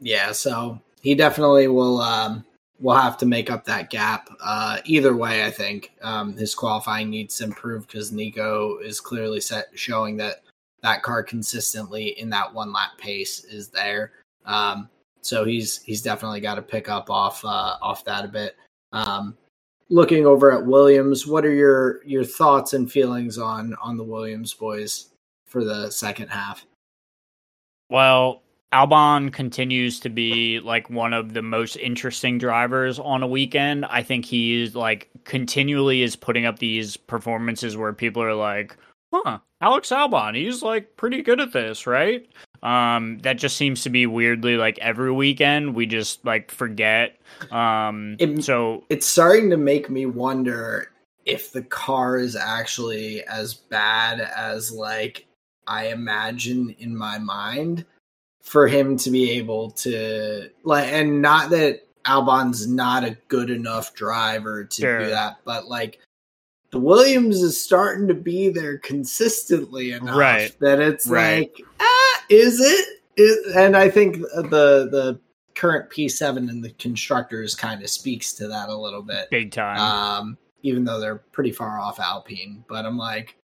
Yeah, 0.00 0.32
so 0.32 0.80
he 1.00 1.14
definitely 1.14 1.68
will 1.68 2.00
um, 2.00 2.44
will 2.80 2.96
have 2.96 3.16
to 3.18 3.26
make 3.26 3.50
up 3.50 3.64
that 3.64 3.90
gap. 3.90 4.28
Uh, 4.40 4.78
either 4.84 5.16
way, 5.16 5.44
I 5.44 5.50
think 5.50 5.92
um, 6.02 6.36
his 6.36 6.54
qualifying 6.54 7.10
needs 7.10 7.36
to 7.38 7.44
improve 7.44 7.86
because 7.86 8.12
Nico 8.12 8.78
is 8.78 9.00
clearly 9.00 9.40
set 9.40 9.68
showing 9.74 10.16
that 10.18 10.42
that 10.82 11.02
car 11.02 11.22
consistently 11.22 12.08
in 12.18 12.28
that 12.30 12.52
one 12.52 12.72
lap 12.72 12.90
pace 12.98 13.44
is 13.44 13.68
there. 13.68 14.12
Um, 14.44 14.88
so 15.20 15.44
he's 15.44 15.82
he's 15.82 16.02
definitely 16.02 16.40
got 16.40 16.56
to 16.56 16.62
pick 16.62 16.88
up 16.88 17.10
off 17.10 17.44
uh, 17.44 17.76
off 17.80 18.04
that 18.04 18.24
a 18.24 18.28
bit. 18.28 18.56
Um, 18.92 19.36
looking 19.88 20.26
over 20.26 20.50
at 20.52 20.66
Williams, 20.66 21.26
what 21.26 21.44
are 21.44 21.52
your 21.52 22.04
your 22.04 22.24
thoughts 22.24 22.72
and 22.72 22.90
feelings 22.90 23.38
on 23.38 23.74
on 23.82 23.96
the 23.96 24.04
Williams 24.04 24.52
boys 24.54 25.10
for 25.46 25.64
the 25.64 25.90
second 25.90 26.28
half? 26.28 26.66
Well, 27.88 28.42
Albon 28.72 29.32
continues 29.32 30.00
to 30.00 30.08
be 30.08 30.58
like 30.60 30.88
one 30.88 31.12
of 31.12 31.34
the 31.34 31.42
most 31.42 31.76
interesting 31.76 32.38
drivers 32.38 32.98
on 32.98 33.22
a 33.22 33.26
weekend. 33.26 33.84
I 33.84 34.02
think 34.02 34.24
he's 34.24 34.74
like 34.74 35.10
continually 35.24 36.02
is 36.02 36.16
putting 36.16 36.46
up 36.46 36.58
these 36.58 36.96
performances 36.96 37.76
where 37.76 37.92
people 37.92 38.22
are 38.22 38.34
like, 38.34 38.76
"Huh, 39.12 39.38
Alex 39.60 39.90
Albon, 39.90 40.34
he's 40.34 40.62
like 40.62 40.96
pretty 40.96 41.22
good 41.22 41.40
at 41.40 41.52
this, 41.52 41.86
right?" 41.86 42.26
Um, 42.62 43.18
that 43.18 43.38
just 43.38 43.56
seems 43.56 43.82
to 43.82 43.90
be 43.90 44.06
weirdly 44.06 44.56
like 44.56 44.78
every 44.78 45.10
weekend 45.10 45.74
we 45.74 45.86
just 45.86 46.24
like 46.24 46.50
forget. 46.50 47.18
Um, 47.50 48.16
it, 48.20 48.44
so 48.44 48.84
it's 48.88 49.06
starting 49.06 49.50
to 49.50 49.56
make 49.56 49.90
me 49.90 50.06
wonder 50.06 50.92
if 51.24 51.52
the 51.52 51.62
car 51.62 52.16
is 52.16 52.36
actually 52.36 53.24
as 53.24 53.54
bad 53.54 54.20
as 54.20 54.70
like 54.70 55.26
I 55.66 55.88
imagine 55.88 56.74
in 56.78 56.96
my 56.96 57.18
mind 57.18 57.84
for 58.42 58.66
him 58.66 58.96
to 58.98 59.10
be 59.10 59.30
able 59.32 59.70
to 59.70 60.50
like, 60.64 60.88
and 60.88 61.22
not 61.22 61.50
that 61.50 61.86
Albon's 62.04 62.66
not 62.66 63.04
a 63.04 63.16
good 63.28 63.50
enough 63.50 63.94
driver 63.94 64.64
to 64.64 64.80
sure. 64.80 64.98
do 65.00 65.10
that, 65.10 65.38
but 65.44 65.68
like 65.68 66.00
the 66.70 66.78
Williams 66.78 67.42
is 67.42 67.60
starting 67.60 68.08
to 68.08 68.14
be 68.14 68.48
there 68.48 68.78
consistently 68.78 69.92
enough 69.92 70.16
right. 70.16 70.58
that 70.60 70.80
it's 70.80 71.06
right. 71.06 71.50
like, 71.56 71.66
ah, 71.80 72.11
is 72.32 72.60
it? 72.60 73.02
it? 73.16 73.56
And 73.56 73.76
I 73.76 73.90
think 73.90 74.16
the 74.16 74.88
the 74.90 75.20
current 75.54 75.90
P7 75.90 76.48
and 76.48 76.64
the 76.64 76.70
constructors 76.70 77.54
kind 77.54 77.82
of 77.82 77.90
speaks 77.90 78.32
to 78.34 78.48
that 78.48 78.68
a 78.68 78.76
little 78.76 79.02
bit. 79.02 79.30
Big 79.30 79.52
time. 79.52 79.78
Um, 79.78 80.38
even 80.62 80.84
though 80.84 81.00
they're 81.00 81.22
pretty 81.32 81.52
far 81.52 81.78
off 81.78 82.00
Alpine. 82.00 82.64
But 82.68 82.86
I'm 82.86 82.96
like, 82.96 83.36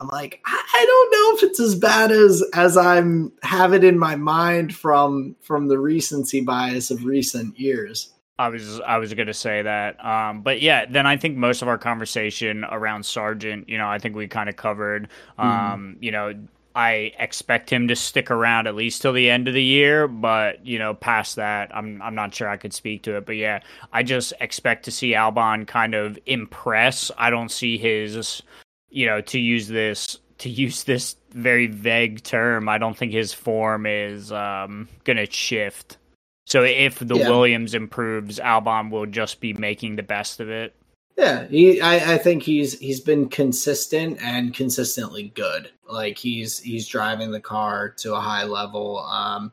I'm 0.00 0.08
like, 0.08 0.40
I 0.46 0.84
don't 0.86 1.12
know 1.12 1.36
if 1.36 1.50
it's 1.50 1.60
as 1.60 1.74
bad 1.74 2.12
as 2.12 2.42
as 2.54 2.76
I'm 2.76 3.32
have 3.42 3.72
it 3.72 3.84
in 3.84 3.98
my 3.98 4.16
mind 4.16 4.74
from 4.74 5.36
from 5.40 5.68
the 5.68 5.78
recency 5.78 6.40
bias 6.40 6.90
of 6.90 7.04
recent 7.04 7.58
years. 7.58 8.12
I 8.38 8.50
was 8.50 8.80
I 8.80 8.98
was 8.98 9.14
going 9.14 9.28
to 9.28 9.34
say 9.34 9.62
that, 9.62 10.04
um, 10.04 10.42
but 10.42 10.60
yeah, 10.60 10.84
then 10.84 11.06
I 11.06 11.16
think 11.16 11.38
most 11.38 11.62
of 11.62 11.68
our 11.68 11.78
conversation 11.78 12.64
around 12.64 13.02
Sargeant, 13.02 13.66
you 13.66 13.78
know, 13.78 13.88
I 13.88 13.98
think 13.98 14.14
we 14.14 14.28
kind 14.28 14.50
of 14.50 14.56
covered. 14.56 15.08
Mm-hmm. 15.38 15.48
Um, 15.48 15.96
mm. 15.98 16.02
You 16.02 16.12
know, 16.12 16.34
I 16.76 17.12
expect 17.18 17.70
him 17.70 17.88
to 17.88 17.96
stick 17.96 18.30
around 18.30 18.66
at 18.66 18.74
least 18.74 19.00
till 19.00 19.14
the 19.14 19.30
end 19.30 19.48
of 19.48 19.54
the 19.54 19.62
year, 19.62 20.06
but 20.06 20.64
you 20.66 20.78
know, 20.78 20.92
past 20.92 21.36
that, 21.36 21.74
I'm 21.74 22.02
I'm 22.02 22.14
not 22.14 22.34
sure 22.34 22.50
I 22.50 22.58
could 22.58 22.74
speak 22.74 23.04
to 23.04 23.16
it. 23.16 23.24
But 23.24 23.36
yeah, 23.36 23.60
I 23.94 24.02
just 24.02 24.34
expect 24.40 24.84
to 24.84 24.90
see 24.90 25.12
Albon 25.12 25.66
kind 25.66 25.94
of 25.94 26.18
impress. 26.26 27.10
I 27.16 27.30
don't 27.30 27.50
see 27.50 27.78
his, 27.78 28.42
you 28.90 29.06
know, 29.06 29.22
to 29.22 29.40
use 29.40 29.68
this 29.68 30.18
to 30.38 30.50
use 30.50 30.84
this 30.84 31.16
very 31.30 31.66
vague 31.66 32.22
term. 32.22 32.68
I 32.68 32.76
don't 32.76 32.96
think 32.96 33.12
his 33.12 33.32
form 33.32 33.86
is 33.86 34.30
um, 34.30 34.86
gonna 35.04 35.30
shift. 35.30 35.96
So 36.44 36.62
if 36.62 36.98
the 36.98 37.16
yeah. 37.16 37.30
Williams 37.30 37.72
improves, 37.72 38.38
Albon 38.38 38.90
will 38.90 39.06
just 39.06 39.40
be 39.40 39.54
making 39.54 39.96
the 39.96 40.02
best 40.02 40.40
of 40.40 40.50
it. 40.50 40.74
Yeah, 41.16 41.46
he. 41.46 41.80
I, 41.80 42.14
I 42.14 42.18
think 42.18 42.42
he's 42.42 42.78
he's 42.78 43.00
been 43.00 43.28
consistent 43.28 44.18
and 44.20 44.52
consistently 44.52 45.32
good. 45.34 45.70
Like 45.88 46.18
he's 46.18 46.58
he's 46.58 46.86
driving 46.86 47.30
the 47.30 47.40
car 47.40 47.88
to 47.98 48.14
a 48.14 48.20
high 48.20 48.44
level, 48.44 48.98
um, 48.98 49.50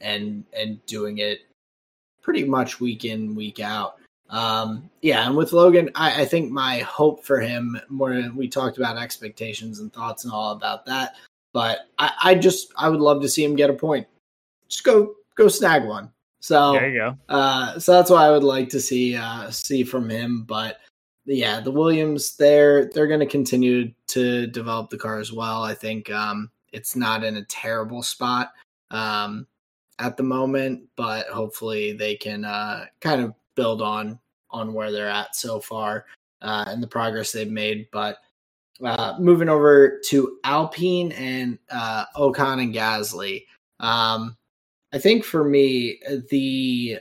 and 0.00 0.44
and 0.52 0.84
doing 0.84 1.18
it 1.18 1.40
pretty 2.20 2.44
much 2.44 2.80
week 2.80 3.06
in 3.06 3.34
week 3.34 3.60
out. 3.60 3.96
Um, 4.28 4.90
yeah, 5.00 5.26
and 5.26 5.36
with 5.36 5.52
Logan, 5.52 5.90
I, 5.94 6.22
I 6.22 6.24
think 6.26 6.50
my 6.50 6.80
hope 6.80 7.24
for 7.24 7.40
him 7.40 7.80
more. 7.88 8.22
We 8.34 8.46
talked 8.46 8.76
about 8.76 8.98
expectations 8.98 9.80
and 9.80 9.92
thoughts 9.92 10.24
and 10.24 10.32
all 10.32 10.50
about 10.50 10.84
that, 10.86 11.14
but 11.54 11.88
I, 11.98 12.12
I 12.24 12.34
just 12.34 12.74
I 12.76 12.90
would 12.90 13.00
love 13.00 13.22
to 13.22 13.28
see 13.28 13.42
him 13.42 13.56
get 13.56 13.70
a 13.70 13.74
point. 13.74 14.06
Just 14.68 14.84
go 14.84 15.14
go 15.34 15.48
snag 15.48 15.86
one. 15.86 16.10
So 16.40 16.72
there 16.72 16.90
you 16.90 16.98
go. 16.98 17.16
Uh, 17.28 17.78
so 17.78 17.92
that's 17.92 18.10
what 18.10 18.22
I 18.22 18.30
would 18.30 18.44
like 18.44 18.68
to 18.70 18.80
see 18.80 19.16
uh, 19.16 19.50
see 19.50 19.82
from 19.82 20.10
him. 20.10 20.42
But 20.42 20.80
yeah, 21.26 21.60
the 21.60 21.70
Williams 21.70 22.36
they're 22.36 22.86
they're 22.86 23.06
going 23.06 23.20
to 23.20 23.26
continue 23.26 23.92
to 24.08 24.46
develop 24.46 24.90
the 24.90 24.98
car 24.98 25.18
as 25.18 25.32
well. 25.32 25.62
I 25.62 25.74
think 25.74 26.10
um, 26.10 26.50
it's 26.72 26.96
not 26.96 27.24
in 27.24 27.36
a 27.36 27.44
terrible 27.44 28.02
spot 28.02 28.52
um, 28.90 29.46
at 29.98 30.16
the 30.16 30.22
moment, 30.22 30.82
but 30.96 31.26
hopefully 31.26 31.92
they 31.92 32.14
can 32.14 32.44
uh, 32.44 32.86
kind 33.00 33.22
of 33.22 33.34
build 33.54 33.82
on 33.82 34.18
on 34.50 34.72
where 34.72 34.92
they're 34.92 35.08
at 35.08 35.34
so 35.34 35.58
far 35.58 36.06
uh, 36.42 36.64
and 36.68 36.82
the 36.82 36.86
progress 36.86 37.32
they've 37.32 37.50
made. 37.50 37.88
But 37.90 38.18
uh, 38.84 39.16
moving 39.18 39.48
over 39.48 40.00
to 40.06 40.38
Alpine 40.44 41.12
and 41.12 41.58
uh, 41.70 42.04
Ocon 42.16 42.62
and 42.62 42.74
Gasly. 42.74 43.46
Um, 43.80 44.36
I 44.92 44.98
think 44.98 45.24
for 45.24 45.44
me, 45.44 46.00
the 46.30 47.00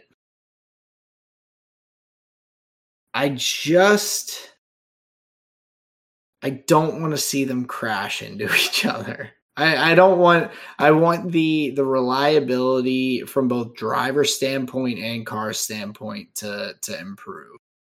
I 3.16 3.30
just 3.30 4.52
I 6.44 6.50
don't 6.50 7.02
want 7.02 7.14
to 7.14 7.18
see 7.18 7.46
them 7.46 7.66
crash 7.66 8.22
into 8.22 8.54
each 8.56 8.86
other. 8.86 9.32
I, 9.58 9.94
I 9.94 9.96
don't 9.96 10.20
want 10.20 10.52
I 10.78 10.92
want 10.92 11.32
the 11.32 11.72
the 11.72 11.86
reliability 11.86 13.22
from 13.22 13.48
both 13.48 13.74
driver 13.74 14.26
standpoint 14.26 15.00
and 15.00 15.26
car 15.26 15.54
standpoint 15.54 16.36
to 16.36 16.76
to 16.82 17.00
improve. 17.00 17.56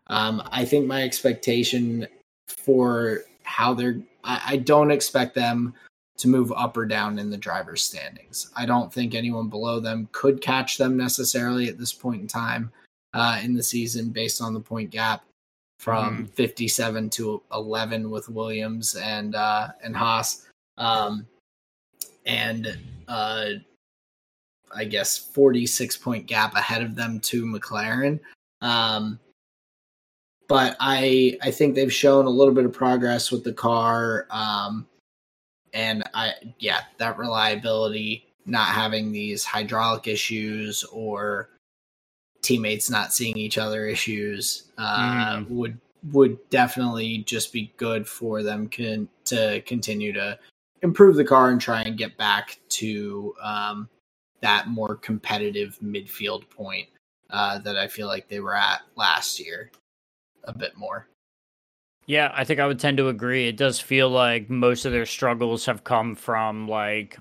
Um, 0.08 0.44
I 0.52 0.66
think 0.66 0.86
my 0.86 1.02
expectation 1.04 2.06
for 2.50 3.22
how 3.44 3.74
they're 3.74 4.02
I, 4.26 4.42
I 4.46 4.58
don't 4.58 4.92
expect 4.92 5.34
them 5.34 5.74
to 6.18 6.28
move 6.28 6.52
up 6.52 6.76
or 6.76 6.86
down 6.86 7.20
in 7.20 7.30
the 7.30 7.38
driver's 7.38 7.84
standings. 7.84 8.52
I 8.56 8.66
don't 8.66 8.92
think 8.92 9.16
anyone 9.16 9.48
below 9.48 9.80
them 9.80 10.10
could 10.12 10.42
catch 10.42 10.78
them 10.78 10.98
necessarily 10.98 11.70
at 11.70 11.78
this 11.78 11.94
point 11.94 12.22
in 12.22 12.28
time 12.28 12.72
uh, 13.16 13.40
in 13.42 13.56
the 13.56 13.64
season 13.64 14.10
based 14.10 14.42
on 14.42 14.54
the 14.54 14.60
point 14.60 14.92
gap 14.92 15.24
from 15.80 16.26
mm. 16.26 16.30
57 16.32 17.10
to 17.12 17.42
11 17.54 18.10
with 18.10 18.30
Williams 18.30 18.96
and 18.96 19.36
uh, 19.36 19.70
and 19.84 19.96
Haas. 19.96 20.46
Um, 20.78 21.26
and 22.26 22.78
uh, 23.08 23.46
I 24.76 24.84
guess 24.84 25.18
46 25.18 25.98
point 25.98 26.28
gap 26.28 26.56
ahead 26.56 26.82
of 26.82 26.96
them 26.96 27.20
to 27.22 27.46
McLaren. 27.46 28.20
Um, 28.62 29.20
but 30.48 30.76
I 30.80 31.38
I 31.42 31.52
think 31.52 31.74
they've 31.74 31.94
shown 31.94 32.26
a 32.26 32.30
little 32.30 32.54
bit 32.54 32.66
of 32.66 32.74
progress 32.74 33.32
with 33.32 33.44
the 33.44 33.54
car. 33.54 34.28
Um, 34.30 34.88
and 35.74 36.04
I 36.14 36.34
yeah, 36.60 36.82
that 36.98 37.18
reliability, 37.18 38.28
not 38.46 38.68
having 38.68 39.12
these 39.12 39.46
hydraulic 39.46 40.08
issues 40.08 40.84
or 40.86 41.50
teammates 42.46 42.90
not 42.90 43.14
seeing 43.14 43.38
each 43.38 43.58
other 43.58 43.88
issues 43.88 44.72
uh, 44.78 45.38
mm. 45.38 45.50
would 45.50 45.80
would 46.12 46.38
definitely 46.52 47.20
just 47.26 47.52
be 47.52 47.74
good 47.78 48.08
for 48.08 48.44
them 48.44 48.68
can, 48.68 49.10
to 49.24 49.60
continue 49.62 50.14
to 50.14 50.38
improve 50.84 51.16
the 51.16 51.26
car 51.26 51.50
and 51.50 51.60
try 51.60 51.82
and 51.82 51.98
get 51.98 52.16
back 52.16 52.60
to 52.70 53.34
um, 53.42 53.90
that 54.42 54.68
more 54.68 54.96
competitive 54.96 55.80
midfield 55.84 56.48
point 56.52 56.88
uh, 57.32 57.58
that 57.60 57.76
I 57.76 57.88
feel 57.88 58.06
like 58.06 58.28
they 58.28 58.40
were 58.40 58.56
at 58.56 58.82
last 58.96 59.40
year 59.40 59.72
a 60.44 60.56
bit 60.56 60.78
more. 60.78 61.08
Yeah, 62.06 62.32
I 62.36 62.44
think 62.44 62.60
I 62.60 62.68
would 62.68 62.80
tend 62.80 62.98
to 62.98 63.10
agree. 63.10 63.48
It 63.48 63.58
does 63.58 63.80
feel 63.80 64.10
like 64.10 64.48
most 64.48 64.86
of 64.86 64.92
their 64.92 65.08
struggles 65.08 65.66
have 65.66 65.84
come 65.84 66.14
from 66.14 66.68
like 66.68 67.18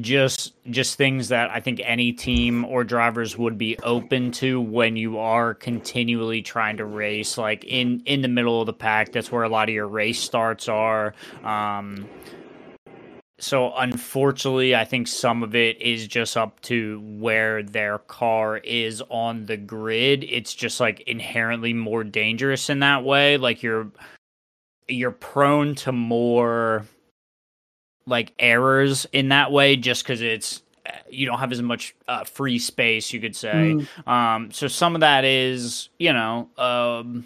just 0.00 0.54
just 0.70 0.96
things 0.96 1.28
that 1.28 1.50
I 1.50 1.60
think 1.60 1.80
any 1.84 2.12
team 2.12 2.64
or 2.64 2.82
drivers 2.82 3.36
would 3.36 3.58
be 3.58 3.78
open 3.80 4.30
to 4.32 4.60
when 4.60 4.96
you 4.96 5.18
are 5.18 5.52
continually 5.52 6.40
trying 6.40 6.78
to 6.78 6.84
race 6.84 7.36
like 7.36 7.64
in 7.64 8.02
in 8.06 8.22
the 8.22 8.28
middle 8.28 8.60
of 8.60 8.66
the 8.66 8.72
pack. 8.72 9.12
That's 9.12 9.30
where 9.30 9.42
a 9.42 9.48
lot 9.48 9.68
of 9.68 9.74
your 9.74 9.88
race 9.88 10.18
starts 10.18 10.68
are. 10.68 11.14
Um, 11.44 12.08
so 13.38 13.74
unfortunately, 13.74 14.76
I 14.76 14.84
think 14.84 15.08
some 15.08 15.42
of 15.42 15.54
it 15.56 15.80
is 15.82 16.06
just 16.06 16.36
up 16.36 16.60
to 16.62 17.00
where 17.18 17.62
their 17.62 17.98
car 17.98 18.58
is 18.58 19.02
on 19.10 19.46
the 19.46 19.56
grid. 19.56 20.24
It's 20.24 20.54
just 20.54 20.78
like 20.78 21.00
inherently 21.00 21.72
more 21.74 22.04
dangerous 22.04 22.70
in 22.70 22.78
that 22.78 23.04
way. 23.04 23.36
Like 23.36 23.62
you're 23.62 23.90
you're 24.88 25.10
prone 25.10 25.74
to 25.74 25.92
more 25.92 26.86
like 28.06 28.32
errors 28.38 29.06
in 29.12 29.28
that 29.28 29.52
way 29.52 29.76
just 29.76 30.02
because 30.04 30.20
it's 30.20 30.62
you 31.08 31.26
don't 31.26 31.38
have 31.38 31.52
as 31.52 31.62
much 31.62 31.94
uh, 32.08 32.24
free 32.24 32.58
space 32.58 33.12
you 33.12 33.20
could 33.20 33.36
say 33.36 33.76
mm. 33.76 34.08
um 34.08 34.50
so 34.50 34.66
some 34.66 34.94
of 34.96 35.00
that 35.00 35.24
is 35.24 35.88
you 35.98 36.12
know 36.12 36.48
um 36.58 37.24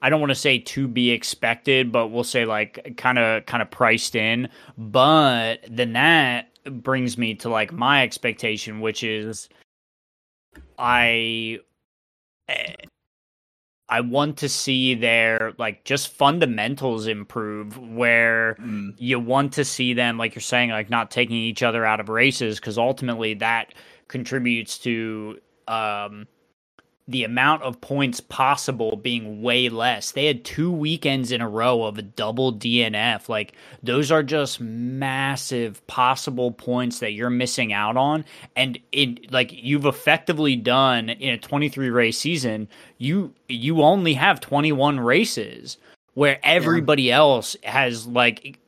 I 0.00 0.10
don't 0.10 0.20
want 0.20 0.30
to 0.30 0.36
say 0.36 0.58
to 0.58 0.86
be 0.86 1.10
expected, 1.10 1.90
but 1.90 2.08
we'll 2.08 2.24
say 2.24 2.44
like 2.44 2.94
kind 2.96 3.18
of 3.18 3.46
kind 3.46 3.62
of 3.62 3.70
priced 3.70 4.14
in. 4.14 4.48
But 4.76 5.64
then 5.68 5.94
that 5.94 6.50
brings 6.64 7.18
me 7.18 7.34
to 7.36 7.48
like 7.48 7.72
my 7.72 8.02
expectation, 8.04 8.80
which 8.80 9.02
is 9.02 9.48
I 10.78 11.58
eh, 12.48 12.74
I 13.88 14.02
want 14.02 14.38
to 14.38 14.48
see 14.48 14.94
their 14.94 15.54
like 15.58 15.84
just 15.84 16.08
fundamentals 16.08 17.06
improve 17.06 17.78
where 17.78 18.56
mm. 18.60 18.94
you 18.98 19.18
want 19.18 19.54
to 19.54 19.64
see 19.64 19.94
them 19.94 20.18
like 20.18 20.34
you're 20.34 20.42
saying 20.42 20.70
like 20.70 20.90
not 20.90 21.10
taking 21.10 21.36
each 21.36 21.62
other 21.62 21.86
out 21.86 22.00
of 22.00 22.08
races 22.08 22.60
because 22.60 22.76
ultimately 22.76 23.34
that 23.34 23.72
contributes 24.08 24.78
to 24.80 25.38
um 25.66 26.26
the 27.08 27.24
amount 27.24 27.62
of 27.62 27.80
points 27.80 28.20
possible 28.20 28.94
being 28.94 29.40
way 29.40 29.70
less. 29.70 30.12
They 30.12 30.26
had 30.26 30.44
two 30.44 30.70
weekends 30.70 31.32
in 31.32 31.40
a 31.40 31.48
row 31.48 31.84
of 31.84 31.96
a 31.96 32.02
double 32.02 32.52
DNF. 32.52 33.30
Like 33.30 33.54
those 33.82 34.12
are 34.12 34.22
just 34.22 34.60
massive 34.60 35.84
possible 35.86 36.52
points 36.52 36.98
that 37.00 37.12
you're 37.12 37.30
missing 37.30 37.72
out 37.72 37.96
on. 37.96 38.26
And 38.54 38.78
it 38.92 39.32
like 39.32 39.50
you've 39.52 39.86
effectively 39.86 40.54
done 40.54 41.08
in 41.08 41.32
a 41.32 41.38
23 41.38 41.88
race 41.88 42.18
season, 42.18 42.68
you 42.98 43.32
you 43.48 43.82
only 43.82 44.12
have 44.12 44.38
21 44.40 45.00
races 45.00 45.78
where 46.12 46.38
everybody 46.42 47.04
yeah. 47.04 47.16
else 47.16 47.56
has 47.62 48.06
like 48.06 48.58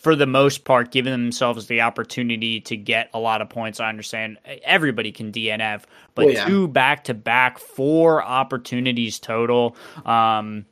for 0.00 0.16
the 0.16 0.26
most 0.26 0.64
part, 0.64 0.90
giving 0.90 1.12
themselves 1.12 1.66
the 1.66 1.82
opportunity 1.82 2.60
to 2.62 2.76
get 2.76 3.10
a 3.12 3.18
lot 3.18 3.42
of 3.42 3.50
points. 3.50 3.80
I 3.80 3.90
understand 3.90 4.38
everybody 4.64 5.12
can 5.12 5.30
DNF, 5.30 5.82
but 6.14 6.32
yeah. 6.32 6.46
two 6.46 6.68
back 6.68 7.04
to 7.04 7.14
back, 7.14 7.58
four 7.58 8.24
opportunities 8.24 9.18
total. 9.18 9.76
Um, 10.06 10.64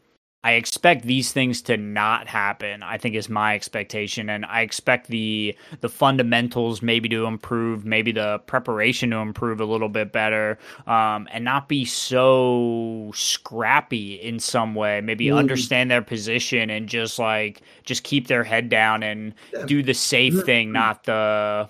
I 0.44 0.52
expect 0.52 1.04
these 1.04 1.32
things 1.32 1.62
to 1.62 1.76
not 1.76 2.28
happen. 2.28 2.84
I 2.84 2.96
think 2.96 3.16
is 3.16 3.28
my 3.28 3.56
expectation, 3.56 4.30
and 4.30 4.46
I 4.46 4.60
expect 4.60 5.08
the 5.08 5.56
the 5.80 5.88
fundamentals 5.88 6.80
maybe 6.80 7.08
to 7.08 7.26
improve, 7.26 7.84
maybe 7.84 8.12
the 8.12 8.38
preparation 8.46 9.10
to 9.10 9.16
improve 9.16 9.60
a 9.60 9.64
little 9.64 9.88
bit 9.88 10.12
better, 10.12 10.56
um, 10.86 11.26
and 11.32 11.44
not 11.44 11.68
be 11.68 11.84
so 11.84 13.10
scrappy 13.14 14.14
in 14.14 14.38
some 14.38 14.76
way. 14.76 15.00
Maybe 15.00 15.26
mm. 15.26 15.36
understand 15.36 15.90
their 15.90 16.02
position 16.02 16.70
and 16.70 16.88
just 16.88 17.18
like 17.18 17.62
just 17.82 18.04
keep 18.04 18.28
their 18.28 18.44
head 18.44 18.68
down 18.68 19.02
and 19.02 19.34
do 19.66 19.82
the 19.82 19.94
safe 19.94 20.44
thing, 20.44 20.70
not 20.70 21.02
the 21.02 21.68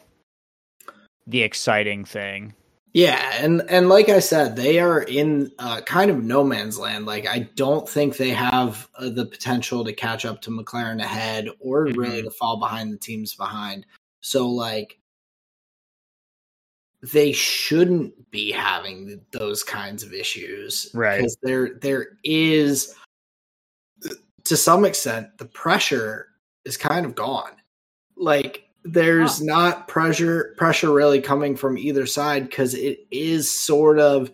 the 1.27 1.43
exciting 1.43 2.05
thing. 2.05 2.55
Yeah, 2.99 3.31
and 3.35 3.63
and 3.69 3.89
like 3.89 4.09
I 4.09 4.19
said, 4.19 4.57
they 4.57 4.81
are 4.81 5.01
in 5.01 5.53
uh, 5.61 5.83
kind 5.83 6.11
of 6.11 6.25
no 6.25 6.43
man's 6.43 6.81
land. 6.81 7.07
Like 7.07 7.29
I 7.29 7.49
don't 7.55 7.89
think 7.89 8.17
they 8.17 8.31
have 8.31 8.89
uh, 8.97 9.11
the 9.11 9.25
potential 9.25 9.85
to 9.85 9.93
catch 9.93 10.25
up 10.25 10.43
to 10.43 10.51
McLaren 10.51 11.01
ahead, 11.01 11.49
or 11.61 11.87
mm-hmm. 11.87 11.97
really 11.97 12.23
to 12.25 12.31
fall 12.33 12.59
behind 12.59 12.93
the 12.93 12.97
teams 12.97 13.37
behind. 13.37 13.87
So 14.21 14.49
like 14.49 14.99
they 17.01 17.31
shouldn't 17.31 18.33
be 18.33 18.51
having 18.51 19.21
those 19.31 19.63
kinds 19.63 20.03
of 20.03 20.13
issues, 20.13 20.91
right? 20.93 21.19
Because 21.19 21.37
there 21.41 21.75
there 21.81 22.19
is 22.25 22.97
to 24.43 24.57
some 24.57 24.85
extent 24.85 25.39
the 25.39 25.45
pressure 25.45 26.31
is 26.65 26.77
kind 26.77 27.07
of 27.07 27.15
gone. 27.15 27.53
Like 28.17 28.68
there's 28.85 29.43
not 29.43 29.89
pressure 29.89 30.55
pressure 30.57 30.93
really 30.93 31.21
coming 31.21 31.57
from 31.57 31.77
either 31.77 32.07
side 32.07 32.49
because 32.49 32.75
it 32.75 33.07
is 33.11 33.51
sort 33.51 33.99
of 33.99 34.31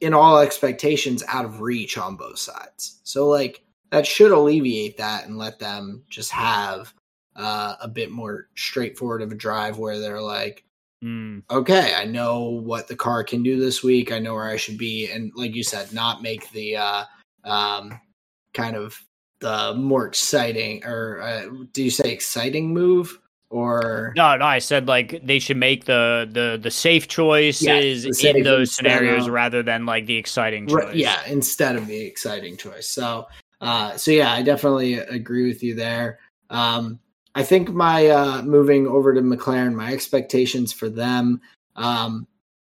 in 0.00 0.14
all 0.14 0.38
expectations 0.38 1.24
out 1.28 1.44
of 1.44 1.60
reach 1.60 1.98
on 1.98 2.16
both 2.16 2.38
sides. 2.38 3.00
So 3.04 3.28
like 3.28 3.62
that 3.90 4.06
should 4.06 4.30
alleviate 4.30 4.96
that 4.98 5.26
and 5.26 5.38
let 5.38 5.58
them 5.58 6.04
just 6.08 6.30
have 6.30 6.92
uh, 7.36 7.76
a 7.80 7.88
bit 7.88 8.10
more 8.10 8.48
straightforward 8.54 9.22
of 9.22 9.32
a 9.32 9.36
drive 9.36 9.78
where 9.78 9.98
they're 9.98 10.20
like, 10.20 10.64
mm. 11.02 11.42
okay, 11.50 11.94
I 11.94 12.04
know 12.04 12.44
what 12.44 12.88
the 12.88 12.96
car 12.96 13.24
can 13.24 13.42
do 13.42 13.58
this 13.58 13.82
week. 13.82 14.12
I 14.12 14.18
know 14.18 14.34
where 14.34 14.48
I 14.48 14.56
should 14.56 14.78
be, 14.78 15.10
and 15.10 15.32
like 15.34 15.54
you 15.54 15.62
said, 15.62 15.92
not 15.92 16.22
make 16.22 16.50
the 16.50 16.76
uh, 16.76 17.04
um, 17.44 17.98
kind 18.52 18.76
of 18.76 19.00
the 19.40 19.74
more 19.74 20.06
exciting 20.06 20.84
or 20.84 21.20
uh, 21.20 21.46
do 21.72 21.82
you 21.82 21.90
say 21.90 22.10
exciting 22.12 22.72
move 22.72 23.18
or? 23.50 24.12
No 24.16 24.36
no 24.36 24.44
i 24.44 24.58
said 24.58 24.88
like 24.88 25.24
they 25.24 25.38
should 25.38 25.56
make 25.56 25.84
the 25.84 26.28
the 26.30 26.58
the 26.60 26.70
safe 26.70 27.08
choices 27.08 28.04
yes, 28.04 28.24
in 28.24 28.42
those 28.42 28.74
scenarios 28.74 29.26
of, 29.26 29.32
rather 29.32 29.62
than 29.62 29.86
like 29.86 30.06
the 30.06 30.16
exciting 30.16 30.66
choice. 30.66 30.94
yeah 30.94 31.24
instead 31.26 31.76
of 31.76 31.86
the 31.86 32.00
exciting 32.00 32.56
choice. 32.56 32.88
So 32.88 33.26
uh 33.60 33.96
so 33.96 34.10
yeah 34.10 34.32
i 34.32 34.42
definitely 34.42 34.94
agree 34.94 35.46
with 35.46 35.62
you 35.62 35.74
there. 35.74 36.18
Um 36.50 36.98
i 37.34 37.42
think 37.42 37.70
my 37.70 38.08
uh 38.08 38.42
moving 38.42 38.86
over 38.86 39.14
to 39.14 39.20
mclaren 39.20 39.74
my 39.74 39.92
expectations 39.92 40.72
for 40.72 40.88
them 40.88 41.40
um 41.76 42.26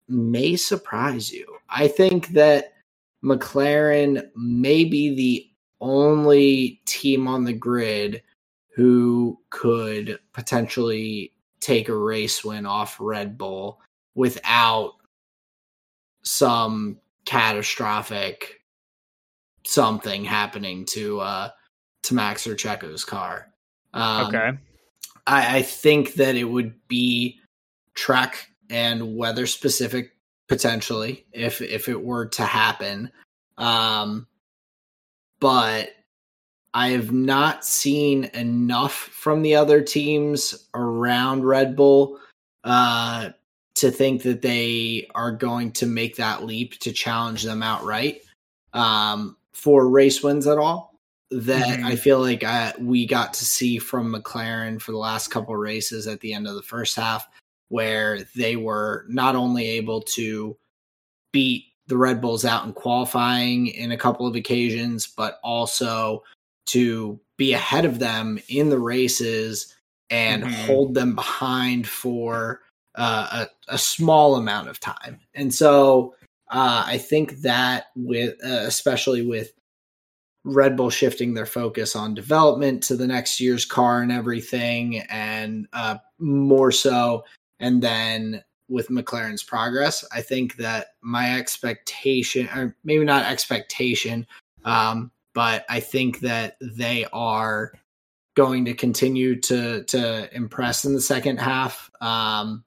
may 0.08 0.56
surprise 0.56 1.32
you. 1.32 1.46
I 1.70 1.88
think 1.88 2.30
that 2.30 2.74
mclaren 3.24 4.30
may 4.36 4.86
be 4.86 5.16
the 5.16 5.50
only 5.86 6.82
team 6.86 7.28
on 7.28 7.44
the 7.44 7.54
grid 7.54 8.24
who 8.76 9.40
could 9.52 10.20
potentially 10.34 11.32
take 11.60 11.88
a 11.88 11.96
race 11.96 12.44
win 12.44 12.66
off 12.66 12.98
Red 13.00 13.38
Bull 13.38 13.80
without 14.16 14.94
some 16.24 16.98
catastrophic 17.26 18.62
something 19.66 20.24
happening 20.26 20.86
to 20.86 21.20
uh 21.20 21.50
to 22.04 22.14
Max 22.14 22.46
or 22.46 22.56
Checo's 22.56 23.04
car. 23.04 23.48
Um, 23.94 24.28
okay. 24.28 24.58
I, 25.26 25.58
I 25.58 25.62
think 25.64 26.14
that 26.16 26.36
it 26.36 26.44
would 26.44 26.88
be 26.88 27.40
track 27.96 28.52
and 28.70 29.16
weather 29.16 29.48
specific 29.48 30.12
potentially 30.48 31.26
if 31.32 31.62
if 31.62 31.90
it 31.90 32.04
were 32.04 32.28
to 32.28 32.44
happen. 32.44 33.12
Um 33.58 34.28
but 35.46 35.92
I 36.74 36.90
have 36.90 37.12
not 37.12 37.64
seen 37.64 38.32
enough 38.34 38.96
from 38.96 39.44
the 39.44 39.54
other 39.54 39.80
teams 39.80 40.68
around 40.74 41.46
Red 41.46 41.76
Bull 41.76 42.18
uh, 42.64 43.30
to 43.76 43.92
think 43.92 44.24
that 44.24 44.42
they 44.42 45.08
are 45.14 45.32
going 45.32 45.72
to 45.74 45.86
make 45.86 46.16
that 46.16 46.46
leap 46.46 46.80
to 46.80 46.92
challenge 46.92 47.44
them 47.44 47.62
outright 47.62 48.24
um, 48.74 49.38
for 49.54 49.88
race 49.88 50.24
wins 50.24 50.48
at 50.48 50.58
all. 50.58 50.96
That 51.30 51.78
mm-hmm. 51.78 51.86
I 51.86 51.96
feel 51.96 52.20
like 52.20 52.44
I, 52.44 52.74
we 52.80 53.06
got 53.06 53.36
to 53.36 53.46
see 53.46 53.78
from 53.78 54.16
McLaren 54.16 54.82
for 54.82 54.94
the 54.94 54.98
last 54.98 55.28
couple 55.28 55.56
races 55.56 56.08
at 56.08 56.22
the 56.22 56.34
end 56.34 56.48
of 56.48 56.56
the 56.56 56.64
first 56.64 56.96
half, 56.96 57.28
where 57.70 58.24
they 58.36 58.56
were 58.56 59.06
not 59.10 59.36
only 59.36 59.68
able 59.68 60.02
to 60.16 60.58
beat 61.32 61.66
the 61.88 61.98
Red 61.98 62.22
Bulls 62.22 62.46
out 62.46 62.66
in 62.66 62.74
qualifying 62.74 63.68
in 63.68 63.92
a 63.92 63.98
couple 63.98 64.26
of 64.26 64.36
occasions, 64.36 65.08
but 65.08 65.40
also 65.44 66.24
to 66.68 67.20
be 67.38 67.54
ahead 67.54 67.86
of 67.86 68.00
them 68.00 68.40
in 68.48 68.70
the 68.70 68.80
races 68.80 69.76
and 70.10 70.44
mm-hmm. 70.44 70.66
hold 70.66 70.94
them 70.94 71.16
behind 71.16 71.88
for 71.88 72.62
uh, 72.96 73.46
a, 73.70 73.74
a, 73.74 73.78
small 73.78 74.36
amount 74.36 74.70
of 74.70 74.80
time. 74.80 75.20
And 75.34 75.54
so 75.54 76.16
uh, 76.50 76.84
I 76.86 76.98
think 76.98 77.42
that 77.42 77.88
with 77.96 78.36
uh, 78.44 78.64
especially 78.66 79.26
with 79.26 79.52
Red 80.46 80.78
Bull 80.78 80.90
shifting 80.90 81.34
their 81.34 81.48
focus 81.48 81.96
on 81.96 82.14
development 82.14 82.84
to 82.84 82.96
the 82.96 83.08
next 83.08 83.40
year's 83.40 83.66
car 83.66 84.02
and 84.02 84.12
everything, 84.12 85.00
and 85.10 85.68
uh, 85.74 85.98
more 86.20 86.72
so, 86.72 87.26
and 87.60 87.82
then 87.82 88.44
with 88.68 88.90
McLaren's 88.90 89.44
progress. 89.44 90.06
I 90.12 90.22
think 90.22 90.58
that 90.58 90.88
my 91.02 91.38
expectation, 91.38 92.48
or 92.48 92.76
maybe 92.84 93.04
not 93.04 93.26
expectation, 93.26 94.26
um, 94.64 95.12
but 95.34 95.66
I 95.70 95.80
think 95.80 96.22
that 96.22 96.58
they 96.62 97.06
are 97.14 97.74
going 98.36 98.66
to 98.66 98.74
continue 98.74 99.40
to 99.42 99.84
to 99.84 100.36
impress 100.36 100.86
in 100.86 100.94
the 100.94 101.02
second 101.02 101.38
half. 101.38 101.90
Um, 102.02 102.64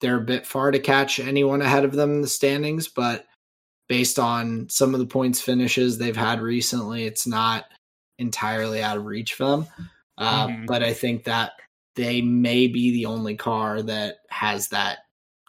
they're 0.00 0.18
a 0.18 0.24
bit 0.24 0.46
far 0.46 0.70
to 0.70 0.78
catch 0.78 1.20
anyone 1.20 1.60
ahead 1.62 1.84
of 1.84 1.92
them 1.92 2.14
in 2.14 2.20
the 2.22 2.28
standings, 2.28 2.88
but 2.88 3.26
based 3.88 4.18
on 4.18 4.68
some 4.68 4.94
of 4.94 5.00
the 5.00 5.06
points 5.06 5.40
finishes 5.40 5.98
they've 5.98 6.16
had 6.16 6.40
recently, 6.40 7.04
it's 7.04 7.26
not 7.26 7.64
entirely 8.18 8.82
out 8.82 8.96
of 8.96 9.04
reach 9.04 9.34
for 9.34 9.44
them. 9.44 9.66
Uh, 10.16 10.46
mm-hmm. 10.46 10.66
But 10.66 10.82
I 10.82 10.92
think 10.92 11.24
that 11.24 11.52
they 11.96 12.20
may 12.20 12.66
be 12.66 12.92
the 12.92 13.06
only 13.06 13.36
car 13.36 13.82
that 13.82 14.18
has 14.28 14.68
that 14.68 14.98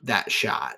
that 0.04 0.32
shot. 0.32 0.76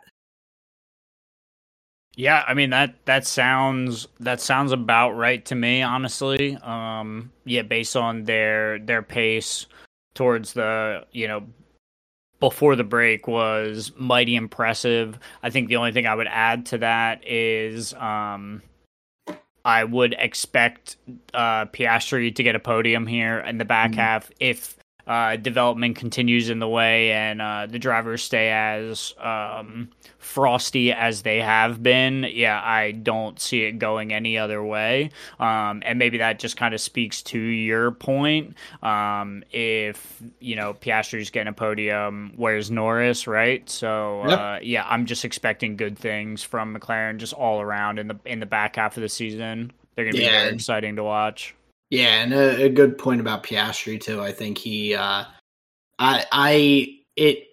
Yeah, 2.16 2.44
I 2.48 2.54
mean 2.54 2.70
that 2.70 2.96
that 3.06 3.26
sounds 3.26 4.08
that 4.20 4.40
sounds 4.40 4.72
about 4.72 5.12
right 5.12 5.44
to 5.46 5.56
me, 5.56 5.82
honestly. 5.82 6.58
Um, 6.58 7.32
yeah, 7.46 7.64
based 7.64 7.96
on 7.96 8.24
their 8.24 8.80
their 8.80 9.02
pace 9.02 9.66
towards 10.14 10.54
the 10.54 11.06
you 11.12 11.28
know 11.28 11.44
before 12.40 12.76
the 12.76 12.84
break 12.84 13.28
was 13.28 13.92
mighty 13.96 14.36
impressive. 14.36 15.18
I 15.42 15.50
think 15.50 15.70
the 15.70 15.78
only 15.78 15.92
thing 15.92 16.06
I 16.06 16.14
would 16.14 16.28
add 16.28 16.68
to 16.68 16.78
that 16.80 17.28
is 17.28 17.94
um, 17.96 18.62
I 19.66 19.84
would 19.84 20.14
expect 20.20 20.98
uh, 21.34 21.66
Piastri 21.66 22.36
to 22.36 22.44
get 22.44 22.56
a 22.56 22.60
podium 22.60 23.08
here 23.08 23.40
in 23.40 23.58
the 23.58 23.66
back 23.66 23.92
mm-hmm. 23.92 24.00
half 24.02 24.30
if 24.40 24.78
uh, 25.06 25.36
development 25.36 25.96
continues 25.96 26.50
in 26.50 26.60
the 26.60 26.68
way 26.68 27.12
and 27.12 27.42
uh, 27.42 27.68
the 27.70 27.80
drivers 27.80 28.24
stay 28.24 28.50
as 28.50 29.14
um, 29.20 29.90
frosty 30.18 30.94
as 30.94 31.24
they 31.24 31.42
have 31.42 31.84
been, 31.84 32.26
yeah, 32.32 32.62
I 32.64 32.92
don't 32.92 33.40
see 33.40 33.64
it 33.64 33.74
going 33.74 34.14
any 34.14 34.38
other 34.38 34.64
way. 34.64 35.12
Um, 35.40 35.84
and 35.86 36.00
maybe 36.00 36.20
that 36.20 36.40
just 36.40 36.56
kind 36.56 36.74
of 36.74 36.80
speaks 36.82 37.22
to 37.24 37.40
your 37.40 37.92
point. 37.92 38.56
Um, 38.82 39.44
if, 39.52 40.22
you 40.40 40.56
know, 40.56 40.74
Piastri's 40.74 41.30
getting 41.30 41.50
a 41.50 41.54
podium, 41.54 42.34
where's 42.36 42.72
Norris, 42.72 43.28
right? 43.28 43.70
So, 43.70 44.24
yep. 44.28 44.40
uh, 44.40 44.60
yeah, 44.62 44.86
I'm 44.88 45.06
just 45.06 45.26
expecting 45.26 45.76
good 45.76 45.98
things 45.98 46.44
from 46.44 46.76
McLaren 46.76 47.18
just 47.18 47.34
all 47.34 47.62
around 47.62 48.00
in 48.00 48.08
the 48.08 48.20
in 48.26 48.40
the 48.40 48.46
back 48.46 48.78
half 48.78 48.96
of 48.98 49.02
the 49.02 49.10
season. 49.10 49.72
They're 49.96 50.06
going 50.06 50.16
to 50.16 50.20
be 50.20 50.26
yeah. 50.26 50.44
very 50.44 50.54
exciting 50.56 50.96
to 50.96 51.04
watch. 51.04 51.56
Yeah, 51.94 52.24
and 52.24 52.34
a, 52.34 52.64
a, 52.64 52.70
good 52.70 52.98
point 52.98 53.22
about 53.22 53.44
Piastri 53.44 54.02
too. 54.02 54.20
I 54.20 54.32
think 54.32 54.58
he, 54.58 54.96
uh, 54.96 55.26
I, 56.00 56.26
I, 56.32 57.00
it, 57.16 57.50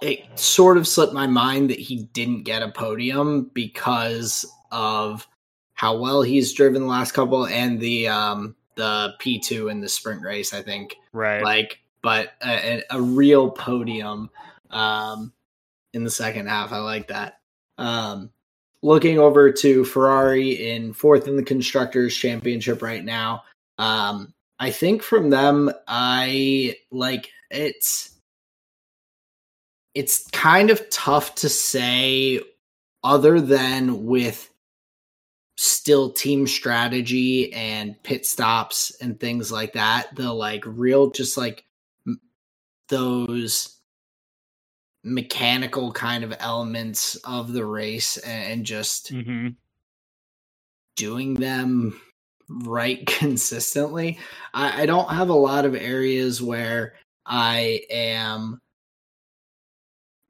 it 0.00 0.38
sort 0.38 0.78
of 0.78 0.88
slipped 0.88 1.12
my 1.12 1.26
mind 1.26 1.68
that 1.68 1.78
he 1.78 2.04
didn't 2.14 2.44
get 2.44 2.62
a 2.62 2.70
podium 2.70 3.50
because 3.52 4.50
of 4.72 5.28
how 5.74 5.98
well 5.98 6.22
he's 6.22 6.54
driven 6.54 6.80
the 6.80 6.88
last 6.88 7.12
couple 7.12 7.46
and 7.46 7.78
the 7.78 8.08
um 8.08 8.56
the 8.76 9.12
P 9.18 9.38
two 9.38 9.68
in 9.68 9.80
the 9.80 9.88
sprint 9.90 10.22
race. 10.22 10.54
I 10.54 10.62
think 10.62 10.96
right, 11.12 11.42
like, 11.42 11.78
but 12.00 12.32
a, 12.42 12.82
a 12.88 13.02
real 13.02 13.50
podium 13.50 14.30
um 14.70 15.30
in 15.92 16.04
the 16.04 16.10
second 16.10 16.48
half. 16.48 16.72
I 16.72 16.78
like 16.78 17.08
that. 17.08 17.40
Um, 17.76 18.30
looking 18.82 19.18
over 19.18 19.52
to 19.52 19.84
Ferrari 19.84 20.70
in 20.70 20.92
fourth 20.92 21.28
in 21.28 21.36
the 21.36 21.42
constructors 21.42 22.16
championship 22.16 22.82
right 22.82 23.04
now. 23.04 23.42
Um, 23.78 24.32
I 24.58 24.70
think 24.70 25.02
from 25.02 25.30
them, 25.30 25.70
I 25.86 26.76
like 26.90 27.30
it's 27.50 28.10
it's 29.94 30.26
kind 30.28 30.70
of 30.70 30.88
tough 30.90 31.34
to 31.36 31.48
say 31.48 32.40
other 33.02 33.40
than 33.40 34.04
with 34.04 34.50
still 35.56 36.10
team 36.10 36.46
strategy 36.46 37.52
and 37.52 38.02
pit 38.02 38.24
stops 38.24 38.92
and 39.02 39.20
things 39.20 39.52
like 39.52 39.74
that 39.74 40.14
the 40.16 40.32
like 40.32 40.62
real 40.64 41.10
just 41.10 41.36
like 41.36 41.64
those 42.88 43.79
mechanical 45.02 45.92
kind 45.92 46.24
of 46.24 46.34
elements 46.40 47.16
of 47.24 47.52
the 47.52 47.64
race 47.64 48.16
and 48.18 48.64
just 48.64 49.12
mm-hmm. 49.12 49.48
doing 50.96 51.34
them 51.34 51.98
right 52.48 53.06
consistently. 53.06 54.18
I, 54.52 54.82
I 54.82 54.86
don't 54.86 55.10
have 55.10 55.28
a 55.28 55.34
lot 55.34 55.64
of 55.64 55.74
areas 55.74 56.42
where 56.42 56.94
I 57.24 57.82
am 57.90 58.60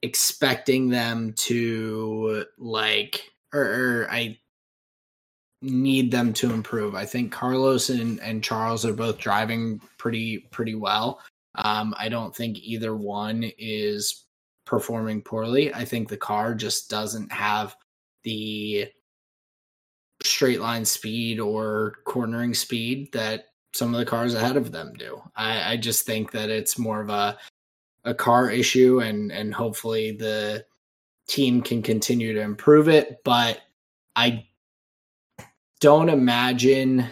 expecting 0.03 0.89
them 0.89 1.35
to 1.37 2.45
like 2.59 3.31
or, 3.53 3.63
or, 3.63 4.09
I 4.11 4.39
need 5.61 6.11
them 6.11 6.33
to 6.35 6.53
improve. 6.53 6.95
I 6.95 7.05
think 7.05 7.33
Carlos 7.33 7.91
and, 7.91 8.21
and 8.21 8.43
Charles 8.43 8.87
are 8.87 8.93
both 8.93 9.19
driving 9.19 9.81
pretty 9.99 10.39
pretty 10.51 10.75
well. 10.75 11.21
Um, 11.57 11.95
I 11.99 12.09
don't 12.09 12.35
think 12.35 12.59
either 12.59 12.95
one 12.95 13.51
is 13.59 14.25
performing 14.71 15.21
poorly. 15.21 15.75
I 15.75 15.85
think 15.85 16.09
the 16.09 16.17
car 16.17 16.55
just 16.55 16.89
doesn't 16.89 17.33
have 17.33 17.75
the 18.23 18.87
straight 20.23 20.61
line 20.61 20.85
speed 20.85 21.41
or 21.41 21.95
cornering 22.05 22.55
speed 22.55 23.13
that 23.13 23.47
some 23.75 23.93
of 23.93 23.99
the 23.99 24.07
cars 24.07 24.35
ahead 24.35 24.57
of 24.57 24.71
them 24.71 24.93
do. 24.97 25.21
I, 25.35 25.73
I 25.73 25.77
just 25.77 26.07
think 26.07 26.31
that 26.31 26.51
it's 26.51 26.79
more 26.79 27.01
of 27.01 27.11
a 27.11 27.37
a 28.05 28.15
car 28.15 28.49
issue 28.49 29.01
and 29.01 29.33
and 29.33 29.53
hopefully 29.53 30.13
the 30.13 30.65
team 31.29 31.63
can 31.63 31.83
continue 31.83 32.33
to 32.33 32.41
improve 32.41 32.89
it. 32.89 33.19
But 33.25 33.61
I 34.15 34.47
don't 35.81 36.09
imagine 36.09 37.07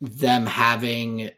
them 0.00 0.46
having 0.46 1.30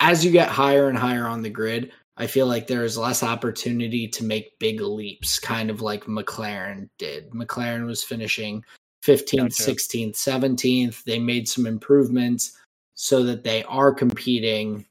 as 0.00 0.24
you 0.24 0.30
get 0.30 0.48
higher 0.48 0.88
and 0.88 0.98
higher 0.98 1.26
on 1.26 1.42
the 1.42 1.50
grid, 1.50 1.92
I 2.16 2.26
feel 2.26 2.46
like 2.46 2.66
there 2.66 2.84
is 2.84 2.98
less 2.98 3.22
opportunity 3.22 4.08
to 4.08 4.24
make 4.24 4.58
big 4.58 4.80
leaps, 4.80 5.38
kind 5.38 5.70
of 5.70 5.80
like 5.80 6.04
McLaren 6.04 6.88
did. 6.98 7.30
McLaren 7.30 7.86
was 7.86 8.02
finishing 8.02 8.64
15th, 9.04 9.36
gotcha. 9.36 9.62
16th, 9.62 10.14
17th. 10.14 11.04
They 11.04 11.18
made 11.18 11.48
some 11.48 11.66
improvements 11.66 12.58
so 12.94 13.22
that 13.22 13.44
they 13.44 13.62
are 13.64 13.92
competing. 13.92 14.84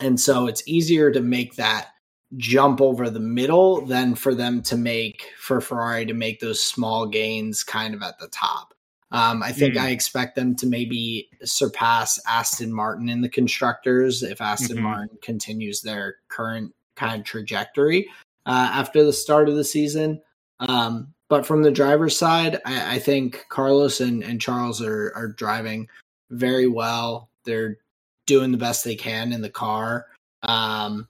And 0.00 0.20
so 0.20 0.46
it's 0.46 0.66
easier 0.66 1.12
to 1.12 1.20
make 1.20 1.54
that 1.54 1.90
jump 2.36 2.80
over 2.80 3.08
the 3.08 3.20
middle 3.20 3.86
than 3.86 4.16
for 4.16 4.34
them 4.34 4.60
to 4.62 4.76
make, 4.76 5.30
for 5.38 5.60
Ferrari 5.60 6.04
to 6.06 6.14
make 6.14 6.40
those 6.40 6.60
small 6.60 7.06
gains 7.06 7.62
kind 7.62 7.94
of 7.94 8.02
at 8.02 8.18
the 8.18 8.28
top. 8.28 8.74
Um, 9.16 9.42
I 9.42 9.50
think 9.50 9.76
mm. 9.76 9.80
I 9.80 9.90
expect 9.92 10.36
them 10.36 10.54
to 10.56 10.66
maybe 10.66 11.30
surpass 11.42 12.20
Aston 12.28 12.70
Martin 12.70 13.08
in 13.08 13.22
the 13.22 13.30
constructors 13.30 14.22
if 14.22 14.42
Aston 14.42 14.76
mm-hmm. 14.76 14.84
Martin 14.84 15.18
continues 15.22 15.80
their 15.80 16.16
current 16.28 16.74
kind 16.96 17.20
of 17.20 17.26
trajectory 17.26 18.06
uh, 18.44 18.68
after 18.74 19.02
the 19.04 19.14
start 19.14 19.48
of 19.48 19.56
the 19.56 19.64
season. 19.64 20.20
Um, 20.60 21.14
but 21.30 21.46
from 21.46 21.62
the 21.62 21.70
driver's 21.70 22.14
side, 22.14 22.60
I, 22.66 22.96
I 22.96 22.98
think 22.98 23.46
Carlos 23.48 24.02
and, 24.02 24.22
and 24.22 24.38
Charles 24.38 24.82
are, 24.82 25.14
are 25.16 25.28
driving 25.28 25.88
very 26.30 26.68
well. 26.68 27.30
They're 27.46 27.78
doing 28.26 28.52
the 28.52 28.58
best 28.58 28.84
they 28.84 28.96
can 28.96 29.32
in 29.32 29.40
the 29.40 29.48
car. 29.48 30.08
Um, 30.42 31.08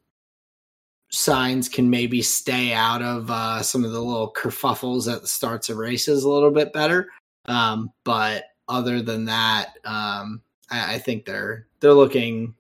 Sainz 1.13 1.73
can 1.73 1.91
maybe 1.91 2.23
stay 2.23 2.73
out 2.73 3.03
of 3.03 3.33
uh, 3.33 3.63
some 3.63 3.85
of 3.85 3.91
the 3.91 4.01
little 4.01 4.33
kerfuffles 4.33 5.13
at 5.13 5.23
the 5.23 5.27
starts 5.27 5.69
of 5.71 5.79
races 5.79 6.23
a 6.23 6.31
little 6.31 6.53
bit 6.53 6.73
better. 6.73 7.09
Um, 7.49 7.91
but 8.05 8.45
other 8.69 9.03
than 9.03 9.25
that, 9.27 9.75
um, 9.85 10.43
I, 10.71 10.95
I, 10.95 10.99
think 10.99 11.25
they're 11.25 11.69
they're 11.81 11.95
looking 11.95 12.55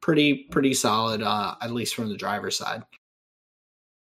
pretty 0.00 0.44
pretty 0.50 0.72
solid, 0.74 1.22
uh, 1.22 1.54
at 1.60 1.72
least 1.72 1.94
from 1.94 2.08
the 2.08 2.16
driver's 2.16 2.56
side. 2.56 2.82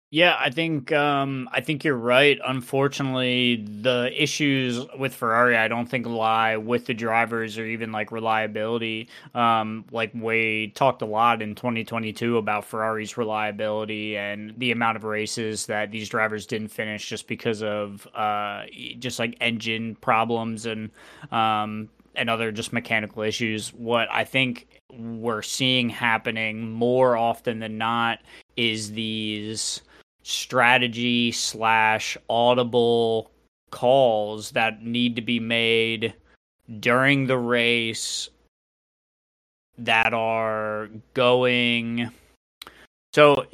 Yeah, 0.09 0.37
I 0.39 0.51
think 0.51 0.93
um, 0.93 1.49
I 1.51 1.59
think 1.59 1.83
you're 1.83 1.97
right. 1.97 2.39
Unfortunately, 2.47 3.57
the 3.57 4.09
issues 4.15 4.85
with 4.97 5.13
Ferrari, 5.13 5.57
I 5.57 5.67
don't 5.67 5.85
think 5.85 6.05
lie 6.07 6.55
with 6.55 6.85
the 6.85 6.93
drivers 6.93 7.57
or 7.57 7.65
even 7.65 7.91
like 7.91 8.09
reliability. 8.13 9.09
Um, 9.35 9.83
like 9.91 10.11
we 10.13 10.71
talked 10.75 11.01
a 11.01 11.05
lot 11.05 11.41
in 11.41 11.55
2022 11.55 12.37
about 12.37 12.63
Ferrari's 12.63 13.17
reliability 13.17 14.15
and 14.15 14.53
the 14.57 14.71
amount 14.71 14.95
of 14.95 15.03
races 15.03 15.65
that 15.65 15.91
these 15.91 16.07
drivers 16.07 16.45
didn't 16.45 16.69
finish 16.69 17.09
just 17.09 17.27
because 17.27 17.61
of 17.61 18.07
uh, 18.15 18.63
just 18.99 19.19
like 19.19 19.35
engine 19.41 19.95
problems 19.95 20.65
and 20.65 20.89
um, 21.33 21.89
and 22.15 22.29
other 22.29 22.53
just 22.53 22.71
mechanical 22.71 23.23
issues. 23.23 23.73
What 23.73 24.07
I 24.09 24.23
think 24.23 24.67
we're 24.93 25.41
seeing 25.41 25.89
happening 25.89 26.71
more 26.71 27.17
often 27.17 27.59
than 27.59 27.77
not 27.77 28.19
is 28.55 28.93
these 28.93 29.81
strategy 30.27 31.31
slash 31.31 32.17
audible 32.29 33.31
calls 33.71 34.51
that 34.51 34.83
need 34.83 35.15
to 35.15 35.21
be 35.21 35.39
made 35.39 36.13
during 36.81 37.27
the 37.27 37.37
race 37.37 38.29
that 39.77 40.13
are 40.13 40.89
going. 41.13 42.11
So 43.13 43.45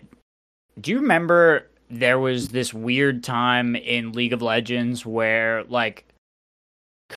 do 0.82 0.90
you 0.90 1.00
remember 1.00 1.68
there 1.92 2.18
was 2.18 2.48
this 2.48 2.74
weird 2.74 3.24
time 3.24 3.76
in 3.76 4.14
League 4.14 4.34
of 4.34 4.42
Legends 4.42 5.06
where 5.06 5.64
like 5.66 6.06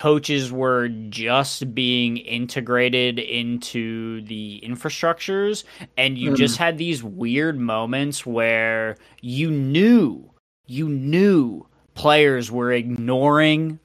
coaches 0.01 0.53
were 0.53 0.89
just 0.89 1.75
being 1.75 2.19
integrated 2.19 3.19
into 3.19 4.23
the 4.23 4.63
infrastructures 4.65 5.65
and 5.97 6.19
you 6.19 6.33
mm. 6.33 6.37
just 6.37 6.57
had 6.57 6.79
these 6.79 7.03
weird 7.03 7.59
moments 7.59 8.25
where 8.25 8.97
you 9.21 9.51
knew 9.51 10.31
you 10.67 10.89
knew 10.89 11.67
players 11.95 12.51
were 12.51 12.73
ignoring 12.73 13.79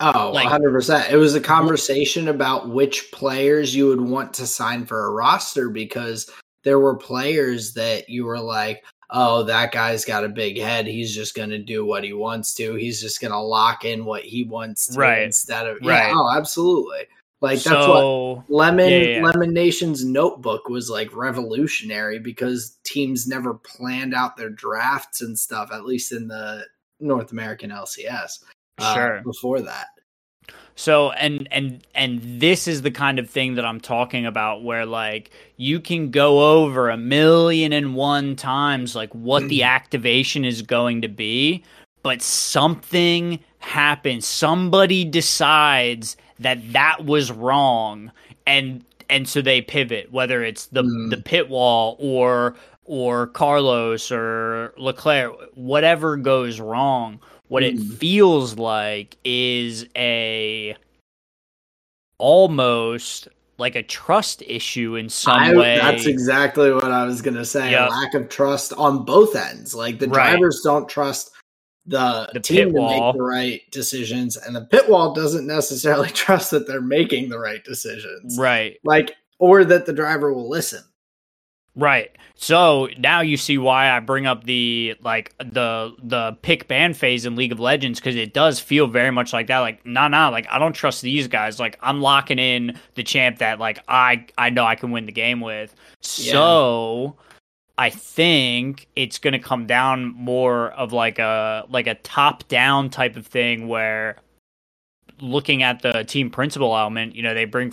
Oh, 0.00 0.32
like, 0.32 0.48
100%. 0.48 1.12
It 1.12 1.16
was 1.16 1.36
a 1.36 1.40
conversation 1.40 2.26
about 2.26 2.70
which 2.70 3.12
players 3.12 3.72
you 3.72 3.86
would 3.86 4.00
want 4.00 4.34
to 4.34 4.48
sign 4.48 4.84
for 4.84 5.06
a 5.06 5.12
roster 5.12 5.70
because 5.70 6.28
there 6.64 6.80
were 6.80 6.96
players 6.96 7.74
that 7.74 8.08
you 8.08 8.24
were 8.24 8.40
like, 8.40 8.84
oh, 9.12 9.42
that 9.44 9.72
guy's 9.72 10.04
got 10.04 10.24
a 10.24 10.28
big 10.28 10.58
head. 10.58 10.86
He's 10.86 11.14
just 11.14 11.34
going 11.34 11.50
to 11.50 11.58
do 11.58 11.84
what 11.84 12.02
he 12.02 12.12
wants 12.12 12.54
to. 12.54 12.74
He's 12.74 13.00
just 13.00 13.20
going 13.20 13.30
to 13.30 13.38
lock 13.38 13.84
in 13.84 14.04
what 14.04 14.24
he 14.24 14.44
wants 14.44 14.88
to 14.88 14.98
right. 14.98 15.22
instead 15.22 15.66
of 15.66 15.76
right. 15.82 16.08
Yeah, 16.08 16.14
oh, 16.16 16.34
absolutely. 16.34 17.06
Like 17.40 17.62
that's 17.62 17.64
so, 17.64 18.34
what 18.34 18.50
Lemon 18.50 18.88
yeah, 18.88 18.98
yeah. 18.98 19.22
LemonNation's 19.22 20.04
notebook 20.04 20.68
was 20.68 20.88
like 20.88 21.14
revolutionary 21.14 22.20
because 22.20 22.78
teams 22.84 23.26
never 23.26 23.54
planned 23.54 24.14
out 24.14 24.36
their 24.36 24.50
drafts 24.50 25.22
and 25.22 25.38
stuff, 25.38 25.70
at 25.72 25.84
least 25.84 26.12
in 26.12 26.28
the 26.28 26.64
North 27.00 27.32
American 27.32 27.70
LCS. 27.70 28.44
Uh, 28.78 28.94
sure. 28.94 29.22
Before 29.24 29.60
that. 29.60 29.86
So 30.74 31.10
and 31.12 31.46
and 31.50 31.86
and 31.94 32.40
this 32.40 32.66
is 32.66 32.82
the 32.82 32.90
kind 32.90 33.18
of 33.18 33.28
thing 33.28 33.54
that 33.56 33.64
I'm 33.64 33.80
talking 33.80 34.26
about 34.26 34.62
where 34.62 34.86
like 34.86 35.30
you 35.56 35.80
can 35.80 36.10
go 36.10 36.62
over 36.62 36.88
a 36.88 36.96
million 36.96 37.72
and 37.72 37.94
one 37.94 38.36
times 38.36 38.96
like 38.96 39.14
what 39.14 39.48
the 39.48 39.62
activation 39.78 40.44
is 40.44 40.62
going 40.62 41.02
to 41.02 41.08
be, 41.08 41.62
but 42.02 42.22
something 42.22 43.38
happens. 43.58 44.26
Somebody 44.26 45.04
decides 45.04 46.16
that 46.38 46.72
that 46.72 47.04
was 47.04 47.30
wrong 47.30 48.10
and 48.46 48.84
and 49.08 49.28
so 49.28 49.42
they 49.42 49.60
pivot 49.60 50.10
whether 50.10 50.42
it's 50.42 50.66
the 50.66 50.82
mm. 50.82 51.10
the 51.10 51.16
pit 51.16 51.48
wall 51.48 51.96
or 51.98 52.56
or 52.84 53.28
Carlos 53.28 54.10
or 54.10 54.74
Leclerc 54.76 55.34
whatever 55.54 56.16
goes 56.16 56.60
wrong 56.60 57.20
what 57.52 57.62
it 57.62 57.76
hmm. 57.76 57.90
feels 57.96 58.56
like 58.56 59.18
is 59.24 59.84
a 59.94 60.74
almost 62.16 63.28
like 63.58 63.76
a 63.76 63.82
trust 63.82 64.42
issue 64.46 64.96
in 64.96 65.10
some 65.10 65.36
I, 65.36 65.54
way. 65.54 65.76
That's 65.76 66.06
exactly 66.06 66.72
what 66.72 66.90
I 66.90 67.04
was 67.04 67.20
going 67.20 67.36
to 67.36 67.44
say. 67.44 67.72
Yep. 67.72 67.90
Lack 67.90 68.14
of 68.14 68.30
trust 68.30 68.72
on 68.72 69.04
both 69.04 69.36
ends. 69.36 69.74
Like 69.74 69.98
the 69.98 70.08
right. 70.08 70.30
drivers 70.30 70.62
don't 70.64 70.88
trust 70.88 71.32
the, 71.84 72.30
the 72.32 72.40
team 72.40 72.72
to 72.72 72.80
wall. 72.80 73.12
make 73.12 73.18
the 73.18 73.22
right 73.22 73.60
decisions, 73.70 74.38
and 74.38 74.56
the 74.56 74.64
pit 74.64 74.88
wall 74.88 75.12
doesn't 75.12 75.46
necessarily 75.46 76.08
trust 76.12 76.52
that 76.52 76.66
they're 76.66 76.80
making 76.80 77.28
the 77.28 77.38
right 77.38 77.62
decisions. 77.64 78.38
Right. 78.38 78.78
Like, 78.82 79.14
or 79.38 79.62
that 79.66 79.84
the 79.84 79.92
driver 79.92 80.32
will 80.32 80.48
listen. 80.48 80.84
Right. 81.74 82.10
So 82.34 82.88
now 82.98 83.20
you 83.20 83.36
see 83.36 83.56
why 83.56 83.90
I 83.90 84.00
bring 84.00 84.26
up 84.26 84.44
the 84.44 84.94
like 85.02 85.34
the 85.38 85.94
the 86.02 86.36
pick 86.42 86.68
ban 86.68 86.92
phase 86.92 87.24
in 87.24 87.34
League 87.34 87.52
of 87.52 87.60
Legends 87.60 87.98
because 87.98 88.16
it 88.16 88.34
does 88.34 88.60
feel 88.60 88.86
very 88.86 89.10
much 89.10 89.32
like 89.32 89.46
that. 89.46 89.60
Like, 89.60 89.84
nah, 89.86 90.08
nah, 90.08 90.28
like 90.28 90.46
I 90.50 90.58
don't 90.58 90.74
trust 90.74 91.02
these 91.02 91.28
guys. 91.28 91.58
Like 91.58 91.78
I'm 91.80 92.00
locking 92.00 92.38
in 92.38 92.78
the 92.94 93.02
champ 93.02 93.38
that 93.38 93.58
like 93.58 93.78
I 93.88 94.26
I 94.36 94.50
know 94.50 94.64
I 94.64 94.74
can 94.74 94.90
win 94.90 95.06
the 95.06 95.12
game 95.12 95.40
with. 95.40 95.74
So. 96.00 97.16
I 97.78 97.88
think 97.88 98.86
it's 98.96 99.18
gonna 99.18 99.38
come 99.38 99.66
down 99.66 100.14
more 100.14 100.72
of 100.72 100.92
like 100.92 101.18
a 101.18 101.64
like 101.70 101.86
a 101.86 101.94
top 101.96 102.46
down 102.46 102.90
type 102.90 103.16
of 103.16 103.26
thing 103.26 103.66
where 103.66 104.18
looking 105.20 105.62
at 105.62 105.80
the 105.80 106.04
team 106.04 106.28
principal 106.30 106.76
element, 106.76 107.16
you 107.16 107.22
know, 107.22 107.32
they 107.32 107.46
bring 107.46 107.72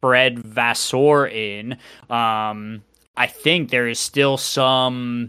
Fred 0.00 0.38
Vasseur 0.38 1.26
in. 1.26 1.76
Um, 2.08 2.82
I 3.16 3.26
think 3.26 3.70
there 3.70 3.88
is 3.88 3.98
still 3.98 4.36
some 4.36 5.28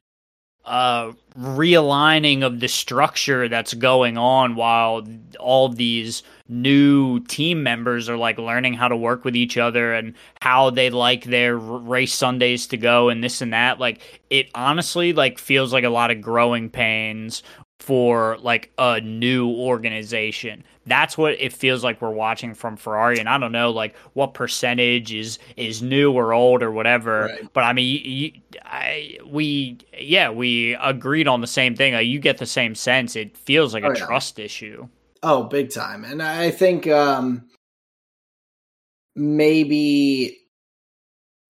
uh, 0.66 1.12
realigning 1.38 2.44
of 2.44 2.60
the 2.60 2.68
structure 2.68 3.48
that's 3.48 3.74
going 3.74 4.18
on 4.18 4.56
while 4.56 5.06
all 5.40 5.70
these 5.70 6.24
new 6.48 7.20
team 7.22 7.62
members 7.62 8.10
are 8.10 8.18
like 8.18 8.38
learning 8.38 8.74
how 8.74 8.88
to 8.88 8.96
work 8.96 9.26
with 9.26 9.36
each 9.36 9.58
other 9.58 9.94
and 9.94 10.14
how 10.42 10.70
they 10.70 10.90
like 10.90 11.26
their 11.26 11.58
race 11.58 12.14
Sundays 12.14 12.68
to 12.68 12.78
go 12.78 13.10
and 13.10 13.24
this 13.24 13.42
and 13.42 13.54
that. 13.54 13.80
Like 13.80 14.02
it 14.30 14.50
honestly 14.56 15.14
like 15.14 15.38
feels 15.38 15.72
like 15.72 15.84
a 15.84 15.90
lot 15.90 16.12
of 16.12 16.22
growing 16.22 16.70
pains 16.70 17.44
for 17.80 18.38
like 18.40 18.72
a 18.78 19.02
new 19.02 19.50
organization. 19.50 20.64
That's 20.88 21.18
what 21.18 21.34
it 21.34 21.52
feels 21.52 21.84
like 21.84 22.02
we're 22.02 22.12
watching 22.12 22.54
from 22.54 22.78
Ferrari, 22.78 23.20
and 23.20 23.28
I 23.28 23.38
don't 23.38 23.52
know 23.52 23.72
like 23.72 23.96
what 24.14 24.34
percentage 24.34 25.14
is 25.14 25.40
is 25.58 25.82
new 25.82 26.12
or 26.12 26.34
old 26.34 26.64
or 26.64 26.72
whatever. 26.72 27.26
Right. 27.26 27.54
But 27.54 27.64
I 27.64 27.74
mean, 27.74 28.02
you, 28.04 28.32
I, 28.64 29.18
we 29.26 29.78
yeah 29.98 30.30
we 30.30 30.76
agreed 30.76 31.28
on 31.28 31.42
the 31.42 31.48
same 31.48 31.76
thing. 31.76 31.94
Like, 31.94 32.08
you 32.08 32.20
get 32.20 32.38
the 32.38 32.46
same 32.46 32.76
sense. 32.76 33.16
It 33.16 33.36
feels 33.36 33.74
like 33.74 33.84
oh, 33.84 33.92
a 33.92 33.98
yeah. 33.98 34.06
trust 34.06 34.40
issue. 34.40 34.88
Oh, 35.24 35.44
big 35.44 35.72
time, 35.72 36.04
and 36.06 36.22
I 36.22 36.52
think 36.52 36.88
um 36.88 37.50
maybe 39.16 40.38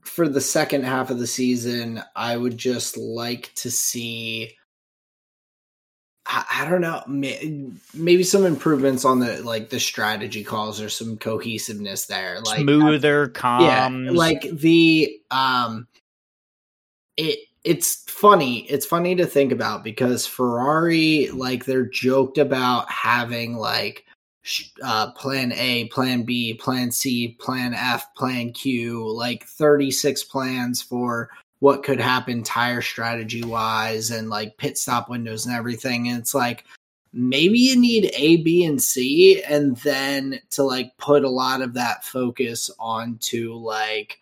for 0.04 0.30
the 0.30 0.42
second 0.42 0.86
half 0.86 1.10
of 1.10 1.20
the 1.20 1.28
season, 1.28 2.02
I 2.16 2.38
would 2.38 2.58
just 2.58 2.96
like 2.96 3.52
to 3.56 3.72
see 3.72 4.56
I, 6.28 6.68
don't 6.70 6.82
know, 6.82 7.04
maybe 7.94 8.24
some 8.24 8.46
improvements 8.46 9.06
on 9.06 9.20
the 9.20 9.44
like 9.44 9.70
the 9.70 9.80
strategy 9.80 10.44
calls 10.44 10.82
or 10.82 10.90
some 10.90 11.18
cohesiveness 11.18 12.08
there, 12.08 12.40
like 12.42 12.62
smoother, 12.62 13.28
calm. 13.28 13.62
Yeah, 13.62 14.12
like 14.12 14.50
the 14.52 15.20
um, 15.30 15.88
it 17.18 17.40
it's 17.64 18.04
funny. 18.10 18.60
It's 18.70 18.86
funny 18.86 19.16
to 19.16 19.26
think 19.26 19.52
about 19.52 19.84
because 19.84 20.28
Ferrari, 20.28 21.30
like, 21.34 21.66
they're 21.66 21.88
joked 21.88 22.38
about 22.38 22.90
having 22.90 23.56
like 23.56 24.06
uh, 24.84 25.12
plan 25.12 25.52
A, 25.54 25.86
plan 25.86 26.24
B, 26.24 26.54
plan 26.54 26.92
C, 26.92 27.36
plan 27.40 27.74
F, 27.74 28.14
plan 28.16 28.52
Q, 28.54 29.12
like 29.12 29.46
36 29.46 30.24
plans 30.26 30.82
for 30.82 31.30
what 31.60 31.84
could 31.84 32.00
happen 32.00 32.44
tire 32.44 32.82
strategy 32.82 33.44
wise 33.44 34.12
and 34.12 34.30
like 34.30 34.58
pit 34.58 34.78
stop 34.78 35.10
windows 35.10 35.46
and 35.46 35.56
everything. 35.56 36.08
And 36.10 36.20
it's 36.20 36.36
like 36.36 36.66
maybe 37.14 37.58
you 37.58 37.80
need 37.80 38.12
A, 38.16 38.38
B, 38.38 38.66
and 38.66 38.82
C, 38.82 39.42
and 39.44 39.78
then 39.78 40.40
to 40.52 40.64
like 40.64 40.98
put 40.98 41.24
a 41.24 41.30
lot 41.30 41.62
of 41.62 41.74
that 41.74 42.04
focus 42.04 42.70
onto 42.78 43.54
like 43.54 44.20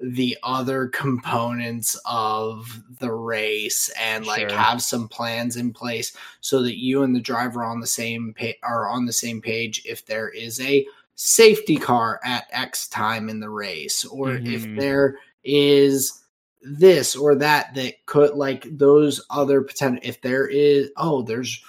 the 0.00 0.38
other 0.44 0.86
components 0.86 2.00
of 2.06 2.82
the 3.00 3.10
race 3.10 3.90
and 3.98 4.26
like 4.26 4.48
sure. 4.48 4.58
have 4.58 4.80
some 4.80 5.08
plans 5.08 5.56
in 5.56 5.72
place 5.72 6.16
so 6.40 6.62
that 6.62 6.78
you 6.78 7.02
and 7.02 7.16
the 7.16 7.20
driver 7.20 7.64
on 7.64 7.80
the 7.80 7.86
same 7.86 8.32
pa- 8.38 8.52
are 8.62 8.88
on 8.88 9.06
the 9.06 9.12
same 9.12 9.40
page 9.40 9.82
if 9.84 10.06
there 10.06 10.28
is 10.28 10.60
a 10.60 10.86
safety 11.16 11.76
car 11.76 12.20
at 12.22 12.46
x 12.52 12.86
time 12.86 13.28
in 13.28 13.40
the 13.40 13.50
race 13.50 14.04
or 14.04 14.28
mm-hmm. 14.28 14.46
if 14.46 14.78
there 14.78 15.16
is 15.42 16.22
this 16.62 17.14
or 17.14 17.34
that 17.34 17.74
that 17.74 17.94
could 18.06 18.34
like 18.34 18.66
those 18.76 19.24
other 19.30 19.62
potential 19.62 20.00
if 20.02 20.20
there 20.20 20.46
is 20.46 20.90
oh 20.96 21.22
there's 21.22 21.62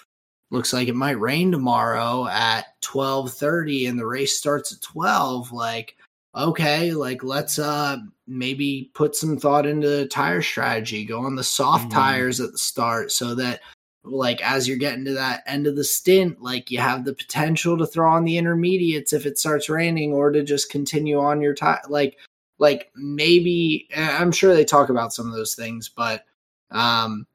looks 0.51 0.73
like 0.73 0.87
it 0.87 0.95
might 0.95 1.19
rain 1.19 1.51
tomorrow 1.51 2.27
at 2.27 2.65
12:30 2.81 3.89
and 3.89 3.99
the 3.99 4.05
race 4.05 4.37
starts 4.37 4.71
at 4.71 4.81
12 4.81 5.51
like 5.51 5.95
okay 6.35 6.91
like 6.91 7.23
let's 7.23 7.59
uh 7.59 7.97
maybe 8.27 8.91
put 8.93 9.15
some 9.15 9.37
thought 9.37 9.65
into 9.65 10.07
tire 10.07 10.41
strategy 10.41 11.05
go 11.05 11.19
on 11.19 11.35
the 11.35 11.43
soft 11.43 11.89
mm-hmm. 11.89 11.99
tires 11.99 12.39
at 12.39 12.51
the 12.51 12.57
start 12.57 13.11
so 13.11 13.35
that 13.35 13.61
like 14.03 14.41
as 14.41 14.67
you're 14.67 14.77
getting 14.77 15.05
to 15.05 15.13
that 15.13 15.43
end 15.45 15.67
of 15.67 15.75
the 15.75 15.83
stint 15.83 16.41
like 16.41 16.71
you 16.71 16.79
have 16.79 17.03
the 17.03 17.13
potential 17.13 17.77
to 17.77 17.85
throw 17.85 18.09
on 18.09 18.23
the 18.23 18.37
intermediates 18.37 19.13
if 19.13 19.25
it 19.25 19.37
starts 19.37 19.69
raining 19.69 20.13
or 20.13 20.31
to 20.31 20.43
just 20.43 20.71
continue 20.71 21.19
on 21.19 21.41
your 21.41 21.53
tire 21.53 21.81
like 21.89 22.17
like 22.59 22.91
maybe 22.95 23.87
I'm 23.95 24.31
sure 24.31 24.53
they 24.53 24.65
talk 24.65 24.89
about 24.89 25.13
some 25.13 25.27
of 25.27 25.33
those 25.33 25.55
things, 25.55 25.89
but 25.89 26.23
um, 26.69 27.25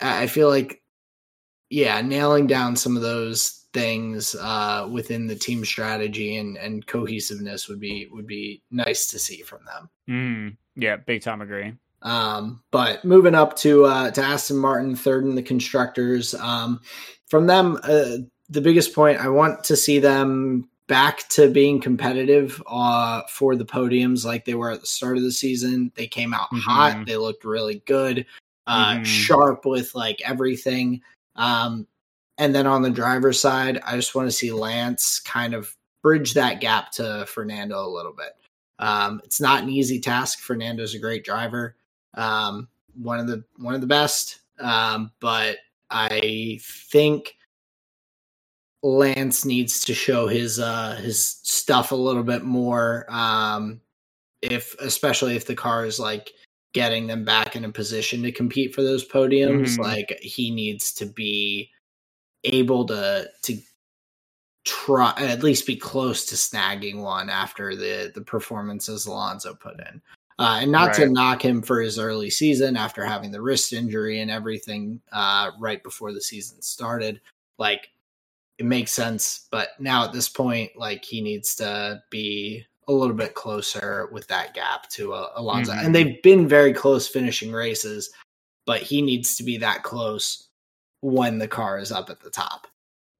I 0.00 0.26
feel 0.26 0.48
like 0.48 0.82
yeah, 1.70 2.00
nailing 2.00 2.46
down 2.46 2.76
some 2.76 2.96
of 2.96 3.02
those 3.02 3.66
things 3.72 4.34
uh, 4.34 4.88
within 4.90 5.26
the 5.26 5.36
team 5.36 5.64
strategy 5.64 6.36
and, 6.36 6.56
and 6.56 6.86
cohesiveness 6.86 7.68
would 7.68 7.78
be 7.78 8.08
would 8.10 8.26
be 8.26 8.62
nice 8.70 9.06
to 9.08 9.18
see 9.18 9.42
from 9.42 9.60
them. 9.66 9.90
Mm, 10.08 10.56
yeah, 10.76 10.96
big 10.96 11.22
time 11.22 11.42
agree. 11.42 11.74
Um, 12.00 12.62
but 12.70 13.04
moving 13.04 13.34
up 13.34 13.56
to 13.58 13.84
uh, 13.84 14.10
to 14.12 14.22
Aston 14.22 14.56
Martin, 14.56 14.96
third 14.96 15.24
in 15.24 15.34
the 15.34 15.42
constructors. 15.42 16.34
Um, 16.34 16.80
from 17.26 17.46
them, 17.46 17.78
uh, 17.82 18.18
the 18.48 18.60
biggest 18.62 18.94
point 18.94 19.20
I 19.20 19.28
want 19.28 19.64
to 19.64 19.76
see 19.76 19.98
them 19.98 20.68
back 20.88 21.28
to 21.28 21.48
being 21.48 21.80
competitive 21.80 22.60
uh, 22.66 23.22
for 23.28 23.54
the 23.54 23.64
podiums 23.64 24.24
like 24.24 24.44
they 24.44 24.54
were 24.54 24.72
at 24.72 24.80
the 24.80 24.86
start 24.86 25.16
of 25.16 25.22
the 25.22 25.30
season. 25.30 25.92
They 25.94 26.06
came 26.06 26.34
out 26.34 26.48
mm-hmm. 26.48 26.58
hot. 26.58 27.06
They 27.06 27.16
looked 27.16 27.44
really 27.44 27.82
good, 27.86 28.26
uh, 28.66 28.94
mm-hmm. 28.94 29.04
sharp 29.04 29.64
with 29.64 29.94
like 29.94 30.20
everything. 30.24 31.02
Um, 31.36 31.86
and 32.38 32.54
then 32.54 32.66
on 32.66 32.82
the 32.82 32.90
driver's 32.90 33.38
side, 33.38 33.80
I 33.84 33.96
just 33.96 34.14
want 34.14 34.28
to 34.28 34.32
see 34.32 34.50
Lance 34.50 35.20
kind 35.20 35.54
of 35.54 35.76
bridge 36.02 36.34
that 36.34 36.60
gap 36.60 36.90
to 36.92 37.26
Fernando 37.28 37.84
a 37.84 37.86
little 37.86 38.12
bit. 38.12 38.34
Um, 38.78 39.20
it's 39.24 39.40
not 39.40 39.62
an 39.62 39.68
easy 39.68 40.00
task. 40.00 40.38
Fernando's 40.40 40.94
a 40.94 40.98
great 40.98 41.24
driver, 41.24 41.76
um, 42.14 42.68
one 42.94 43.18
of 43.18 43.26
the 43.26 43.44
one 43.56 43.74
of 43.74 43.80
the 43.80 43.86
best. 43.86 44.38
Um, 44.60 45.10
but 45.20 45.58
I 45.90 46.60
think 46.62 47.36
Lance 48.82 49.44
needs 49.44 49.80
to 49.84 49.94
show 49.94 50.28
his 50.28 50.58
uh 50.58 50.96
his 50.96 51.40
stuff 51.42 51.92
a 51.92 51.96
little 51.96 52.22
bit 52.22 52.44
more 52.44 53.06
um 53.08 53.80
if 54.40 54.76
especially 54.80 55.34
if 55.34 55.46
the 55.46 55.54
car 55.54 55.84
is 55.84 55.98
like 55.98 56.32
getting 56.74 57.06
them 57.06 57.24
back 57.24 57.56
in 57.56 57.64
a 57.64 57.72
position 57.72 58.22
to 58.22 58.30
compete 58.30 58.74
for 58.74 58.82
those 58.82 59.06
podiums 59.06 59.70
mm-hmm. 59.70 59.82
like 59.82 60.18
he 60.22 60.50
needs 60.50 60.92
to 60.92 61.06
be 61.06 61.70
able 62.44 62.86
to 62.86 63.28
to 63.42 63.58
try 64.68 65.14
at 65.16 65.42
least 65.42 65.66
be 65.66 65.76
close 65.76 66.26
to 66.26 66.34
snagging 66.34 67.02
one 67.02 67.30
after 67.30 67.74
the 67.74 68.12
the 68.14 68.20
performances 68.20 69.06
Alonso 69.06 69.54
put 69.54 69.80
in. 69.80 70.02
Uh, 70.40 70.58
and 70.60 70.70
not 70.70 70.88
right. 70.88 70.96
to 70.96 71.08
knock 71.08 71.44
him 71.44 71.62
for 71.62 71.80
his 71.80 71.98
early 71.98 72.30
season 72.30 72.76
after 72.76 73.04
having 73.04 73.32
the 73.32 73.42
wrist 73.42 73.72
injury 73.72 74.20
and 74.20 74.30
everything 74.30 75.00
uh, 75.10 75.50
right 75.58 75.82
before 75.82 76.12
the 76.12 76.20
season 76.20 76.62
started. 76.62 77.20
Like 77.58 77.88
it 78.58 78.66
makes 78.66 78.92
sense. 78.92 79.46
But 79.50 79.70
now 79.78 80.04
at 80.04 80.12
this 80.12 80.28
point, 80.28 80.72
like 80.76 81.04
he 81.04 81.20
needs 81.20 81.54
to 81.56 82.02
be 82.10 82.66
a 82.88 82.92
little 82.92 83.14
bit 83.14 83.34
closer 83.34 84.08
with 84.12 84.26
that 84.28 84.54
gap 84.54 84.88
to 84.90 85.12
uh, 85.12 85.28
Alonso. 85.36 85.72
Mm-hmm. 85.72 85.86
And 85.86 85.94
they've 85.94 86.22
been 86.22 86.48
very 86.48 86.72
close 86.72 87.06
finishing 87.06 87.52
races, 87.52 88.10
but 88.66 88.82
he 88.82 89.02
needs 89.02 89.36
to 89.36 89.44
be 89.44 89.58
that 89.58 89.82
close 89.82 90.48
when 91.00 91.38
the 91.38 91.48
car 91.48 91.78
is 91.78 91.92
up 91.92 92.10
at 92.10 92.20
the 92.20 92.30
top. 92.30 92.66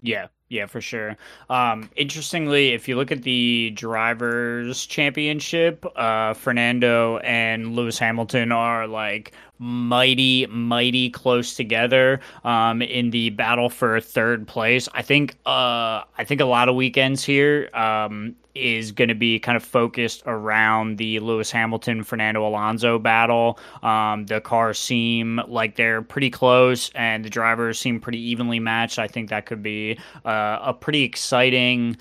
Yeah, 0.00 0.28
yeah, 0.48 0.64
for 0.64 0.80
sure. 0.80 1.16
Um, 1.50 1.90
interestingly, 1.94 2.72
if 2.72 2.88
you 2.88 2.96
look 2.96 3.12
at 3.12 3.22
the 3.22 3.70
drivers' 3.74 4.86
championship, 4.86 5.84
uh, 5.94 6.32
Fernando 6.32 7.18
and 7.18 7.76
Lewis 7.76 7.98
Hamilton 7.98 8.50
are 8.50 8.86
like 8.86 9.32
mighty, 9.58 10.46
mighty 10.46 11.10
close 11.10 11.54
together 11.54 12.20
um, 12.44 12.80
in 12.80 13.10
the 13.10 13.28
battle 13.30 13.68
for 13.68 14.00
third 14.00 14.48
place. 14.48 14.88
I 14.94 15.02
think, 15.02 15.36
uh, 15.44 16.04
I 16.16 16.24
think 16.24 16.40
a 16.40 16.46
lot 16.46 16.70
of 16.70 16.74
weekends 16.74 17.22
here 17.24 17.68
um, 17.74 18.34
is 18.58 18.92
going 18.92 19.08
to 19.08 19.14
be 19.14 19.38
kind 19.38 19.56
of 19.56 19.62
focused 19.62 20.22
around 20.26 20.98
the 20.98 21.20
Lewis 21.20 21.50
Hamilton 21.50 22.02
Fernando 22.02 22.46
Alonso 22.46 22.98
battle. 22.98 23.58
Um, 23.82 24.26
the 24.26 24.40
cars 24.40 24.78
seem 24.78 25.40
like 25.48 25.76
they're 25.76 26.02
pretty 26.02 26.30
close, 26.30 26.90
and 26.94 27.24
the 27.24 27.30
drivers 27.30 27.78
seem 27.78 28.00
pretty 28.00 28.20
evenly 28.20 28.60
matched. 28.60 28.98
I 28.98 29.08
think 29.08 29.30
that 29.30 29.46
could 29.46 29.62
be 29.62 29.98
uh, 30.24 30.58
a 30.62 30.74
pretty 30.74 31.02
exciting 31.02 31.96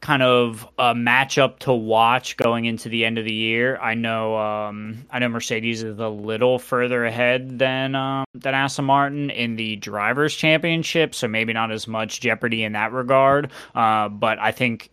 kind 0.00 0.22
of 0.22 0.68
a 0.78 0.94
matchup 0.94 1.58
to 1.58 1.72
watch 1.72 2.36
going 2.36 2.66
into 2.66 2.88
the 2.88 3.04
end 3.04 3.18
of 3.18 3.24
the 3.24 3.32
year. 3.32 3.76
I 3.78 3.94
know 3.94 4.36
um, 4.36 5.04
I 5.10 5.18
know 5.18 5.28
Mercedes 5.28 5.82
is 5.82 5.98
a 5.98 6.08
little 6.08 6.58
further 6.58 7.04
ahead 7.04 7.58
than 7.58 7.94
um, 7.94 8.24
than 8.34 8.54
Aston 8.54 8.84
Martin 8.84 9.30
in 9.30 9.56
the 9.56 9.76
drivers' 9.76 10.34
championship, 10.36 11.14
so 11.14 11.26
maybe 11.28 11.52
not 11.52 11.72
as 11.72 11.88
much 11.88 12.20
jeopardy 12.20 12.62
in 12.62 12.72
that 12.72 12.92
regard. 12.92 13.50
Uh, 13.74 14.08
but 14.08 14.38
I 14.38 14.52
think 14.52 14.90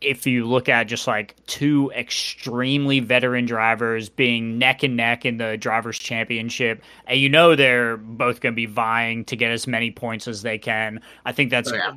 if 0.00 0.26
you 0.26 0.46
look 0.46 0.68
at 0.68 0.84
just 0.84 1.06
like 1.06 1.34
two 1.46 1.90
extremely 1.96 3.00
veteran 3.00 3.46
drivers 3.46 4.08
being 4.08 4.58
neck 4.58 4.82
and 4.82 4.96
neck 4.96 5.24
in 5.24 5.38
the 5.38 5.56
drivers 5.56 5.98
championship 5.98 6.82
and 7.06 7.18
you 7.18 7.28
know 7.28 7.56
they're 7.56 7.96
both 7.96 8.40
going 8.40 8.52
to 8.52 8.56
be 8.56 8.66
vying 8.66 9.24
to 9.24 9.36
get 9.36 9.50
as 9.50 9.66
many 9.66 9.90
points 9.90 10.28
as 10.28 10.42
they 10.42 10.58
can 10.58 11.00
i 11.24 11.32
think 11.32 11.50
that's 11.50 11.72
oh, 11.72 11.76
yeah. 11.76 11.94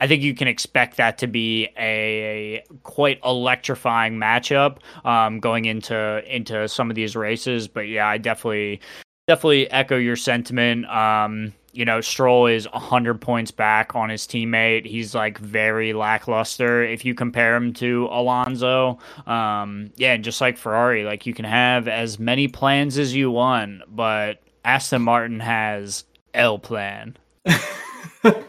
I 0.00 0.08
think 0.08 0.24
you 0.24 0.34
can 0.34 0.48
expect 0.48 0.96
that 0.96 1.18
to 1.18 1.28
be 1.28 1.68
a, 1.78 2.56
a 2.56 2.64
quite 2.82 3.20
electrifying 3.24 4.14
matchup 4.14 4.78
um, 5.04 5.38
going 5.38 5.66
into 5.66 6.24
into 6.26 6.66
some 6.66 6.90
of 6.90 6.96
these 6.96 7.14
races. 7.14 7.68
But 7.68 7.82
yeah, 7.82 8.08
I 8.08 8.18
definitely 8.18 8.80
definitely 9.28 9.70
echo 9.70 9.96
your 9.96 10.16
sentiment. 10.16 10.86
Um, 10.86 11.52
you 11.72 11.84
know, 11.84 12.00
Stroll 12.00 12.46
is 12.46 12.68
100 12.70 13.20
points 13.20 13.50
back 13.50 13.96
on 13.96 14.10
his 14.10 14.26
teammate. 14.26 14.86
He's 14.86 15.14
like 15.14 15.38
very 15.38 15.92
lackluster 15.92 16.84
if 16.84 17.04
you 17.04 17.14
compare 17.14 17.56
him 17.56 17.72
to 17.74 18.08
Alonso. 18.10 18.98
Um, 19.26 19.90
yeah, 19.96 20.12
and 20.12 20.22
just 20.22 20.40
like 20.40 20.58
Ferrari, 20.58 21.04
like 21.04 21.26
you 21.26 21.34
can 21.34 21.46
have 21.46 21.88
as 21.88 22.18
many 22.18 22.48
plans 22.48 22.98
as 22.98 23.14
you 23.14 23.30
want, 23.30 23.82
but 23.88 24.42
Aston 24.64 25.02
Martin 25.02 25.40
has 25.40 26.04
L 26.34 26.58
plan. 26.58 27.16
that 27.44 28.44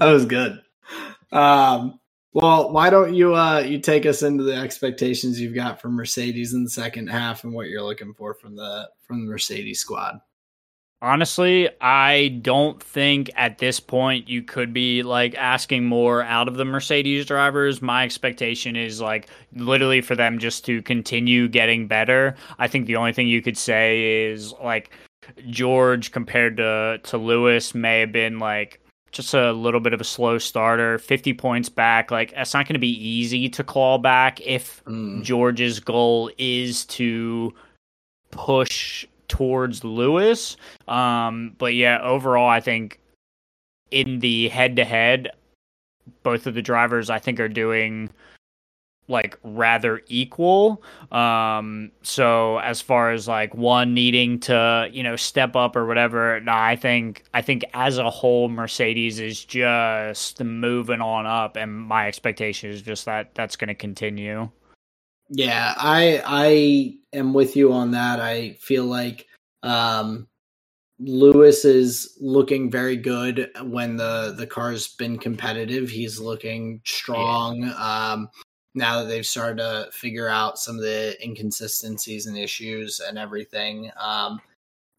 was 0.00 0.26
good. 0.26 0.60
Um, 1.32 2.00
well, 2.32 2.72
why 2.72 2.90
don't 2.90 3.14
you 3.14 3.34
uh 3.34 3.60
you 3.60 3.80
take 3.80 4.06
us 4.06 4.22
into 4.22 4.44
the 4.44 4.54
expectations 4.54 5.40
you've 5.40 5.54
got 5.54 5.80
for 5.80 5.88
Mercedes 5.88 6.52
in 6.54 6.62
the 6.62 6.70
second 6.70 7.08
half 7.08 7.44
and 7.44 7.52
what 7.52 7.68
you're 7.68 7.82
looking 7.82 8.14
for 8.14 8.34
from 8.34 8.56
the 8.56 8.88
from 9.06 9.24
the 9.24 9.30
Mercedes 9.30 9.80
squad? 9.80 10.20
Honestly, 11.02 11.68
I 11.80 12.40
don't 12.42 12.82
think 12.82 13.30
at 13.34 13.56
this 13.56 13.80
point 13.80 14.28
you 14.28 14.42
could 14.42 14.74
be 14.74 15.02
like 15.02 15.34
asking 15.34 15.86
more 15.86 16.22
out 16.22 16.46
of 16.46 16.56
the 16.56 16.64
Mercedes 16.66 17.24
drivers. 17.24 17.80
My 17.80 18.04
expectation 18.04 18.76
is 18.76 19.00
like 19.00 19.28
literally 19.54 20.02
for 20.02 20.14
them 20.14 20.38
just 20.38 20.66
to 20.66 20.82
continue 20.82 21.48
getting 21.48 21.86
better. 21.86 22.36
I 22.58 22.68
think 22.68 22.86
the 22.86 22.96
only 22.96 23.14
thing 23.14 23.28
you 23.28 23.40
could 23.40 23.56
say 23.56 24.26
is 24.26 24.52
like 24.62 24.90
George 25.48 26.12
compared 26.12 26.58
to 26.58 27.00
to 27.02 27.16
Lewis 27.16 27.74
may 27.74 28.00
have 28.00 28.12
been 28.12 28.38
like 28.38 28.80
just 29.10 29.34
a 29.34 29.52
little 29.52 29.80
bit 29.80 29.92
of 29.92 30.00
a 30.00 30.04
slow 30.04 30.38
starter, 30.38 30.98
50 30.98 31.34
points 31.34 31.68
back. 31.68 32.10
Like, 32.10 32.32
it's 32.36 32.54
not 32.54 32.66
going 32.66 32.74
to 32.74 32.78
be 32.78 33.04
easy 33.04 33.48
to 33.48 33.64
claw 33.64 33.98
back 33.98 34.40
if 34.40 34.84
mm. 34.84 35.22
George's 35.22 35.80
goal 35.80 36.30
is 36.38 36.84
to 36.86 37.52
push 38.30 39.04
towards 39.30 39.84
Lewis. 39.84 40.58
Um, 40.88 41.54
but 41.56 41.74
yeah, 41.74 42.00
overall, 42.02 42.48
I 42.48 42.60
think 42.60 43.00
in 43.90 44.18
the 44.18 44.48
head 44.48 44.76
to 44.76 44.84
head, 44.84 45.30
both 46.22 46.46
of 46.46 46.54
the 46.54 46.62
drivers 46.62 47.08
I 47.08 47.18
think 47.18 47.40
are 47.40 47.48
doing 47.48 48.10
like 49.08 49.38
rather 49.42 50.02
equal. 50.08 50.82
Um, 51.10 51.90
so 52.02 52.58
as 52.58 52.80
far 52.80 53.10
as 53.10 53.26
like 53.26 53.54
one 53.54 53.92
needing 53.92 54.38
to, 54.40 54.88
you 54.92 55.02
know, 55.02 55.16
step 55.16 55.56
up 55.56 55.74
or 55.74 55.86
whatever, 55.86 56.40
no, 56.40 56.52
I 56.52 56.76
think 56.76 57.24
I 57.34 57.42
think 57.42 57.64
as 57.74 57.98
a 57.98 58.10
whole 58.10 58.48
Mercedes 58.48 59.18
is 59.18 59.44
just 59.44 60.42
moving 60.42 61.00
on 61.00 61.26
up 61.26 61.56
and 61.56 61.72
my 61.72 62.06
expectation 62.06 62.70
is 62.70 62.82
just 62.82 63.04
that 63.06 63.34
that's 63.34 63.56
going 63.56 63.68
to 63.68 63.74
continue. 63.74 64.48
Yeah, 65.30 65.74
I 65.76 66.22
I 66.26 67.16
am 67.16 67.32
with 67.32 67.56
you 67.56 67.72
on 67.72 67.92
that. 67.92 68.20
I 68.20 68.54
feel 68.60 68.84
like 68.84 69.26
um 69.62 70.26
Lewis 70.98 71.64
is 71.64 72.18
looking 72.20 72.70
very 72.70 72.96
good 72.96 73.50
when 73.62 73.96
the 73.96 74.34
the 74.36 74.46
car's 74.46 74.88
been 74.88 75.18
competitive. 75.18 75.88
He's 75.88 76.20
looking 76.20 76.82
strong. 76.84 77.62
Yeah. 77.62 78.12
Um 78.12 78.28
now 78.74 79.00
that 79.00 79.08
they've 79.08 79.26
started 79.26 79.58
to 79.58 79.88
figure 79.92 80.28
out 80.28 80.58
some 80.58 80.76
of 80.76 80.82
the 80.82 81.16
inconsistencies 81.24 82.26
and 82.26 82.38
issues 82.38 83.00
and 83.00 83.18
everything. 83.18 83.90
Um, 83.98 84.40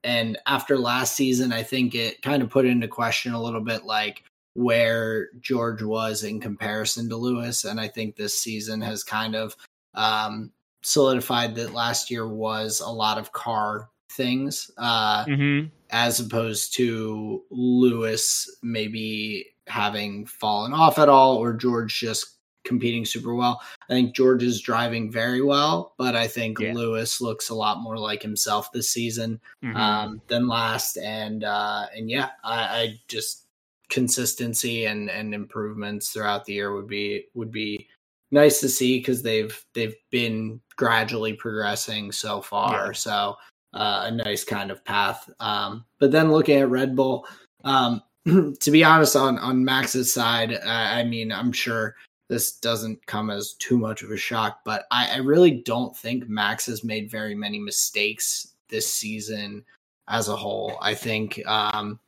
and 0.03 0.37
after 0.45 0.77
last 0.77 1.15
season, 1.15 1.53
I 1.53 1.63
think 1.63 1.95
it 1.95 2.21
kind 2.21 2.41
of 2.41 2.49
put 2.49 2.65
into 2.65 2.87
question 2.87 3.33
a 3.33 3.41
little 3.41 3.61
bit 3.61 3.83
like 3.83 4.23
where 4.55 5.29
George 5.39 5.81
was 5.81 6.23
in 6.23 6.41
comparison 6.41 7.07
to 7.09 7.15
Lewis. 7.15 7.63
And 7.63 7.79
I 7.79 7.87
think 7.87 8.15
this 8.15 8.37
season 8.37 8.81
has 8.81 9.03
kind 9.03 9.35
of 9.35 9.55
um, 9.93 10.51
solidified 10.81 11.55
that 11.55 11.73
last 11.73 12.09
year 12.09 12.27
was 12.27 12.79
a 12.79 12.89
lot 12.89 13.17
of 13.17 13.31
car 13.31 13.89
things 14.11 14.69
uh, 14.77 15.25
mm-hmm. 15.25 15.67
as 15.89 16.19
opposed 16.19 16.73
to 16.75 17.43
Lewis 17.49 18.49
maybe 18.61 19.47
having 19.67 20.25
fallen 20.25 20.73
off 20.73 20.99
at 20.99 21.09
all 21.09 21.37
or 21.37 21.53
George 21.53 21.97
just 21.97 22.37
competing 22.63 23.05
super 23.05 23.33
well. 23.33 23.61
I 23.89 23.93
think 23.93 24.15
George 24.15 24.43
is 24.43 24.61
driving 24.61 25.11
very 25.11 25.41
well, 25.41 25.93
but 25.97 26.15
I 26.15 26.27
think 26.27 26.59
yeah. 26.59 26.73
Lewis 26.73 27.21
looks 27.21 27.49
a 27.49 27.55
lot 27.55 27.81
more 27.81 27.97
like 27.97 28.21
himself 28.21 28.71
this 28.71 28.89
season 28.89 29.39
mm-hmm. 29.63 29.75
um, 29.75 30.21
than 30.27 30.47
last. 30.47 30.97
And 30.97 31.43
uh, 31.43 31.85
and 31.95 32.09
yeah, 32.09 32.29
I, 32.43 32.59
I, 32.59 32.99
just 33.07 33.45
consistency 33.89 34.85
and 34.85 35.09
and 35.09 35.33
improvements 35.33 36.09
throughout 36.09 36.45
the 36.45 36.53
year 36.53 36.73
would 36.73 36.87
be 36.87 37.25
would 37.33 37.51
be 37.51 37.87
nice 38.31 38.59
to 38.61 38.69
see 38.69 38.99
because 38.99 39.21
they've 39.21 39.63
they've 39.73 39.95
been 40.09 40.59
gradually 40.75 41.33
progressing 41.33 42.11
so 42.11 42.41
far. 42.41 42.87
Yeah. 42.87 42.91
So 42.93 43.35
uh, 43.73 44.03
a 44.05 44.11
nice 44.11 44.43
kind 44.43 44.71
of 44.71 44.83
path. 44.83 45.29
Um, 45.39 45.85
but 45.99 46.11
then 46.11 46.31
looking 46.31 46.59
at 46.59 46.69
Red 46.69 46.95
Bull. 46.95 47.27
Um, 47.63 48.01
to 48.25 48.71
be 48.71 48.83
honest, 48.83 49.15
on 49.15 49.37
on 49.39 49.63
Max's 49.63 50.13
side, 50.13 50.53
uh, 50.53 50.59
I 50.65 51.03
mean, 51.03 51.31
I'm 51.31 51.51
sure 51.51 51.95
this 52.29 52.53
doesn't 52.53 53.05
come 53.07 53.29
as 53.29 53.53
too 53.53 53.77
much 53.77 54.03
of 54.03 54.11
a 54.11 54.17
shock, 54.17 54.59
but 54.63 54.85
I, 54.89 55.15
I 55.15 55.17
really 55.17 55.51
don't 55.51 55.95
think 55.97 56.29
Max 56.29 56.65
has 56.67 56.81
made 56.81 57.11
very 57.11 57.35
many 57.35 57.59
mistakes 57.59 58.53
this 58.69 58.91
season 58.91 59.65
as 60.07 60.29
a 60.29 60.35
whole. 60.35 60.77
I 60.81 60.93
think 60.93 61.45
um, 61.45 61.99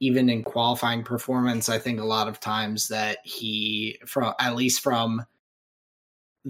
even 0.00 0.30
in 0.30 0.42
qualifying 0.42 1.02
performance, 1.04 1.68
I 1.68 1.78
think 1.78 2.00
a 2.00 2.04
lot 2.04 2.28
of 2.28 2.40
times 2.40 2.88
that 2.88 3.18
he, 3.24 3.98
from 4.06 4.32
at 4.40 4.56
least 4.56 4.80
from 4.80 5.22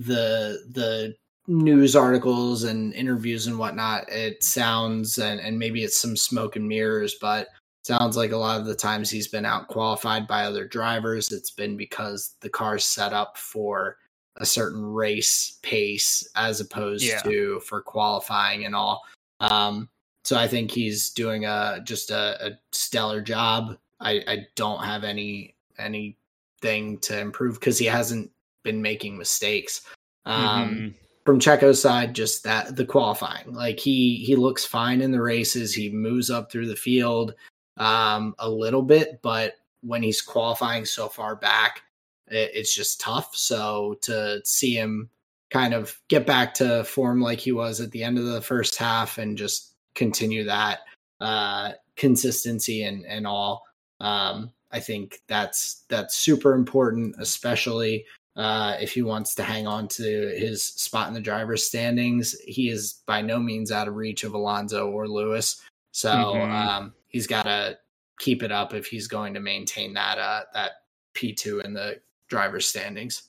the 0.06 0.64
the 0.70 1.14
news 1.46 1.96
articles 1.96 2.64
and 2.64 2.92
interviews 2.94 3.46
and 3.46 3.58
whatnot, 3.58 4.08
it 4.10 4.42
sounds 4.42 5.18
and, 5.18 5.40
and 5.40 5.58
maybe 5.58 5.82
it's 5.82 6.00
some 6.00 6.16
smoke 6.16 6.56
and 6.56 6.68
mirrors, 6.68 7.16
but 7.20 7.48
Sounds 7.88 8.18
like 8.18 8.32
a 8.32 8.36
lot 8.36 8.60
of 8.60 8.66
the 8.66 8.74
times 8.74 9.08
he's 9.08 9.28
been 9.28 9.46
out 9.46 9.68
qualified 9.68 10.26
by 10.26 10.44
other 10.44 10.66
drivers. 10.66 11.32
It's 11.32 11.50
been 11.50 11.74
because 11.74 12.34
the 12.40 12.50
car's 12.50 12.84
set 12.84 13.14
up 13.14 13.38
for 13.38 13.96
a 14.36 14.44
certain 14.44 14.84
race 14.84 15.58
pace 15.62 16.28
as 16.36 16.60
opposed 16.60 17.04
yeah. 17.04 17.22
to 17.22 17.60
for 17.60 17.80
qualifying 17.80 18.66
and 18.66 18.74
all. 18.74 19.04
Um, 19.40 19.88
so 20.22 20.36
I 20.36 20.46
think 20.46 20.70
he's 20.70 21.08
doing 21.08 21.46
a 21.46 21.80
just 21.82 22.10
a, 22.10 22.48
a 22.48 22.58
stellar 22.72 23.22
job. 23.22 23.78
I, 24.00 24.22
I 24.28 24.46
don't 24.54 24.84
have 24.84 25.02
any 25.02 25.54
anything 25.78 26.98
to 26.98 27.18
improve 27.18 27.54
because 27.54 27.78
he 27.78 27.86
hasn't 27.86 28.30
been 28.68 28.82
making 28.82 29.16
mistakes. 29.16 29.80
Um, 30.26 30.68
mm-hmm. 30.68 30.88
From 31.24 31.40
Checo's 31.40 31.80
side, 31.80 32.14
just 32.14 32.44
that 32.44 32.76
the 32.76 32.84
qualifying, 32.84 33.52
like 33.52 33.78
he 33.80 34.16
he 34.16 34.36
looks 34.36 34.64
fine 34.64 35.00
in 35.00 35.10
the 35.10 35.22
races. 35.22 35.74
He 35.74 35.90
moves 35.90 36.30
up 36.30 36.50
through 36.50 36.68
the 36.68 36.76
field 36.76 37.34
um, 37.76 38.34
a 38.38 38.48
little 38.48 38.82
bit, 38.82 39.20
but 39.22 39.54
when 39.82 40.02
he's 40.02 40.22
qualifying 40.22 40.84
so 40.84 41.08
far 41.08 41.36
back, 41.36 41.82
it, 42.28 42.50
it's 42.54 42.74
just 42.74 43.00
tough. 43.00 43.36
So 43.36 43.96
to 44.02 44.40
see 44.44 44.74
him 44.74 45.10
kind 45.50 45.74
of 45.74 45.98
get 46.08 46.26
back 46.26 46.54
to 46.54 46.84
form 46.84 47.20
like 47.20 47.38
he 47.40 47.52
was 47.52 47.80
at 47.80 47.90
the 47.90 48.04
end 48.04 48.18
of 48.18 48.24
the 48.24 48.42
first 48.42 48.76
half 48.76 49.18
and 49.18 49.36
just 49.36 49.74
continue 49.94 50.44
that 50.44 50.80
uh, 51.20 51.72
consistency 51.96 52.84
and 52.84 53.04
and 53.04 53.26
all, 53.26 53.64
um, 54.00 54.50
I 54.70 54.80
think 54.80 55.20
that's 55.26 55.84
that's 55.88 56.16
super 56.16 56.54
important, 56.54 57.16
especially 57.18 58.06
uh, 58.38 58.76
if 58.80 58.92
he 58.92 59.02
wants 59.02 59.34
to 59.34 59.42
hang 59.42 59.66
on 59.66 59.88
to 59.88 60.02
his 60.38 60.62
spot 60.62 61.08
in 61.08 61.14
the 61.14 61.20
driver's 61.20 61.66
standings. 61.66 62.38
He 62.40 62.70
is 62.70 63.02
by 63.04 63.20
no 63.20 63.40
means 63.40 63.72
out 63.72 63.88
of 63.88 63.96
reach 63.96 64.22
of 64.22 64.32
Alonso 64.32 64.88
or 64.88 65.08
Lewis. 65.08 65.60
So 65.90 66.10
mm-hmm. 66.10 66.52
um, 66.52 66.94
he's 67.08 67.26
got 67.26 67.42
to 67.42 67.76
keep 68.20 68.44
it 68.44 68.52
up 68.52 68.74
if 68.74 68.86
he's 68.86 69.08
going 69.08 69.34
to 69.34 69.40
maintain 69.40 69.92
that 69.94 70.18
uh, 70.18 70.42
that 70.54 70.70
P 71.14 71.32
two 71.32 71.60
in 71.60 71.74
the 71.74 72.00
driver's 72.28 72.66
standings. 72.66 73.24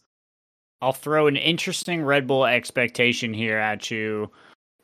I'll 0.81 0.93
throw 0.93 1.27
an 1.27 1.35
interesting 1.35 2.03
Red 2.03 2.27
Bull 2.27 2.45
expectation 2.45 3.33
here 3.33 3.57
at 3.57 3.89
you. 3.91 4.31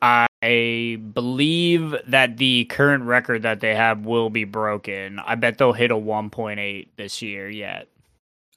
I 0.02 0.98
believe 1.14 1.94
that 2.06 2.36
the 2.36 2.66
current 2.66 3.04
record 3.04 3.42
that 3.42 3.60
they 3.60 3.74
have 3.74 4.04
will 4.04 4.28
be 4.28 4.44
broken. 4.44 5.20
I 5.20 5.36
bet 5.36 5.56
they'll 5.56 5.72
hit 5.72 5.90
a 5.90 5.96
1.8 5.96 6.88
this 6.96 7.22
year 7.22 7.48
yet. 7.48 7.88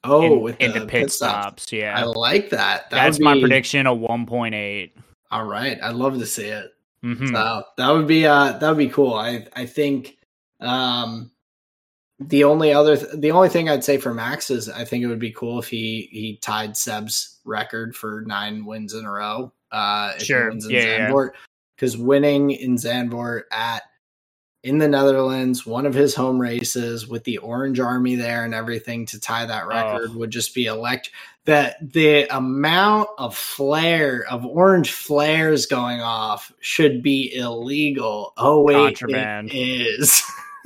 Oh, 0.04 0.22
in, 0.24 0.42
with 0.42 0.62
into 0.62 0.80
the 0.80 0.86
pit, 0.86 1.04
pit 1.04 1.12
stops. 1.12 1.64
stops. 1.64 1.74
Yeah, 1.74 1.98
I 1.98 2.04
like 2.04 2.50
that. 2.52 2.90
that 2.90 2.92
that's 2.92 3.18
would 3.20 3.26
my 3.26 3.40
prediction. 3.40 3.86
A 3.86 3.94
one 3.94 4.26
point 4.26 4.56
eight. 4.56 4.96
All 5.32 5.46
right, 5.46 5.78
I'd 5.82 5.96
love 5.96 6.18
to 6.20 6.26
see 6.26 6.48
it. 6.48 6.74
Mm-hmm. 7.04 7.28
So 7.28 7.64
that 7.78 7.90
would 7.90 8.08
be 8.08 8.26
uh 8.26 8.54
that 8.54 8.68
would 8.70 8.78
be 8.78 8.90
cool. 8.90 9.14
I 9.14 9.48
I 9.56 9.66
think 9.66 10.18
um 10.60 11.32
the 12.20 12.44
only 12.44 12.74
other 12.74 12.98
th- 12.98 13.14
the 13.16 13.32
only 13.32 13.50
thing 13.50 13.70
I'd 13.70 13.84
say 13.84 13.98
for 13.98 14.14
Max 14.14 14.50
is 14.50 14.70
I 14.70 14.84
think 14.84 15.04
it 15.04 15.08
would 15.08 15.20
be 15.20 15.32
cool 15.32 15.60
if 15.60 15.70
he 15.70 16.10
he 16.12 16.38
tied 16.42 16.76
Seb's 16.76 17.40
record 17.46 17.96
for 17.96 18.24
nine 18.26 18.66
wins 18.66 18.94
in 18.94 19.06
a 19.06 19.12
row. 19.12 19.54
Uh 19.72 20.18
Sure. 20.18 20.52
Yeah, 20.68 21.10
yeah. 21.10 21.28
Because 21.76 21.98
winning 21.98 22.52
in 22.52 22.76
Zandvoort 22.76 23.44
at 23.52 23.84
in 24.64 24.78
the 24.78 24.88
Netherlands, 24.88 25.66
one 25.66 25.86
of 25.86 25.94
his 25.94 26.14
home 26.14 26.40
races 26.40 27.08
with 27.08 27.24
the 27.24 27.38
Orange 27.38 27.80
Army 27.80 28.16
there 28.16 28.44
and 28.44 28.54
everything 28.54 29.06
to 29.08 29.20
tie 29.20 29.46
that 29.46 29.68
record 29.68 30.14
would 30.16 30.32
just 30.32 30.54
be 30.54 30.66
elect. 30.66 31.12
That 31.46 31.78
the 31.94 32.28
amount 32.36 33.10
of 33.18 33.36
flare 33.36 34.26
of 34.30 34.46
orange 34.46 34.92
flares 34.92 35.66
going 35.66 36.02
off 36.02 36.52
should 36.60 37.02
be 37.02 37.34
illegal. 37.34 38.34
Oh 38.38 38.62
wait, 38.62 39.00
Contraband. 39.00 39.50
it 39.50 39.56
is. 39.56 40.22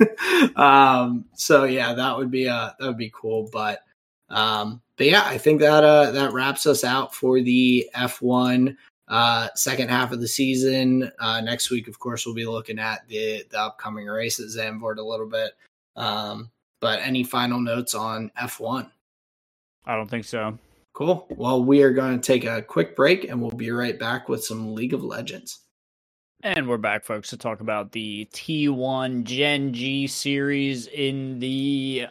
um, 0.56 1.24
so 1.34 1.64
yeah, 1.64 1.94
that 1.94 2.16
would 2.18 2.30
be 2.30 2.48
uh 2.48 2.70
that 2.78 2.86
would 2.86 2.98
be 2.98 3.12
cool. 3.14 3.48
But 3.52 3.80
um, 4.28 4.82
but 4.96 5.06
yeah, 5.06 5.22
I 5.24 5.38
think 5.38 5.60
that 5.60 5.84
uh 5.84 6.10
that 6.10 6.32
wraps 6.32 6.66
us 6.66 6.82
out 6.82 7.14
for 7.14 7.40
the 7.40 7.88
F 7.94 8.20
one 8.20 8.76
uh 9.08 9.48
second 9.54 9.88
half 9.90 10.12
of 10.12 10.20
the 10.20 10.28
season 10.28 11.10
uh 11.18 11.40
next 11.40 11.70
week 11.70 11.88
of 11.88 11.98
course 11.98 12.24
we'll 12.24 12.34
be 12.34 12.46
looking 12.46 12.78
at 12.78 13.06
the 13.08 13.44
the 13.50 13.58
upcoming 13.60 14.06
race 14.06 14.40
at 14.40 14.46
zandvoort 14.46 14.96
a 14.98 15.02
little 15.02 15.28
bit 15.28 15.52
um 15.96 16.50
but 16.80 16.98
any 17.00 17.22
final 17.22 17.60
notes 17.60 17.94
on 17.94 18.30
f1 18.40 18.90
I 19.86 19.96
don't 19.96 20.08
think 20.08 20.24
so. 20.24 20.58
cool 20.94 21.26
well 21.30 21.62
we 21.62 21.82
are 21.82 21.92
going 21.92 22.18
to 22.18 22.26
take 22.26 22.44
a 22.46 22.62
quick 22.62 22.96
break 22.96 23.28
and 23.28 23.40
we'll 23.40 23.50
be 23.50 23.70
right 23.70 23.98
back 23.98 24.28
with 24.28 24.42
some 24.44 24.74
league 24.74 24.94
of 24.94 25.04
legends 25.04 25.60
And 26.42 26.68
we're 26.68 26.76
back, 26.76 27.04
folks, 27.04 27.30
to 27.30 27.38
talk 27.38 27.60
about 27.60 27.92
the 27.92 28.28
T1 28.34 29.24
Gen 29.24 29.72
G 29.72 30.06
series 30.06 30.86
in 30.88 31.38
the 31.38 32.06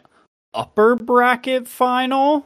upper 0.52 0.96
bracket 0.96 1.68
final. 1.68 2.44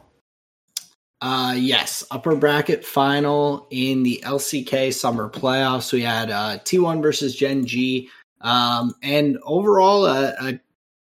Uh, 1.20 1.55
yes, 1.57 2.05
upper 2.11 2.36
bracket 2.36 2.85
final 2.85 3.66
in 3.70 4.03
the 4.05 4.23
LCK 4.24 4.95
summer 4.95 5.28
playoffs. 5.28 5.93
We 5.93 6.03
had 6.03 6.31
uh, 6.31 6.59
T1 6.59 7.03
versus 7.03 7.35
Gen 7.35 7.66
G, 7.66 8.09
um, 8.40 8.95
and 9.03 9.39
overall 9.43 10.07
a, 10.07 10.35
a 10.40 10.61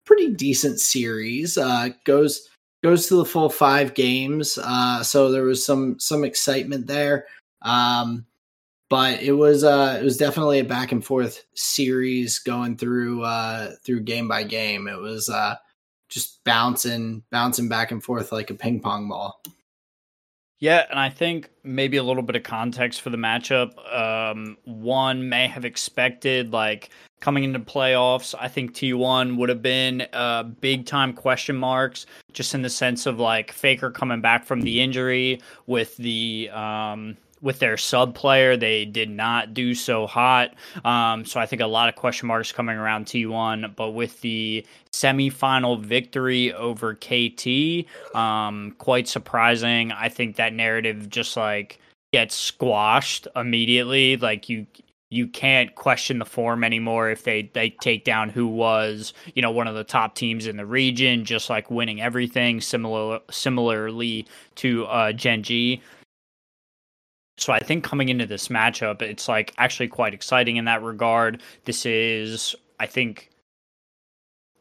pretty 0.06 0.34
decent 0.34 0.80
series. 0.80 1.58
Uh, 1.58 1.90
goes 2.04 2.50
goes 2.84 3.08
to 3.08 3.16
the 3.16 3.26
full 3.26 3.50
five 3.50 3.94
games. 3.94 4.58
Uh, 4.62 5.02
so 5.04 5.32
there 5.32 5.44
was 5.44 5.66
some 5.66 6.00
some 6.00 6.24
excitement 6.24 6.88
there. 6.88 7.26
Um, 7.62 8.26
but 8.90 9.22
it 9.22 9.32
was 9.32 9.64
uh, 9.64 9.98
it 10.02 10.04
was 10.04 10.18
definitely 10.18 10.60
a 10.60 10.66
back 10.66 10.92
and 10.92 11.04
forth 11.04 11.46
series 11.54 12.40
going 12.40 12.76
through 12.76 13.24
uh, 13.24 13.72
through 13.86 14.02
game 14.02 14.28
by 14.28 14.44
game. 14.44 14.90
It 14.90 15.00
was 15.00 15.30
uh, 15.30 15.56
just 16.10 16.44
bouncing 16.44 17.24
bouncing 17.32 17.70
back 17.70 17.92
and 17.92 18.04
forth 18.04 18.34
like 18.34 18.50
a 18.50 18.54
ping 18.54 18.82
pong 18.82 19.08
ball. 19.08 19.42
Yeah, 20.62 20.86
and 20.92 21.00
I 21.00 21.10
think 21.10 21.50
maybe 21.64 21.98
a 21.98 22.04
little 22.04 22.22
bit 22.22 22.36
of 22.36 22.44
context 22.44 23.02
for 23.02 23.10
the 23.10 23.18
matchup. 23.18 23.72
Um, 23.92 24.58
one 24.66 25.28
may 25.28 25.48
have 25.48 25.66
expected 25.66 26.54
like 26.54 26.92
coming 27.20 27.44
into 27.44 27.58
playoffs. 27.58 28.36
I 28.40 28.48
think 28.48 28.76
T1 28.76 29.38
would 29.38 29.50
have 29.50 29.64
been 29.64 30.06
uh, 30.14 30.44
big 30.44 30.86
time 30.86 31.14
question 31.14 31.56
marks, 31.56 32.06
just 32.32 32.54
in 32.54 32.62
the 32.62 32.70
sense 32.70 33.08
of 33.08 33.20
like 33.20 33.52
Faker 33.52 33.90
coming 33.90 34.22
back 34.22 34.46
from 34.46 34.62
the 34.62 34.82
injury 34.82 35.42
with 35.66 35.98
the 35.98 36.52
um, 36.52 37.18
with 37.42 37.60
their 37.60 37.78
sub 37.78 38.16
player. 38.16 38.56
They 38.56 38.86
did 38.86 39.10
not 39.10 39.54
do 39.54 39.74
so 39.74 40.08
hot. 40.08 40.54
Um, 40.86 41.26
so 41.26 41.40
I 41.40 41.46
think 41.46 41.62
a 41.62 41.68
lot 41.68 41.90
of 41.90 41.96
question 41.96 42.28
marks 42.28 42.52
coming 42.52 42.78
around 42.78 43.06
T1, 43.06 43.76
but 43.76 43.92
with 43.92 44.22
the 44.22 44.66
semifinal 44.92 45.80
victory 45.82 46.54
over 46.54 46.96
KT, 46.96 48.16
um, 48.16 48.76
quite 48.78 49.08
surprising. 49.08 49.92
I 49.92 50.10
think 50.10 50.36
that 50.36 50.54
narrative 50.54 51.10
just 51.10 51.36
like 51.38 51.80
gets 52.14 52.36
squashed 52.36 53.28
immediately. 53.36 54.18
Like 54.18 54.50
you 54.50 54.68
you 55.10 55.28
can't 55.28 55.76
question 55.76 56.20
the 56.20 56.26
form 56.26 56.64
anymore 56.64 57.10
if 57.10 57.24
they 57.24 57.44
they 57.54 57.70
take 57.82 58.06
down 58.06 58.30
who 58.30 58.48
was 58.48 59.14
you 59.36 59.42
know 59.42 59.52
one 59.52 59.68
of 59.68 59.76
the 59.76 59.84
top 59.84 60.16
teams 60.16 60.48
in 60.48 60.58
the 60.58 60.66
region, 60.66 61.26
just 61.26 61.50
like 61.50 61.70
winning 61.70 62.02
everything. 62.02 62.62
Similar 62.62 63.20
similarly 63.30 64.26
to 64.56 64.86
uh, 64.86 65.12
Gen 65.12 65.44
G. 65.44 65.82
So 67.42 67.52
I 67.52 67.60
think 67.60 67.84
coming 67.84 68.10
into 68.10 68.28
this 68.28 68.50
matchup, 68.50 69.02
it's 69.02 69.28
like 69.28 69.52
actually 69.58 69.88
quite 69.88 70.14
exciting 70.14 70.58
in 70.58 70.66
that 70.66 70.84
regard. 70.84 71.42
This 71.66 71.88
is, 71.88 72.56
I 72.80 72.86
think, 72.86 73.32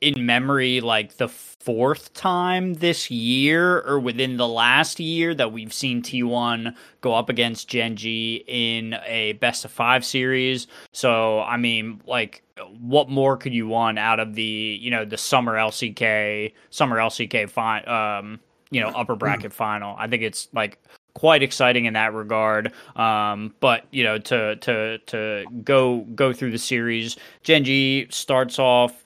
in 0.01 0.25
memory, 0.25 0.81
like 0.81 1.19
the 1.19 1.29
fourth 1.29 2.15
time 2.15 2.73
this 2.73 3.11
year 3.11 3.83
or 3.83 4.01
within 4.01 4.39
the 4.39 4.49
last 4.49 4.99
year 4.99 5.35
that 5.35 5.53
we've 5.53 5.75
seen 5.75 6.01
T1 6.01 6.75
go 7.03 7.15
up 7.15 7.29
against 7.29 7.69
Gen 7.69 7.97
G 7.97 8.43
in 8.47 8.95
a 9.05 9.35
best 9.35 9.67
of 9.67 9.71
five 9.71 10.03
series. 10.03 10.67
So, 10.93 11.41
I 11.41 11.59
mean, 11.59 12.01
like, 12.07 12.43
what 12.79 13.11
more 13.11 13.37
could 13.37 13.53
you 13.53 13.69
want 13.69 13.99
out 13.99 14.21
of 14.21 14.35
the, 14.35 14.79
you 14.81 14.91
know, 14.91 15.05
the 15.05 15.19
summer 15.19 15.55
LCK, 15.55 16.55
summer 16.71 16.97
LCK 16.97 17.51
fi- 17.51 17.83
um, 17.83 18.41
you 18.71 18.81
know, 18.81 18.89
upper 18.89 19.17
bracket 19.17 19.53
final? 19.53 19.95
I 19.99 20.07
think 20.09 20.23
it's 20.23 20.49
like 20.55 20.79
quite 21.21 21.43
exciting 21.43 21.85
in 21.85 21.93
that 21.93 22.15
regard. 22.15 22.73
Um, 22.97 23.55
but 23.61 23.85
you 23.91 24.03
know, 24.03 24.17
to 24.17 24.57
to 24.57 24.99
to 24.99 25.45
go 25.63 25.99
go 26.15 26.33
through 26.33 26.51
the 26.51 26.59
series, 26.59 27.19
Gen 27.43 27.63
G 27.65 28.07
starts 28.09 28.59
off 28.59 29.05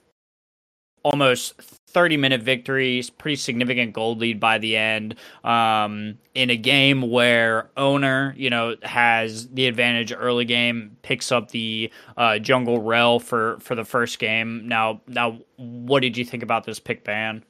almost 1.03 1.59
30 1.59 2.15
minute 2.15 2.41
victories, 2.41 3.09
pretty 3.09 3.35
significant 3.35 3.91
gold 3.91 4.19
lead 4.19 4.39
by 4.39 4.57
the 4.57 4.77
end. 4.77 5.15
Um, 5.43 6.17
in 6.33 6.49
a 6.49 6.55
game 6.55 7.11
where 7.11 7.69
Oner, 7.75 8.33
you 8.37 8.49
know, 8.49 8.75
has 8.83 9.49
the 9.49 9.67
advantage 9.67 10.13
early 10.13 10.45
game, 10.45 10.95
picks 11.01 11.33
up 11.33 11.51
the 11.51 11.91
uh, 12.15 12.39
jungle 12.39 12.81
Rell 12.81 13.19
for 13.19 13.57
for 13.59 13.75
the 13.75 13.83
first 13.83 14.19
game. 14.19 14.69
Now, 14.69 15.01
now, 15.05 15.39
what 15.57 15.99
did 15.99 16.15
you 16.15 16.23
think 16.23 16.43
about 16.43 16.63
this 16.63 16.79
pick 16.79 17.03
ban? 17.03 17.43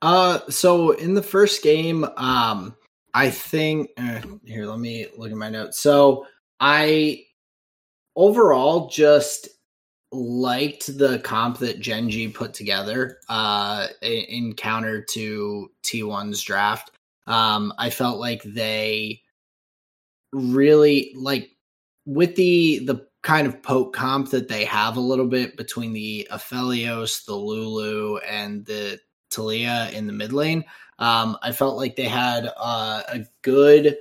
Uh, 0.00 0.38
so 0.48 0.92
in 0.92 1.12
the 1.12 1.22
first 1.22 1.62
game, 1.62 2.06
um, 2.16 2.74
I 3.18 3.30
think 3.30 3.90
uh, 3.96 4.20
here. 4.44 4.64
Let 4.64 4.78
me 4.78 5.08
look 5.16 5.32
at 5.32 5.36
my 5.36 5.50
notes. 5.50 5.80
So 5.80 6.24
I 6.60 7.24
overall 8.14 8.88
just 8.88 9.48
liked 10.12 10.96
the 10.98 11.18
comp 11.18 11.58
that 11.58 11.80
Gen 11.80 12.10
G 12.10 12.28
put 12.28 12.54
together. 12.54 13.18
Uh, 13.28 13.88
in, 14.02 14.54
counter 14.54 15.02
to 15.02 15.68
T1's 15.82 16.40
draft. 16.42 16.92
Um, 17.26 17.74
I 17.76 17.90
felt 17.90 18.20
like 18.20 18.40
they 18.44 19.20
really 20.32 21.12
like 21.16 21.50
with 22.06 22.36
the 22.36 22.86
the 22.86 23.04
kind 23.24 23.48
of 23.48 23.60
poke 23.64 23.96
comp 23.96 24.30
that 24.30 24.46
they 24.46 24.64
have 24.64 24.96
a 24.96 25.00
little 25.00 25.26
bit 25.26 25.56
between 25.56 25.92
the 25.92 26.28
Aphelios, 26.30 27.24
the 27.24 27.34
Lulu, 27.34 28.18
and 28.18 28.64
the 28.64 29.00
Taliyah 29.32 29.92
in 29.92 30.06
the 30.06 30.12
mid 30.12 30.32
lane. 30.32 30.64
Um, 30.98 31.36
I 31.42 31.52
felt 31.52 31.76
like 31.76 31.96
they 31.96 32.08
had 32.08 32.50
uh, 32.56 33.02
a 33.08 33.20
good 33.42 33.96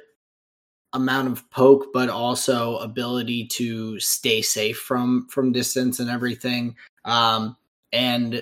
amount 0.93 1.27
of 1.27 1.49
poke, 1.51 1.87
but 1.93 2.09
also 2.09 2.77
ability 2.77 3.45
to 3.45 3.99
stay 3.99 4.41
safe 4.41 4.79
from 4.79 5.27
from 5.29 5.51
distance 5.51 5.99
and 5.99 6.09
everything. 6.09 6.75
Um, 7.05 7.55
and 7.93 8.41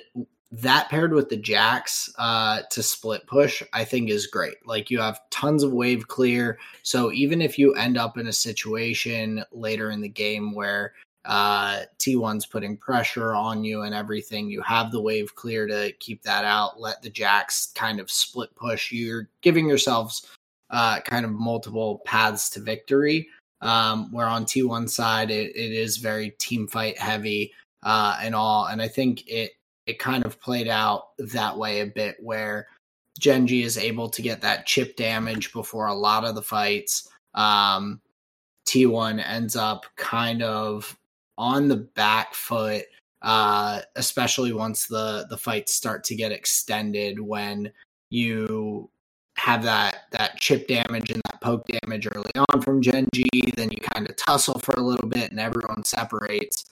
that 0.51 0.89
paired 0.89 1.13
with 1.13 1.29
the 1.29 1.37
Jax 1.37 2.09
uh, 2.17 2.61
to 2.71 2.81
split 2.81 3.27
push, 3.27 3.61
I 3.73 3.83
think 3.83 4.09
is 4.09 4.27
great. 4.27 4.55
Like 4.65 4.89
you 4.89 4.99
have 4.99 5.19
tons 5.29 5.63
of 5.63 5.73
wave 5.73 6.07
clear, 6.07 6.59
so 6.81 7.11
even 7.11 7.41
if 7.41 7.59
you 7.59 7.73
end 7.73 7.97
up 7.97 8.17
in 8.17 8.27
a 8.27 8.33
situation 8.33 9.43
later 9.51 9.91
in 9.91 10.01
the 10.01 10.09
game 10.09 10.53
where 10.53 10.93
uh, 11.25 11.81
T1's 11.99 12.45
putting 12.45 12.77
pressure 12.77 13.33
on 13.33 13.63
you 13.63 13.81
and 13.81 13.95
everything. 13.95 14.49
You 14.49 14.61
have 14.61 14.91
the 14.91 15.01
wave 15.01 15.35
clear 15.35 15.67
to 15.67 15.91
keep 15.99 16.21
that 16.23 16.45
out. 16.45 16.79
Let 16.79 17.01
the 17.01 17.09
Jax 17.09 17.71
kind 17.75 17.99
of 17.99 18.11
split 18.11 18.55
push. 18.55 18.91
You're 18.91 19.29
giving 19.41 19.67
yourselves 19.67 20.27
uh, 20.69 20.99
kind 21.01 21.25
of 21.25 21.31
multiple 21.31 22.01
paths 22.05 22.49
to 22.51 22.59
victory. 22.59 23.29
Um, 23.61 24.11
where 24.11 24.27
on 24.27 24.45
T1 24.45 24.89
side, 24.89 25.31
it, 25.31 25.55
it 25.55 25.71
is 25.71 25.97
very 25.97 26.31
team 26.31 26.67
fight 26.67 26.99
heavy 26.99 27.51
uh, 27.81 28.17
and 28.21 28.35
all. 28.35 28.67
And 28.67 28.81
I 28.81 28.87
think 28.87 29.27
it 29.27 29.51
it 29.87 29.99
kind 29.99 30.25
of 30.25 30.39
played 30.41 30.67
out 30.67 31.09
that 31.17 31.57
way 31.57 31.81
a 31.81 31.85
bit, 31.85 32.17
where 32.19 32.67
Gen 33.19 33.47
G 33.47 33.63
is 33.63 33.77
able 33.77 34.09
to 34.09 34.21
get 34.21 34.41
that 34.41 34.65
chip 34.65 34.95
damage 34.95 35.53
before 35.53 35.87
a 35.87 35.93
lot 35.93 36.25
of 36.25 36.35
the 36.35 36.41
fights. 36.41 37.07
Um, 37.33 38.01
T1 38.67 39.23
ends 39.25 39.55
up 39.55 39.85
kind 39.95 40.41
of 40.41 40.97
on 41.37 41.67
the 41.67 41.77
back 41.77 42.33
foot, 42.33 42.83
uh, 43.21 43.81
especially 43.95 44.53
once 44.53 44.87
the 44.87 45.25
the 45.29 45.37
fights 45.37 45.73
start 45.73 46.03
to 46.05 46.15
get 46.15 46.31
extended 46.31 47.19
when 47.19 47.71
you 48.09 48.89
have 49.37 49.63
that 49.63 50.03
that 50.11 50.37
chip 50.39 50.67
damage 50.67 51.11
and 51.11 51.21
that 51.25 51.41
poke 51.41 51.65
damage 51.67 52.07
early 52.13 52.31
on 52.49 52.61
from 52.61 52.81
Gen 52.81 53.07
G. 53.13 53.27
Then 53.55 53.69
you 53.71 53.77
kind 53.93 54.09
of 54.09 54.15
tussle 54.15 54.59
for 54.59 54.73
a 54.73 54.81
little 54.81 55.09
bit, 55.09 55.31
and 55.31 55.39
everyone 55.39 55.83
separates. 55.83 56.65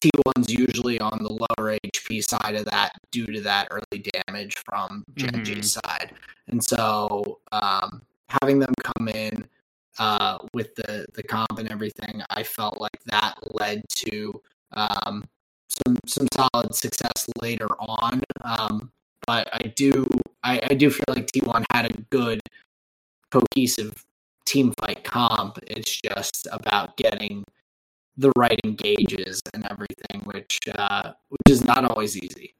T1's 0.00 0.50
usually 0.50 1.00
on 1.00 1.22
the 1.22 1.32
lower 1.32 1.78
HP 1.86 2.22
side 2.22 2.56
of 2.56 2.66
that 2.66 2.92
due 3.10 3.26
to 3.26 3.40
that 3.40 3.68
early 3.70 4.04
damage 4.26 4.54
from 4.66 5.02
Gen 5.14 5.30
mm-hmm. 5.30 5.42
G's 5.44 5.72
side. 5.72 6.12
And 6.48 6.62
so 6.62 7.40
um, 7.52 8.02
having 8.28 8.58
them 8.58 8.74
come 8.82 9.08
in 9.08 9.48
uh, 9.98 10.38
with 10.52 10.74
the, 10.74 11.06
the 11.14 11.22
comp 11.22 11.58
and 11.58 11.70
everything, 11.70 12.22
I 12.30 12.42
felt 12.42 12.80
like 12.80 12.98
that 13.06 13.38
led 13.54 13.82
to 13.88 14.40
um, 14.72 15.24
some 15.68 15.96
some 16.06 16.26
solid 16.34 16.74
success 16.74 17.26
later 17.40 17.68
on. 17.78 18.22
Um, 18.42 18.90
but 19.26 19.48
I 19.52 19.72
do 19.76 20.06
I, 20.42 20.60
I 20.70 20.74
do 20.74 20.90
feel 20.90 21.04
like 21.08 21.26
T1 21.32 21.64
had 21.72 21.86
a 21.86 21.94
good 22.10 22.40
cohesive 23.30 24.04
team 24.46 24.72
fight 24.80 25.04
comp. 25.04 25.58
It's 25.66 26.00
just 26.00 26.46
about 26.52 26.96
getting 26.96 27.44
the 28.16 28.32
right 28.36 28.60
engages 28.64 29.40
and 29.52 29.66
everything, 29.70 30.20
which 30.24 30.58
uh, 30.74 31.12
which 31.28 31.52
is 31.52 31.64
not 31.64 31.84
always 31.84 32.16
easy. 32.16 32.54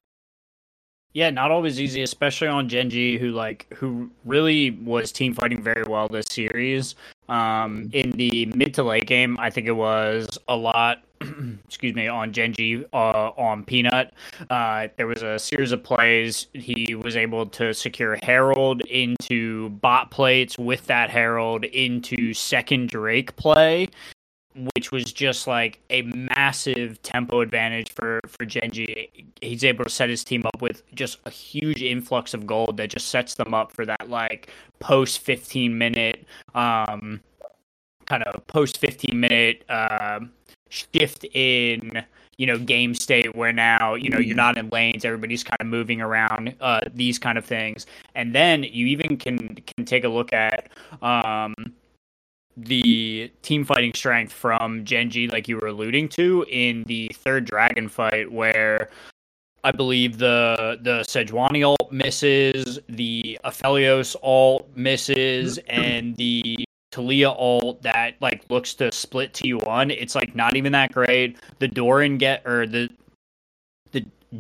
Yeah, 1.15 1.31
not 1.31 1.53
always 1.53 1.81
easy, 1.81 2.03
especially 2.03 2.49
on 2.49 2.69
Gen 2.69 2.91
G, 2.91 3.19
who 3.19 3.31
like 3.31 3.73
who 3.75 4.11
really 4.25 4.73
was 4.73 5.13
team 5.13 5.33
fighting 5.33 5.63
very 5.63 5.85
well 5.85 6.09
this 6.09 6.27
series. 6.29 6.97
Um, 7.29 7.89
in 7.93 8.11
the 8.11 8.47
mid 8.47 8.75
to 8.75 8.83
late 8.83 9.07
game, 9.07 9.39
I 9.39 9.49
think 9.49 9.69
it 9.69 9.73
was 9.73 10.27
a 10.49 10.57
lot. 10.57 11.05
excuse 11.65 11.95
me, 11.95 12.09
on 12.09 12.33
Gen 12.33 12.53
G, 12.53 12.85
uh, 12.93 13.31
on 13.37 13.65
Peanut. 13.65 14.13
Uh, 14.51 14.89
there 14.97 15.07
was 15.07 15.23
a 15.23 15.39
series 15.39 15.71
of 15.71 15.85
plays. 15.85 16.49
He 16.53 16.97
was 16.97 17.17
able 17.17 17.47
to 17.47 17.73
secure 17.73 18.19
Herald 18.23 18.81
into 18.83 19.69
bot 19.71 20.11
plates 20.11 20.59
with 20.59 20.85
that 20.87 21.11
Herald 21.11 21.65
into 21.65 22.35
second 22.35 22.89
Drake 22.89 23.37
play 23.37 23.89
which 24.75 24.93
was 24.93 25.05
just 25.05 25.47
like 25.47 25.81
a 25.91 26.03
massive 26.03 27.03
tempo 27.03 27.41
advantage 27.41 27.93
for 27.93 28.21
for 28.29 28.45
Gen 28.45 28.71
G. 28.71 29.11
He's 29.41 29.65
able 29.65 29.85
to 29.85 29.91
set 29.91 30.09
his 30.09 30.25
team 30.25 30.45
up 30.47 30.63
with 30.63 30.83
just 30.95 31.19
a 31.25 31.31
huge 31.31 31.83
influx 31.83 32.35
of 32.35 32.47
gold 32.47 32.77
that 32.77 32.91
just 32.91 33.09
sets 33.09 33.35
them 33.35 33.55
up 33.55 33.73
for 33.73 33.85
that 33.87 34.09
like 34.09 34.51
post 34.81 35.21
15 35.21 35.77
minute 35.77 36.27
um 36.55 37.21
kind 38.07 38.23
of 38.25 38.47
post 38.47 38.79
15 38.79 39.19
minute 39.19 39.65
uh, 39.69 40.21
shift 40.69 41.25
in 41.33 42.05
you 42.37 42.47
know 42.47 42.59
game 42.59 42.95
state 42.95 43.35
where 43.35 43.53
now 43.53 43.95
you 43.95 44.11
know 44.11 44.19
you're 44.19 44.37
not 44.37 44.59
in 44.59 44.69
lanes 44.71 45.05
everybody's 45.05 45.45
kind 45.45 45.61
of 45.61 45.67
moving 45.67 46.01
around 46.01 46.55
uh, 46.61 46.81
these 46.93 47.19
kind 47.19 47.39
of 47.39 47.45
things 47.45 47.87
and 48.15 48.35
then 48.35 48.65
you 48.65 48.87
even 48.87 49.17
can 49.17 49.55
can 49.55 49.85
take 49.85 50.05
a 50.05 50.09
look 50.09 50.33
at 50.33 50.69
um 51.01 51.55
the 52.57 53.31
team 53.43 53.65
fighting 53.65 53.93
strength 53.95 54.33
from 54.33 54.85
Gen 54.85 55.11
G, 55.11 55.29
like 55.29 55.49
you 55.49 55.57
were 55.57 55.69
alluding 55.69 56.09
to, 56.11 56.45
in 56.49 56.85
the 56.85 57.11
third 57.15 57.45
dragon 57.45 57.89
fight, 57.89 58.31
where 58.31 58.91
I 59.65 59.73
believe 59.73 60.19
the 60.19 60.79
the 60.83 61.01
Sejuani 61.01 61.65
ult 61.65 61.91
misses, 61.91 62.79
the 62.89 63.39
Aphelios 63.45 64.15
ult 64.23 64.69
misses, 64.77 65.59
and 65.69 66.15
the 66.17 66.65
Taliyah 66.93 67.35
ult 67.39 67.83
that 67.83 68.15
like 68.21 68.45
looks 68.51 68.75
to 68.75 68.93
split 68.93 69.33
T1. 69.33 69.91
It's 69.91 70.15
like 70.15 70.37
not 70.37 70.55
even 70.55 70.73
that 70.73 70.93
great. 70.93 71.39
The 71.59 71.69
Doran 71.69 72.19
get 72.19 72.47
or 72.47 72.67
the 72.67 72.89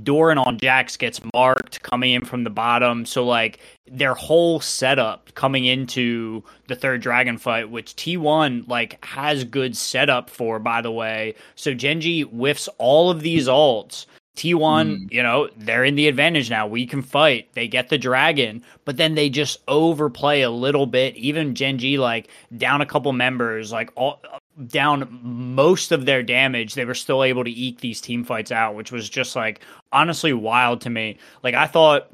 Doran 0.03 0.39
on 0.39 0.59
Jax 0.59 0.97
gets 0.97 1.21
marked 1.33 1.83
coming 1.83 2.13
in 2.13 2.25
from 2.25 2.45
the 2.45 2.51
bottom. 2.51 3.07
So 3.07 3.25
like 3.25 3.61
their 3.87 4.15
whole 4.15 4.61
setup 4.61 5.35
coming 5.35 5.65
into 5.65 6.43
the 6.69 6.75
third 6.75 7.03
dragon 7.03 7.39
fight, 7.39 7.71
which 7.71 7.95
T1 7.97 8.69
like 8.69 9.05
has 9.05 9.45
good 9.45 9.77
setup 9.77 10.31
for, 10.31 10.59
by 10.59 10.81
the 10.81 10.93
way. 10.93 11.35
So 11.55 11.75
Gen 11.75 12.01
G 12.01 12.23
whiffs 12.23 12.69
all 12.79 13.11
of 13.11 13.21
these 13.21 13.47
ults. 13.47 14.07
T1, 14.37 14.57
mm. 14.57 15.13
you 15.13 15.23
know, 15.23 15.49
they're 15.57 15.85
in 15.85 15.95
the 15.95 16.09
advantage 16.09 16.51
now. 16.51 16.67
We 16.67 16.87
can 16.87 17.03
fight. 17.03 17.53
They 17.55 17.69
get 17.69 17.89
the 17.89 17.99
dragon, 17.99 18.65
but 18.85 18.97
then 18.97 19.15
they 19.15 19.29
just 19.29 19.61
overplay 19.69 20.43
a 20.43 20.51
little 20.51 20.87
bit. 20.87 21.17
Even 21.17 21.55
Gen 21.55 21.79
G, 21.79 21.99
like 21.99 22.29
down 22.57 22.81
a 22.81 22.87
couple 22.87 23.13
members, 23.13 23.71
like 23.71 23.91
all 23.95 24.21
down 24.67 25.21
most 25.23 25.93
of 25.93 26.05
their 26.07 26.23
damage, 26.23 26.75
they 26.75 26.85
were 26.85 26.95
still 26.95 27.23
able 27.23 27.45
to 27.45 27.51
eke 27.51 27.81
these 27.81 28.01
team 28.01 28.25
fights 28.25 28.51
out, 28.51 28.75
which 28.75 28.91
was 28.91 29.09
just 29.09 29.37
like 29.37 29.61
honestly 29.93 30.33
wild 30.33 30.81
to 30.81 30.91
me. 30.91 31.19
Like 31.45 31.55
I 31.55 31.67
thought 31.67 32.11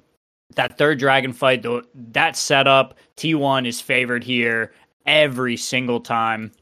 that 0.57 0.77
third 0.77 0.99
dragon 0.99 1.33
fight, 1.33 1.65
that 2.13 2.37
setup, 2.37 2.99
T1 3.17 3.67
is 3.67 3.81
favored 3.81 4.25
here 4.25 4.73
every 5.07 5.57
single 5.57 6.01
time. 6.01 6.53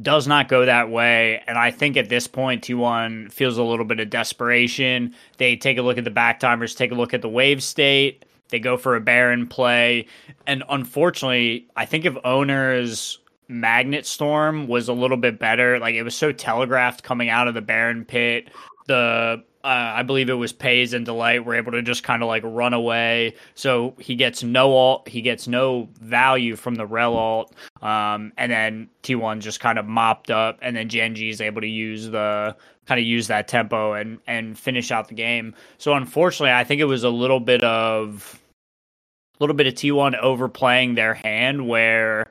Does 0.00 0.26
not 0.26 0.48
go 0.48 0.64
that 0.64 0.90
way. 0.90 1.42
And 1.46 1.58
I 1.58 1.70
think 1.70 1.96
at 1.96 2.08
this 2.08 2.26
point, 2.26 2.64
T1 2.64 3.30
feels 3.30 3.58
a 3.58 3.62
little 3.62 3.84
bit 3.84 4.00
of 4.00 4.08
desperation. 4.08 5.14
They 5.36 5.56
take 5.56 5.76
a 5.76 5.82
look 5.82 5.98
at 5.98 6.04
the 6.04 6.10
back 6.10 6.40
timers, 6.40 6.74
take 6.74 6.92
a 6.92 6.94
look 6.94 7.12
at 7.12 7.20
the 7.20 7.28
wave 7.28 7.62
state. 7.62 8.24
They 8.48 8.58
go 8.58 8.76
for 8.76 8.96
a 8.96 9.00
Baron 9.00 9.46
play. 9.46 10.06
And 10.46 10.62
unfortunately, 10.70 11.68
I 11.76 11.84
think 11.84 12.04
if 12.04 12.16
Oner's 12.24 13.18
Magnet 13.52 14.06
Storm 14.06 14.66
was 14.66 14.88
a 14.88 14.92
little 14.92 15.16
bit 15.16 15.38
better. 15.38 15.78
Like 15.78 15.94
it 15.94 16.02
was 16.02 16.16
so 16.16 16.32
telegraphed 16.32 17.02
coming 17.02 17.28
out 17.28 17.48
of 17.48 17.54
the 17.54 17.60
Baron 17.60 18.04
pit. 18.04 18.50
The 18.86 19.44
uh, 19.64 19.92
I 19.94 20.02
believe 20.02 20.28
it 20.28 20.34
was 20.34 20.52
Peyz 20.52 20.92
and 20.92 21.04
Delight 21.04 21.44
were 21.44 21.54
able 21.54 21.72
to 21.72 21.82
just 21.82 22.02
kind 22.02 22.22
of 22.22 22.28
like 22.28 22.42
run 22.44 22.72
away. 22.72 23.34
So 23.54 23.94
he 23.98 24.16
gets 24.16 24.42
no 24.42 24.76
ult, 24.76 25.08
he 25.08 25.22
gets 25.22 25.46
no 25.46 25.88
value 26.00 26.56
from 26.56 26.74
the 26.74 26.86
Rell 26.86 27.16
ult, 27.16 27.54
um, 27.80 28.32
and 28.36 28.50
then 28.50 28.88
T1 29.02 29.40
just 29.40 29.60
kind 29.60 29.78
of 29.78 29.86
mopped 29.86 30.30
up, 30.30 30.58
and 30.62 30.76
then 30.76 30.88
Gen 30.88 31.14
G 31.14 31.28
is 31.28 31.40
able 31.40 31.60
to 31.60 31.68
use 31.68 32.10
the 32.10 32.56
kind 32.86 33.00
of 33.00 33.06
use 33.06 33.28
that 33.28 33.46
tempo 33.46 33.92
and 33.92 34.18
and 34.26 34.58
finish 34.58 34.90
out 34.90 35.08
the 35.08 35.14
game. 35.14 35.54
So 35.78 35.94
unfortunately, 35.94 36.52
I 36.52 36.64
think 36.64 36.80
it 36.80 36.86
was 36.86 37.04
a 37.04 37.10
little 37.10 37.40
bit 37.40 37.62
of 37.62 38.40
a 39.38 39.42
little 39.42 39.54
bit 39.56 39.68
of 39.68 39.74
T1 39.74 40.18
overplaying 40.18 40.94
their 40.96 41.14
hand 41.14 41.68
where 41.68 42.26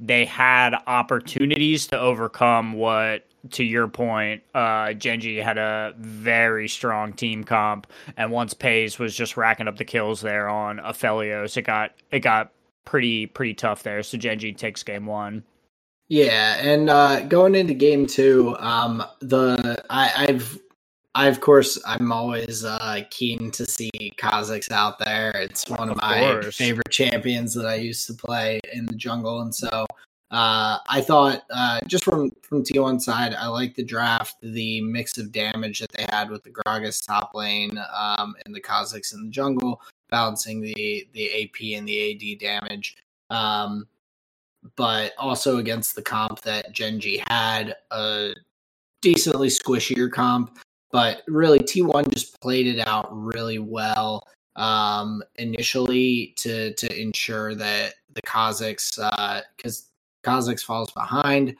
they 0.00 0.24
had 0.24 0.74
opportunities 0.88 1.86
to 1.88 1.98
overcome 1.98 2.72
what 2.72 3.26
to 3.50 3.64
your 3.64 3.88
point, 3.88 4.42
uh, 4.54 4.92
Gen 4.92 5.20
G 5.20 5.36
had 5.36 5.58
a 5.58 5.94
very 5.98 6.68
strong 6.68 7.12
team 7.12 7.44
comp, 7.44 7.86
and 8.16 8.30
once 8.30 8.54
Peyz 8.54 8.98
was 8.98 9.16
just 9.16 9.36
racking 9.36 9.68
up 9.68 9.76
the 9.76 9.84
kills 9.84 10.20
there 10.20 10.48
on 10.48 10.78
Aphelios, 10.78 11.56
it 11.56 11.62
got 11.62 11.92
it 12.10 12.20
got 12.20 12.52
pretty 12.84 13.26
pretty 13.26 13.54
tough 13.54 13.82
there. 13.82 14.02
So 14.02 14.18
Gen 14.18 14.38
G 14.38 14.52
takes 14.52 14.82
game 14.82 15.06
one. 15.06 15.44
Yeah, 16.08 16.56
and 16.60 16.90
uh, 16.90 17.20
going 17.20 17.54
into 17.54 17.74
game 17.74 18.06
two, 18.06 18.56
um, 18.58 19.02
the 19.20 19.82
I, 19.90 20.26
I've 20.28 20.58
I 21.14 21.28
of 21.28 21.40
course 21.40 21.80
I'm 21.86 22.12
always 22.12 22.64
uh, 22.64 23.02
keen 23.10 23.50
to 23.52 23.66
see 23.66 23.90
Kha'Zix 24.18 24.70
out 24.70 24.98
there. 24.98 25.30
It's 25.34 25.68
one 25.68 25.88
of, 25.88 25.96
of 25.96 26.02
my 26.02 26.42
favorite 26.52 26.90
champions 26.90 27.54
that 27.54 27.66
I 27.66 27.74
used 27.76 28.06
to 28.06 28.14
play 28.14 28.60
in 28.72 28.86
the 28.86 28.94
jungle, 28.94 29.40
and 29.40 29.54
so 29.54 29.86
uh, 30.32 30.78
I 30.88 31.02
thought 31.02 31.42
uh, 31.50 31.80
just 31.86 32.04
from 32.04 32.30
from 32.40 32.64
T1 32.64 33.02
side, 33.02 33.34
I 33.34 33.48
like 33.48 33.74
the 33.74 33.84
draft, 33.84 34.36
the 34.40 34.80
mix 34.80 35.18
of 35.18 35.30
damage 35.30 35.80
that 35.80 35.92
they 35.92 36.06
had 36.08 36.30
with 36.30 36.42
the 36.42 36.50
Gragas 36.50 37.06
top 37.06 37.34
lane 37.34 37.78
um, 37.94 38.34
and 38.46 38.54
the 38.54 38.60
Kha'Zix 38.60 39.12
in 39.12 39.24
the 39.24 39.30
jungle, 39.30 39.82
balancing 40.10 40.62
the 40.62 41.06
the 41.12 41.44
AP 41.44 41.78
and 41.78 41.86
the 41.86 42.34
AD 42.34 42.40
damage. 42.40 42.96
Um, 43.28 43.86
but 44.76 45.12
also 45.18 45.58
against 45.58 45.96
the 45.96 46.02
comp 46.02 46.40
that 46.42 46.72
Gen 46.72 46.98
G 46.98 47.22
had, 47.28 47.76
a 47.90 48.32
decently 49.02 49.48
squishier 49.48 50.10
comp. 50.10 50.58
But 50.92 51.22
really, 51.28 51.58
T1 51.58 52.10
just 52.10 52.40
played 52.40 52.66
it 52.66 52.86
out 52.86 53.08
really 53.10 53.58
well 53.58 54.26
um, 54.56 55.22
initially 55.36 56.32
to 56.38 56.72
to 56.72 57.00
ensure 57.00 57.54
that 57.54 57.96
the 58.14 58.22
Kha'Zix, 58.22 58.96
because 59.56 59.80
uh, 59.80 59.91
Kha'Zix 60.24 60.60
falls 60.60 60.90
behind, 60.92 61.56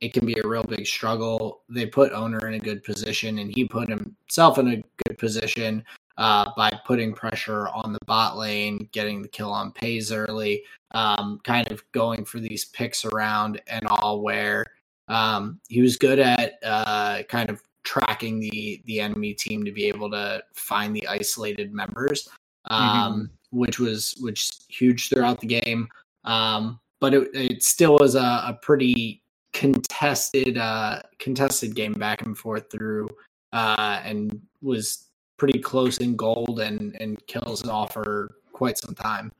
it 0.00 0.14
can 0.14 0.24
be 0.24 0.36
a 0.42 0.48
real 0.48 0.64
big 0.64 0.86
struggle. 0.86 1.62
They 1.68 1.86
put 1.86 2.12
Oner 2.12 2.46
in 2.48 2.54
a 2.54 2.58
good 2.58 2.82
position, 2.82 3.38
and 3.38 3.54
he 3.54 3.66
put 3.66 3.88
himself 3.88 4.58
in 4.58 4.68
a 4.68 4.82
good 5.04 5.18
position 5.18 5.84
uh, 6.16 6.50
by 6.56 6.70
putting 6.86 7.12
pressure 7.12 7.68
on 7.68 7.92
the 7.92 7.98
bot 8.06 8.36
lane, 8.36 8.88
getting 8.92 9.22
the 9.22 9.28
kill 9.28 9.52
on 9.52 9.72
Peyz 9.72 10.14
early, 10.14 10.64
um, 10.92 11.40
kind 11.44 11.70
of 11.70 11.82
going 11.92 12.24
for 12.24 12.40
these 12.40 12.64
picks 12.66 13.04
around 13.04 13.60
and 13.66 13.86
all. 13.86 14.22
Where 14.22 14.64
um, 15.08 15.60
he 15.68 15.82
was 15.82 15.96
good 15.96 16.18
at 16.18 16.54
uh, 16.64 17.22
kind 17.24 17.50
of 17.50 17.62
tracking 17.84 18.40
the 18.40 18.82
the 18.86 19.00
enemy 19.00 19.34
team 19.34 19.64
to 19.64 19.72
be 19.72 19.84
able 19.84 20.10
to 20.10 20.42
find 20.54 20.96
the 20.96 21.06
isolated 21.06 21.74
members, 21.74 22.28
um, 22.70 22.80
mm-hmm. 22.80 23.58
which 23.58 23.78
was 23.78 24.14
which 24.20 24.50
huge 24.68 25.10
throughout 25.10 25.40
the 25.40 25.46
game. 25.46 25.88
Um, 26.24 26.79
but 27.00 27.14
it, 27.14 27.28
it 27.34 27.62
still 27.62 27.96
was 27.98 28.14
a, 28.14 28.18
a 28.20 28.58
pretty 28.62 29.22
contested 29.52 30.58
uh, 30.58 31.00
contested 31.18 31.74
game 31.74 31.92
back 31.94 32.22
and 32.22 32.38
forth 32.38 32.70
through 32.70 33.08
uh, 33.52 34.00
and 34.04 34.40
was 34.62 35.08
pretty 35.36 35.58
close 35.58 35.98
in 35.98 36.16
gold 36.16 36.60
and 36.60 36.96
and 37.00 37.24
kills 37.26 37.66
off 37.66 37.94
for 37.94 38.36
quite 38.52 38.78
some 38.78 38.94
time. 38.94 39.32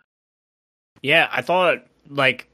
Yeah, 1.02 1.28
I 1.30 1.42
thought 1.42 1.86
like 2.08 2.48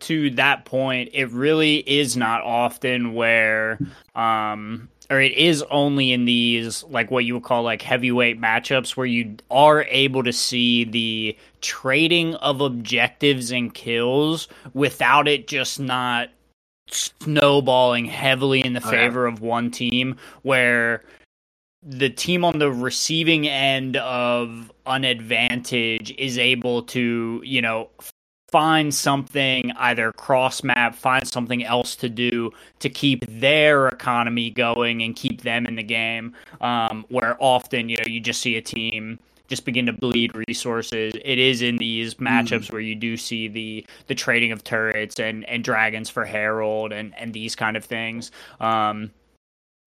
to 0.00 0.30
that 0.30 0.64
point, 0.64 1.10
it 1.12 1.30
really 1.30 1.78
is 1.78 2.16
not 2.16 2.42
often 2.42 3.14
where 3.14 3.78
um 4.14 4.88
or 5.10 5.20
it 5.20 5.32
is 5.32 5.62
only 5.70 6.12
in 6.12 6.24
these 6.24 6.84
like 6.84 7.10
what 7.10 7.24
you 7.24 7.34
would 7.34 7.42
call 7.42 7.62
like 7.62 7.82
heavyweight 7.82 8.40
matchups 8.40 8.96
where 8.96 9.06
you 9.06 9.36
are 9.50 9.82
able 9.84 10.22
to 10.22 10.32
see 10.32 10.84
the 10.84 11.36
trading 11.60 12.34
of 12.36 12.60
objectives 12.60 13.50
and 13.50 13.74
kills 13.74 14.48
without 14.72 15.26
it 15.26 15.48
just 15.48 15.80
not 15.80 16.30
snowballing 16.88 18.06
heavily 18.06 18.60
in 18.60 18.72
the 18.72 18.84
oh, 18.84 18.90
favor 18.90 19.26
of 19.26 19.40
one 19.40 19.70
team 19.70 20.16
where 20.42 21.02
the 21.82 22.10
team 22.10 22.44
on 22.44 22.58
the 22.58 22.70
receiving 22.70 23.48
end 23.48 23.96
of 23.96 24.70
an 24.86 25.04
advantage 25.04 26.14
is 26.18 26.36
able 26.36 26.82
to, 26.82 27.40
you 27.44 27.62
know, 27.62 27.88
find 28.50 28.94
something 28.94 29.72
either 29.72 30.12
cross 30.12 30.62
map, 30.62 30.94
find 30.94 31.26
something 31.26 31.64
else 31.64 31.96
to 31.96 32.08
do 32.08 32.50
to 32.80 32.88
keep 32.88 33.24
their 33.26 33.88
economy 33.88 34.50
going 34.50 35.02
and 35.02 35.14
keep 35.16 35.42
them 35.42 35.66
in 35.66 35.76
the 35.76 35.82
game. 35.82 36.34
Um, 36.60 37.04
where 37.08 37.36
often, 37.40 37.88
you 37.88 37.96
know, 37.96 38.06
you 38.06 38.20
just 38.20 38.40
see 38.40 38.56
a 38.56 38.62
team 38.62 39.18
just 39.50 39.64
begin 39.64 39.84
to 39.86 39.92
bleed 39.92 40.32
resources. 40.48 41.12
It 41.24 41.38
is 41.38 41.60
in 41.60 41.76
these 41.76 42.14
matchups 42.14 42.66
mm. 42.66 42.72
where 42.72 42.80
you 42.80 42.94
do 42.94 43.16
see 43.16 43.48
the 43.48 43.84
the 44.06 44.14
trading 44.14 44.52
of 44.52 44.64
turrets 44.64 45.18
and 45.18 45.44
and 45.46 45.62
dragons 45.62 46.08
for 46.08 46.24
Herald 46.24 46.92
and 46.92 47.14
and 47.16 47.34
these 47.34 47.56
kind 47.56 47.76
of 47.76 47.84
things. 47.84 48.30
Um, 48.60 49.10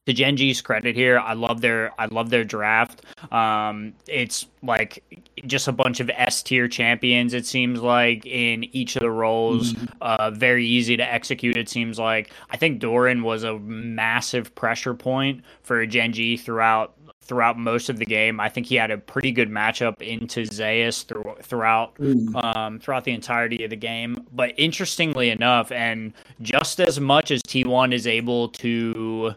to 0.06 0.14
Gen 0.14 0.36
G's 0.36 0.62
credit 0.62 0.96
here, 0.96 1.20
I 1.20 1.34
love 1.34 1.62
their 1.62 2.00
I 2.00 2.06
love 2.08 2.30
their 2.30 2.44
draft. 2.44 3.04
Um, 3.32 3.94
it's 4.08 4.46
like 4.62 5.04
just 5.46 5.68
a 5.68 5.72
bunch 5.72 6.00
of 6.00 6.10
S 6.10 6.44
tier 6.44 6.68
champions. 6.68 7.34
It 7.34 7.46
seems 7.46 7.82
like 7.82 8.26
in 8.26 8.66
each 8.76 8.96
of 8.96 9.02
the 9.02 9.12
roles, 9.12 9.74
mm-hmm. 9.74 9.86
uh, 10.02 10.32
very 10.32 10.66
easy 10.66 10.98
to 10.98 11.14
execute. 11.14 11.56
It 11.56 11.70
seems 11.70 11.98
like 12.00 12.32
I 12.50 12.58
think 12.58 12.80
Doran 12.80 13.24
was 13.24 13.44
a 13.44 13.60
massive 13.60 14.54
pressure 14.56 14.94
point 14.94 15.44
for 15.64 15.86
Gen 15.86 16.12
G 16.12 16.36
throughout 16.36 16.96
throughout 17.22 17.58
most 17.58 17.90
of 17.90 17.98
the 17.98 18.06
game. 18.06 18.40
I 18.40 18.50
think 18.50 18.68
he 18.68 18.76
had 18.76 18.92
a 18.92 18.98
pretty 18.98 19.32
good 19.32 19.50
matchup 19.50 20.02
into 20.02 20.46
Zeus 20.46 21.04
through, 21.04 21.36
throughout 21.42 21.96
mm. 21.96 22.44
um, 22.44 22.80
throughout 22.80 23.06
the 23.06 23.14
entirety 23.14 23.64
of 23.64 23.70
the 23.70 23.78
game. 23.78 24.26
But 24.34 24.54
interestingly 24.58 25.30
enough, 25.30 25.72
and 25.72 26.14
just 26.42 26.82
as 26.82 27.00
much 27.00 27.32
as 27.32 27.42
T1 27.44 27.94
is 27.94 28.06
able 28.06 28.50
to 28.50 29.36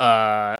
uh, 0.00 0.56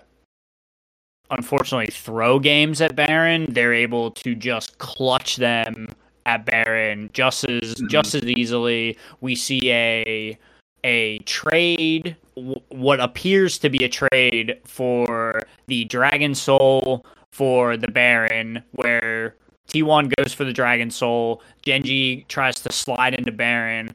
unfortunately 1.30 1.92
throw 1.92 2.38
games 2.38 2.80
at 2.80 2.96
Baron, 2.96 3.46
they're 3.52 3.74
able 3.74 4.10
to 4.12 4.34
just 4.34 4.78
clutch 4.78 5.36
them 5.36 5.88
at 6.24 6.44
Baron 6.44 7.10
just 7.12 7.44
as 7.44 7.74
mm-hmm. 7.74 7.88
just 7.88 8.14
as 8.14 8.24
easily. 8.24 8.98
We 9.20 9.34
see 9.34 9.70
a 9.70 10.38
a 10.84 11.18
trade, 11.20 12.16
w- 12.36 12.60
what 12.68 13.00
appears 13.00 13.58
to 13.58 13.68
be 13.68 13.84
a 13.84 13.88
trade 13.88 14.60
for 14.64 15.42
the 15.66 15.84
Dragon 15.84 16.34
Soul 16.34 17.04
for 17.32 17.76
the 17.76 17.88
Baron, 17.88 18.62
where 18.72 19.34
T1 19.68 20.14
goes 20.16 20.32
for 20.32 20.44
the 20.44 20.52
Dragon 20.52 20.90
Soul, 20.90 21.42
Gen 21.62 21.82
G 21.82 22.24
tries 22.28 22.60
to 22.60 22.72
slide 22.72 23.14
into 23.14 23.32
Baron, 23.32 23.94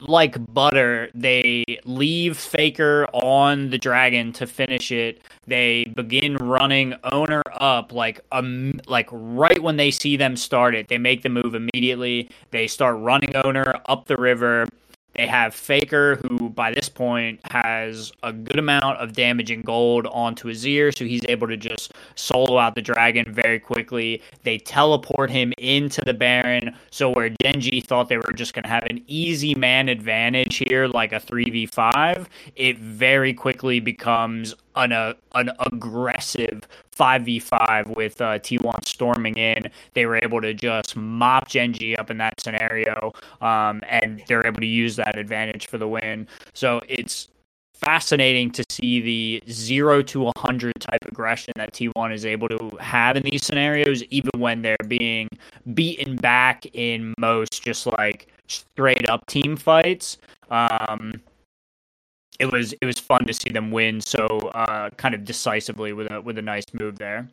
like 0.00 0.36
butter, 0.52 1.10
they 1.14 1.64
leave 1.84 2.36
Faker 2.36 3.06
on 3.12 3.70
the 3.70 3.78
dragon 3.78 4.32
to 4.34 4.46
finish 4.46 4.90
it. 4.90 5.22
They 5.46 5.84
begin 5.94 6.36
running 6.36 6.94
Oner 7.04 7.42
up 7.52 7.92
like 7.92 8.20
um 8.32 8.80
like 8.86 9.08
right 9.12 9.62
when 9.62 9.76
they 9.76 9.90
see 9.90 10.16
them 10.16 10.36
start 10.36 10.74
it. 10.74 10.88
They 10.88 10.98
make 10.98 11.22
the 11.22 11.28
move 11.28 11.54
immediately. 11.54 12.30
They 12.50 12.66
start 12.66 12.98
running 12.98 13.36
Oner 13.36 13.80
up 13.86 14.06
the 14.06 14.16
river. 14.16 14.66
They 15.14 15.26
have 15.26 15.54
Faker, 15.54 16.16
who 16.16 16.50
by 16.50 16.72
this 16.72 16.88
point 16.88 17.40
has 17.50 18.12
a 18.22 18.32
good 18.32 18.58
amount 18.58 18.98
of 18.98 19.12
damage 19.12 19.50
and 19.50 19.64
gold 19.64 20.06
onto 20.08 20.48
Azir, 20.48 20.96
so 20.96 21.04
he's 21.04 21.24
able 21.28 21.46
to 21.48 21.56
just 21.56 21.92
solo 22.16 22.58
out 22.58 22.74
the 22.74 22.82
dragon 22.82 23.32
very 23.32 23.60
quickly. 23.60 24.22
They 24.42 24.58
teleport 24.58 25.30
him 25.30 25.52
into 25.58 26.00
the 26.00 26.14
Baron, 26.14 26.74
so 26.90 27.10
where 27.10 27.30
G 27.30 27.80
thought 27.80 28.08
they 28.08 28.16
were 28.16 28.32
just 28.32 28.54
going 28.54 28.64
to 28.64 28.68
have 28.68 28.84
an 28.84 29.02
easy 29.06 29.54
man 29.54 29.88
advantage 29.88 30.62
here, 30.68 30.88
like 30.88 31.12
a 31.12 31.20
3v5, 31.20 32.26
it 32.56 32.78
very 32.78 33.32
quickly 33.34 33.80
becomes 33.80 34.54
an, 34.76 34.92
uh, 34.92 35.14
an 35.34 35.50
aggressive 35.58 36.66
5v5 36.96 37.96
with 37.96 38.20
uh, 38.20 38.38
T1 38.38 38.86
storming 38.86 39.36
in. 39.36 39.70
They 39.94 40.06
were 40.06 40.16
able 40.22 40.40
to 40.40 40.54
just 40.54 40.96
mop 40.96 41.48
Gen 41.48 41.72
G 41.72 41.96
up 41.96 42.10
in 42.10 42.18
that 42.18 42.40
scenario, 42.40 43.12
um, 43.40 43.82
and 43.88 44.22
they're 44.26 44.46
able 44.46 44.60
to 44.60 44.66
use 44.66 44.96
that 44.96 45.18
advantage 45.18 45.66
for 45.66 45.78
the 45.78 45.88
win. 45.88 46.26
So 46.52 46.80
it's 46.88 47.28
fascinating 47.74 48.50
to 48.52 48.64
see 48.70 49.00
the 49.00 49.42
0 49.52 50.02
to 50.02 50.20
100 50.20 50.72
type 50.80 51.04
aggression 51.06 51.52
that 51.56 51.72
T1 51.72 52.14
is 52.14 52.24
able 52.24 52.48
to 52.48 52.76
have 52.80 53.16
in 53.16 53.22
these 53.22 53.44
scenarios, 53.44 54.02
even 54.04 54.30
when 54.38 54.62
they're 54.62 54.76
being 54.88 55.28
beaten 55.74 56.16
back 56.16 56.66
in 56.72 57.14
most 57.18 57.62
just 57.62 57.86
like 57.86 58.28
straight 58.48 59.08
up 59.08 59.26
team 59.26 59.56
fights. 59.56 60.18
Um, 60.50 61.20
it 62.38 62.50
was 62.50 62.72
it 62.80 62.84
was 62.84 62.98
fun 62.98 63.24
to 63.26 63.34
see 63.34 63.50
them 63.50 63.70
win 63.70 64.00
so 64.00 64.26
uh, 64.54 64.90
kind 64.90 65.14
of 65.14 65.24
decisively 65.24 65.92
with 65.92 66.10
a 66.10 66.20
with 66.20 66.38
a 66.38 66.42
nice 66.42 66.64
move 66.72 66.98
there. 66.98 67.28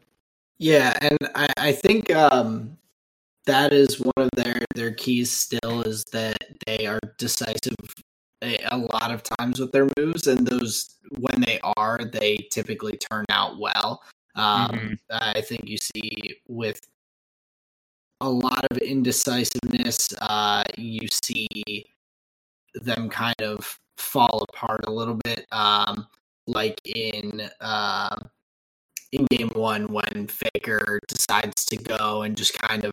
Yeah, 0.59 0.95
and 1.01 1.17
I, 1.33 1.47
I 1.57 1.71
think 1.71 2.13
um, 2.13 2.77
that 3.45 3.73
is 3.73 3.99
one 3.99 4.13
of 4.17 4.29
their 4.35 4.63
their 4.75 4.91
keys. 4.91 5.31
Still, 5.31 5.81
is 5.81 6.03
that 6.11 6.37
they 6.67 6.85
are 6.85 6.99
decisive 7.17 7.75
a, 8.41 8.77
lot 8.77 9.11
of 9.11 9.23
times 9.23 9.59
with 9.59 9.71
their 9.71 9.87
moves, 9.97 10.27
and 10.27 10.45
those 10.45 10.97
when 11.17 11.41
they 11.41 11.59
are, 11.77 11.99
they 12.03 12.47
typically 12.51 12.97
turn 12.97 13.25
out 13.29 13.59
well. 13.59 14.01
Um, 14.35 14.71
mm-hmm. 14.71 14.93
I 15.09 15.41
think 15.41 15.67
you 15.67 15.77
see 15.77 16.39
with 16.47 16.79
a 18.21 18.29
lot 18.29 18.65
of 18.69 18.77
indecisiveness, 18.77 20.13
uh, 20.21 20.63
you 20.77 21.07
see 21.07 21.85
them 22.75 23.09
kind 23.09 23.41
of 23.41 23.79
fall 24.01 24.45
apart 24.49 24.81
a 24.85 24.91
little 24.91 25.19
bit. 25.23 25.45
Um, 25.51 26.07
like 26.47 26.81
in 26.85 27.49
uh, 27.59 28.15
in 29.11 29.25
game 29.25 29.49
one 29.53 29.87
when 29.91 30.27
Faker 30.27 30.99
decides 31.07 31.65
to 31.65 31.77
go 31.77 32.23
and 32.23 32.35
just 32.35 32.57
kind 32.59 32.85
of 32.85 32.91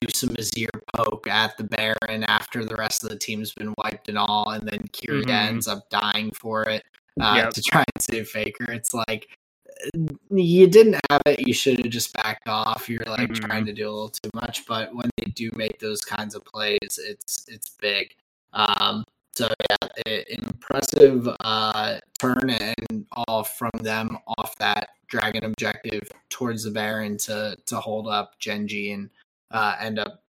do 0.00 0.08
some 0.12 0.30
Azir 0.30 0.68
poke 0.96 1.26
at 1.28 1.56
the 1.56 1.64
Baron 1.64 2.24
after 2.24 2.64
the 2.64 2.74
rest 2.74 3.04
of 3.04 3.10
the 3.10 3.18
team's 3.18 3.52
been 3.52 3.72
wiped 3.78 4.08
and 4.08 4.18
all, 4.18 4.50
and 4.50 4.66
then 4.66 4.80
Keria 4.92 5.22
mm-hmm. 5.22 5.30
ends 5.30 5.68
up 5.68 5.88
dying 5.90 6.32
for 6.32 6.64
it 6.64 6.82
uh, 7.20 7.34
yep. 7.36 7.50
to 7.50 7.62
try 7.62 7.84
and 7.94 8.02
save 8.02 8.28
Faker. 8.28 8.70
It's 8.72 8.92
like 8.92 9.28
you 10.30 10.66
didn't 10.66 11.00
have 11.10 11.22
it, 11.26 11.46
you 11.46 11.54
should 11.54 11.78
have 11.78 11.90
just 11.90 12.12
backed 12.14 12.48
off. 12.48 12.88
You're 12.88 13.04
like 13.06 13.30
mm-hmm. 13.30 13.44
trying 13.44 13.66
to 13.66 13.72
do 13.72 13.88
a 13.88 13.92
little 13.92 14.08
too 14.08 14.30
much, 14.34 14.66
but 14.66 14.94
when 14.94 15.10
they 15.16 15.30
do 15.30 15.50
make 15.54 15.78
those 15.78 16.00
kinds 16.00 16.34
of 16.34 16.44
plays, 16.44 16.98
it's 16.98 17.46
it's 17.48 17.70
big. 17.80 18.14
Um, 18.52 19.04
so 19.36 19.48
yeah, 19.70 20.22
impressive 20.28 21.28
uh, 21.40 21.98
turn 22.18 22.50
and 22.50 23.06
off 23.28 23.58
from 23.58 23.70
them 23.80 24.18
off 24.38 24.56
that 24.58 24.90
dragon 25.08 25.44
objective 25.44 26.08
towards 26.28 26.64
the 26.64 26.70
Baron 26.70 27.16
to 27.18 27.56
to 27.66 27.80
hold 27.80 28.08
up 28.08 28.38
Gen 28.38 28.68
G 28.68 28.92
and 28.92 29.10
uh, 29.50 29.76
end 29.80 29.98
up 29.98 30.22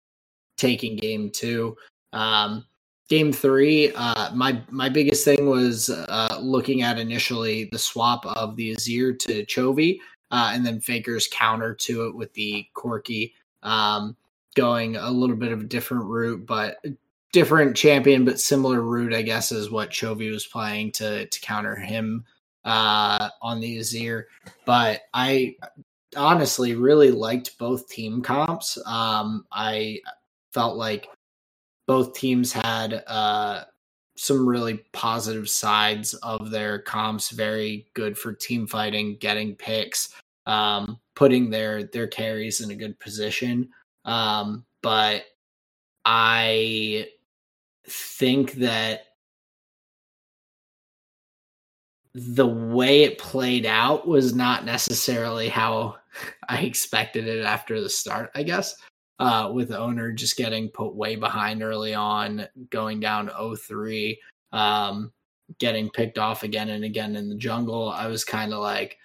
taking 0.57 0.97
game 0.97 1.31
two. 1.31 1.77
Um, 2.13 2.65
game 3.09 3.33
three, 3.33 3.93
uh, 3.95 4.35
my 4.35 4.61
my 4.71 4.89
biggest 4.89 5.25
thing 5.25 5.49
was 5.49 5.91
uh, 5.91 6.39
looking 6.41 6.83
at 6.83 6.99
initially 6.99 7.69
the 7.73 7.79
swap 7.79 8.25
of 8.27 8.57
the 8.57 8.75
Azir 8.75 9.19
to 9.21 9.45
Chovy, 9.47 9.99
uh, 10.31 10.53
and 10.55 10.65
then 10.65 10.81
Faker's 10.81 11.29
counter 11.29 11.75
to 11.75 12.07
it 12.07 12.15
with 12.15 12.33
the 12.35 12.67
Corki. 12.75 13.33
Um, 13.63 14.17
going 14.55 14.97
a 14.97 15.11
little 15.11 15.37
bit 15.37 15.53
of 15.53 15.61
a 15.61 15.65
different 15.65 16.05
route, 16.05 16.45
but 16.45 16.77
different 17.33 17.77
champion, 17.77 18.25
but 18.25 18.41
similar 18.41 18.83
route, 18.83 19.15
I 19.15 19.23
guess, 19.23 19.53
is 19.53 19.71
what 19.71 19.91
Chovy 19.91 20.31
was 20.31 20.47
playing 20.47 20.93
to 20.93 21.27
to 21.27 21.41
counter 21.41 21.75
him 21.75 22.25
uh, 22.65 23.31
on 23.41 23.61
the 23.61 23.79
Azir. 23.79 24.25
But 24.65 25.03
I 25.15 25.57
honestly 26.17 26.75
really 26.75 27.11
liked 27.11 27.59
both 27.59 27.89
team 27.89 28.23
comps. 28.23 28.79
Um, 28.87 29.47
I 29.51 30.01
felt 30.53 30.77
like 30.77 31.09
both 31.87 32.15
teams 32.15 32.53
had 32.53 33.03
uh, 33.07 33.65
some 34.17 34.47
really 34.47 34.85
positive 34.93 35.49
sides 35.49 36.15
of 36.15 36.51
their 36.51 36.79
comps. 36.79 37.31
Very 37.31 37.87
good 37.95 38.17
for 38.17 38.33
team 38.33 38.67
fighting, 38.67 39.17
getting 39.17 39.57
picks, 39.57 40.15
um, 40.47 41.01
putting 41.15 41.51
their 41.51 41.85
their 41.85 42.07
carries 42.07 42.61
in 42.61 42.71
a 42.71 42.77
good 42.77 42.99
position. 43.01 43.71
Um, 44.05 44.65
but 44.83 45.25
I 46.05 47.09
think 47.87 48.53
that 48.55 49.07
the 52.15 52.47
way 52.47 53.05
it 53.05 53.19
played 53.19 53.65
out 53.65 54.07
was 54.07 54.35
not 54.35 54.65
necessarily 54.65 55.49
how 55.49 55.97
I 56.49 56.61
expected 56.61 57.27
it 57.27 57.45
after 57.45 57.81
the 57.81 57.89
start, 57.89 58.31
I 58.35 58.43
guess. 58.43 58.75
Uh, 59.19 59.51
with 59.53 59.69
the 59.69 59.79
Oner 59.79 60.11
just 60.11 60.37
getting 60.37 60.69
put 60.69 60.97
way 60.97 61.15
behind 61.15 61.63
early 61.63 61.95
on, 61.95 62.47
going 62.71 62.99
down 62.99 63.29
0-3, 63.29 64.19
um, 64.51 65.13
getting 65.59 65.91
picked 65.91 66.19
off 66.19 66.43
again 66.43 66.71
and 66.71 66.83
again 66.83 67.15
in 67.15 67.29
the 67.29 67.37
jungle. 67.37 67.89
I 67.89 68.09
was 68.09 68.25
kind 68.25 68.53
of 68.53 68.59
like, 68.61 68.99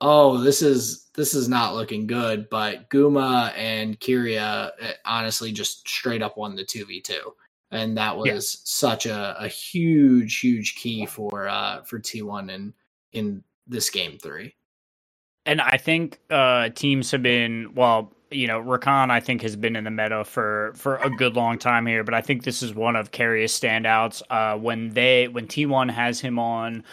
oh, 0.00 0.38
this 0.38 0.62
is 0.62 1.10
this 1.14 1.32
is 1.32 1.48
not 1.48 1.74
looking 1.74 2.06
good. 2.06 2.48
But 2.50 2.90
Guma 2.90 3.52
and 3.56 3.98
Keria 4.00 4.70
eh, 4.80 4.92
honestly 5.04 5.52
just 5.52 5.88
straight 5.88 6.22
up 6.22 6.36
won 6.36 6.56
the 6.56 6.64
two 6.64 6.84
v 6.84 7.00
two, 7.00 7.34
and 7.72 7.96
that 7.96 8.16
was 8.16 8.26
yeah. 8.26 8.38
such 8.38 9.06
a, 9.06 9.36
a 9.38 9.48
huge 9.48 10.38
huge 10.40 10.76
key 10.76 11.06
for 11.06 11.48
uh 11.48 11.82
for 11.82 11.98
T 11.98 12.22
one 12.22 12.50
in 12.50 12.72
in 13.12 13.42
this 13.66 13.90
game 13.90 14.18
three. 14.18 14.54
And 15.44 15.60
I 15.60 15.76
think 15.78 16.20
uh 16.30 16.68
teams 16.70 17.10
have 17.10 17.22
been 17.22 17.74
well 17.74 18.12
you 18.32 18.46
know, 18.46 18.62
Rakan 18.62 19.10
I 19.10 19.20
think 19.20 19.42
has 19.42 19.56
been 19.56 19.76
in 19.76 19.84
the 19.84 19.90
meta 19.90 20.24
for 20.24 20.72
for 20.74 20.96
a 20.96 21.10
good 21.10 21.36
long 21.36 21.58
time 21.58 21.86
here, 21.86 22.04
but 22.04 22.14
I 22.14 22.20
think 22.20 22.44
this 22.44 22.62
is 22.62 22.74
one 22.74 22.96
of 22.96 23.10
Keria's 23.10 23.52
standouts. 23.52 24.22
Uh, 24.30 24.56
when 24.58 24.90
they 24.90 25.28
when 25.28 25.46
T1 25.46 25.90
has 25.90 26.20
him 26.20 26.38
on 26.38 26.84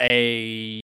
a 0.00 0.80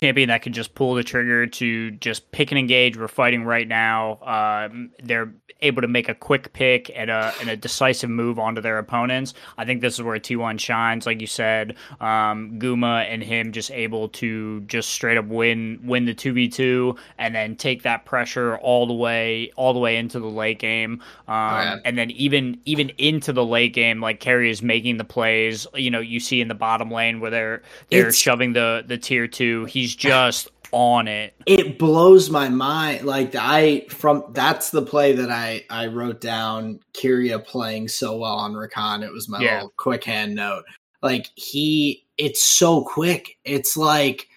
champion 0.00 0.28
that 0.28 0.42
can 0.42 0.52
just 0.52 0.74
pull 0.74 0.94
the 0.94 1.02
trigger 1.02 1.46
to 1.46 1.90
just 1.92 2.30
pick 2.30 2.50
and 2.50 2.58
engage. 2.58 2.96
We're 2.98 3.08
fighting 3.08 3.44
right 3.44 3.66
now. 3.66 4.18
Um, 4.22 4.90
they're 5.02 5.32
able 5.62 5.80
to 5.80 5.88
make 5.88 6.08
a 6.08 6.14
quick 6.14 6.52
pick 6.52 6.90
and 6.94 7.10
a, 7.10 7.32
and 7.40 7.48
a 7.48 7.56
decisive 7.56 8.10
move 8.10 8.38
onto 8.38 8.60
their 8.60 8.78
opponents. 8.78 9.32
I 9.56 9.64
think 9.64 9.80
this 9.80 9.94
is 9.94 10.02
where 10.02 10.18
T1 10.18 10.60
shines. 10.60 11.06
Like 11.06 11.20
you 11.20 11.26
said, 11.26 11.76
um, 12.00 12.58
Guma 12.58 13.06
and 13.06 13.22
him 13.22 13.52
just 13.52 13.70
able 13.70 14.08
to 14.10 14.60
just 14.62 14.90
straight 14.90 15.16
up 15.16 15.26
win 15.26 15.80
win 15.82 16.04
the 16.04 16.14
2v2 16.14 16.98
and 17.18 17.34
then 17.34 17.56
take 17.56 17.82
that 17.82 18.04
pressure 18.04 18.58
all 18.58 18.86
the 18.86 18.92
way 18.92 19.50
all 19.56 19.72
the 19.72 19.78
way 19.78 19.96
into 19.96 20.20
the 20.20 20.26
late 20.26 20.58
game. 20.58 21.02
Um, 21.26 21.36
oh, 21.36 21.36
yeah. 21.36 21.76
And 21.84 21.96
then 21.96 22.10
even 22.12 22.60
even 22.64 22.90
into 22.98 23.32
the 23.32 23.44
late 23.44 23.72
game, 23.72 24.00
like 24.00 24.20
Keria 24.20 24.50
is 24.50 24.62
making 24.62 24.98
the 24.98 25.04
plays. 25.04 25.66
You 25.74 25.90
know, 25.90 26.00
you 26.00 26.20
see 26.20 26.40
in 26.40 26.48
the 26.48 26.54
bottom 26.54 26.90
lane 26.90 27.20
where 27.20 27.30
they're 27.30 27.62
they're 27.88 28.08
it's... 28.08 28.18
shoving 28.18 28.52
the 28.52 28.84
the 28.86 28.98
tier 28.98 29.26
two. 29.26 29.64
He's 29.64 29.85
he's 29.86 29.96
just 29.96 30.48
on 30.72 31.08
it. 31.08 31.34
It 31.46 31.78
blows 31.78 32.30
my 32.30 32.48
mind. 32.48 33.04
Like 33.04 33.34
I 33.34 33.86
from 33.88 34.24
that's 34.32 34.70
the 34.70 34.82
play 34.82 35.12
that 35.12 35.30
I 35.30 35.64
I 35.70 35.86
wrote 35.86 36.20
down. 36.20 36.80
Keria 36.92 37.44
playing 37.44 37.88
so 37.88 38.18
well 38.18 38.36
on 38.36 38.52
Rakan. 38.52 39.04
It 39.04 39.12
was 39.12 39.28
my 39.28 39.40
yeah. 39.40 39.54
little 39.54 39.74
quick 39.76 40.04
hand 40.04 40.34
note. 40.34 40.64
Like 41.02 41.30
he, 41.34 42.06
it's 42.18 42.42
so 42.42 42.82
quick. 42.82 43.38
It's 43.44 43.76
like 43.76 44.28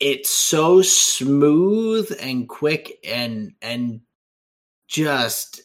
it's 0.00 0.30
so 0.30 0.80
smooth 0.82 2.16
and 2.20 2.48
quick 2.48 2.98
and 3.04 3.52
and 3.60 4.00
just 4.88 5.62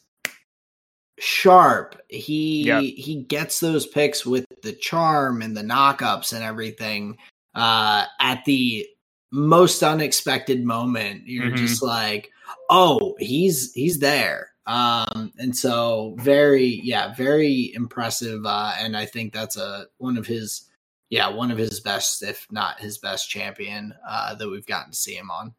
sharp. 1.20 2.02
He 2.10 2.64
yep. 2.64 2.82
he 2.82 3.24
gets 3.24 3.60
those 3.60 3.88
picks 3.88 4.26
with 4.26 4.46
the 4.62 4.74
charm 4.74 5.42
and 5.42 5.56
the 5.56 5.62
knockups 5.62 6.34
and 6.34 6.44
everything 6.44 7.18
uh, 7.56 8.06
at 8.20 8.46
the 8.46 8.88
most 9.32 9.82
unexpected 9.82 10.64
moment. 10.64 11.24
You're 11.26 11.46
mm-hmm. 11.46 11.56
just 11.56 11.82
like, 11.82 12.30
oh, 12.70 13.16
he's 13.20 13.74
he's 13.74 14.00
there. 14.00 14.52
Um, 14.66 15.34
and 15.38 15.56
so 15.56 16.16
very, 16.20 16.80
yeah, 16.84 17.14
very 17.14 17.74
impressive. 17.74 18.46
Uh, 18.46 18.74
and 18.80 18.96
I 18.96 19.06
think 19.06 19.34
that's 19.34 19.58
a 19.58 19.88
one 19.98 20.18
of 20.18 20.26
his, 20.26 20.70
yeah, 21.10 21.30
one 21.30 21.52
of 21.52 21.58
his 21.58 21.80
best, 21.80 22.24
if 22.24 22.48
not 22.50 22.80
his 22.80 22.98
best 22.98 23.30
champion 23.30 23.94
uh, 24.08 24.36
that 24.36 24.50
we've 24.50 24.66
gotten 24.66 24.92
to 24.92 24.98
see 24.98 25.16
him 25.16 25.32
on. 25.32 25.54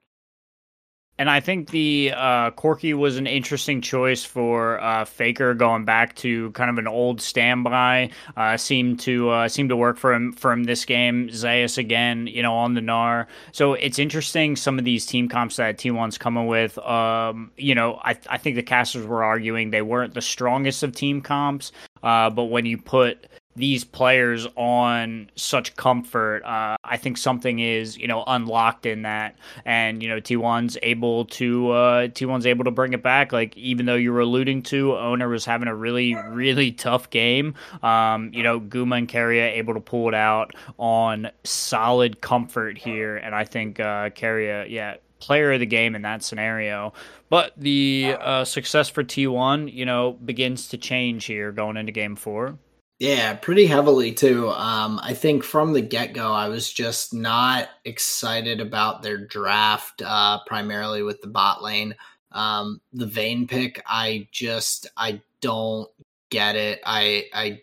And 1.16 1.31
I 1.31 1.39
think 1.39 1.70
the 1.70 2.12
uh, 2.15 2.51
Corki 2.53 2.93
was 2.93 3.16
an 3.19 3.28
interesting 3.28 3.81
choice 3.81 4.24
for 4.24 4.81
uh, 4.81 5.05
Faker 5.05 5.55
going 5.55 5.85
back 5.85 6.16
to 6.16 6.51
kind 6.53 6.70
of 6.70 6.78
an 6.78 6.89
old 6.89 7.20
standby. 7.20 8.11
Uh, 8.36 8.57
seemed 8.57 8.99
to 9.01 9.31
uh, 9.31 9.49
seemed 9.49 9.69
to 9.69 9.77
work 9.77 9.97
for 9.97 10.12
him 10.12 10.32
for 10.32 10.51
him 10.51 10.65
this 10.65 10.85
game. 10.85 11.31
Zeus 11.31 11.78
again, 11.78 12.27
you 12.27 12.43
know, 12.43 12.55
on 12.55 12.74
the 12.74 12.81
Gnar. 12.81 13.27
So 13.53 13.74
it's 13.74 14.01
interesting 14.01 14.57
some 14.57 14.77
of 14.77 14.85
these 14.85 15.07
team 15.07 15.28
comps 15.28 15.57
that 15.57 15.78
T1's 15.78 16.19
coming 16.19 16.49
with. 16.49 16.78
Um, 16.78 17.53
you 17.57 17.77
know, 17.77 18.01
I 18.03 18.16
I 18.28 18.39
think 18.39 18.57
the 18.57 18.62
casters 18.62 19.07
were 19.07 19.23
arguing 19.23 19.70
they 19.70 19.82
weren't 19.82 20.15
the 20.15 20.23
strongest 20.23 20.82
of 20.82 20.97
team 20.97 21.20
comps. 21.20 21.70
Uh, 22.03 22.28
but 22.28 22.45
when 22.45 22.66
you 22.66 22.77
put 22.77 23.28
these 23.56 23.85
players 23.85 24.47
on 24.56 25.31
such 25.36 25.76
comfort. 25.76 26.43
Uh, 26.44 26.76
I 26.85 26.97
think 26.97 27.16
something 27.16 27.59
is 27.59 27.97
you 27.97 28.09
know 28.09 28.24
unlocked 28.26 28.86
in 28.86 29.02
that, 29.02 29.36
and 29.64 30.02
you 30.02 30.09
know 30.09 30.20
T1's 30.20 30.76
able 30.82 31.26
to 31.26 31.70
uh, 31.70 32.09
T1's 32.09 32.47
able 32.47 32.64
to 32.64 32.70
bring 32.70 32.93
it 32.93 33.02
back. 33.02 33.32
Like 33.32 33.56
even 33.56 33.86
though 33.86 33.94
you 33.94 34.12
were 34.12 34.20
alluding 34.20 34.62
to, 34.64 34.97
Oner 34.97 35.28
was 35.28 35.44
having 35.44 35.68
a 35.68 35.74
really 35.74 36.14
really 36.14 36.72
tough 36.72 37.10
game. 37.10 37.55
Um, 37.82 38.31
you 38.32 38.43
know 38.43 38.60
Guma 38.60 38.98
and 38.98 39.09
Keria 39.09 39.52
able 39.52 39.74
to 39.74 39.81
pull 39.81 40.09
it 40.09 40.14
out 40.14 40.55
on 40.78 41.31
solid 41.44 42.20
comfort 42.20 42.78
here, 42.78 43.16
and 43.16 43.35
I 43.35 43.44
think 43.44 43.81
uh, 43.81 44.10
Keria, 44.10 44.68
yeah, 44.68 44.97
player 45.20 45.52
of 45.52 45.60
the 45.60 45.66
game 45.66 45.94
in 45.94 46.02
that 46.02 46.22
scenario. 46.22 46.93
But 47.31 47.52
the 47.56 48.16
uh, 48.20 48.44
success 48.44 48.89
for 48.89 49.02
T1, 49.02 49.72
you 49.72 49.86
know, 49.86 50.12
begins 50.12 50.68
to 50.68 50.78
change 50.78 51.24
here 51.24 51.51
going 51.52 51.76
into 51.76 51.93
game 51.93 52.16
four. 52.16 52.59
Yeah, 53.00 53.34
pretty 53.34 53.66
heavily 53.66 54.12
too. 54.12 54.50
Um, 54.50 55.00
I 55.02 55.14
think 55.14 55.42
from 55.42 55.72
the 55.72 55.80
get 55.80 56.14
go, 56.14 56.32
I 56.32 56.48
was 56.48 56.72
just 56.72 57.12
not 57.12 57.68
excited 57.84 58.60
about 58.60 59.02
their 59.02 59.18
draft, 59.18 60.00
uh, 60.04 60.38
primarily 60.46 61.02
with 61.02 61.20
the 61.20 61.26
bot 61.26 61.62
lane. 61.62 61.94
Um, 62.32 62.80
the 62.92 63.06
Vayne 63.06 63.46
pick, 63.48 63.82
I 63.86 64.28
just 64.30 64.88
I 64.96 65.20
don't 65.40 65.90
get 66.30 66.56
it. 66.56 66.80
I 66.86 67.26
I 67.34 67.62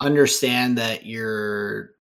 understand 0.00 0.78
that 0.78 1.04
you're 1.04 1.94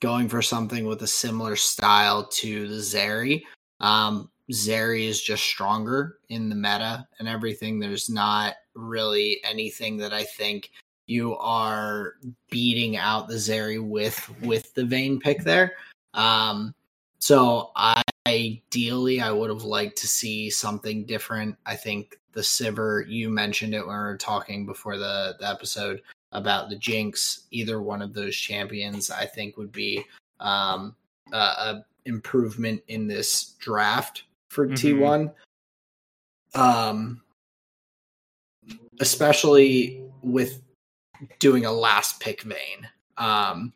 going 0.00 0.28
for 0.28 0.42
something 0.42 0.86
with 0.86 1.02
a 1.02 1.06
similar 1.06 1.54
style 1.54 2.26
to 2.26 2.66
the 2.66 2.76
Zeri. 2.76 3.42
Um, 3.80 4.28
Zeri 4.50 5.06
is 5.06 5.22
just 5.22 5.44
stronger 5.44 6.18
in 6.28 6.48
the 6.48 6.56
meta 6.56 7.06
and 7.20 7.28
everything. 7.28 7.78
There's 7.78 8.10
not 8.10 8.54
really 8.74 9.40
anything 9.44 9.96
that 9.98 10.12
I 10.12 10.24
think 10.24 10.70
you 11.06 11.36
are 11.36 12.14
beating 12.50 12.96
out 12.96 13.28
the 13.28 13.34
Zeri 13.34 13.82
with 13.82 14.30
with 14.40 14.72
the 14.74 14.84
Vayne 14.84 15.18
pick 15.20 15.42
there. 15.44 15.72
Um, 16.14 16.74
so 17.18 17.70
I 17.76 18.02
ideally 18.26 19.20
I 19.20 19.30
would 19.30 19.50
have 19.50 19.64
liked 19.64 19.98
to 19.98 20.06
see 20.06 20.50
something 20.50 21.04
different. 21.04 21.56
I 21.66 21.76
think 21.76 22.18
the 22.32 22.40
Sivir, 22.40 23.08
you 23.08 23.28
mentioned 23.28 23.74
it 23.74 23.86
when 23.86 23.96
we 23.96 24.02
were 24.02 24.16
talking 24.16 24.64
before 24.66 24.96
the, 24.96 25.36
the 25.38 25.48
episode 25.48 26.02
about 26.32 26.70
the 26.70 26.76
Jinx. 26.76 27.44
Either 27.50 27.82
one 27.82 28.00
of 28.00 28.14
those 28.14 28.34
champions, 28.36 29.10
I 29.10 29.26
think, 29.26 29.56
would 29.56 29.72
be 29.72 30.04
um, 30.40 30.94
a, 31.32 31.36
a 31.36 31.84
improvement 32.06 32.82
in 32.88 33.06
this 33.06 33.54
draft 33.58 34.24
for 34.48 34.66
mm-hmm. 34.66 34.74
T1. 34.74 35.32
Um, 36.54 37.22
especially 39.00 40.02
with 40.22 40.62
doing 41.38 41.66
a 41.66 41.72
last 41.72 42.20
pick 42.20 42.42
Vayne. 42.42 42.88
Um, 43.16 43.72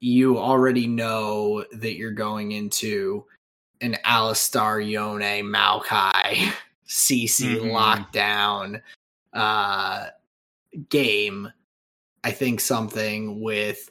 you 0.00 0.38
already 0.38 0.86
know 0.86 1.64
that 1.72 1.96
you're 1.96 2.12
going 2.12 2.52
into 2.52 3.24
an 3.80 3.96
Alistar, 4.04 4.86
Yone, 4.88 5.20
Maokai, 5.20 6.52
CC 6.88 7.56
mm-hmm. 7.56 7.70
lockdown 7.70 8.80
uh, 9.32 10.06
game. 10.88 11.52
I 12.24 12.30
think 12.30 12.60
something 12.60 13.40
with 13.40 13.90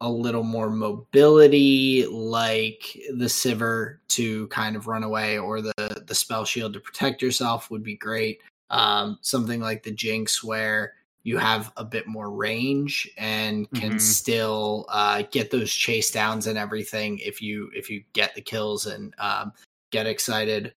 a 0.00 0.10
little 0.10 0.42
more 0.42 0.70
mobility, 0.70 2.06
like 2.06 2.98
the 3.14 3.24
Sivir 3.24 3.98
to 4.08 4.46
kind 4.48 4.76
of 4.76 4.86
run 4.86 5.02
away, 5.02 5.38
or 5.38 5.62
the 5.62 6.04
the 6.06 6.14
spell 6.14 6.44
shield 6.44 6.74
to 6.74 6.80
protect 6.80 7.22
yourself 7.22 7.70
would 7.70 7.82
be 7.82 7.96
great. 7.96 8.42
Um, 8.70 9.18
something 9.22 9.60
like 9.60 9.82
the 9.82 9.92
Jinx, 9.92 10.44
where 10.44 10.94
you 11.24 11.38
have 11.38 11.72
a 11.78 11.84
bit 11.84 12.06
more 12.06 12.30
range 12.30 13.10
and 13.16 13.68
can 13.72 13.90
mm-hmm. 13.90 13.98
still 13.98 14.84
uh, 14.90 15.22
get 15.30 15.50
those 15.50 15.72
chase 15.72 16.10
downs 16.10 16.46
and 16.46 16.58
everything 16.58 17.18
if 17.18 17.40
you 17.40 17.70
if 17.74 17.88
you 17.88 18.04
get 18.12 18.34
the 18.34 18.42
kills 18.42 18.86
and 18.86 19.14
um, 19.18 19.52
get 19.90 20.06
excited 20.06 20.74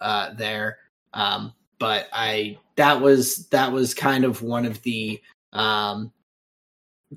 uh, 0.00 0.32
there. 0.34 0.78
Um, 1.12 1.52
but 1.78 2.08
I 2.14 2.58
that 2.76 2.98
was 2.98 3.46
that 3.48 3.70
was 3.70 3.92
kind 3.92 4.24
of 4.24 4.42
one 4.42 4.64
of 4.64 4.80
the 4.82 5.20
um, 5.52 6.10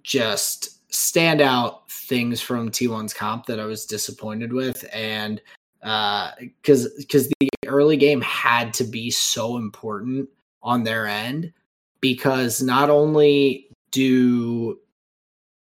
just 0.01 0.85
standout 0.91 1.89
things 1.89 2.41
from 2.41 2.69
T1's 2.69 3.14
comp 3.14 3.45
that 3.45 3.61
I 3.61 3.65
was 3.65 3.85
disappointed 3.85 4.51
with, 4.51 4.85
and 4.93 5.41
because 5.80 6.85
uh, 6.88 6.89
because 6.97 7.30
the 7.39 7.49
early 7.65 7.95
game 7.95 8.19
had 8.19 8.73
to 8.73 8.84
be 8.84 9.10
so 9.10 9.55
important 9.55 10.27
on 10.61 10.84
their 10.84 11.07
end 11.07 11.53
because 12.03 12.61
not 12.61 12.89
only 12.89 13.69
do 13.91 14.77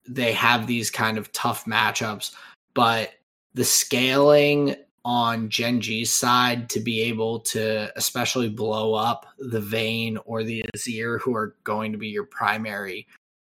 they 0.09 0.33
have 0.33 0.67
these 0.67 0.91
kind 0.91 1.17
of 1.17 1.31
tough 1.31 1.65
matchups, 1.65 2.35
but 2.75 3.13
the 3.55 3.65
scaling 3.65 4.75
on 5.05 5.49
Gen 5.49 5.81
G's 5.81 6.11
side 6.11 6.69
to 6.71 6.81
be 6.81 7.03
able 7.03 7.39
to 7.39 7.97
especially 7.97 8.49
blow 8.49 8.95
up 8.95 9.27
the 9.39 9.61
Vayne 9.61 10.19
or 10.25 10.43
the 10.43 10.65
Azir, 10.75 11.21
who 11.21 11.37
are 11.37 11.55
going 11.63 11.93
to 11.93 11.99
be 11.99 12.09
your 12.09 12.25
primary 12.25 13.07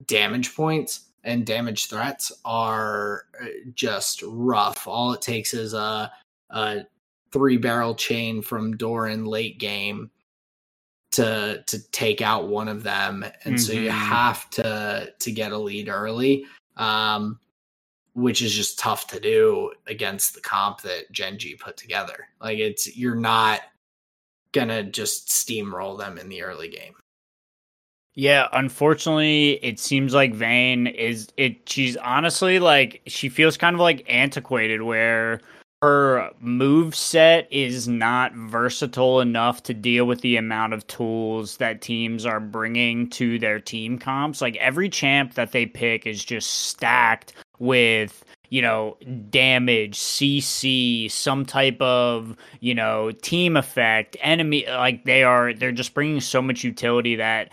damage 0.06 0.54
points 0.54 1.08
and 1.24 1.44
damage 1.44 1.86
threats, 1.86 2.30
are 2.44 3.24
uh, 3.42 3.46
just 3.74 4.22
rough. 4.24 4.86
All 4.86 5.12
it 5.14 5.20
takes 5.20 5.52
is 5.52 5.74
a, 5.74 6.12
a 6.50 6.82
three 7.32 7.56
barrel 7.56 7.96
chain 7.96 8.40
from 8.40 8.76
Doran 8.76 9.24
late 9.24 9.58
game 9.58 10.12
to 11.10 11.62
to 11.66 11.90
take 11.90 12.20
out 12.20 12.48
one 12.48 12.68
of 12.68 12.82
them 12.82 13.24
and 13.44 13.54
mm-hmm. 13.54 13.56
so 13.56 13.72
you 13.72 13.88
mm-hmm. 13.88 13.98
have 13.98 14.48
to 14.50 15.12
to 15.18 15.32
get 15.32 15.52
a 15.52 15.58
lead 15.58 15.88
early 15.88 16.44
um 16.76 17.38
which 18.18 18.42
is 18.42 18.52
just 18.52 18.80
tough 18.80 19.06
to 19.06 19.20
do 19.20 19.72
against 19.86 20.34
the 20.34 20.40
comp 20.40 20.80
that 20.82 21.10
Gen 21.12 21.38
G 21.38 21.54
put 21.54 21.76
together. 21.76 22.26
Like 22.40 22.58
it's 22.58 22.96
you're 22.96 23.14
not 23.14 23.60
gonna 24.52 24.82
just 24.82 25.28
steamroll 25.28 25.96
them 25.96 26.18
in 26.18 26.28
the 26.28 26.42
early 26.42 26.68
game. 26.68 26.94
Yeah, 28.14 28.48
unfortunately, 28.52 29.64
it 29.64 29.78
seems 29.78 30.14
like 30.14 30.34
Vayne 30.34 30.88
is 30.88 31.28
it. 31.36 31.68
She's 31.68 31.96
honestly 31.98 32.58
like 32.58 33.02
she 33.06 33.28
feels 33.28 33.56
kind 33.56 33.74
of 33.74 33.80
like 33.80 34.04
antiquated, 34.08 34.82
where 34.82 35.40
her 35.82 36.30
move 36.40 36.94
set 36.94 37.46
is 37.52 37.86
not 37.86 38.34
versatile 38.34 39.20
enough 39.20 39.62
to 39.62 39.74
deal 39.74 40.06
with 40.06 40.20
the 40.22 40.36
amount 40.36 40.72
of 40.72 40.86
tools 40.88 41.58
that 41.58 41.80
teams 41.80 42.26
are 42.26 42.40
bringing 42.40 43.08
to 43.10 43.38
their 43.38 43.60
team 43.60 43.98
comps. 43.98 44.40
Like 44.40 44.56
every 44.56 44.88
champ 44.88 45.34
that 45.34 45.52
they 45.52 45.66
pick 45.66 46.06
is 46.06 46.24
just 46.24 46.50
stacked 46.50 47.32
with 47.60 48.24
you 48.50 48.62
know 48.62 48.96
damage 49.28 49.98
cc 49.98 51.10
some 51.10 51.44
type 51.44 51.78
of 51.82 52.34
you 52.60 52.74
know 52.74 53.10
team 53.10 53.56
effect 53.58 54.16
enemy 54.22 54.64
like 54.68 55.04
they 55.04 55.22
are 55.22 55.52
they're 55.52 55.70
just 55.70 55.92
bringing 55.92 56.20
so 56.20 56.40
much 56.40 56.64
utility 56.64 57.16
that 57.16 57.50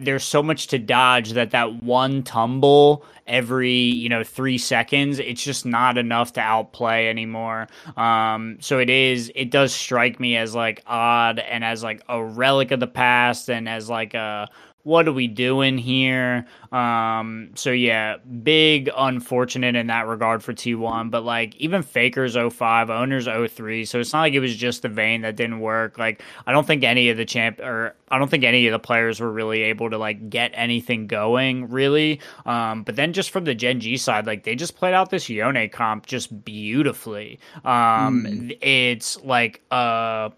there's 0.00 0.24
so 0.24 0.42
much 0.42 0.68
to 0.68 0.78
dodge 0.78 1.32
that 1.32 1.50
that 1.50 1.82
one 1.82 2.22
tumble 2.22 3.04
every 3.26 3.72
you 3.72 4.08
know 4.08 4.22
three 4.22 4.58
seconds 4.58 5.18
it's 5.18 5.42
just 5.42 5.64
not 5.64 5.96
enough 5.96 6.32
to 6.34 6.40
outplay 6.40 7.08
anymore. 7.08 7.68
Um 7.96 8.58
so 8.60 8.78
it 8.78 8.90
is 8.90 9.32
it 9.34 9.50
does 9.50 9.72
strike 9.72 10.20
me 10.20 10.36
as 10.36 10.54
like 10.54 10.82
odd 10.86 11.38
and 11.38 11.64
as 11.64 11.82
like 11.82 12.02
a 12.08 12.22
relic 12.22 12.70
of 12.70 12.80
the 12.80 12.86
past 12.86 13.48
and 13.48 13.68
as 13.68 13.88
like 13.88 14.14
a 14.14 14.48
what 14.84 15.08
are 15.08 15.12
we 15.12 15.26
doing 15.26 15.78
here? 15.78 16.46
Um, 16.70 17.50
so 17.54 17.70
yeah, 17.70 18.18
big 18.18 18.90
unfortunate 18.94 19.74
in 19.76 19.86
that 19.88 20.06
regard 20.06 20.44
for 20.44 20.52
T1, 20.52 21.10
but 21.10 21.24
like 21.24 21.56
even 21.56 21.82
Faker's 21.82 22.36
05, 22.36 22.90
Oner's 22.90 23.26
03, 23.26 23.86
so 23.86 23.98
it's 23.98 24.12
not 24.12 24.20
like 24.20 24.34
it 24.34 24.40
was 24.40 24.54
just 24.54 24.82
the 24.82 24.90
Vayne 24.90 25.22
that 25.22 25.36
didn't 25.36 25.60
work. 25.60 25.98
Like 25.98 26.22
I 26.46 26.52
don't 26.52 26.66
think 26.66 26.84
any 26.84 27.08
of 27.08 27.16
the 27.16 27.24
champ 27.24 27.60
or 27.60 27.96
I 28.08 28.18
don't 28.18 28.30
think 28.30 28.44
any 28.44 28.66
of 28.66 28.72
the 28.72 28.78
players 28.78 29.20
were 29.20 29.32
really 29.32 29.62
able 29.62 29.88
to 29.88 29.96
like 29.96 30.28
get 30.28 30.52
anything 30.54 31.06
going 31.06 31.70
really. 31.70 32.20
Um, 32.44 32.82
but 32.82 32.94
then 32.94 33.14
just 33.14 33.30
from 33.30 33.44
the 33.44 33.54
Gen 33.54 33.80
G 33.80 33.96
side, 33.96 34.26
like 34.26 34.44
they 34.44 34.54
just 34.54 34.76
played 34.76 34.92
out 34.92 35.08
this 35.08 35.30
Yone 35.30 35.68
comp 35.70 36.04
just 36.04 36.44
beautifully. 36.44 37.40
Um, 37.64 38.26
mm. 38.28 38.58
it's 38.60 39.18
like 39.24 39.62
uh 39.70 40.28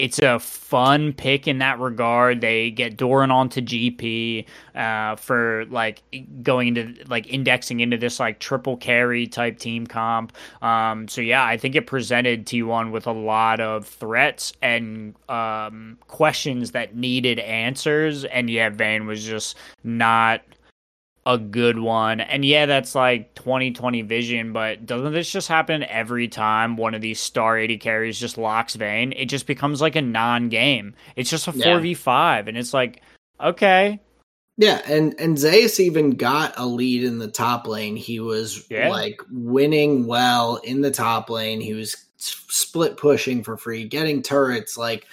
it's 0.00 0.18
a 0.18 0.38
fun 0.38 1.12
pick 1.12 1.46
in 1.46 1.58
that 1.58 1.78
regard. 1.78 2.40
They 2.40 2.70
get 2.70 2.96
Doran 2.96 3.30
onto 3.30 3.60
GP 3.60 4.46
uh, 4.74 5.16
for 5.16 5.66
like 5.66 6.02
going 6.42 6.74
into 6.76 7.04
like 7.08 7.26
indexing 7.26 7.80
into 7.80 7.98
this 7.98 8.18
like 8.18 8.38
triple 8.38 8.78
carry 8.78 9.26
type 9.26 9.58
team 9.58 9.86
comp. 9.86 10.32
Um, 10.62 11.06
so 11.06 11.20
yeah, 11.20 11.44
I 11.44 11.58
think 11.58 11.74
it 11.74 11.86
presented 11.86 12.46
T1 12.46 12.90
with 12.92 13.06
a 13.06 13.12
lot 13.12 13.60
of 13.60 13.86
threats 13.86 14.54
and 14.62 15.14
um, 15.28 15.98
questions 16.08 16.70
that 16.70 16.96
needed 16.96 17.38
answers. 17.38 18.24
And 18.24 18.48
yeah, 18.48 18.70
Vayne 18.70 19.06
was 19.06 19.22
just 19.22 19.56
not 19.84 20.40
a 21.26 21.38
good 21.38 21.78
one. 21.78 22.20
And 22.20 22.44
yeah, 22.44 22.66
that's 22.66 22.94
like 22.94 23.34
2020 23.34 24.02
vision, 24.02 24.52
but 24.52 24.86
doesn't 24.86 25.12
this 25.12 25.30
just 25.30 25.48
happen 25.48 25.82
every 25.84 26.28
time 26.28 26.76
one 26.76 26.94
of 26.94 27.00
these 27.00 27.20
star 27.20 27.58
AD 27.58 27.80
carries 27.80 28.18
just 28.18 28.38
locks 28.38 28.74
Vayne? 28.74 29.12
It 29.12 29.26
just 29.26 29.46
becomes 29.46 29.80
like 29.80 29.96
a 29.96 30.02
non 30.02 30.48
game. 30.48 30.94
It's 31.16 31.30
just 31.30 31.48
a 31.48 31.52
4v5. 31.52 32.48
And 32.48 32.56
it's 32.56 32.74
like, 32.74 33.02
okay. 33.40 34.00
Yeah, 34.56 34.82
and 34.86 35.14
and 35.18 35.38
Zeus 35.38 35.80
even 35.80 36.10
got 36.10 36.52
a 36.58 36.66
lead 36.66 37.02
in 37.04 37.18
the 37.18 37.30
top 37.30 37.66
lane. 37.66 37.96
He 37.96 38.20
was 38.20 38.66
yeah. 38.68 38.90
like 38.90 39.22
winning 39.30 40.06
well 40.06 40.56
in 40.56 40.82
the 40.82 40.90
top 40.90 41.30
lane. 41.30 41.62
He 41.62 41.72
was 41.72 41.96
split 42.18 42.98
pushing 42.98 43.42
for 43.42 43.56
free, 43.56 43.88
getting 43.88 44.20
turrets, 44.20 44.76
like 44.76 45.06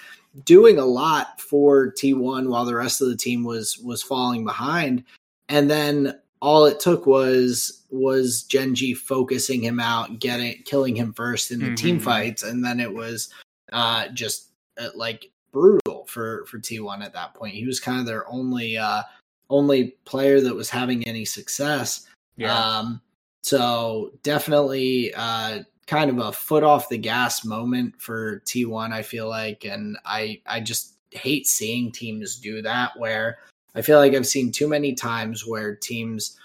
doing 0.44 0.78
a 0.78 0.84
lot 0.84 1.40
for 1.40 1.92
T1 1.92 2.48
while 2.48 2.66
the 2.66 2.74
rest 2.74 3.00
of 3.00 3.08
the 3.08 3.16
team 3.16 3.42
was 3.42 3.78
was 3.78 4.02
falling 4.02 4.44
behind 4.44 5.04
and 5.48 5.70
then 5.70 6.18
all 6.40 6.66
it 6.66 6.80
took 6.80 7.06
was 7.06 7.82
was 7.90 8.42
Gen 8.42 8.74
G 8.74 8.94
focusing 8.94 9.62
him 9.62 9.80
out, 9.80 10.20
getting 10.20 10.62
killing 10.64 10.94
him 10.94 11.12
first 11.12 11.50
in 11.50 11.60
the 11.60 11.66
mm-hmm. 11.66 11.74
team 11.74 12.00
fights, 12.00 12.42
and 12.42 12.64
then 12.64 12.80
it 12.80 12.92
was 12.92 13.32
uh, 13.72 14.08
just 14.08 14.50
uh, 14.78 14.88
like 14.94 15.30
brutal 15.52 16.06
for 16.06 16.44
for 16.46 16.58
T1 16.58 17.02
at 17.02 17.14
that 17.14 17.34
point. 17.34 17.54
He 17.54 17.66
was 17.66 17.80
kind 17.80 18.00
of 18.00 18.06
their 18.06 18.28
only 18.30 18.76
uh, 18.76 19.02
only 19.50 19.96
player 20.04 20.40
that 20.40 20.54
was 20.54 20.70
having 20.70 21.06
any 21.06 21.24
success. 21.24 22.06
Yeah. 22.36 22.56
Um, 22.56 23.00
so 23.42 24.12
definitely 24.22 25.12
uh, 25.14 25.62
kind 25.86 26.10
of 26.10 26.18
a 26.18 26.32
foot 26.32 26.62
off 26.62 26.88
the 26.88 26.98
gas 26.98 27.44
moment 27.44 28.00
for 28.00 28.40
T1. 28.40 28.92
I 28.92 29.02
feel 29.02 29.28
like, 29.28 29.64
and 29.64 29.96
I 30.04 30.40
I 30.46 30.60
just 30.60 30.94
hate 31.10 31.46
seeing 31.46 31.90
teams 31.90 32.36
do 32.36 32.62
that 32.62 32.92
where 32.98 33.38
I 33.74 33.82
feel 33.82 33.98
like 33.98 34.14
I've 34.14 34.26
seen 34.26 34.52
too 34.52 34.68
many 34.68 34.94
times 34.94 35.46
where 35.46 35.74
teams 35.74 36.38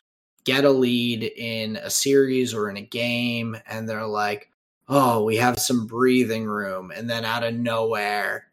get 0.44 0.66
a 0.66 0.70
lead 0.70 1.24
in 1.24 1.78
a 1.78 1.90
series 1.90 2.54
or 2.54 2.70
in 2.70 2.78
a 2.78 2.82
game 2.82 3.56
and 3.68 3.88
they're 3.88 4.06
like, 4.06 4.50
oh, 4.90 5.24
we 5.24 5.38
have 5.38 5.60
some 5.60 5.88
breathing 5.88 6.45
room. 6.45 6.91
And 6.95 7.10
then 7.10 7.26
out 7.26 7.44
of 7.44 7.54
nowhere, 7.54 8.48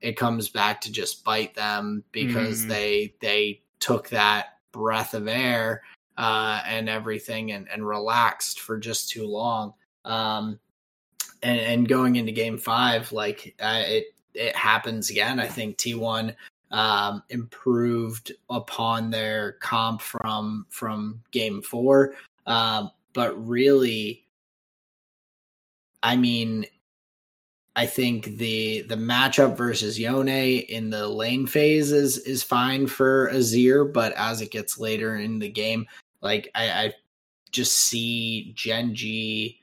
it 0.00 0.16
comes 0.16 0.48
back 0.48 0.80
to 0.82 0.92
just 0.92 1.24
bite 1.24 1.54
them 1.54 2.04
because 2.12 2.64
mm. 2.64 2.68
they 2.68 3.14
they 3.20 3.62
took 3.80 4.08
that 4.10 4.58
breath 4.72 5.14
of 5.14 5.28
air 5.28 5.82
uh, 6.16 6.60
and 6.66 6.88
everything 6.88 7.52
and, 7.52 7.68
and 7.70 7.86
relaxed 7.86 8.60
for 8.60 8.78
just 8.78 9.08
too 9.08 9.26
long. 9.26 9.74
Um, 10.04 10.58
and, 11.42 11.60
and 11.60 11.88
going 11.88 12.16
into 12.16 12.32
game 12.32 12.58
five, 12.58 13.12
like 13.12 13.54
uh, 13.60 13.82
it 13.86 14.06
it 14.34 14.54
happens 14.54 15.10
again. 15.10 15.40
I 15.40 15.46
think 15.46 15.78
T1 15.78 16.34
um, 16.70 17.22
improved 17.30 18.32
upon 18.50 19.10
their 19.10 19.52
comp 19.52 20.00
from 20.00 20.66
from 20.70 21.22
game 21.30 21.62
four. 21.62 22.14
Um, 22.46 22.90
but 23.12 23.34
really, 23.46 24.24
I 26.02 26.16
mean, 26.16 26.66
I 27.76 27.86
think 27.86 28.36
the 28.38 28.82
the 28.82 28.96
matchup 28.96 29.56
versus 29.56 29.98
Yone 29.98 30.28
in 30.28 30.90
the 30.90 31.06
lane 31.08 31.46
phase 31.46 31.92
is 31.92 32.18
is 32.18 32.42
fine 32.42 32.86
for 32.86 33.30
Azir, 33.32 33.92
but 33.92 34.12
as 34.14 34.40
it 34.40 34.50
gets 34.50 34.78
later 34.78 35.16
in 35.16 35.38
the 35.38 35.48
game, 35.48 35.86
like 36.20 36.50
I, 36.54 36.70
I 36.70 36.92
just 37.50 37.72
see 37.72 38.52
Gen 38.54 38.94
G 38.94 39.60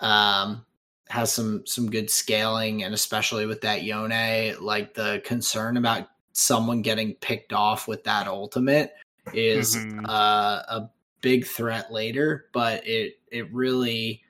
um 0.00 0.64
has 1.08 1.32
some 1.32 1.66
some 1.66 1.90
good 1.90 2.10
scaling 2.10 2.84
and 2.84 2.94
especially 2.94 3.46
with 3.46 3.62
that 3.62 3.82
Yone, 3.82 4.54
like 4.60 4.94
the 4.94 5.22
concern 5.24 5.78
about 5.78 6.08
someone 6.38 6.82
getting 6.82 7.14
picked 7.14 7.52
off 7.52 7.88
with 7.88 8.04
that 8.04 8.26
ultimate 8.26 8.94
is 9.34 9.76
mm-hmm. 9.76 10.06
uh, 10.06 10.62
a 10.68 10.90
big 11.20 11.46
threat 11.46 11.92
later, 11.92 12.46
but 12.52 12.86
it 12.86 13.18
it 13.30 13.52
really 13.52 14.22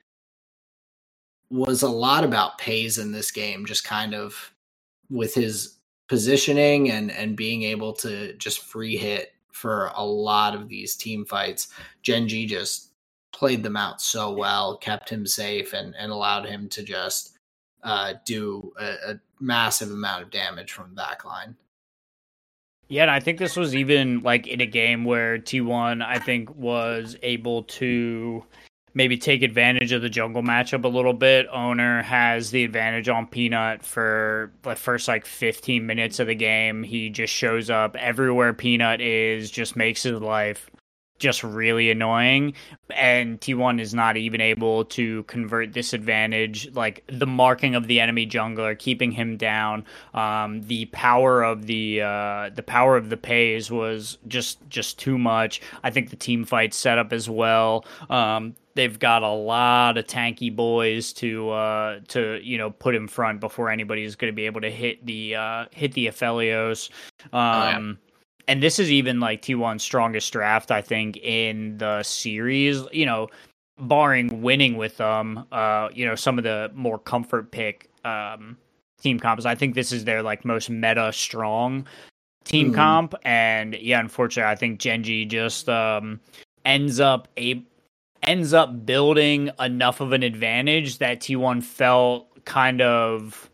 was 1.49 1.81
a 1.81 1.89
lot 1.89 2.23
about 2.23 2.59
Peyz 2.59 2.99
in 2.99 3.11
this 3.11 3.31
game, 3.31 3.65
just 3.65 3.83
kind 3.83 4.13
of 4.13 4.53
with 5.09 5.33
his 5.33 5.77
positioning 6.07 6.91
and 6.91 7.11
and 7.11 7.35
being 7.35 7.63
able 7.63 7.93
to 7.93 8.33
just 8.33 8.59
free 8.63 8.97
hit 8.97 9.33
for 9.51 9.91
a 9.95 10.05
lot 10.05 10.55
of 10.55 10.69
these 10.69 10.95
team 10.95 11.25
fights. 11.25 11.69
Gen 12.01 12.27
G 12.27 12.45
just 12.45 12.91
played 13.31 13.63
them 13.63 13.77
out 13.77 14.01
so 14.01 14.31
well, 14.31 14.77
kept 14.77 15.09
him 15.09 15.25
safe, 15.25 15.73
and 15.73 15.95
and 15.97 16.11
allowed 16.11 16.45
him 16.45 16.67
to 16.69 16.83
just 16.83 17.37
uh, 17.83 18.13
do 18.25 18.73
a, 18.79 19.11
a 19.11 19.19
massive 19.39 19.91
amount 19.91 20.23
of 20.23 20.31
damage 20.31 20.71
from 20.71 20.93
the 20.93 21.01
backline. 21.01 21.55
Yeah, 22.89 23.03
and 23.03 23.11
I 23.11 23.19
think 23.19 23.37
this 23.37 23.55
was 23.55 23.75
even 23.75 24.21
like 24.21 24.47
in 24.47 24.61
a 24.61 24.65
game 24.65 25.05
where 25.05 25.37
T1 25.37 26.03
I 26.03 26.17
think 26.17 26.53
was 26.55 27.15
able 27.21 27.63
to 27.63 28.43
maybe 28.95 29.15
take 29.15 29.43
advantage 29.43 29.91
of 29.91 30.01
the 30.01 30.09
jungle 30.09 30.41
matchup 30.41 30.83
a 30.83 30.87
little 30.87 31.13
bit. 31.13 31.45
Owner 31.51 32.01
has 32.01 32.49
the 32.49 32.63
advantage 32.63 33.07
on 33.07 33.27
Peanut 33.27 33.83
for 33.83 34.51
the 34.63 34.75
first 34.75 35.07
like 35.07 35.27
15 35.27 35.85
minutes 35.85 36.19
of 36.19 36.25
the 36.25 36.35
game. 36.35 36.81
He 36.81 37.11
just 37.11 37.31
shows 37.31 37.69
up 37.69 37.95
everywhere 37.95 38.53
Peanut 38.53 39.01
is, 39.01 39.51
just 39.51 39.75
makes 39.75 40.01
his 40.01 40.19
life 40.19 40.71
just 41.19 41.43
really 41.43 41.91
annoying. 41.91 42.53
And 42.95 43.39
T1 43.39 43.79
is 43.79 43.93
not 43.93 44.17
even 44.17 44.41
able 44.41 44.85
to 44.85 45.23
convert 45.23 45.73
this 45.73 45.93
advantage. 45.93 46.71
Like 46.73 47.03
the 47.07 47.27
marking 47.27 47.75
of 47.75 47.87
the 47.87 47.99
enemy 47.99 48.25
jungler, 48.25 48.77
keeping 48.77 49.11
him 49.11 49.37
down. 49.37 49.85
Um, 50.13 50.61
the 50.63 50.85
power 50.85 51.43
of 51.43 51.67
the 51.67 52.01
uh, 52.01 52.49
the 52.55 52.63
power 52.63 52.97
of 52.97 53.09
the 53.09 53.17
Peyz 53.17 53.69
was 53.69 54.17
just 54.27 54.67
just 54.69 54.97
too 54.97 55.17
much. 55.17 55.61
I 55.83 55.91
think 55.91 56.09
the 56.09 56.15
team 56.15 56.45
fight 56.45 56.73
setup 56.73 57.13
as 57.13 57.29
well. 57.29 57.85
Um, 58.09 58.55
they've 58.75 58.97
got 58.97 59.23
a 59.23 59.29
lot 59.29 59.97
of 59.97 60.05
tanky 60.05 60.55
boys 60.55 61.11
to 61.13 61.49
uh, 61.49 61.99
to 62.07 62.39
you 62.41 62.57
know 62.57 62.71
put 62.71 62.95
in 62.95 63.07
front 63.07 63.39
before 63.41 63.69
anybody 63.69 64.03
is 64.03 64.15
going 64.15 64.31
to 64.31 64.35
be 64.35 64.45
able 64.45 64.61
to 64.61 64.71
hit 64.71 65.05
the 65.05 65.35
uh, 65.35 65.65
hit 65.71 65.93
the 65.93 66.07
Aphelios. 66.07 66.89
Um, 67.25 67.29
oh, 67.33 67.63
yeah. 67.63 67.93
And 68.47 68.63
this 68.63 68.79
is 68.79 68.91
even 68.91 69.19
like 69.19 69.41
T1's 69.41 69.83
strongest 69.83 70.31
draft, 70.33 70.71
I 70.71 70.81
think, 70.81 71.17
in 71.17 71.77
the 71.77 72.01
series. 72.03 72.83
You 72.91 73.05
know, 73.05 73.29
barring 73.79 74.41
winning 74.41 74.77
with 74.77 74.97
them, 74.97 75.45
uh, 75.51 75.89
you 75.93 76.05
know, 76.05 76.15
some 76.15 76.37
of 76.37 76.43
the 76.43 76.71
more 76.73 76.99
comfort 76.99 77.51
pick 77.51 77.89
um, 78.03 78.57
team 79.01 79.19
comps. 79.19 79.45
I 79.45 79.55
think 79.55 79.75
this 79.75 79.91
is 79.91 80.05
their 80.05 80.21
like 80.21 80.45
most 80.45 80.69
meta 80.69 81.11
strong 81.13 81.87
team 82.43 82.71
mm. 82.71 82.75
comp. 82.75 83.15
And 83.23 83.75
yeah, 83.75 83.99
unfortunately, 83.99 84.51
I 84.51 84.55
think 84.55 84.79
Gen 84.79 85.03
G 85.03 85.25
just 85.25 85.69
um, 85.69 86.19
ends 86.65 86.99
up 86.99 87.27
a 87.37 87.63
ends 88.23 88.53
up 88.53 88.85
building 88.85 89.49
enough 89.59 90.01
of 90.01 90.11
an 90.11 90.23
advantage 90.23 90.97
that 90.97 91.21
T1 91.21 91.63
felt 91.63 92.27
kind 92.45 92.81
of 92.81 93.48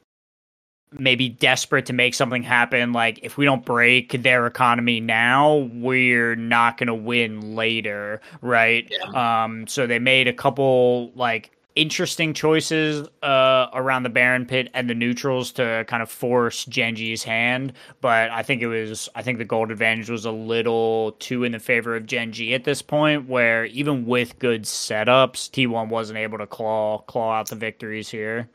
maybe 1.00 1.30
desperate 1.30 1.86
to 1.88 1.94
make 1.94 2.14
something 2.14 2.44
happen. 2.44 2.94
Like 2.94 3.20
if 3.24 3.38
we 3.38 3.46
don't 3.46 3.66
break 3.66 4.24
their 4.24 4.48
economy 4.48 5.00
now, 5.00 5.70
we're 5.74 6.36
not 6.36 6.78
going 6.78 6.88
to 6.88 6.94
win 6.94 7.56
later, 7.56 8.22
right? 8.42 8.88
Yeah. 8.90 9.44
Um, 9.44 9.68
so 9.68 9.88
they 9.88 10.00
made 10.00 10.28
a 10.28 10.34
couple 10.34 11.12
like 11.16 11.52
interesting 11.76 12.34
choices 12.34 13.08
uh, 13.22 13.68
around 13.74 14.04
the 14.04 14.10
Baron 14.10 14.46
pit 14.46 14.70
and 14.74 14.90
the 14.90 14.96
neutrals 14.96 15.52
to 15.54 15.86
kind 15.88 16.02
of 16.02 16.10
force 16.10 16.66
Gen 16.66 16.96
G's 16.96 17.24
hand, 17.24 17.74
but 18.02 18.30
I 18.32 18.44
think 18.44 18.62
it 18.62 18.68
was 18.68 19.10
I 19.16 19.22
think 19.22 19.38
the 19.38 19.46
gold 19.46 19.72
advantage 19.72 20.10
was 20.10 20.26
a 20.26 20.32
little 20.32 21.14
too 21.20 21.44
in 21.44 21.52
the 21.52 21.60
favor 21.60 21.96
of 21.96 22.06
Gen 22.06 22.32
G 22.32 22.54
at 22.54 22.64
this 22.64 22.82
point, 22.82 23.28
where 23.28 23.66
even 23.66 24.06
with 24.06 24.40
good 24.40 24.64
setups, 24.64 25.50
T1 25.52 25.90
wasn't 25.90 26.18
able 26.18 26.38
to 26.38 26.48
claw 26.48 27.00
claw 27.00 27.34
out 27.34 27.50
the 27.50 27.56
victories 27.56 28.10
here. 28.10 28.50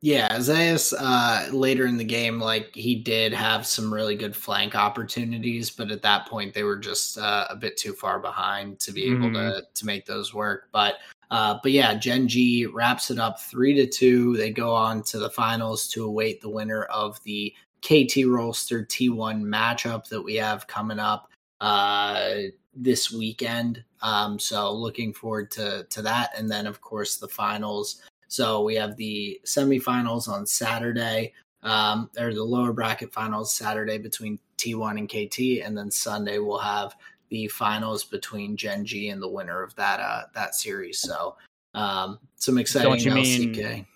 Yeah, 0.00 0.40
Zeus 0.40 0.92
uh, 0.92 1.48
later 1.52 1.86
in 1.86 1.96
the 1.96 2.04
game, 2.04 2.38
like 2.38 2.72
he 2.72 2.94
did 2.94 3.32
have 3.32 3.66
some 3.66 3.92
really 3.92 4.14
good 4.14 4.36
flank 4.36 4.76
opportunities, 4.76 5.70
but 5.70 5.90
at 5.90 6.02
that 6.02 6.26
point 6.26 6.54
they 6.54 6.62
were 6.62 6.76
just 6.76 7.18
uh, 7.18 7.46
a 7.50 7.56
bit 7.56 7.76
too 7.76 7.92
far 7.92 8.20
behind 8.20 8.78
to 8.80 8.92
be 8.92 9.06
mm-hmm. 9.06 9.24
able 9.24 9.34
to 9.34 9.62
to 9.74 9.86
make 9.86 10.06
those 10.06 10.32
work. 10.32 10.68
But 10.70 10.98
uh, 11.32 11.58
but 11.64 11.72
yeah, 11.72 11.94
Gen 11.94 12.28
G 12.28 12.66
wraps 12.66 13.10
it 13.10 13.18
up 13.18 13.40
three 13.40 13.74
to 13.74 13.88
two. 13.88 14.36
They 14.36 14.50
go 14.50 14.72
on 14.72 15.02
to 15.04 15.18
the 15.18 15.30
finals 15.30 15.88
to 15.88 16.04
await 16.04 16.40
the 16.40 16.48
winner 16.48 16.84
of 16.84 17.20
the 17.24 17.52
KT 17.82 18.26
Rolster 18.26 18.86
T1 18.86 19.42
matchup 19.42 20.08
that 20.08 20.22
we 20.22 20.36
have 20.36 20.68
coming 20.68 21.00
up 21.00 21.28
uh, 21.60 22.34
this 22.72 23.10
weekend. 23.10 23.82
Um, 24.00 24.38
so 24.38 24.72
looking 24.72 25.12
forward 25.12 25.50
to 25.52 25.88
to 25.90 26.02
that, 26.02 26.30
and 26.38 26.48
then 26.48 26.68
of 26.68 26.80
course 26.80 27.16
the 27.16 27.26
finals 27.26 28.00
so 28.28 28.62
we 28.62 28.74
have 28.76 28.96
the 28.96 29.40
semifinals 29.44 30.28
on 30.28 30.46
Saturday, 30.46 31.32
um, 31.62 32.10
or 32.18 32.32
the 32.32 32.44
lower 32.44 32.72
bracket 32.72 33.12
finals 33.12 33.54
Saturday 33.54 33.98
between 33.98 34.38
T1 34.58 34.98
and 34.98 35.08
KT, 35.08 35.66
and 35.66 35.76
then 35.76 35.90
Sunday 35.90 36.38
we'll 36.38 36.58
have 36.58 36.94
the 37.30 37.48
finals 37.48 38.04
between 38.04 38.56
Gen.G 38.56 39.08
and 39.08 39.22
the 39.22 39.28
winner 39.28 39.62
of 39.62 39.74
that 39.76 40.00
uh, 40.00 40.22
that 40.34 40.54
series. 40.54 40.98
So 41.00 41.36
um, 41.74 42.18
some 42.36 42.58
exciting 42.58 42.90
don't 42.90 43.04
you 43.04 43.12
LCK. 43.12 43.56
Mean, 43.56 43.86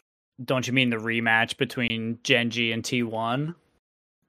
don't 0.44 0.66
you 0.66 0.72
mean 0.72 0.90
the 0.90 0.96
rematch 0.96 1.56
between 1.56 2.18
Gen.G 2.22 2.72
and 2.72 2.82
T1? 2.82 3.54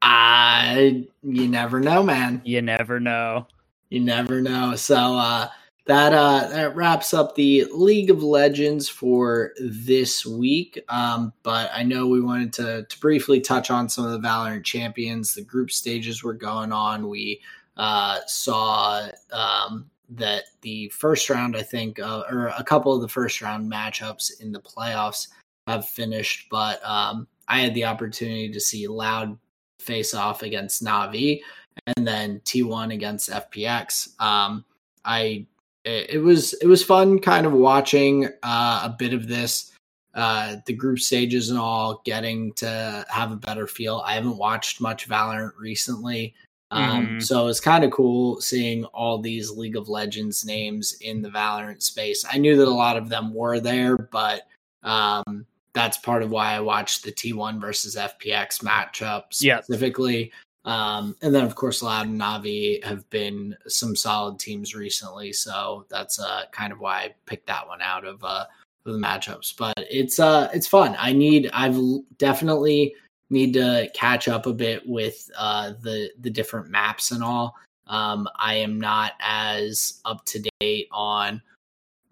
I 0.01 1.05
you 1.23 1.47
never 1.47 1.79
know, 1.79 2.03
man. 2.03 2.41
You 2.43 2.61
never 2.61 2.99
know. 2.99 3.47
You 3.89 4.01
never 4.01 4.41
know. 4.41 4.75
So 4.75 5.15
uh 5.15 5.47
that 5.85 6.13
uh 6.13 6.47
that 6.49 6.75
wraps 6.75 7.13
up 7.13 7.35
the 7.35 7.65
League 7.73 8.09
of 8.09 8.23
Legends 8.23 8.87
for 8.87 9.51
this 9.59 10.25
week. 10.25 10.79
Um, 10.87 11.33
but 11.43 11.69
I 11.73 11.83
know 11.83 12.07
we 12.07 12.21
wanted 12.21 12.53
to 12.53 12.85
to 12.87 12.99
briefly 12.99 13.41
touch 13.41 13.69
on 13.69 13.89
some 13.89 14.05
of 14.05 14.11
the 14.11 14.25
Valorant 14.27 14.63
champions. 14.63 15.33
The 15.33 15.43
group 15.43 15.71
stages 15.71 16.23
were 16.23 16.33
going 16.33 16.71
on. 16.71 17.09
We 17.09 17.41
uh, 17.75 18.19
saw 18.27 19.07
um, 19.31 19.89
that 20.09 20.45
the 20.61 20.89
first 20.89 21.29
round, 21.29 21.57
I 21.57 21.63
think, 21.63 21.99
uh, 21.99 22.23
or 22.29 22.47
a 22.47 22.63
couple 22.63 22.93
of 22.93 23.01
the 23.01 23.07
first 23.09 23.41
round 23.41 23.69
matchups 23.71 24.39
in 24.39 24.51
the 24.51 24.61
playoffs 24.61 25.27
have 25.67 25.87
finished. 25.87 26.47
But 26.49 26.83
um, 26.85 27.27
I 27.47 27.59
had 27.59 27.73
the 27.73 27.85
opportunity 27.85 28.49
to 28.51 28.59
see 28.59 28.87
Loud 28.87 29.37
face 29.79 30.13
off 30.13 30.43
against 30.43 30.83
Navi, 30.83 31.41
and 31.87 32.07
then 32.07 32.39
T1 32.45 32.93
against 32.93 33.29
FPX. 33.29 34.19
Um, 34.21 34.63
I 35.03 35.45
it, 35.83 36.11
it 36.11 36.17
was 36.19 36.53
it 36.53 36.67
was 36.67 36.83
fun 36.83 37.19
kind 37.19 37.45
of 37.45 37.53
watching 37.53 38.27
uh, 38.43 38.81
a 38.83 38.95
bit 38.97 39.13
of 39.13 39.27
this 39.27 39.71
uh, 40.13 40.57
the 40.65 40.73
group 40.73 40.99
stages 40.99 41.49
and 41.49 41.59
all 41.59 42.01
getting 42.05 42.53
to 42.53 43.05
have 43.09 43.31
a 43.31 43.35
better 43.35 43.65
feel. 43.65 44.03
I 44.05 44.13
haven't 44.13 44.37
watched 44.37 44.79
much 44.79 45.07
valorant 45.09 45.53
recently 45.57 46.35
um, 46.71 47.05
mm-hmm. 47.05 47.19
so 47.19 47.47
it's 47.47 47.59
kind 47.59 47.83
of 47.83 47.91
cool 47.91 48.41
seeing 48.41 48.85
all 48.85 49.19
these 49.19 49.51
league 49.51 49.75
of 49.75 49.89
legends 49.89 50.45
names 50.45 50.93
in 51.01 51.21
the 51.21 51.29
valorant 51.29 51.83
space. 51.83 52.25
I 52.31 52.37
knew 52.37 52.57
that 52.57 52.67
a 52.67 52.71
lot 52.71 52.97
of 52.97 53.09
them 53.09 53.33
were 53.33 53.59
there 53.59 53.97
but 53.97 54.43
um, 54.83 55.45
that's 55.73 55.97
part 55.97 56.23
of 56.23 56.29
why 56.29 56.53
i 56.53 56.59
watched 56.59 57.03
the 57.03 57.11
t1 57.11 57.59
versus 57.59 57.95
fpx 57.95 58.63
matchup 58.63 59.23
specifically 59.31 60.31
um, 60.65 61.15
and 61.21 61.35
then, 61.35 61.43
of 61.43 61.55
course, 61.55 61.81
Loud 61.81 62.07
and 62.07 62.19
Navi 62.19 62.83
have 62.83 63.09
been 63.09 63.55
some 63.67 63.95
solid 63.95 64.39
teams 64.39 64.73
recently, 64.73 65.33
so 65.33 65.85
that's 65.89 66.19
uh, 66.19 66.43
kind 66.51 66.71
of 66.71 66.79
why 66.79 67.01
I 67.01 67.15
picked 67.25 67.47
that 67.47 67.67
one 67.67 67.81
out 67.81 68.05
of, 68.05 68.23
uh, 68.23 68.45
of 68.85 68.93
the 68.93 68.99
matchups. 68.99 69.55
But 69.57 69.73
it's 69.77 70.19
uh, 70.19 70.49
it's 70.53 70.67
fun. 70.67 70.95
I 70.97 71.11
need, 71.11 71.49
I've 71.53 71.79
definitely 72.17 72.95
need 73.29 73.53
to 73.53 73.89
catch 73.93 74.27
up 74.27 74.45
a 74.45 74.53
bit 74.53 74.87
with 74.87 75.29
uh, 75.37 75.73
the 75.81 76.11
the 76.19 76.29
different 76.29 76.69
maps 76.69 77.11
and 77.11 77.23
all. 77.23 77.55
Um, 77.87 78.29
I 78.37 78.55
am 78.55 78.79
not 78.79 79.13
as 79.19 79.99
up 80.05 80.23
to 80.27 80.49
date 80.59 80.87
on 80.91 81.41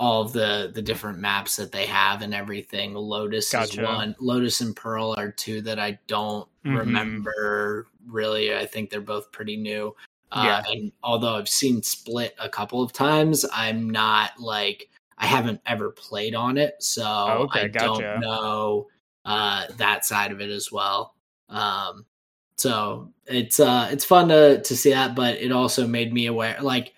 all 0.02 0.24
of 0.24 0.34
the 0.34 0.72
the 0.74 0.82
different 0.82 1.20
maps 1.20 1.56
that 1.58 1.72
they 1.72 1.86
have 1.86 2.24
and 2.24 2.34
everything. 2.34 2.96
Lotus 2.96 3.52
gotcha. 3.52 3.82
is 3.82 3.88
one. 3.88 4.16
Lotus 4.20 4.60
and 4.60 4.76
Pearl 4.76 5.14
are 5.16 5.32
two 5.32 5.62
that 5.62 5.78
I 5.78 6.00
don't 6.08 6.50
mm-hmm. 6.66 6.76
remember 6.76 7.88
really. 8.08 8.56
I 8.56 8.66
think 8.66 8.90
they're 8.90 9.00
both 9.00 9.32
pretty 9.32 9.58
new. 9.58 9.96
Uh, 10.32 10.64
and 10.68 10.92
although 11.04 11.36
I've 11.36 11.50
seen 11.50 11.84
Split 11.84 12.34
a 12.40 12.50
couple 12.50 12.82
of 12.82 12.94
times, 12.94 13.46
I'm 13.54 13.92
not 13.92 14.32
like 14.40 14.90
I 15.20 15.28
haven't 15.28 15.62
ever 15.68 15.92
played 15.92 16.34
on 16.34 16.58
it, 16.58 16.76
so 16.80 17.04
oh, 17.06 17.44
okay, 17.44 17.66
I 17.66 17.68
gotcha. 17.68 18.02
don't 18.02 18.22
know 18.22 18.88
uh, 19.24 19.66
that 19.78 20.04
side 20.04 20.32
of 20.32 20.42
it 20.42 20.50
as 20.50 20.72
well. 20.72 21.14
Um, 21.48 22.08
so 22.56 23.12
it's 23.28 23.60
uh, 23.60 23.90
it's 23.92 24.06
fun 24.06 24.30
to 24.30 24.64
to 24.64 24.76
see 24.76 24.92
that, 24.92 25.14
but 25.14 25.36
it 25.36 25.52
also 25.52 25.86
made 25.86 26.12
me 26.12 26.26
aware, 26.26 26.58
like 26.60 26.96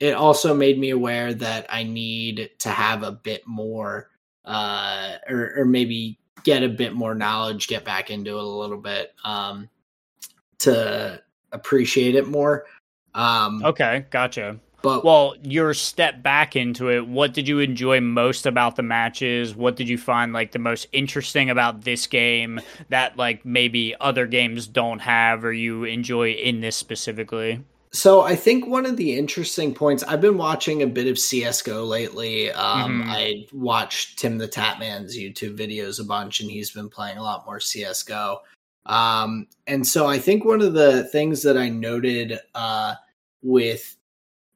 it 0.00 0.14
also 0.14 0.54
made 0.54 0.78
me 0.78 0.90
aware 0.90 1.34
that 1.34 1.66
I 1.68 1.82
need 1.82 2.50
to 2.60 2.68
have 2.68 3.02
a 3.02 3.12
bit 3.12 3.46
more, 3.46 4.10
uh, 4.44 5.16
or, 5.28 5.54
or 5.58 5.64
maybe 5.64 6.18
get 6.42 6.62
a 6.62 6.68
bit 6.68 6.92
more 6.92 7.14
knowledge, 7.14 7.68
get 7.68 7.84
back 7.84 8.10
into 8.10 8.30
it 8.30 8.42
a 8.42 8.46
little 8.46 8.78
bit, 8.78 9.14
um, 9.24 9.68
to 10.60 11.20
appreciate 11.52 12.14
it 12.14 12.28
more. 12.28 12.66
Um, 13.14 13.64
okay, 13.64 14.06
gotcha. 14.10 14.58
But 14.84 15.02
well, 15.02 15.34
your 15.42 15.72
step 15.72 16.22
back 16.22 16.56
into 16.56 16.90
it, 16.90 17.08
what 17.08 17.32
did 17.32 17.48
you 17.48 17.60
enjoy 17.60 18.02
most 18.02 18.44
about 18.44 18.76
the 18.76 18.82
matches? 18.82 19.54
What 19.54 19.76
did 19.76 19.88
you 19.88 19.96
find 19.96 20.34
like 20.34 20.52
the 20.52 20.58
most 20.58 20.88
interesting 20.92 21.48
about 21.48 21.84
this 21.84 22.06
game 22.06 22.60
that 22.90 23.16
like 23.16 23.46
maybe 23.46 23.94
other 23.98 24.26
games 24.26 24.66
don't 24.66 24.98
have 24.98 25.42
or 25.42 25.54
you 25.54 25.84
enjoy 25.84 26.32
in 26.32 26.60
this 26.60 26.76
specifically? 26.76 27.64
So 27.94 28.22
I 28.22 28.34
think 28.34 28.66
one 28.66 28.86
of 28.86 28.96
the 28.96 29.16
interesting 29.16 29.72
points 29.72 30.02
I've 30.02 30.20
been 30.20 30.36
watching 30.36 30.82
a 30.82 30.86
bit 30.86 31.06
of 31.06 31.16
CS:GO 31.16 31.84
lately. 31.84 32.50
Um, 32.50 33.02
mm-hmm. 33.02 33.10
I 33.10 33.46
watched 33.52 34.18
Tim 34.18 34.36
the 34.36 34.48
Tatman's 34.48 35.16
YouTube 35.16 35.56
videos 35.56 36.00
a 36.00 36.04
bunch, 36.04 36.40
and 36.40 36.50
he's 36.50 36.72
been 36.72 36.88
playing 36.88 37.18
a 37.18 37.22
lot 37.22 37.46
more 37.46 37.60
CS:GO. 37.60 38.40
Um, 38.86 39.46
and 39.68 39.86
so 39.86 40.08
I 40.08 40.18
think 40.18 40.44
one 40.44 40.60
of 40.60 40.74
the 40.74 41.04
things 41.04 41.42
that 41.42 41.56
I 41.56 41.68
noted 41.68 42.40
uh, 42.56 42.96
with 43.42 43.96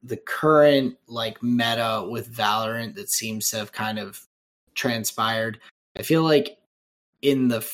the 0.03 0.17
current 0.17 0.97
like 1.07 1.41
meta 1.41 2.05
with 2.11 2.35
Valorant 2.35 2.93
that 2.95 3.09
seems 3.09 3.49
to 3.51 3.57
have 3.59 3.71
kind 3.71 3.99
of 3.99 4.21
transpired, 4.75 5.61
I 5.97 6.01
feel 6.01 6.23
like 6.23 6.57
in 7.21 7.47
the 7.47 7.65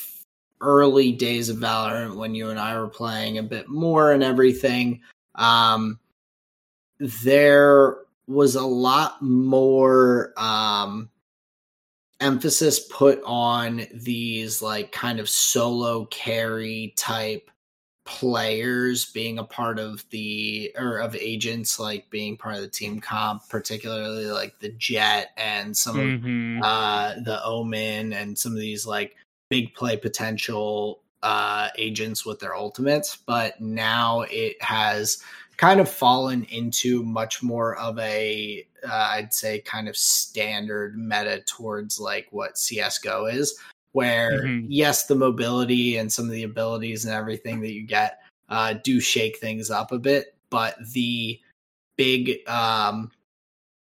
early 0.62 1.12
days 1.12 1.50
of 1.50 1.58
Valorant 1.58 2.18
when 2.18 2.36
you 2.36 2.52
and 2.52 2.60
I 2.60 2.78
were 2.78 2.88
playing 2.88 3.40
a 3.40 3.44
bit 3.44 3.68
more 3.68 4.12
and 4.12 4.22
everything 4.22 5.02
um, 5.36 6.00
there 7.00 7.98
was 8.28 8.56
a 8.56 8.66
lot 8.66 9.22
more 9.22 10.34
um, 10.38 11.10
emphasis 12.20 12.80
put 12.80 13.22
on 13.26 13.86
these 13.94 14.62
like 14.62 14.92
kind 14.92 15.20
of 15.20 15.30
solo 15.30 16.06
carry 16.06 16.94
type 16.98 17.50
players 18.06 19.12
being 19.12 19.40
a 19.40 19.44
part 19.44 19.80
of 19.80 20.06
the 20.12 20.72
or 20.78 21.00
of 21.00 21.16
agents 21.16 21.80
like 21.80 22.08
being 22.12 22.38
part 22.38 22.56
of 22.56 22.62
the 22.62 22.68
team 22.68 23.00
comp 23.00 23.42
particularly 23.50 24.28
like 24.28 24.58
the 24.60 24.70
Jett 24.70 25.32
and 25.38 25.76
some 25.76 25.98
mm-hmm. 25.98 26.58
of 26.60 26.64
uh 26.64 27.14
the 27.24 27.44
omen 27.44 28.14
and 28.14 28.38
some 28.38 28.52
of 28.52 28.60
these 28.60 28.86
like 28.86 29.16
big 29.50 29.74
play 29.74 29.98
potential 29.98 31.02
uh 31.26 31.70
agents 31.78 32.26
with 32.26 32.40
their 32.40 32.56
ultimates 32.56 33.18
but 33.26 33.60
now 33.60 34.22
it 34.30 34.62
has 34.62 35.24
kind 35.58 35.80
of 35.80 35.90
fallen 35.90 36.44
into 36.46 37.02
much 37.04 37.42
more 37.42 37.76
of 37.78 37.98
a 38.00 38.66
uh, 38.88 39.10
I'd 39.14 39.34
say 39.34 39.62
kind 39.62 39.88
of 39.88 39.98
standard 39.98 40.98
meta 40.98 41.42
towards 41.48 42.00
like 42.00 42.28
what 42.30 42.58
CS:GO 42.58 43.26
is 43.26 43.58
where 43.94 44.44
mm-hmm. 44.44 44.68
yes 44.70 45.08
the 45.08 45.16
mobility 45.16 45.98
and 45.98 46.12
some 46.12 46.26
of 46.26 46.32
the 46.32 46.44
abilities 46.44 47.06
and 47.06 47.14
everything 47.14 47.62
that 47.62 47.72
you 47.72 47.84
get 47.84 48.20
uh, 48.50 48.76
do 48.84 49.00
shake 49.00 49.38
things 49.38 49.72
up 49.72 49.92
a 49.92 49.98
bit 49.98 50.36
but 50.50 50.76
the 50.94 51.40
big 51.98 52.48
um, 52.48 53.12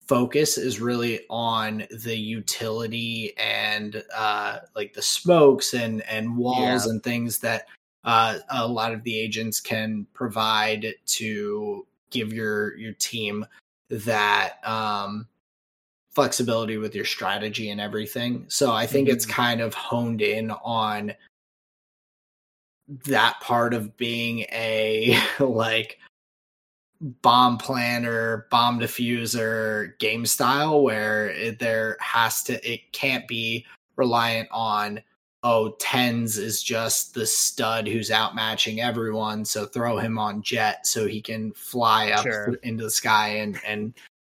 focus 0.07 0.57
is 0.57 0.79
really 0.79 1.21
on 1.29 1.85
the 2.03 2.15
utility 2.15 3.33
and 3.37 4.03
uh, 4.15 4.59
like 4.75 4.93
the 4.93 5.01
smokes 5.01 5.73
and 5.73 6.01
and 6.03 6.37
walls 6.37 6.85
yeah. 6.85 6.91
and 6.91 7.03
things 7.03 7.39
that 7.39 7.67
uh, 8.03 8.37
a 8.49 8.67
lot 8.67 8.93
of 8.93 9.03
the 9.03 9.19
agents 9.19 9.59
can 9.59 10.05
provide 10.13 10.93
to 11.05 11.85
give 12.11 12.31
your 12.31 12.77
your 12.77 12.93
team 12.93 13.45
that 13.89 14.65
um, 14.67 15.27
flexibility 16.11 16.77
with 16.77 16.95
your 16.95 17.05
strategy 17.05 17.69
and 17.69 17.81
everything. 17.81 18.45
So 18.47 18.71
I 18.71 18.87
think 18.87 19.07
mm-hmm. 19.07 19.15
it's 19.15 19.25
kind 19.25 19.61
of 19.61 19.73
honed 19.73 20.21
in 20.21 20.51
on 20.51 21.13
that 23.05 23.39
part 23.41 23.73
of 23.73 23.97
being 23.97 24.41
a 24.51 25.19
like 25.39 25.99
bomb 27.01 27.57
planner, 27.57 28.47
bomb 28.51 28.79
diffuser 28.79 29.97
game 29.99 30.25
style 30.25 30.81
where 30.81 31.29
it, 31.29 31.59
there 31.59 31.97
has 31.99 32.43
to 32.43 32.71
it 32.71 32.91
can't 32.93 33.27
be 33.27 33.65
reliant 33.97 34.49
on 34.51 35.01
oh, 35.45 35.75
TenZ 35.79 36.39
is 36.39 36.63
just 36.63 37.13
the 37.13 37.25
stud 37.25 37.87
who's 37.87 38.09
outmatching 38.09 38.79
everyone, 38.79 39.45
so 39.45 39.67
throw 39.67 39.99
him 39.99 40.17
on 40.17 40.41
Jett 40.41 40.87
so 40.87 41.05
he 41.05 41.21
can 41.21 41.51
fly 41.51 42.09
up 42.09 42.23
sure. 42.23 42.55
into 42.63 42.83
the 42.83 42.89
sky 42.89 43.27
and 43.27 43.59
and 43.65 43.93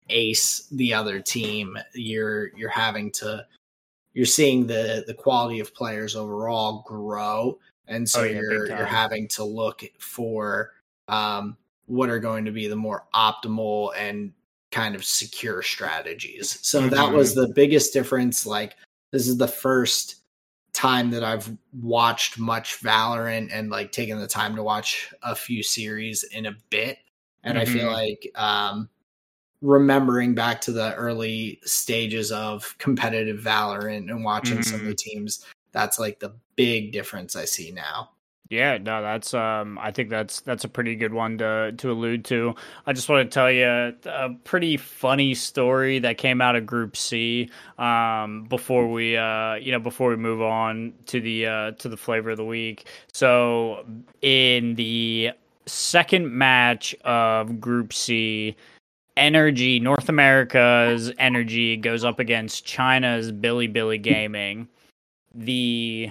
ace 0.08 0.68
the 0.70 0.94
other 0.94 1.20
team. 1.20 1.76
You're 1.94 2.56
you're 2.56 2.70
having 2.70 3.10
to 3.12 3.44
you're 4.14 4.24
seeing 4.24 4.68
the 4.68 5.02
the 5.06 5.14
quality 5.14 5.58
of 5.58 5.74
players 5.74 6.14
overall 6.14 6.84
grow, 6.86 7.58
and 7.88 8.08
so 8.08 8.20
oh, 8.20 8.24
yeah, 8.24 8.40
you're 8.40 8.68
you're 8.68 8.84
having 8.84 9.26
to 9.28 9.42
look 9.42 9.82
for 9.98 10.74
um, 11.08 11.56
what 11.90 12.08
are 12.08 12.20
going 12.20 12.44
to 12.44 12.52
be 12.52 12.68
the 12.68 12.76
more 12.76 13.04
optimal 13.12 13.90
and 13.98 14.32
kind 14.70 14.94
of 14.94 15.04
secure 15.04 15.60
strategies. 15.60 16.60
So 16.62 16.80
mm-hmm. 16.80 16.90
that 16.90 17.12
was 17.12 17.34
the 17.34 17.52
biggest 17.54 17.92
difference. 17.92 18.46
Like 18.46 18.76
this 19.10 19.26
is 19.26 19.38
the 19.38 19.48
first 19.48 20.22
time 20.72 21.10
that 21.10 21.24
I've 21.24 21.50
watched 21.72 22.38
much 22.38 22.80
Valorant 22.80 23.50
and 23.52 23.70
like 23.70 23.90
taken 23.90 24.20
the 24.20 24.28
time 24.28 24.54
to 24.54 24.62
watch 24.62 25.12
a 25.24 25.34
few 25.34 25.64
series 25.64 26.22
in 26.22 26.46
a 26.46 26.56
bit. 26.70 26.98
And 27.42 27.58
mm-hmm. 27.58 27.68
I 27.68 27.72
feel 27.72 27.88
mm-hmm. 27.88 27.94
like 27.94 28.32
um, 28.36 28.88
remembering 29.60 30.36
back 30.36 30.60
to 30.62 30.72
the 30.72 30.94
early 30.94 31.58
stages 31.64 32.30
of 32.30 32.72
competitive 32.78 33.40
Valorant 33.40 34.08
and 34.10 34.22
watching 34.22 34.58
mm-hmm. 34.58 34.62
some 34.62 34.80
of 34.80 34.86
the 34.86 34.92
mm-hmm. 34.92 35.18
teams, 35.18 35.44
that's 35.72 35.98
like 35.98 36.20
the 36.20 36.34
big 36.54 36.92
difference 36.92 37.34
I 37.34 37.46
see 37.46 37.72
now. 37.72 38.10
Yeah, 38.50 38.78
no, 38.78 39.00
that's 39.00 39.32
um 39.32 39.78
I 39.78 39.92
think 39.92 40.10
that's 40.10 40.40
that's 40.40 40.64
a 40.64 40.68
pretty 40.68 40.96
good 40.96 41.14
one 41.14 41.38
to 41.38 41.70
to 41.78 41.90
allude 41.92 42.24
to. 42.26 42.56
I 42.84 42.92
just 42.92 43.08
want 43.08 43.30
to 43.30 43.32
tell 43.32 43.48
you 43.50 43.64
a 44.04 44.30
pretty 44.42 44.76
funny 44.76 45.34
story 45.34 46.00
that 46.00 46.18
came 46.18 46.40
out 46.40 46.56
of 46.56 46.66
Group 46.66 46.96
C 46.96 47.48
um 47.78 48.42
before 48.48 48.88
we 48.90 49.16
uh 49.16 49.54
you 49.54 49.70
know 49.70 49.78
before 49.78 50.10
we 50.10 50.16
move 50.16 50.42
on 50.42 50.92
to 51.06 51.20
the 51.20 51.46
uh 51.46 51.70
to 51.72 51.88
the 51.88 51.96
flavor 51.96 52.30
of 52.30 52.38
the 52.38 52.44
week. 52.44 52.86
So 53.12 53.86
in 54.20 54.74
the 54.74 55.30
second 55.66 56.32
match 56.36 56.92
of 57.04 57.60
Group 57.60 57.92
C, 57.92 58.56
NRG 59.16 59.80
North 59.80 60.08
America's 60.08 61.12
NRG 61.20 61.80
goes 61.82 62.04
up 62.04 62.18
against 62.18 62.64
China's 62.64 63.30
Bilibili 63.30 64.02
Gaming. 64.02 64.66
The 65.32 66.10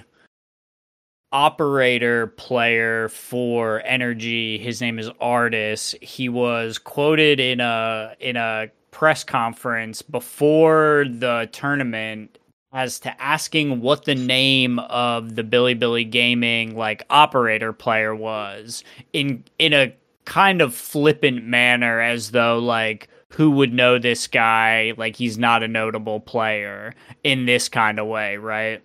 operator 1.32 2.28
player 2.28 3.08
for 3.08 3.82
NRG. 3.86 4.60
His 4.60 4.80
name 4.80 4.98
is 4.98 5.08
Ardiis. 5.20 6.00
He 6.02 6.28
was 6.28 6.78
quoted 6.78 7.40
in 7.40 7.60
a 7.60 8.14
in 8.20 8.36
a 8.36 8.68
press 8.90 9.22
conference 9.22 10.02
before 10.02 11.04
the 11.08 11.48
tournament 11.52 12.38
as 12.72 13.00
to 13.00 13.22
asking 13.22 13.80
what 13.80 14.04
the 14.04 14.14
name 14.14 14.78
of 14.78 15.36
the 15.36 15.42
Bilibili 15.42 16.08
Gaming 16.08 16.76
like 16.76 17.04
operator 17.10 17.72
player 17.72 18.14
was 18.14 18.84
in 19.12 19.44
in 19.58 19.72
a 19.72 19.94
kind 20.24 20.60
of 20.60 20.74
flippant 20.74 21.44
manner 21.44 22.00
as 22.00 22.32
though 22.32 22.58
like 22.58 23.08
who 23.28 23.52
would 23.52 23.72
know 23.72 23.98
this 23.98 24.26
guy? 24.26 24.92
Like 24.96 25.14
he's 25.14 25.38
not 25.38 25.62
a 25.62 25.68
notable 25.68 26.18
player 26.18 26.94
in 27.22 27.46
this 27.46 27.68
kind 27.68 28.00
of 28.00 28.06
way 28.06 28.36
right? 28.36 28.82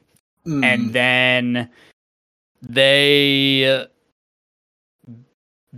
Mm. 0.48 0.64
and 0.64 0.94
then 0.94 1.70
they 2.62 3.86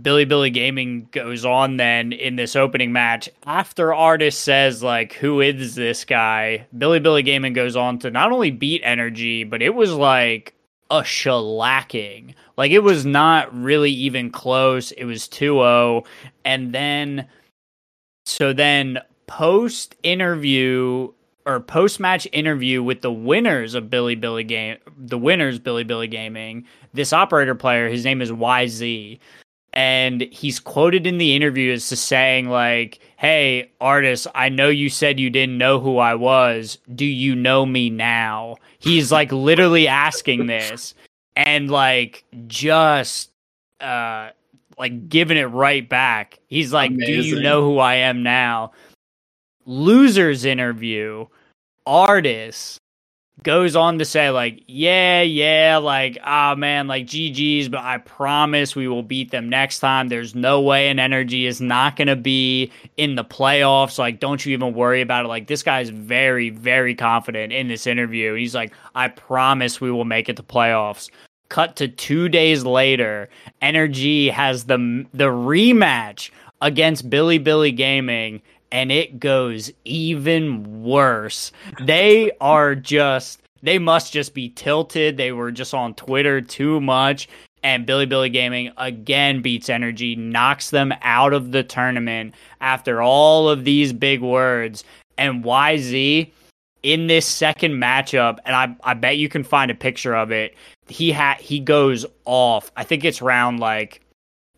Bilibili 0.00 0.52
Gaming 0.52 1.08
goes 1.10 1.44
on 1.44 1.76
then 1.76 2.12
in 2.12 2.36
this 2.36 2.54
opening 2.54 2.92
match 2.92 3.28
after 3.46 3.88
Ardiis 3.88 4.34
says 4.34 4.82
like 4.82 5.14
who 5.14 5.40
is 5.40 5.74
this 5.74 6.04
guy? 6.04 6.66
Bilibili 6.76 7.24
Gaming 7.24 7.52
goes 7.52 7.76
on 7.76 7.98
to 8.00 8.10
not 8.10 8.32
only 8.32 8.50
beat 8.50 8.84
NRG, 8.84 9.48
but 9.48 9.62
it 9.62 9.74
was 9.74 9.92
like 9.92 10.54
a 10.90 11.00
shellacking. 11.00 12.34
Like 12.56 12.70
it 12.70 12.82
was 12.82 13.04
not 13.04 13.54
really 13.54 13.90
even 13.90 14.30
close. 14.30 14.92
It 14.92 15.04
was 15.04 15.28
2-0 15.28 16.06
and 16.44 16.72
then 16.72 17.26
so 18.24 18.52
then 18.52 18.98
post 19.26 19.96
interview 20.02 21.12
or 21.48 21.58
post 21.60 21.98
match 21.98 22.28
interview 22.32 22.82
with 22.82 23.00
the 23.00 23.10
winners 23.10 23.74
of 23.74 23.84
Bilibili 23.84 24.46
game, 24.46 24.76
the 24.98 25.16
winners 25.16 25.58
Bilibili 25.58 26.08
Gaming. 26.08 26.66
This 26.92 27.12
operator 27.12 27.54
player, 27.54 27.88
his 27.88 28.04
name 28.04 28.20
is 28.20 28.30
YZ, 28.30 29.18
and 29.72 30.22
he's 30.30 30.60
quoted 30.60 31.06
in 31.06 31.16
the 31.16 31.34
interview 31.34 31.72
as 31.72 31.88
to 31.88 31.96
saying 31.96 32.50
like, 32.50 33.00
"Hey, 33.16 33.70
Ardiis, 33.80 34.26
I 34.34 34.50
know 34.50 34.68
you 34.68 34.90
said 34.90 35.18
you 35.18 35.30
didn't 35.30 35.56
know 35.56 35.80
who 35.80 35.96
I 35.96 36.14
was. 36.14 36.76
Do 36.94 37.06
you 37.06 37.34
know 37.34 37.64
me 37.64 37.88
now?" 37.88 38.56
He's 38.78 39.10
like 39.10 39.32
literally 39.32 39.88
asking 39.88 40.46
this, 40.46 40.94
and 41.34 41.70
like 41.70 42.24
just 42.46 43.30
uh 43.80 44.30
like 44.78 45.08
giving 45.08 45.38
it 45.38 45.44
right 45.44 45.88
back. 45.88 46.40
He's 46.46 46.74
like, 46.74 46.90
Amazing. 46.90 47.22
"Do 47.22 47.22
you 47.22 47.40
know 47.40 47.62
who 47.62 47.78
I 47.78 47.94
am 47.94 48.22
now?" 48.22 48.72
Losers 49.64 50.44
interview 50.44 51.26
Ardiis 51.88 52.78
goes 53.42 53.76
on 53.76 53.98
to 53.98 54.04
say 54.04 54.30
like 54.30 54.62
yeah 54.66 55.22
yeah 55.22 55.76
like 55.76 56.18
ah 56.24 56.52
oh, 56.52 56.56
man 56.56 56.88
like 56.88 57.06
ggs 57.06 57.70
but 57.70 57.80
i 57.80 57.96
promise 57.98 58.74
we 58.74 58.88
will 58.88 59.02
beat 59.02 59.30
them 59.30 59.48
next 59.48 59.78
time. 59.78 60.08
There's 60.08 60.34
no 60.34 60.60
way 60.60 60.88
an 60.88 60.96
NRG 60.96 61.46
is 61.46 61.60
not 61.60 61.96
going 61.96 62.08
to 62.08 62.16
be 62.16 62.72
in 62.96 63.14
the 63.14 63.24
playoffs. 63.24 63.98
Like 63.98 64.20
don't 64.20 64.44
you 64.44 64.52
even 64.52 64.74
worry 64.74 65.00
about 65.00 65.24
it. 65.24 65.28
Like 65.28 65.46
this 65.46 65.62
guy's 65.62 65.88
very 65.88 66.50
very 66.50 66.94
confident 66.94 67.52
in 67.52 67.68
this 67.68 67.86
interview. 67.86 68.34
He's 68.34 68.54
like 68.54 68.72
i 68.94 69.08
promise 69.08 69.80
we 69.80 69.90
will 69.90 70.04
make 70.04 70.28
it 70.28 70.36
to 70.36 70.42
playoffs. 70.42 71.10
Cut 71.48 71.76
to 71.76 71.88
2 71.88 72.28
days 72.28 72.64
later 72.64 73.28
NRG 73.62 74.30
has 74.32 74.64
the 74.64 75.06
the 75.14 75.26
rematch 75.28 76.30
against 76.60 77.08
Bilibili 77.08 77.74
Gaming 77.74 78.42
and 78.72 78.92
it 78.92 79.20
goes 79.20 79.70
even 79.84 80.82
worse. 80.82 81.52
They 81.80 82.30
are 82.40 82.74
just 82.74 83.40
they 83.62 83.78
must 83.78 84.12
just 84.12 84.34
be 84.34 84.50
tilted. 84.50 85.16
They 85.16 85.32
were 85.32 85.50
just 85.50 85.74
on 85.74 85.94
Twitter 85.94 86.40
too 86.40 86.80
much. 86.80 87.28
And 87.62 87.86
Bilibili 87.86 88.32
Gaming 88.32 88.70
again 88.76 89.42
beats 89.42 89.68
NRG, 89.68 90.16
knocks 90.16 90.70
them 90.70 90.94
out 91.02 91.32
of 91.32 91.50
the 91.50 91.64
tournament 91.64 92.34
after 92.60 93.02
all 93.02 93.48
of 93.48 93.64
these 93.64 93.92
big 93.92 94.20
words. 94.20 94.84
And 95.16 95.42
YZ 95.42 96.30
in 96.84 97.08
this 97.08 97.26
second 97.26 97.72
matchup, 97.72 98.38
and 98.44 98.54
I, 98.54 98.76
I 98.84 98.94
bet 98.94 99.18
you 99.18 99.28
can 99.28 99.42
find 99.42 99.70
a 99.70 99.74
picture 99.74 100.14
of 100.14 100.30
it. 100.30 100.54
He 100.86 101.10
ha- 101.10 101.36
he 101.40 101.58
goes 101.58 102.06
off. 102.24 102.70
I 102.76 102.84
think 102.84 103.04
it's 103.04 103.20
round 103.20 103.58
like 103.58 104.00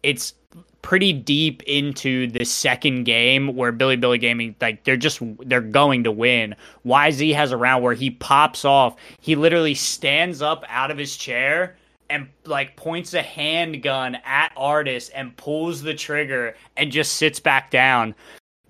it's 0.02 0.34
pretty 0.82 1.12
deep 1.12 1.62
into 1.64 2.26
the 2.28 2.44
second 2.44 3.04
game 3.04 3.54
where 3.54 3.72
Bilibili 3.72 4.20
Gaming 4.20 4.54
like 4.60 4.84
they're 4.84 4.96
just 4.96 5.20
they're 5.40 5.60
going 5.60 6.04
to 6.04 6.12
win. 6.12 6.54
YZ 6.84 7.34
has 7.34 7.52
a 7.52 7.56
round 7.56 7.82
where 7.84 7.94
he 7.94 8.10
pops 8.10 8.64
off. 8.64 8.96
He 9.20 9.36
literally 9.36 9.74
stands 9.74 10.42
up 10.42 10.64
out 10.68 10.90
of 10.90 10.98
his 10.98 11.16
chair 11.16 11.76
and 12.08 12.28
like 12.44 12.76
points 12.76 13.14
a 13.14 13.22
handgun 13.22 14.16
at 14.24 14.54
Ardiis 14.56 15.10
and 15.14 15.36
pulls 15.36 15.82
the 15.82 15.94
trigger 15.94 16.54
and 16.76 16.90
just 16.90 17.12
sits 17.12 17.40
back 17.40 17.70
down. 17.70 18.14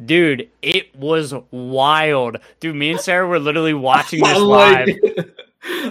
Dude, 0.05 0.49
it 0.63 0.95
was 0.97 1.35
wild. 1.51 2.39
Dude, 2.61 2.77
me 2.77 2.91
and 2.91 3.01
Sarah 3.01 3.27
were 3.27 3.39
literally 3.39 3.75
watching 3.75 4.21
this 4.25 4.39
live. 4.39 4.89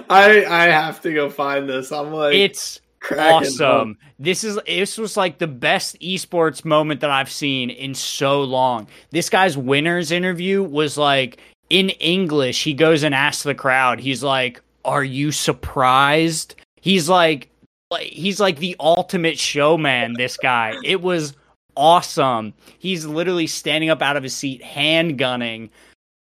I 0.09 0.45
I 0.45 0.64
have 0.65 1.01
to 1.01 1.14
go 1.14 1.30
find 1.30 1.69
this. 1.69 1.91
I'm 1.91 2.11
like 2.11 2.33
it's 2.35 2.81
awesome. 3.18 3.98
This 4.18 4.44
is 4.44 4.60
this 4.66 4.98
was 4.98 5.18
like 5.18 5.38
the 5.38 5.48
best 5.48 6.00
esports 6.00 6.66
moment 6.66 7.02
that 7.02 7.10
I've 7.10 7.32
seen 7.32 7.69
in 7.69 7.94
so 7.94 8.44
long. 8.44 8.88
This 9.11 9.30
guy's 9.30 9.58
winners 9.58 10.11
interview 10.11 10.64
was 10.64 10.98
like 10.98 11.40
in 11.69 11.90
English. 11.90 12.64
He 12.64 12.74
goes 12.74 13.03
and 13.03 13.16
asks 13.16 13.44
the 13.44 13.56
crowd. 13.56 14.00
He's 14.00 14.24
like, 14.24 14.61
"Are 14.86 15.03
you 15.03 15.32
surprised?" 15.32 16.56
He's 16.82 17.10
like, 17.10 17.50
like 17.92 18.08
he's 18.08 18.40
like 18.40 18.58
the 18.58 18.76
ultimate 18.80 19.40
showman. 19.40 20.14
This 20.14 20.38
guy. 20.38 20.76
It 20.84 21.02
was 21.02 21.36
awesome. 21.76 22.53
He's 22.78 23.06
literally 23.06 23.48
standing 23.48 23.90
up 23.90 24.02
out 24.02 24.18
of 24.18 24.24
his 24.24 24.36
seat, 24.36 24.61
hand 24.61 25.18
gunning 25.18 25.69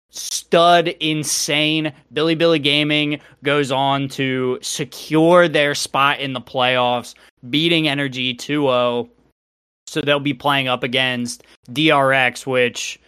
stud 0.10 0.90
insane. 1.00 1.94
Bilibili 2.14 2.62
Gaming 2.62 3.20
goes 3.44 3.72
on 3.72 4.08
to 4.10 4.60
secure 4.62 5.48
their 5.48 5.76
spot 5.76 6.20
in 6.20 6.34
the 6.34 6.42
playoffs, 6.42 7.16
beating 7.50 7.86
NRG 7.86 8.38
2 8.38 8.62
0. 8.62 9.10
So 9.88 10.02
they'll 10.02 10.20
be 10.20 10.34
playing 10.34 10.68
up 10.68 10.84
against 10.84 11.44
DRX, 11.72 12.46
which, 12.46 13.00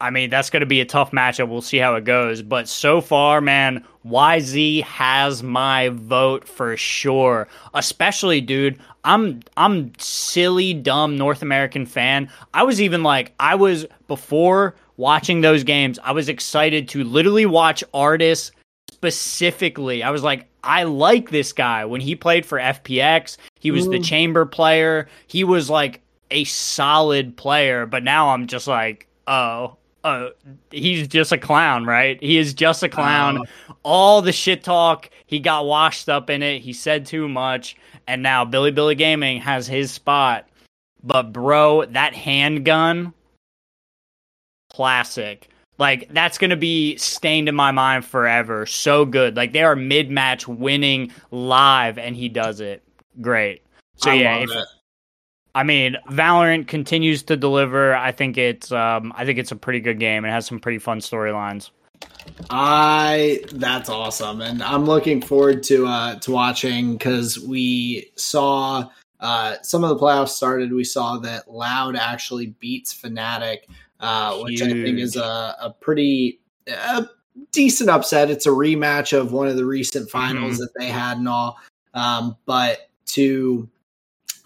I 0.00 0.08
mean, 0.08 0.30
that's 0.30 0.48
going 0.48 0.60
to 0.60 0.66
be 0.66 0.80
a 0.80 0.86
tough 0.86 1.10
matchup. 1.10 1.50
We'll 1.50 1.60
see 1.60 1.76
how 1.76 1.96
it 1.96 2.04
goes. 2.04 2.40
But 2.40 2.66
so 2.66 3.02
far, 3.02 3.42
man, 3.42 3.84
YZ 4.06 4.82
has 4.84 5.42
my 5.42 5.90
vote 5.90 6.48
for 6.48 6.78
sure. 6.78 7.46
Especially, 7.74 8.40
dude, 8.40 8.78
I'm 9.04 9.42
I'm 9.58 9.92
silly, 9.98 10.72
dumb 10.72 11.18
North 11.18 11.42
American 11.42 11.84
fan. 11.84 12.30
I 12.54 12.62
was 12.62 12.80
even 12.80 13.02
like, 13.02 13.34
I 13.38 13.54
was 13.54 13.84
before 14.08 14.74
watching 14.96 15.40
those 15.40 15.64
games, 15.64 15.98
I 16.02 16.12
was 16.12 16.28
excited 16.28 16.88
to 16.90 17.04
literally 17.04 17.46
watch 17.46 17.84
Ardiis 17.92 18.50
specifically. 18.92 20.02
I 20.02 20.10
was 20.10 20.22
like, 20.22 20.48
I 20.62 20.84
like 20.84 21.30
this 21.30 21.52
guy. 21.52 21.84
When 21.84 22.00
he 22.00 22.14
played 22.14 22.46
for 22.46 22.58
FPX, 22.58 23.36
he 23.60 23.70
was 23.70 23.86
mm. 23.86 23.92
the 23.92 24.00
chamber 24.00 24.46
player. 24.46 25.08
He 25.26 25.44
was 25.44 25.68
like 25.68 26.00
a 26.30 26.44
solid 26.44 27.36
player, 27.36 27.86
but 27.86 28.02
now 28.02 28.30
I'm 28.30 28.46
just 28.46 28.66
like, 28.66 29.06
oh, 29.26 29.76
uh, 30.04 30.28
he's 30.70 31.08
just 31.08 31.32
a 31.32 31.38
clown, 31.38 31.86
right? 31.86 32.22
He 32.22 32.36
is 32.36 32.54
just 32.54 32.82
a 32.82 32.88
clown. 32.88 33.44
All 33.82 34.20
the 34.20 34.32
shit 34.32 34.62
talk, 34.62 35.10
he 35.26 35.38
got 35.38 35.64
washed 35.64 36.08
up 36.08 36.28
in 36.28 36.42
it. 36.42 36.60
He 36.60 36.72
said 36.72 37.06
too 37.06 37.28
much, 37.28 37.76
and 38.06 38.22
now 38.22 38.44
Bilibili 38.44 38.96
Gaming 38.96 39.40
has 39.40 39.66
his 39.66 39.90
spot. 39.90 40.48
But 41.02 41.32
bro, 41.32 41.86
that 41.86 42.14
handgun 42.14 43.12
classic. 44.74 45.48
Like 45.78 46.08
that's 46.12 46.38
going 46.38 46.50
to 46.50 46.56
be 46.56 46.96
stained 46.96 47.48
in 47.48 47.54
my 47.54 47.72
mind 47.72 48.04
forever. 48.04 48.64
So 48.66 49.04
good. 49.04 49.36
Like 49.36 49.52
they 49.52 49.62
are 49.62 49.74
mid-match 49.74 50.46
winning 50.46 51.10
live 51.30 51.98
and 51.98 52.14
he 52.14 52.28
does 52.28 52.60
it. 52.60 52.82
Great. 53.20 53.62
So 53.96 54.10
I 54.10 54.14
yeah, 54.14 54.36
if, 54.38 54.50
I 55.54 55.62
mean, 55.62 55.96
Valorant 56.10 56.66
continues 56.66 57.22
to 57.24 57.36
deliver. 57.36 57.94
I 57.94 58.12
think 58.12 58.36
it's 58.38 58.72
um 58.72 59.12
I 59.16 59.24
think 59.24 59.38
it's 59.38 59.52
a 59.52 59.56
pretty 59.56 59.80
good 59.80 59.98
game. 59.98 60.24
It 60.24 60.30
has 60.30 60.46
some 60.46 60.60
pretty 60.60 60.78
fun 60.78 61.00
storylines. 61.00 61.70
I 62.50 63.40
that's 63.52 63.88
awesome, 63.88 64.40
and 64.40 64.62
I'm 64.62 64.84
looking 64.84 65.22
forward 65.22 65.62
to 65.64 65.86
uh 65.86 66.18
to 66.20 66.30
watching 66.30 66.92
because 66.92 67.38
we 67.38 68.10
saw 68.16 68.90
uh 69.20 69.56
some 69.62 69.84
of 69.84 69.90
the 69.90 69.96
playoffs 69.96 70.30
started. 70.30 70.72
We 70.72 70.84
saw 70.84 71.18
that 71.18 71.50
Loud 71.50 71.96
actually 71.96 72.46
beats 72.46 72.92
Fnatic 72.92 73.58
uh, 74.00 74.38
which 74.38 74.62
I 74.62 74.68
think 74.68 74.98
is 74.98 75.16
a, 75.16 75.56
a 75.60 75.74
pretty 75.80 76.40
a 76.66 77.06
decent 77.52 77.90
upset. 77.90 78.30
It's 78.30 78.46
a 78.46 78.50
rematch 78.50 79.16
of 79.16 79.32
one 79.32 79.48
of 79.48 79.56
the 79.56 79.64
recent 79.64 80.10
finals 80.10 80.54
mm-hmm. 80.54 80.62
that 80.62 80.72
they 80.78 80.88
had 80.88 81.18
and 81.18 81.28
all. 81.28 81.58
Um, 81.94 82.36
but 82.46 82.90
to 83.06 83.68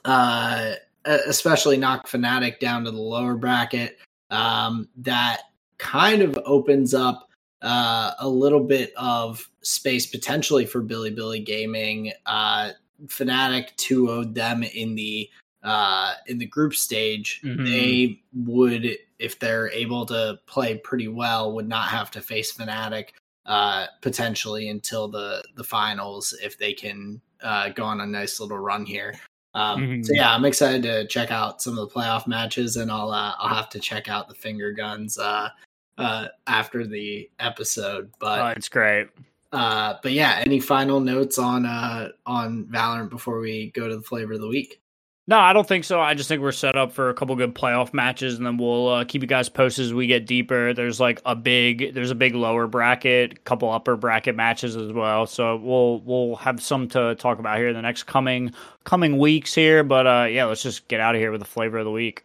uh, 0.05 0.75
especially 1.05 1.77
knock 1.77 2.09
Fnatic 2.09 2.59
down 2.59 2.85
to 2.85 2.91
the 2.91 3.01
lower 3.01 3.35
bracket, 3.35 3.99
um, 4.31 4.89
that 4.99 5.43
kind 5.79 6.23
of 6.23 6.39
opens 6.45 6.95
up 6.95 7.29
uh, 7.63 8.13
a 8.19 8.29
little 8.29 8.63
bit 8.63 8.93
of 8.97 9.49
space 9.63 10.07
potentially 10.07 10.67
for 10.67 10.83
Bilibili 10.83 11.45
Gaming. 11.45 12.13
Uh, 12.27 12.71
Fnatic 13.07 13.75
2 13.77 14.07
0'd 14.07 14.35
them 14.35 14.63
in 14.63 14.95
the 14.95 15.31
uh, 15.63 16.15
in 16.27 16.39
the 16.39 16.47
group 16.47 16.75
stage, 16.75 17.41
mm-hmm. 17.43 17.65
they 17.65 18.23
would, 18.33 18.97
if 19.19 19.39
they're 19.39 19.71
able 19.71 20.07
to 20.07 20.39
play 20.47 20.77
pretty 20.79 21.09
well, 21.09 21.53
would 21.55 21.69
not 21.69 21.89
have 21.89 22.11
to 22.13 22.21
face 22.21 22.53
Fnatic 22.53 23.11
uh, 23.47 23.87
potentially 24.03 24.69
until 24.69 25.09
the 25.09 25.43
the 25.57 25.65
finals 25.65 26.35
if 26.43 26.59
they 26.59 26.73
can 26.73 27.21
uh, 27.43 27.71
go 27.71 27.85
on 27.85 28.01
a 28.01 28.07
nice 28.07 28.41
little 28.41 28.59
run 28.59 28.85
here. 28.85 29.15
Um, 29.55 29.81
mm-hmm. 29.81 30.03
So 30.03 30.13
yeah, 30.15 30.35
I'm 30.35 30.45
excited 30.45 30.83
to 30.85 31.07
check 31.07 31.31
out 31.31 31.63
some 31.63 31.79
of 31.79 31.89
the 31.89 31.95
playoff 31.95 32.27
matches, 32.27 32.77
and 32.77 32.91
I'll 32.91 33.11
uh, 33.11 33.35
I'll 33.39 33.55
have 33.55 33.71
to 33.71 33.81
check 33.81 34.09
out 34.09 34.29
the 34.29 34.35
finger 34.35 34.73
guns 34.73 35.19
uh, 35.19 35.49
uh, 35.97 36.29
after 36.47 36.87
the 36.87 37.29
episode. 37.41 38.11
But 38.19 38.41
oh, 38.41 38.47
it's 38.49 38.69
great. 38.69 39.09
Uh, 39.51 39.95
but 40.03 40.13
yeah, 40.13 40.43
any 40.45 40.61
final 40.61 41.01
notes 41.01 41.39
on 41.39 41.65
uh, 41.65 42.11
on 42.27 42.67
Valorant 42.67 43.11
before 43.11 43.41
we 43.41 43.71
go 43.71 43.89
to 43.89 43.97
the 43.97 44.03
flavor 44.03 44.35
of 44.35 44.41
the 44.41 44.49
week? 44.49 44.81
No, 45.29 45.39
I 45.39 45.53
don't 45.53 45.69
think 45.69 45.85
so. 45.85 46.01
I 46.01 46.15
just 46.15 46.27
think 46.27 46.41
we're 46.41 46.53
set 46.53 46.75
up 46.75 46.91
for 46.91 47.11
a 47.11 47.15
couple 47.15 47.37
good 47.37 47.55
playoff 47.55 47.93
matches, 47.93 48.39
and 48.39 48.47
then 48.47 48.57
we'll 48.57 48.89
uh, 48.89 49.05
keep 49.05 49.21
you 49.21 49.29
guys 49.29 49.51
posted 49.51 49.85
as 49.85 49.93
we 49.93 50.07
get 50.07 50.27
deeper. 50.27 50.73
There's 50.73 51.01
like 51.01 51.21
a 51.27 51.37
big, 51.37 51.93
there's 51.93 52.11
a 52.11 52.15
big 52.15 52.35
lower 52.35 52.67
bracket, 52.67 53.45
couple 53.45 53.71
upper 53.71 53.95
bracket 53.95 54.37
matches 54.37 54.75
as 54.75 54.91
well. 54.91 55.27
So 55.27 55.57
we'll 55.57 56.01
we'll 56.01 56.37
have 56.37 56.63
some 56.63 56.89
to 56.89 57.15
talk 57.17 57.41
about 57.41 57.59
here 57.59 57.69
in 57.69 57.75
the 57.75 57.83
next 57.83 58.05
coming 58.05 58.55
coming 58.85 59.19
weeks 59.19 59.55
here. 59.55 59.85
But 59.85 60.07
uh, 60.07 60.29
yeah, 60.31 60.47
let's 60.47 60.63
just 60.63 60.89
get 60.89 60.99
out 60.99 61.15
of 61.15 61.21
here 61.21 61.31
with 61.31 61.43
the 61.43 61.47
flavor 61.47 61.77
of 61.77 61.85
the 61.85 61.91
week. 61.91 62.25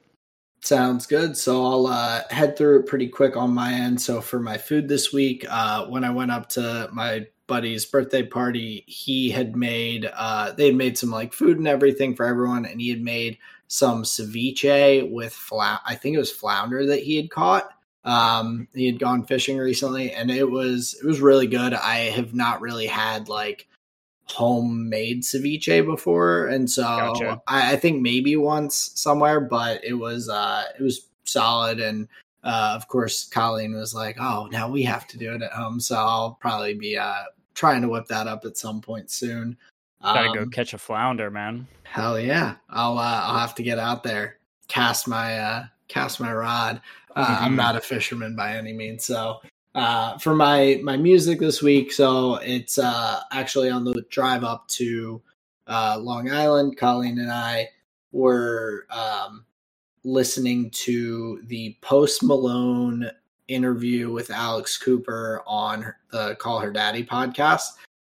Sounds 0.62 1.06
good. 1.06 1.36
So 1.36 1.66
I'll 1.66 1.88
uh, 1.88 2.22
head 2.30 2.58
through 2.58 2.80
it 2.80 2.86
pretty 2.88 3.10
quick 3.10 3.36
on 3.36 3.54
my 3.54 3.74
end. 3.74 4.02
So 4.02 4.22
for 4.22 4.40
my 4.40 4.58
food 4.58 4.88
this 4.88 5.12
week, 5.12 5.46
uh, 5.50 5.88
when 5.88 6.06
I 6.06 6.12
went 6.12 6.32
up 6.32 6.48
to 6.52 6.90
my 6.94 7.28
buddy's 7.48 7.86
birthday 7.86 8.24
party, 8.24 8.84
he 8.88 9.30
had 9.30 9.56
made 9.56 10.10
uh 10.14 10.52
they 10.52 10.68
had 10.68 10.76
made 10.76 10.98
some 10.98 11.12
like 11.12 11.34
food 11.34 11.58
and 11.58 11.68
everything 11.68 12.16
for 12.16 12.26
everyone, 12.26 12.66
and 12.66 12.80
he 12.80 12.90
had 12.90 13.02
made 13.02 13.38
some 13.68 14.04
ceviche 14.04 15.10
with 15.12 15.34
fla- 15.34 15.82
I 15.86 15.96
think 15.96 16.16
it 16.16 16.20
was 16.20 16.32
flounder 16.32 16.86
that 16.88 17.04
he 17.04 17.18
had 17.18 17.32
caught. 17.32 17.70
Um, 18.06 18.68
he 18.74 18.86
had 18.86 19.00
gone 19.00 19.26
fishing 19.26 19.58
recently, 19.58 20.12
and 20.12 20.30
it 20.30 20.50
was 20.50 20.98
it 21.02 21.06
was 21.06 21.22
really 21.22 21.48
good. 21.48 21.74
I 21.74 21.98
have 22.12 22.34
not 22.34 22.62
really 22.62 22.88
had 22.88 23.30
like 23.30 23.68
homemade 24.26 25.24
ceviche 25.24 25.86
before, 25.86 26.48
and 26.48 26.70
so 26.70 26.84
gotcha. 26.84 27.42
I, 27.48 27.74
I 27.74 27.76
think 27.78 28.02
maybe 28.02 28.36
once 28.36 28.92
somewhere, 28.96 29.40
but 29.40 29.84
it 29.84 29.94
was 29.94 30.30
uh 30.30 30.64
it 30.78 30.84
was 30.84 31.08
solid 31.26 31.80
and 31.80 32.08
uh, 32.44 32.74
of 32.76 32.88
course, 32.88 33.26
Colleen 33.26 33.74
was 33.74 33.94
like, 33.94 34.18
"Oh, 34.20 34.48
now 34.52 34.70
we 34.70 34.84
have 34.84 35.08
to 35.08 35.18
do 35.18 35.34
it 35.34 35.42
at 35.42 35.52
home." 35.52 35.80
So 35.80 35.96
I'll 35.96 36.38
probably 36.42 36.74
be 36.74 36.98
uh, 36.98 37.24
trying 37.54 37.82
to 37.82 37.90
whip 37.90 38.08
that 38.08 38.28
up 38.28 38.46
at 38.46 38.58
some 38.58 38.82
point 38.82 39.10
soon. 39.10 39.58
Gotta 40.02 40.30
um, 40.30 40.36
go 40.36 40.46
catch 40.48 40.74
a 40.74 40.78
flounder, 40.78 41.32
man. 41.32 41.68
Hell 41.84 42.20
yeah! 42.20 42.56
I'll 42.70 42.98
uh, 42.98 43.22
I'll 43.24 43.40
have 43.40 43.56
to 43.56 43.64
get 43.64 43.80
out 43.80 44.04
there, 44.04 44.40
cast 44.68 45.08
my 45.08 45.40
uh, 45.40 45.66
cast 45.88 46.20
my 46.20 46.34
rod. 46.34 46.82
Uh, 47.16 47.26
mm-hmm. 47.26 47.46
I'm 47.46 47.56
not 47.56 47.76
a 47.76 47.82
fisherman 47.82 48.36
by 48.36 48.56
any 48.56 48.74
means, 48.74 49.06
so 49.06 49.40
uh, 49.76 50.18
for 50.18 50.36
my 50.36 50.80
my 50.84 50.98
music 50.98 51.40
this 51.40 51.62
week, 51.62 51.92
so 51.92 52.36
it's 52.36 52.78
uh, 52.78 53.22
actually 53.32 53.70
on 53.70 53.86
the 53.86 54.04
drive 54.10 54.44
up 54.44 54.68
to 54.70 55.22
uh, 55.68 55.98
Long 56.00 56.30
Island. 56.30 56.78
Colleen 56.78 57.20
and 57.20 57.32
I 57.32 57.70
were 58.12 58.86
um, 58.92 59.46
listening 60.04 60.70
to 60.72 61.42
the 61.48 61.78
Post 61.82 62.24
Malone 62.24 63.10
interview 63.48 64.12
with 64.12 64.30
Alex 64.30 64.78
Cooper 64.78 65.42
on 65.46 65.94
the 66.12 66.36
Call 66.36 66.60
Her 66.60 66.72
Daddy 66.72 67.04
podcast. 67.04 67.64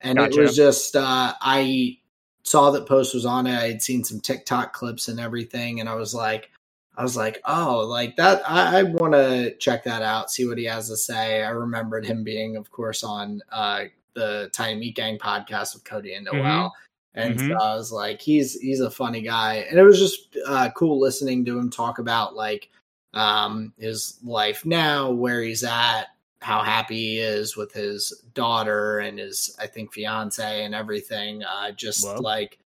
And 0.00 0.18
gotcha. 0.18 0.38
it 0.38 0.42
was 0.42 0.56
just, 0.56 0.96
uh, 0.96 1.34
I 1.40 1.98
saw 2.42 2.70
that 2.70 2.86
Post 2.86 3.14
was 3.14 3.26
on 3.26 3.46
it. 3.46 3.56
I 3.56 3.68
had 3.68 3.82
seen 3.82 4.02
some 4.04 4.20
TikTok 4.20 4.72
clips 4.72 5.08
and 5.08 5.20
everything. 5.20 5.80
And 5.80 5.88
I 5.88 5.94
was 5.94 6.14
like, 6.14 6.50
I 6.96 7.02
was 7.02 7.16
like, 7.16 7.40
oh, 7.44 7.86
like 7.86 8.16
that. 8.16 8.42
I, 8.48 8.80
I 8.80 8.82
want 8.82 9.14
to 9.14 9.54
check 9.56 9.84
that 9.84 10.02
out, 10.02 10.30
see 10.30 10.46
what 10.46 10.58
he 10.58 10.64
has 10.64 10.88
to 10.88 10.96
say. 10.96 11.42
I 11.42 11.50
remembered 11.50 12.04
him 12.04 12.24
being, 12.24 12.56
of 12.56 12.70
course, 12.70 13.02
on 13.02 13.40
uh, 13.52 13.84
the 14.14 14.50
Tiny 14.52 14.78
Meat 14.78 14.96
Gang 14.96 15.18
podcast 15.18 15.74
with 15.74 15.84
Cody 15.84 16.14
and 16.14 16.26
Noel. 16.26 16.42
Mm-hmm. 16.42 16.89
And 17.14 17.38
Mhm. 17.38 17.48
so 17.48 17.54
I 17.54 17.74
was 17.74 17.90
like, 17.92 18.20
he's 18.20 18.58
he's 18.60 18.80
a 18.80 18.90
funny 18.90 19.22
guy, 19.22 19.66
and 19.68 19.78
it 19.78 19.82
was 19.82 19.98
just 19.98 20.36
uh, 20.46 20.70
cool 20.76 21.00
listening 21.00 21.44
to 21.46 21.58
him 21.58 21.70
talk 21.70 21.98
about 21.98 22.34
like 22.36 22.70
um, 23.14 23.72
his 23.78 24.18
life 24.22 24.64
now, 24.64 25.10
where 25.10 25.42
he's 25.42 25.64
at, 25.64 26.04
how 26.40 26.62
happy 26.62 26.96
he 26.96 27.18
is 27.18 27.56
with 27.56 27.72
his 27.72 28.22
daughter 28.34 29.00
and 29.00 29.18
his 29.18 29.56
I 29.58 29.66
think 29.66 29.92
fiance 29.92 30.64
and 30.64 30.74
everything. 30.74 31.42
Uh, 31.44 31.72
just 31.72 32.04
like 32.20 32.58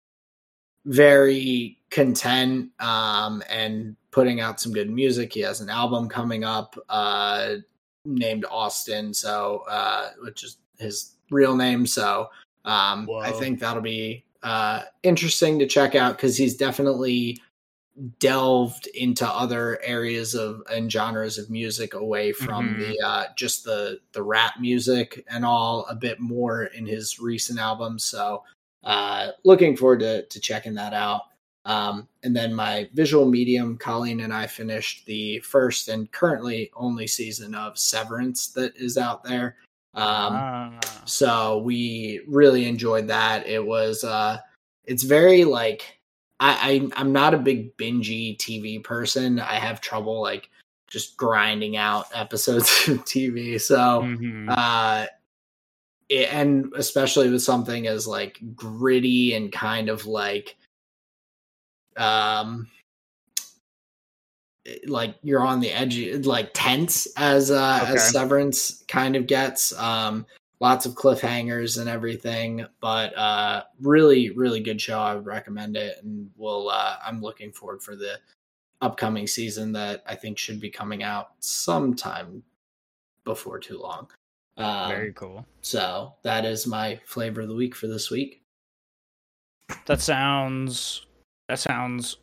very 0.85 1.79
content 1.89 2.69
um, 2.79 3.41
and 3.49 3.95
putting 4.11 4.39
out 4.41 4.59
some 4.59 4.71
good 4.71 4.89
music. 4.89 5.33
He 5.33 5.39
has 5.41 5.61
an 5.61 5.69
album 5.69 6.07
coming 6.07 6.43
up 6.43 6.77
uh, 6.89 7.55
named 8.05 8.45
Austin, 8.51 9.13
so 9.13 9.63
uh, 9.67 10.11
which 10.21 10.43
is 10.43 10.57
his 10.77 11.15
real 11.31 11.55
name. 11.55 11.87
So 11.87 12.29
um, 12.65 13.09
I 13.21 13.31
think 13.31 13.59
that'll 13.59 13.81
be 13.81 14.24
uh, 14.43 14.83
interesting 15.03 15.57
to 15.59 15.67
check 15.67 15.95
out 15.95 16.17
because 16.17 16.37
he's 16.37 16.55
definitely 16.55 17.39
delved 18.19 18.87
into 18.87 19.25
other 19.25 19.79
areas 19.81 20.35
of 20.35 20.61
and 20.69 20.91
genres 20.91 21.37
of 21.37 21.49
music 21.49 21.93
away 21.93 22.33
from 22.33 22.75
Mhm. 22.75 22.79
the 22.79 22.99
uh 23.07 23.25
just 23.37 23.63
the 23.63 23.99
the 24.11 24.21
rap 24.21 24.55
music 24.59 25.23
and 25.29 25.45
all 25.45 25.85
a 25.89 25.95
bit 25.95 26.19
more 26.19 26.65
in 26.65 26.85
his 26.85 27.19
recent 27.19 27.57
albums. 27.57 28.03
So 28.03 28.43
uh 28.83 29.31
looking 29.45 29.77
forward 29.77 30.01
to 30.01 30.23
to 30.25 30.39
checking 30.41 30.73
that 30.73 30.93
out. 30.93 31.21
Um 31.63 32.09
and 32.23 32.35
then 32.35 32.53
my 32.53 32.89
visual 32.93 33.25
medium 33.25 33.77
colleen 33.77 34.19
and 34.19 34.33
i 34.33 34.45
finished 34.45 35.05
the 35.05 35.39
first 35.39 35.87
and 35.87 36.11
currently 36.11 36.71
only 36.75 37.07
season 37.07 37.55
of 37.55 37.79
severance 37.79 38.47
that 38.49 38.75
is 38.75 38.97
out 38.97 39.23
there 39.23 39.55
um 39.95 40.33
Ah. 40.35 40.79
so 41.05 41.59
we 41.59 42.21
really 42.27 42.67
enjoyed 42.67 43.07
that 43.07 43.47
it 43.47 43.65
was 43.65 44.03
uh 44.03 44.37
it's 44.85 45.03
very 45.03 45.43
like 45.45 45.99
I, 46.39 46.89
I 46.95 47.01
i'm 47.01 47.11
not 47.13 47.33
a 47.33 47.37
big 47.37 47.75
bingey 47.77 48.37
tv 48.37 48.83
person 48.83 49.39
i 49.39 49.55
have 49.55 49.79
trouble 49.81 50.21
like 50.21 50.49
just 50.87 51.15
grinding 51.17 51.77
out 51.77 52.07
episodes 52.13 52.69
of 52.87 53.03
tv 53.05 53.59
so 53.59 54.01
Mhm. 54.03 54.45
uh 54.49 55.07
it, 56.09 56.29
and 56.31 56.71
especially 56.75 57.29
with 57.31 57.41
something 57.41 57.87
as 57.87 58.05
like 58.05 58.39
gritty 58.55 59.33
and 59.33 59.51
kind 59.51 59.89
of 59.89 60.05
like 60.05 60.55
um 61.97 62.67
like 64.87 65.15
you're 65.21 65.43
on 65.45 65.59
the 65.59 65.71
edge 65.71 66.25
like 66.25 66.49
tense 66.53 67.07
as 67.17 67.51
uh 67.51 67.79
Okay. 67.83 67.93
as 67.93 68.11
severance 68.11 68.83
kind 68.87 69.15
of 69.15 69.27
gets 69.27 69.77
um 69.79 70.25
lots 70.59 70.85
of 70.85 70.93
cliffhangers 70.93 71.79
and 71.79 71.87
everything 71.89 72.65
but 72.81 73.15
uh 73.17 73.63
really 73.81 74.31
really 74.31 74.59
good 74.59 74.81
show 74.81 74.97
i 74.99 75.13
would 75.13 75.25
recommend 75.25 75.75
it 75.77 75.97
and 76.03 76.29
we'll 76.35 76.69
uh 76.69 76.97
i'm 77.05 77.21
looking 77.21 77.51
forward 77.51 77.81
for 77.83 77.95
the 77.95 78.17
upcoming 78.81 79.27
season 79.27 79.71
that 79.71 80.01
i 80.07 80.15
think 80.15 80.37
should 80.37 80.59
be 80.59 80.69
coming 80.69 81.03
out 81.03 81.31
sometime 81.39 82.41
before 83.23 83.59
too 83.59 83.77
long 83.77 84.07
um 84.57 84.89
Very 84.89 85.13
cool. 85.13 85.45
so 85.61 86.13
that 86.23 86.43
is 86.45 86.65
my 86.65 86.99
flavor 87.05 87.41
of 87.41 87.49
the 87.49 87.55
week 87.55 87.75
for 87.75 87.87
this 87.87 88.09
week 88.09 88.41
That 89.85 89.99
sounds 90.01 91.05
that 91.49 91.59
sounds 91.59 92.17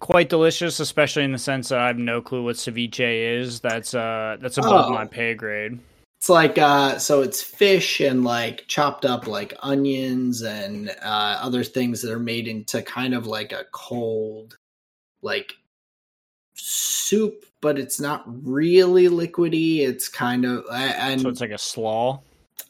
quite 0.00 0.28
delicious, 0.28 0.80
especially 0.80 1.24
in 1.24 1.32
the 1.32 1.38
sense 1.38 1.68
that 1.68 1.78
I 1.80 1.86
have 1.88 1.98
no 1.98 2.20
clue 2.22 2.44
what 2.44 2.56
ceviche 2.56 3.00
is. 3.40 3.60
That's 3.60 3.94
uh 3.94 4.36
that's 4.40 4.58
above 4.58 4.86
Oh. 4.86 4.90
my 4.90 5.06
pay 5.06 5.34
grade. 5.34 5.78
It's 6.18 6.28
like 6.28 6.58
uh 6.58 6.98
so 6.98 7.22
it's 7.22 7.42
fish 7.42 8.00
and 8.00 8.24
like 8.24 8.66
chopped 8.68 9.04
up 9.06 9.26
like 9.26 9.54
onions 9.62 10.42
and 10.42 10.90
uh 11.02 11.38
other 11.42 11.64
things 11.64 12.02
that 12.02 12.12
are 12.12 12.18
made 12.18 12.48
into 12.48 12.82
kind 12.82 13.14
of 13.14 13.26
like 13.26 13.52
a 13.52 13.64
cold 13.72 14.58
like 15.22 15.54
soup, 16.54 17.44
but 17.60 17.78
it's 17.78 18.00
not 18.00 18.24
really 18.26 19.08
liquidy. 19.08 19.80
It's 19.80 20.08
kind 20.08 20.44
of 20.44 20.64
and 20.72 21.20
So 21.20 21.28
it's 21.28 21.40
like 21.40 21.50
a 21.50 21.58
slaw. 21.58 22.20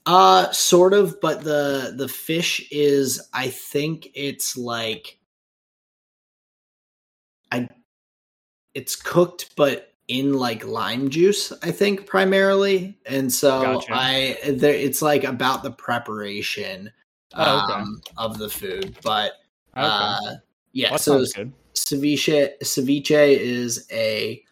uh 0.07 0.51
sort 0.53 0.95
of, 0.95 1.21
but 1.21 1.43
the 1.45 1.95
the 1.97 2.09
fish 2.09 2.67
is 2.73 3.29
I 3.35 3.49
think 3.49 4.11
it's 4.15 4.57
like 4.57 5.19
it's 8.75 8.97
cooked 8.97 9.51
but 9.57 9.91
in 10.09 10.35
like 10.35 10.67
lime 10.67 11.09
juice, 11.09 11.53
I 11.63 11.71
think 11.71 12.05
primarily. 12.07 12.99
And 13.07 13.33
so 13.33 13.63
Gotcha. 13.63 13.93
I 13.93 14.39
there 14.49 14.75
it's 14.75 15.03
like 15.03 15.25
about 15.25 15.63
the 15.63 15.71
preparation 15.71 16.91
Oh, 17.35 17.59
okay. 17.65 17.75
um 17.75 18.03
of 18.17 18.39
the 18.39 18.49
food. 18.49 18.97
But 19.03 19.35
Okay. 19.77 19.87
uh 19.87 20.35
yeah, 20.73 20.91
that 20.91 21.01
so 21.01 21.23
ceviche 21.75 22.51
ceviche 22.63 23.39
is 23.39 23.87
a 23.93 24.43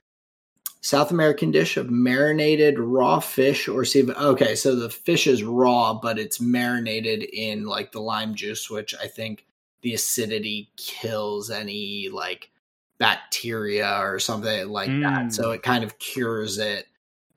South 0.81 1.11
American 1.11 1.51
dish 1.51 1.77
of 1.77 1.91
marinated 1.91 2.79
raw 2.79 3.19
fish 3.19 3.67
or 3.67 3.85
sea. 3.85 4.09
Okay, 4.11 4.55
so 4.55 4.77
the 4.77 4.89
fish 4.89 5.27
is 5.27 5.43
raw, 5.43 5.93
but 5.93 6.19
it's 6.21 6.41
marinated 6.41 7.25
in 7.25 7.65
like 7.65 7.91
the 7.91 8.01
lime 8.01 8.35
juice, 8.35 8.71
which 8.71 8.95
I 9.03 9.09
think 9.09 9.45
the 9.83 9.95
acidity 9.95 10.71
kills 10.77 11.51
any 11.51 12.09
like 12.09 12.53
bacteria 12.99 13.99
or 14.01 14.19
something 14.19 14.69
like 14.69 14.89
that. 14.89 15.27
Mm. 15.27 15.33
So 15.33 15.51
it 15.53 15.63
kind 15.63 15.85
of 15.85 15.99
cures 15.99 16.59
it, 16.59 16.87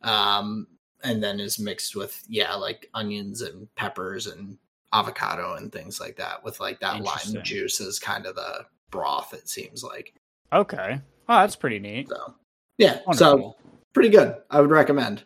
um, 0.02 0.68
and 1.04 1.22
then 1.22 1.40
is 1.40 1.60
mixed 1.60 1.96
with 1.96 2.24
yeah, 2.28 2.54
like 2.56 2.90
onions 2.94 3.42
and 3.42 3.74
peppers 3.76 4.28
and 4.28 4.58
avocado 4.94 5.56
and 5.56 5.72
things 5.72 6.00
like 6.00 6.18
that. 6.18 6.44
With 6.44 6.60
like 6.60 6.80
that 6.80 7.02
lime 7.02 7.44
juice 7.44 7.80
as 7.82 8.00
kind 8.00 8.26
of 8.26 8.36
the 8.36 8.66
broth. 8.90 9.34
It 9.34 9.48
seems 9.48 9.84
like 9.84 10.14
Okay. 10.54 11.00
Oh, 11.30 11.36
that's 11.36 11.56
pretty 11.56 11.80
neat. 11.80 12.10
so. 12.10 12.36
Yeah, 12.78 13.00
so 13.14 13.56
pretty 13.94 14.10
good. 14.10 14.36
I 14.50 14.60
would 14.60 14.72
recommend. 14.72 15.24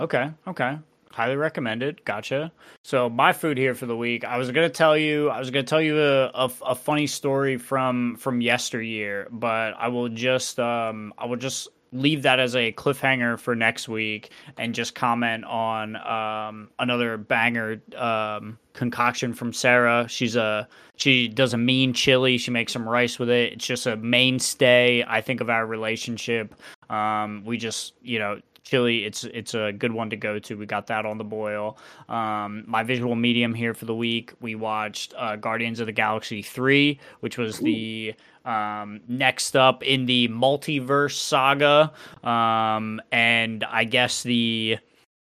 Okay, 0.00 0.30
okay. 0.46 0.78
Highly 1.12 1.36
recommended. 1.36 2.04
Gotcha. 2.04 2.52
So 2.84 3.10
my 3.10 3.32
food 3.32 3.58
here 3.58 3.74
for 3.74 3.86
the 3.86 3.96
week, 3.96 4.24
I 4.24 4.38
was 4.38 4.50
gonna 4.52 4.70
tell 4.70 4.96
you, 4.96 5.28
I 5.28 5.40
was 5.40 5.50
gonna 5.50 5.64
tell 5.64 5.82
you 5.82 6.00
a, 6.00 6.26
a, 6.26 6.50
a 6.66 6.74
funny 6.74 7.08
story 7.08 7.56
from 7.56 8.16
from 8.16 8.40
yesteryear, 8.40 9.26
but 9.30 9.74
I 9.76 9.88
will 9.88 10.08
just 10.08 10.60
um 10.60 11.12
I 11.18 11.26
will 11.26 11.36
just 11.36 11.68
leave 11.92 12.22
that 12.22 12.38
as 12.38 12.54
a 12.54 12.70
cliffhanger 12.72 13.36
for 13.36 13.56
next 13.56 13.88
week 13.88 14.30
and 14.56 14.72
just 14.72 14.94
comment 14.94 15.44
on 15.44 15.96
um 15.96 16.68
another 16.78 17.16
banger 17.16 17.82
um 17.96 18.56
concoction 18.72 19.34
from 19.34 19.52
Sarah. 19.52 20.06
She's 20.08 20.36
a 20.36 20.68
she 20.94 21.26
does 21.26 21.54
a 21.54 21.58
mean 21.58 21.92
chili. 21.92 22.38
She 22.38 22.52
makes 22.52 22.72
some 22.72 22.88
rice 22.88 23.18
with 23.18 23.30
it. 23.30 23.54
It's 23.54 23.66
just 23.66 23.86
a 23.86 23.96
mainstay, 23.96 25.04
I 25.08 25.22
think, 25.22 25.40
of 25.40 25.50
our 25.50 25.66
relationship. 25.66 26.54
Um, 26.88 27.42
we 27.44 27.56
just, 27.56 27.94
you 28.02 28.18
know, 28.18 28.40
chili. 28.62 29.04
It's 29.04 29.24
it's 29.24 29.54
a 29.54 29.72
good 29.72 29.92
one 29.92 30.10
to 30.10 30.16
go 30.16 30.38
to. 30.38 30.56
We 30.56 30.66
got 30.66 30.86
that 30.88 31.06
on 31.06 31.18
the 31.18 31.24
boil. 31.24 31.78
Um, 32.08 32.64
my 32.66 32.82
visual 32.82 33.14
medium 33.14 33.54
here 33.54 33.74
for 33.74 33.84
the 33.84 33.94
week. 33.94 34.32
We 34.40 34.54
watched 34.54 35.14
uh, 35.16 35.36
Guardians 35.36 35.80
of 35.80 35.86
the 35.86 35.92
Galaxy 35.92 36.42
three, 36.42 36.98
which 37.20 37.38
was 37.38 37.58
the 37.58 38.14
um, 38.44 39.00
next 39.08 39.56
up 39.56 39.82
in 39.82 40.06
the 40.06 40.28
multiverse 40.28 41.16
saga, 41.16 41.92
um, 42.24 43.00
and 43.12 43.64
I 43.64 43.84
guess 43.84 44.22
the 44.22 44.78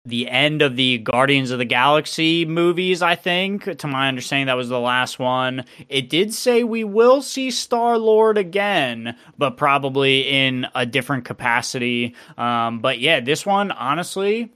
the 0.06 0.30
end 0.30 0.62
of 0.62 0.76
the 0.76 1.00
Guardians 1.00 1.52
of 1.52 1.58
the 1.58 1.66
Galaxy 1.66 2.46
movies, 2.46 3.02
I 3.02 3.16
think. 3.16 3.78
To 3.78 3.88
my 3.88 4.08
understanding, 4.08 4.48
that 4.48 4.58
was 4.58 4.70
the 4.70 4.80
last 4.80 5.20
one. 5.20 5.66
It 5.90 6.10
did 6.10 6.34
say 6.34 6.64
we 6.64 6.84
will 6.84 7.22
see 7.22 7.52
Star 7.52 7.98
Lord 7.98 8.38
again, 8.38 9.16
but 9.38 9.58
probably 9.58 10.22
in 10.22 10.68
a 10.76 10.86
different 10.86 11.26
capacity. 11.26 12.16
Um, 12.38 12.80
but 12.80 13.00
yeah, 13.00 13.20
this 13.20 13.46
one, 13.46 13.72
honestly, 13.72 14.52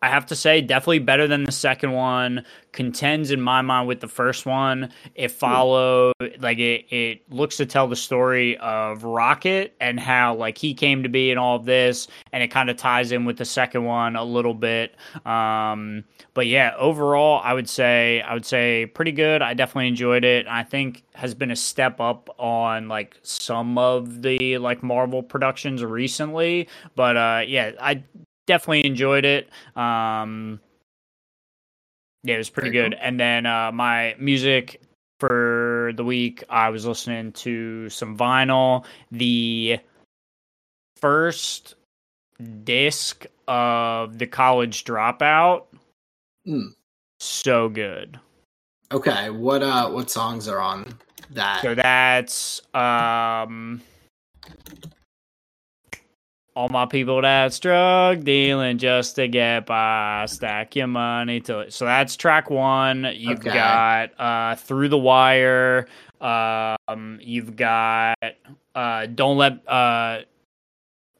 I 0.00 0.08
have 0.08 0.26
to 0.26 0.36
say, 0.36 0.60
definitely 0.60 1.00
better 1.00 1.26
than 1.26 1.44
the 1.44 1.52
second 1.52 1.92
one. 1.92 2.44
Contends 2.72 3.30
in 3.30 3.40
my 3.40 3.62
mind 3.62 3.88
with 3.88 4.00
the 4.00 4.08
first 4.08 4.46
one. 4.46 4.90
It 5.14 5.30
follow 5.30 6.12
like 6.38 6.58
it. 6.58 6.86
It 6.90 7.32
looks 7.32 7.56
to 7.56 7.66
tell 7.66 7.88
the 7.88 7.96
story 7.96 8.56
of 8.58 9.02
Rocket 9.02 9.74
and 9.80 9.98
how 9.98 10.34
like 10.34 10.58
he 10.58 10.74
came 10.74 11.02
to 11.02 11.08
be 11.08 11.30
and 11.30 11.40
all 11.40 11.56
of 11.56 11.64
this, 11.64 12.06
and 12.32 12.42
it 12.42 12.48
kind 12.48 12.70
of 12.70 12.76
ties 12.76 13.10
in 13.10 13.24
with 13.24 13.38
the 13.38 13.44
second 13.44 13.84
one 13.84 14.14
a 14.14 14.22
little 14.22 14.54
bit. 14.54 14.94
Um, 15.26 16.04
but 16.34 16.46
yeah, 16.46 16.74
overall, 16.78 17.40
I 17.42 17.54
would 17.54 17.68
say 17.68 18.20
I 18.20 18.34
would 18.34 18.46
say 18.46 18.86
pretty 18.86 19.12
good. 19.12 19.42
I 19.42 19.54
definitely 19.54 19.88
enjoyed 19.88 20.24
it. 20.24 20.46
I 20.46 20.62
think 20.62 21.02
has 21.14 21.34
been 21.34 21.50
a 21.50 21.56
step 21.56 22.00
up 22.00 22.30
on 22.38 22.86
like 22.86 23.16
some 23.22 23.76
of 23.76 24.22
the 24.22 24.58
like 24.58 24.84
Marvel 24.84 25.22
productions 25.22 25.82
recently. 25.82 26.68
But 26.94 27.16
uh, 27.16 27.42
yeah, 27.46 27.72
I 27.80 28.04
definitely 28.48 28.84
enjoyed 28.84 29.24
it. 29.24 29.48
Um, 29.76 30.58
yeah, 32.24 32.34
it 32.34 32.38
was 32.38 32.50
pretty 32.50 32.70
Very 32.70 32.90
good. 32.90 32.98
And 33.00 33.20
then 33.20 33.46
uh, 33.46 33.70
my 33.70 34.16
music 34.18 34.80
for 35.20 35.92
the 35.94 36.02
week, 36.02 36.42
I 36.48 36.70
was 36.70 36.84
listening 36.84 37.32
to 37.32 37.88
some 37.90 38.16
vinyl. 38.16 38.84
The 39.12 39.78
first 40.96 41.76
disc 42.64 43.26
of 43.46 44.18
the 44.18 44.26
college 44.26 44.84
dropout, 44.84 45.64
Mm. 46.46 46.74
so 47.20 47.68
good. 47.68 48.18
Okay, 48.90 49.28
what 49.28 49.62
uh 49.62 49.90
what 49.90 50.10
songs 50.10 50.48
are 50.48 50.60
on 50.60 50.98
that? 51.30 51.60
So 51.60 51.74
that's 51.74 52.62
um 52.74 53.82
all 56.58 56.68
my 56.70 56.86
people 56.86 57.22
that's 57.22 57.56
drug 57.60 58.24
dealing 58.24 58.78
just 58.78 59.14
to 59.14 59.28
get 59.28 59.64
by, 59.64 60.24
stack 60.26 60.74
your 60.74 60.88
money 60.88 61.38
to 61.38 61.60
it. 61.60 61.72
So 61.72 61.84
that's 61.84 62.16
track 62.16 62.50
one. 62.50 63.06
You've 63.14 63.38
Okay. 63.38 63.50
got 63.52 64.20
uh 64.20 64.56
through 64.56 64.88
the 64.88 64.98
wire. 64.98 65.86
Um, 66.20 67.20
you've 67.22 67.54
got 67.54 68.16
uh 68.74 69.06
don't 69.06 69.36
let 69.36 69.68
uh 69.68 70.22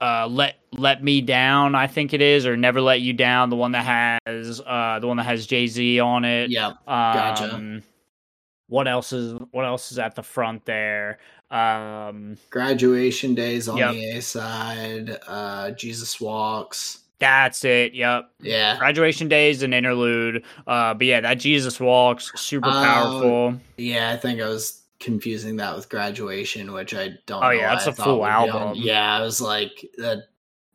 uh 0.00 0.26
let 0.26 0.57
let 0.73 1.05
me 1.05 1.20
down. 1.20 1.76
I 1.76 1.86
think 1.86 2.12
it 2.12 2.20
is 2.20 2.44
or 2.44 2.57
never 2.57 2.81
let 2.81 3.00
you 3.00 3.12
down. 3.12 3.49
The 3.49 3.57
one 3.57 3.70
that 3.73 3.84
has 4.26 4.60
uh 4.67 4.99
the 5.00 5.07
one 5.07 5.18
that 5.18 5.26
has 5.26 5.47
Jay 5.47 5.68
Z 5.68 6.00
on 6.00 6.25
it. 6.25 6.50
Yep. 6.50 6.73
Um, 6.73 6.76
Gotcha. 6.89 7.83
What 8.67 8.89
else 8.89 9.12
is 9.12 9.39
what 9.52 9.65
else 9.65 9.92
is 9.92 10.00
at 10.00 10.17
the 10.17 10.23
front 10.25 10.65
there? 10.65 11.20
Um, 11.51 12.36
Graduation 12.51 13.35
days 13.35 13.68
on 13.68 13.78
Yep. 13.78 13.93
the 13.94 14.10
A 14.10 14.23
side. 14.23 15.18
Uh, 15.27 15.70
Jesus 15.73 16.20
walks. 16.20 17.01
that's 17.20 17.65
it. 17.65 17.94
Yep. 17.94 18.31
Yeah. 18.43 18.78
Graduation 18.78 19.27
days 19.28 19.62
and 19.62 19.75
interlude. 19.75 20.44
Uh, 20.67 20.94
but 20.94 21.07
yeah, 21.07 21.20
that 21.20 21.35
Jesus 21.41 21.81
walks 21.81 22.31
super 22.41 22.68
Oh, 22.68 22.73
powerful. 22.73 23.60
Yeah, 23.77 24.10
I 24.12 24.17
think 24.17 24.41
I 24.41 24.49
was 24.49 24.83
confusing 25.01 25.57
that 25.57 25.75
with 25.75 25.89
graduation, 25.89 26.73
which 26.73 26.94
I 26.94 27.15
don't. 27.27 27.43
Oh, 27.43 27.51
yeah, 27.51 27.75
that's 27.75 27.86
a 27.89 27.93
full 27.93 28.25
album. 28.25 28.75
Yeah, 28.77 29.17
I 29.17 29.23
was 29.23 29.41
like 29.41 29.85
that 29.97 30.25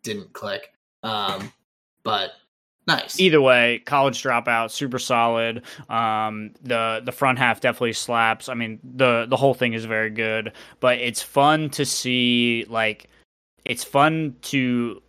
didn't 0.04 0.34
click. 0.34 0.74
Um, 1.04 1.52
but 2.04 2.32
nice. 2.88 3.20
Either 3.20 3.42
way, 3.42 3.82
college 3.86 4.22
dropout, 4.22 4.72
super 4.72 5.00
solid. 5.00 5.64
Um, 5.90 6.52
the 6.62 7.02
the 7.04 7.12
front 7.12 7.40
half 7.40 7.62
definitely 7.62 7.94
slaps. 7.94 8.50
I 8.50 8.54
mean, 8.54 8.80
the 8.84 9.26
the 9.28 9.38
whole 9.38 9.54
thing 9.54 9.74
is 9.74 9.86
very 9.86 10.10
good, 10.10 10.52
but 10.80 10.98
it's 10.98 11.22
fun 11.22 11.70
to 11.72 11.86
see. 11.86 12.66
Like, 12.70 13.10
it's 13.66 13.84
fun 13.84 14.36
to 14.44 15.02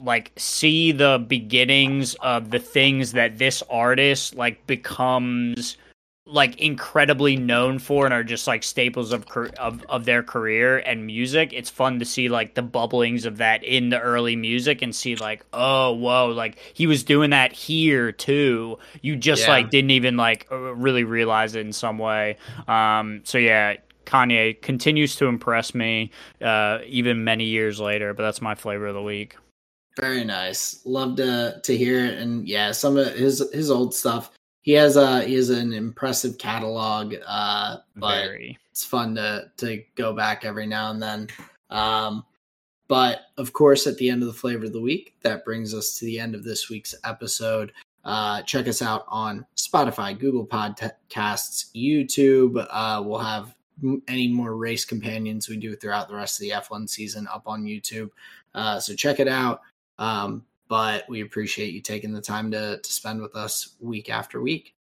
like 0.00 0.32
see 0.36 0.92
the 0.92 1.24
beginnings 1.26 2.14
of 2.16 2.50
the 2.50 2.58
things 2.58 3.12
that 3.12 3.38
this 3.38 3.62
artist 3.68 4.34
like 4.36 4.64
becomes 4.66 5.76
like 6.28 6.58
incredibly 6.60 7.36
known 7.36 7.78
for 7.78 8.04
and 8.04 8.12
are 8.12 8.22
just 8.22 8.46
like 8.46 8.62
staples 8.62 9.12
of 9.12 9.24
of 9.58 9.82
of 9.88 10.04
their 10.04 10.22
career 10.22 10.78
and 10.78 11.06
music. 11.06 11.52
It's 11.52 11.70
fun 11.70 11.98
to 12.00 12.04
see 12.04 12.28
like 12.28 12.54
the 12.54 12.62
bubblings 12.62 13.24
of 13.24 13.38
that 13.38 13.64
in 13.64 13.88
the 13.88 13.98
early 14.00 14.36
music 14.36 14.82
and 14.82 14.94
see 14.94 15.16
like 15.16 15.44
oh 15.54 15.92
whoa 15.92 16.28
like 16.28 16.58
he 16.74 16.86
was 16.86 17.02
doing 17.02 17.30
that 17.30 17.52
here 17.52 18.12
too. 18.12 18.78
You 19.00 19.16
just 19.16 19.42
Yeah. 19.42 19.48
like 19.52 19.70
didn't 19.70 19.92
even 19.92 20.16
like 20.16 20.46
uh, 20.52 20.74
really 20.74 21.04
realize 21.04 21.54
it 21.54 21.60
in 21.66 21.72
some 21.72 21.98
way. 21.98 22.36
Um 22.68 23.22
so 23.24 23.38
yeah, 23.38 23.76
Kanye 24.04 24.60
continues 24.60 25.16
to 25.16 25.26
impress 25.26 25.74
me 25.74 26.10
uh 26.42 26.80
even 26.86 27.24
many 27.24 27.44
years 27.44 27.80
later, 27.80 28.12
but 28.12 28.22
that's 28.22 28.42
my 28.42 28.54
flavor 28.54 28.88
of 28.88 28.94
the 28.94 29.02
week. 29.02 29.36
Very 29.98 30.24
nice. 30.24 30.80
Love 30.84 31.16
to 31.16 31.60
to 31.64 31.76
hear 31.76 32.04
it. 32.04 32.18
And 32.18 32.46
yeah, 32.46 32.70
some 32.72 32.96
of 32.98 33.14
his 33.14 33.42
his 33.52 33.70
old 33.70 33.94
stuff. 33.94 34.30
He 34.68 34.74
has 34.74 34.98
a 34.98 35.24
he 35.24 35.32
has 35.32 35.48
an 35.48 35.72
impressive 35.72 36.36
catalog. 36.36 37.14
Uh, 37.26 37.78
but 37.96 38.24
Very. 38.24 38.58
it's 38.70 38.84
fun 38.84 39.14
to 39.14 39.50
to 39.56 39.82
go 39.94 40.12
back 40.12 40.44
every 40.44 40.66
now 40.66 40.90
and 40.90 41.02
then. 41.02 41.28
Um, 41.70 42.26
but 42.86 43.20
of 43.38 43.54
course, 43.54 43.86
at 43.86 43.96
the 43.96 44.10
end 44.10 44.20
of 44.22 44.26
the 44.26 44.34
flavor 44.34 44.66
of 44.66 44.74
the 44.74 44.80
week, 44.82 45.14
that 45.22 45.42
brings 45.42 45.72
us 45.72 45.94
to 45.94 46.04
the 46.04 46.20
end 46.20 46.34
of 46.34 46.44
this 46.44 46.68
week's 46.68 46.94
episode. 47.02 47.72
Uh, 48.04 48.42
check 48.42 48.68
us 48.68 48.82
out 48.82 49.06
on 49.08 49.46
Spotify, 49.56 50.18
Google 50.18 50.46
Podcasts, 50.46 51.72
YouTube. 51.74 52.66
Uh, 52.68 53.02
we'll 53.02 53.20
have 53.20 53.54
any 54.06 54.28
more 54.28 54.54
race 54.54 54.84
companions 54.84 55.48
we 55.48 55.56
do 55.56 55.76
throughout 55.76 56.08
the 56.08 56.14
rest 56.14 56.38
of 56.38 56.42
the 56.42 56.50
F1 56.50 56.90
season 56.90 57.26
up 57.32 57.44
on 57.46 57.64
YouTube. 57.64 58.10
Uh, 58.54 58.78
so 58.78 58.94
check 58.94 59.18
it 59.18 59.28
out. 59.28 59.62
Um, 59.98 60.44
but 60.68 61.08
we 61.08 61.22
appreciate 61.22 61.72
you 61.72 61.80
taking 61.80 62.12
the 62.12 62.20
time 62.20 62.50
to 62.52 62.78
to 62.78 62.92
spend 62.92 63.20
with 63.20 63.34
us 63.34 63.74
week 63.80 64.10
after 64.10 64.40
week. 64.40 64.74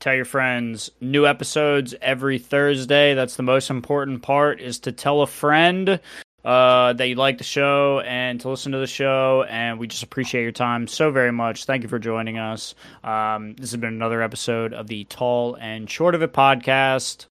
tell 0.00 0.14
your 0.14 0.24
friends 0.24 0.90
new 1.00 1.26
episodes 1.26 1.94
every 2.02 2.38
thursday. 2.38 3.14
That's 3.14 3.36
the 3.36 3.42
most 3.44 3.70
important 3.70 4.22
part 4.22 4.60
is 4.60 4.80
to 4.80 4.92
tell 4.92 5.22
a 5.22 5.26
friend 5.26 6.00
uh, 6.44 6.92
that 6.94 7.06
you 7.06 7.14
like 7.14 7.38
the 7.38 7.44
show 7.44 8.00
and 8.00 8.40
to 8.40 8.48
listen 8.48 8.72
to 8.72 8.78
the 8.78 8.86
show 8.86 9.46
and 9.48 9.78
we 9.78 9.86
just 9.86 10.02
appreciate 10.02 10.42
your 10.42 10.50
time 10.50 10.88
so 10.88 11.12
very 11.12 11.30
much. 11.30 11.66
Thank 11.66 11.84
you 11.84 11.88
for 11.88 12.00
joining 12.00 12.36
us. 12.36 12.74
Um, 13.04 13.54
this 13.54 13.70
has 13.70 13.80
been 13.80 13.94
another 13.94 14.22
episode 14.22 14.72
of 14.72 14.88
the 14.88 15.04
tall 15.04 15.56
and 15.60 15.88
short 15.88 16.16
of 16.16 16.22
it 16.22 16.32
podcast. 16.32 17.26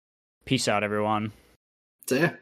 Peace 0.45 0.69
out 0.69 0.83
everyone. 0.83 1.33
So 2.07 2.15
yeah. 2.15 2.33